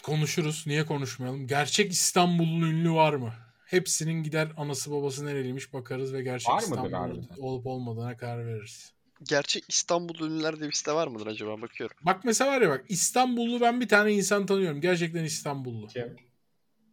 Konuşuruz. 0.03 0.63
Niye 0.67 0.85
konuşmayalım? 0.85 1.47
Gerçek 1.47 1.91
İstanbul'un 1.91 2.61
ünlü 2.61 2.91
var 2.91 3.13
mı? 3.13 3.33
Hepsinin 3.65 4.23
gider 4.23 4.51
anası 4.57 4.91
babası 4.91 5.25
nereliymiş 5.25 5.73
bakarız 5.73 6.13
ve 6.13 6.23
gerçek 6.23 6.49
Var 6.49 6.61
İstanbul'un 6.61 7.29
olup 7.37 7.65
olmadığına 7.67 8.17
karar 8.17 8.45
veririz. 8.47 8.93
Gerçek 9.23 9.63
İstanbul 9.69 10.19
ünlüler 10.19 10.59
diye 10.59 10.69
bir 10.69 10.75
site 10.75 10.93
var 10.93 11.07
mıdır 11.07 11.27
acaba 11.27 11.61
bakıyorum. 11.61 11.97
Bak 12.01 12.25
mesela 12.25 12.51
var 12.51 12.61
ya 12.61 12.69
bak 12.69 12.85
İstanbullu 12.89 13.61
ben 13.61 13.81
bir 13.81 13.87
tane 13.87 14.13
insan 14.13 14.45
tanıyorum. 14.45 14.81
Gerçekten 14.81 15.23
İstanbullu. 15.23 15.87
Kim? 15.87 16.15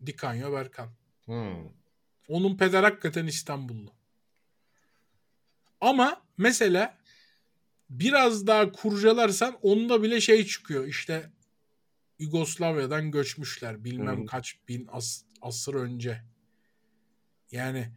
Dikanyo 0.07 0.53
Berkan. 0.53 0.89
Hmm. 1.25 1.69
Onun 2.29 2.57
peder 2.57 2.83
hakikaten 2.83 3.27
İstanbullu. 3.27 3.93
Ama 5.81 6.23
mesela 6.39 6.99
biraz 7.91 8.47
daha 8.47 8.73
kurcalarsan 8.73 9.59
onda 9.63 10.03
bile 10.03 10.21
şey 10.21 10.47
çıkıyor. 10.47 10.87
İşte 10.87 11.31
Yugoslavya'dan 12.19 13.11
göçmüşler. 13.11 13.85
Bilmem 13.85 14.23
Hı. 14.23 14.27
kaç 14.27 14.57
bin 14.69 14.89
as- 14.93 15.23
asır 15.43 15.75
önce. 15.75 16.23
Yani 17.53 17.89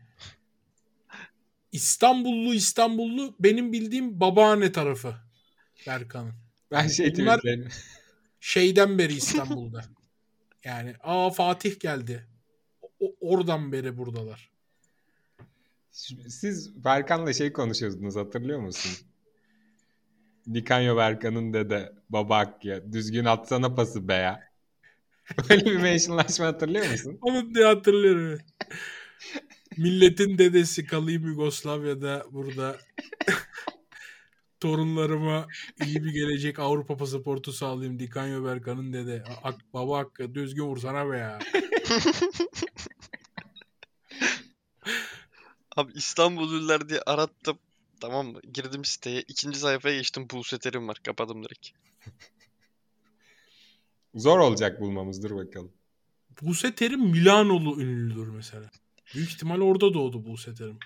İstanbullu 1.72 2.53
İstanbullu 2.53 3.35
benim 3.39 3.73
bildiğim 3.73 4.19
babaanne 4.19 4.72
tarafı 4.72 5.15
Berkan'ın. 5.88 6.34
Ben 6.72 6.88
şey 6.88 7.15
Bunlar- 7.18 7.41
Şeyden 8.39 8.97
beri 8.97 9.14
İstanbul'da. 9.18 9.85
Yani 10.64 10.95
aa 11.03 11.30
Fatih 11.30 11.80
geldi. 11.80 12.27
O- 12.99 13.15
oradan 13.19 13.72
beri 13.72 13.97
buradalar. 13.97 14.51
Siz 15.91 16.84
Berkan'la 16.84 17.34
şey 17.34 17.53
konuşuyordunuz 17.53 18.15
hatırlıyor 18.15 18.59
musun? 18.59 18.91
Dikanyo 20.53 20.98
Berkan'ın 20.98 21.53
dede 21.53 21.94
baba 22.10 22.38
Hakkı'ya 22.38 22.91
düzgün 22.94 23.26
atsana 23.26 23.76
pası 23.76 24.07
be 24.07 24.14
ya. 24.14 24.48
Böyle 25.49 25.65
bir 25.65 25.78
mentionlaşma 25.78 26.45
hatırlıyor 26.45 26.91
musun? 26.91 27.18
Onu 27.22 27.56
diye 27.56 27.65
hatırlıyorum. 27.65 28.40
Milletin 29.78 30.38
dedesi 30.38 30.86
kalayım 30.86 31.28
Yugoslavya'da 31.28 32.26
burada 32.32 32.78
torunlarıma 34.60 35.48
iyi 35.86 36.03
bir 36.03 36.14
gelecek 36.14 36.60
Avrupa 36.60 36.98
pasaportu 36.98 37.53
sağlayayım. 37.53 37.99
Dikanyo 37.99 38.45
Berkan'ın 38.45 38.94
dede. 38.94 39.24
Ak, 39.44 39.56
baba 39.74 39.98
hakkı 39.98 40.36
düzgün 40.36 40.64
vursana 40.64 41.11
be 41.11 41.18
ya. 41.18 41.40
Abi 45.76 45.91
İstanbul 45.95 46.53
ünlüler 46.53 46.90
diye 46.90 47.02
arattım. 47.06 47.60
Tamam 48.02 48.28
mı? 48.28 48.40
Girdim 48.53 48.86
siteye. 48.86 49.22
ikinci 49.28 49.60
sayfaya 49.60 49.98
geçtim. 49.98 50.28
Buse 50.30 50.60
Terim 50.60 50.88
var. 50.88 50.98
Kapadım 51.03 51.44
direkt. 51.44 51.69
Zor 54.15 54.40
olacak 54.40 54.82
bulmamız 54.82 55.24
dur 55.24 55.36
bakalım. 55.36 55.72
Buse 56.41 56.76
Terim 56.76 57.02
Milanolu 57.02 57.82
ünlüdür 57.82 58.28
mesela. 58.28 58.69
Büyük 59.15 59.30
ihtimal 59.30 59.61
orada 59.61 59.94
doğdu 59.94 60.26
Buse 60.26 60.56
Terim. 60.56 60.80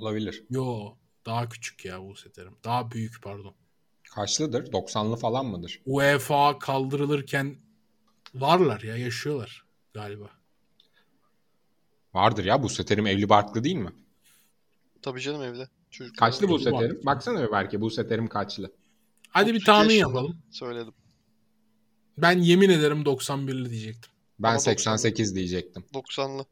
Olabilir. 0.00 0.44
Yo 0.50 0.94
daha 1.26 1.48
küçük 1.48 1.84
ya 1.84 2.02
Buse 2.02 2.32
Terim. 2.32 2.56
Daha 2.64 2.90
büyük 2.90 3.22
pardon. 3.22 3.54
Kaçlıdır? 4.10 4.72
90'lı 4.72 5.16
falan 5.16 5.46
mıdır? 5.46 5.80
UEFA 5.86 6.58
kaldırılırken 6.58 7.56
varlar 8.34 8.80
ya 8.80 8.96
yaşıyorlar 8.96 9.64
galiba. 9.94 10.30
Vardır 12.14 12.44
ya 12.44 12.62
bu 12.62 12.68
Terim 12.68 13.06
evli 13.06 13.28
barklı 13.28 13.64
değil 13.64 13.76
mi? 13.76 13.92
Tabii 15.02 15.20
canım 15.20 15.42
evde. 15.42 15.68
Çocuk 15.92 16.18
Kaçlı 16.18 16.48
bu 16.48 16.56
Evli 16.56 16.72
barklı. 16.72 16.88
Terim? 16.88 17.00
Baksana 17.06 17.42
bir 17.46 17.52
belki 17.52 17.80
bu 17.80 17.90
Terim 17.90 18.28
kaçlı? 18.28 18.72
Hadi 19.28 19.46
bir 19.46 19.56
32 19.56 19.66
tahmin 19.66 19.94
yaşında. 19.94 20.08
yapalım. 20.08 20.42
Söyledim. 20.50 20.94
Ben 22.18 22.38
yemin 22.38 22.70
ederim 22.70 23.02
91'li 23.02 23.70
diyecektim. 23.70 24.12
Ben 24.38 24.50
Ama 24.50 24.58
88 24.58 25.34
diyecektim. 25.34 25.84
90'lı. 25.94 26.44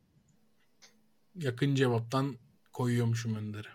Yakın 1.36 1.74
cevaptan 1.74 2.36
koyuyormuşum 2.72 3.34
Önder'e. 3.34 3.68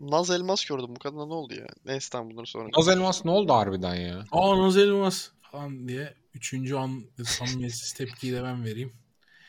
Naz 0.00 0.30
Elmas 0.30 0.64
gördüm. 0.64 0.88
Bu 0.88 0.98
kadına 0.98 1.26
ne 1.26 1.34
oldu 1.34 1.54
ya? 1.54 1.66
Ne 1.84 1.96
İstanbul'dan 1.96 2.44
sonra? 2.44 2.68
Naz 2.76 2.88
Elmas 2.88 3.24
ne 3.24 3.30
oldu 3.30 3.52
harbiden 3.52 3.94
ya? 3.94 4.24
Aa 4.32 4.58
Naz 4.58 4.76
Elmas 4.76 5.28
falan 5.40 5.88
diye. 5.88 6.14
Üçüncü 6.34 6.74
an 6.74 7.04
samimiyetsiz 7.24 7.92
tepkiyi 7.92 8.32
de 8.32 8.42
ben 8.42 8.64
vereyim. 8.64 9.01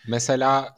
Mesela 0.07 0.75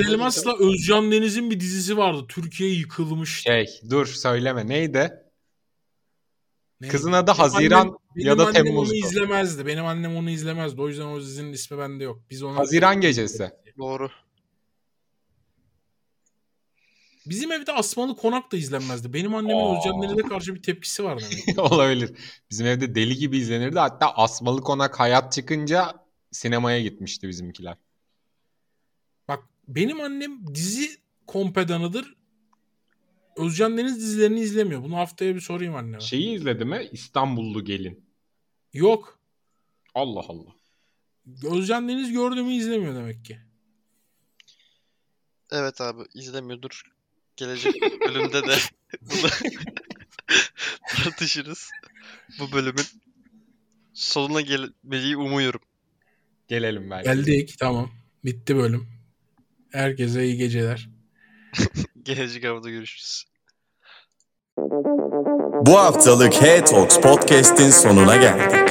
Elmas'la 0.00 0.56
Özcan 0.58 1.12
Deniz'in 1.12 1.50
bir 1.50 1.60
dizisi 1.60 1.96
vardı. 1.96 2.24
Türkiye 2.28 2.70
yıkılmış. 2.70 3.42
şey 3.42 3.66
dur 3.90 4.06
söyleme 4.06 4.68
neydi? 4.68 5.12
Ne? 6.80 6.88
Kızın 6.88 7.12
adı 7.12 7.26
Benim 7.30 7.38
Haziran 7.40 7.80
annem- 7.80 7.94
benim 8.16 8.26
ya 8.26 8.38
da 8.38 8.42
annem 8.46 8.64
Temmuz'du. 8.64 8.92
onu 8.92 8.94
izlemezdi. 9.06 9.66
Benim 9.66 9.86
annem 9.86 10.16
onu 10.16 10.30
izlemezdi. 10.30 10.80
O 10.80 10.88
yüzden 10.88 11.06
o 11.06 11.20
dizinin 11.20 11.52
ismi 11.52 11.78
bende 11.78 12.04
yok. 12.04 12.22
Biz 12.30 12.42
ona 12.42 12.58
Haziran 12.58 13.00
gecesi. 13.00 13.50
Doğru. 13.78 14.10
Bizim 17.26 17.52
evde 17.52 17.72
Asmalı 17.72 18.16
Konak 18.16 18.52
da 18.52 18.56
izlenmezdi. 18.56 19.12
Benim 19.12 19.34
annemin 19.34 19.64
Aa. 19.64 19.78
Özcan 19.78 20.02
Deniz'e 20.02 20.22
karşı 20.28 20.54
bir 20.54 20.62
tepkisi 20.62 21.04
var 21.04 21.18
demek. 21.20 21.58
Olabilir. 21.72 22.10
Bizim 22.50 22.66
evde 22.66 22.94
deli 22.94 23.16
gibi 23.16 23.38
izlenirdi. 23.38 23.78
Hatta 23.78 24.14
Asmalı 24.14 24.60
Konak 24.60 25.00
hayat 25.00 25.32
çıkınca 25.32 25.94
sinemaya 26.32 26.80
gitmişti 26.80 27.28
bizimkiler. 27.28 27.76
Benim 29.68 30.00
annem 30.00 30.54
dizi 30.54 30.90
kompedanıdır. 31.26 32.14
Özcan 33.36 33.78
Deniz 33.78 33.96
dizilerini 33.96 34.40
izlemiyor. 34.40 34.82
Bunu 34.82 34.96
haftaya 34.96 35.34
bir 35.34 35.40
sorayım 35.40 35.74
anneme. 35.74 36.00
Şeyi 36.00 36.36
izledi 36.36 36.64
mi? 36.64 36.88
İstanbullu 36.92 37.64
Gelin. 37.64 38.04
Yok. 38.72 39.18
Allah 39.94 40.24
Allah. 40.28 40.54
Özcan 41.50 41.88
Deniz 41.88 42.12
gördü 42.12 42.42
mü 42.42 42.52
izlemiyor 42.52 42.94
demek 42.94 43.24
ki. 43.24 43.38
Evet 45.50 45.80
abi 45.80 46.02
izlemiyordur. 46.14 46.82
Gelecek 47.36 47.74
bölümde 48.08 48.46
de 48.46 48.56
bunu 49.02 49.30
tartışırız. 50.88 51.70
Bu 52.40 52.52
bölümün 52.52 52.84
sonuna 53.94 54.40
gelmeyi 54.40 55.16
umuyorum. 55.16 55.60
Gelelim 56.48 56.90
belki. 56.90 57.04
Geldik 57.04 57.56
tamam. 57.58 57.90
Bitti 58.24 58.56
bölüm. 58.56 58.93
Herkese 59.74 60.24
iyi 60.24 60.36
geceler. 60.36 60.88
Gelecek 62.02 62.44
hafta 62.44 62.70
görüşürüz. 62.70 63.24
Bu 65.66 65.78
haftalık 65.78 66.42
Hey 66.42 66.64
Talks 66.64 67.00
Podcast'in 67.00 67.70
sonuna 67.70 68.16
geldik. 68.16 68.70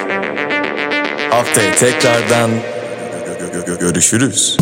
Haftaya 1.30 1.76
tekrardan 1.76 2.52
görüşürüz. 3.80 4.58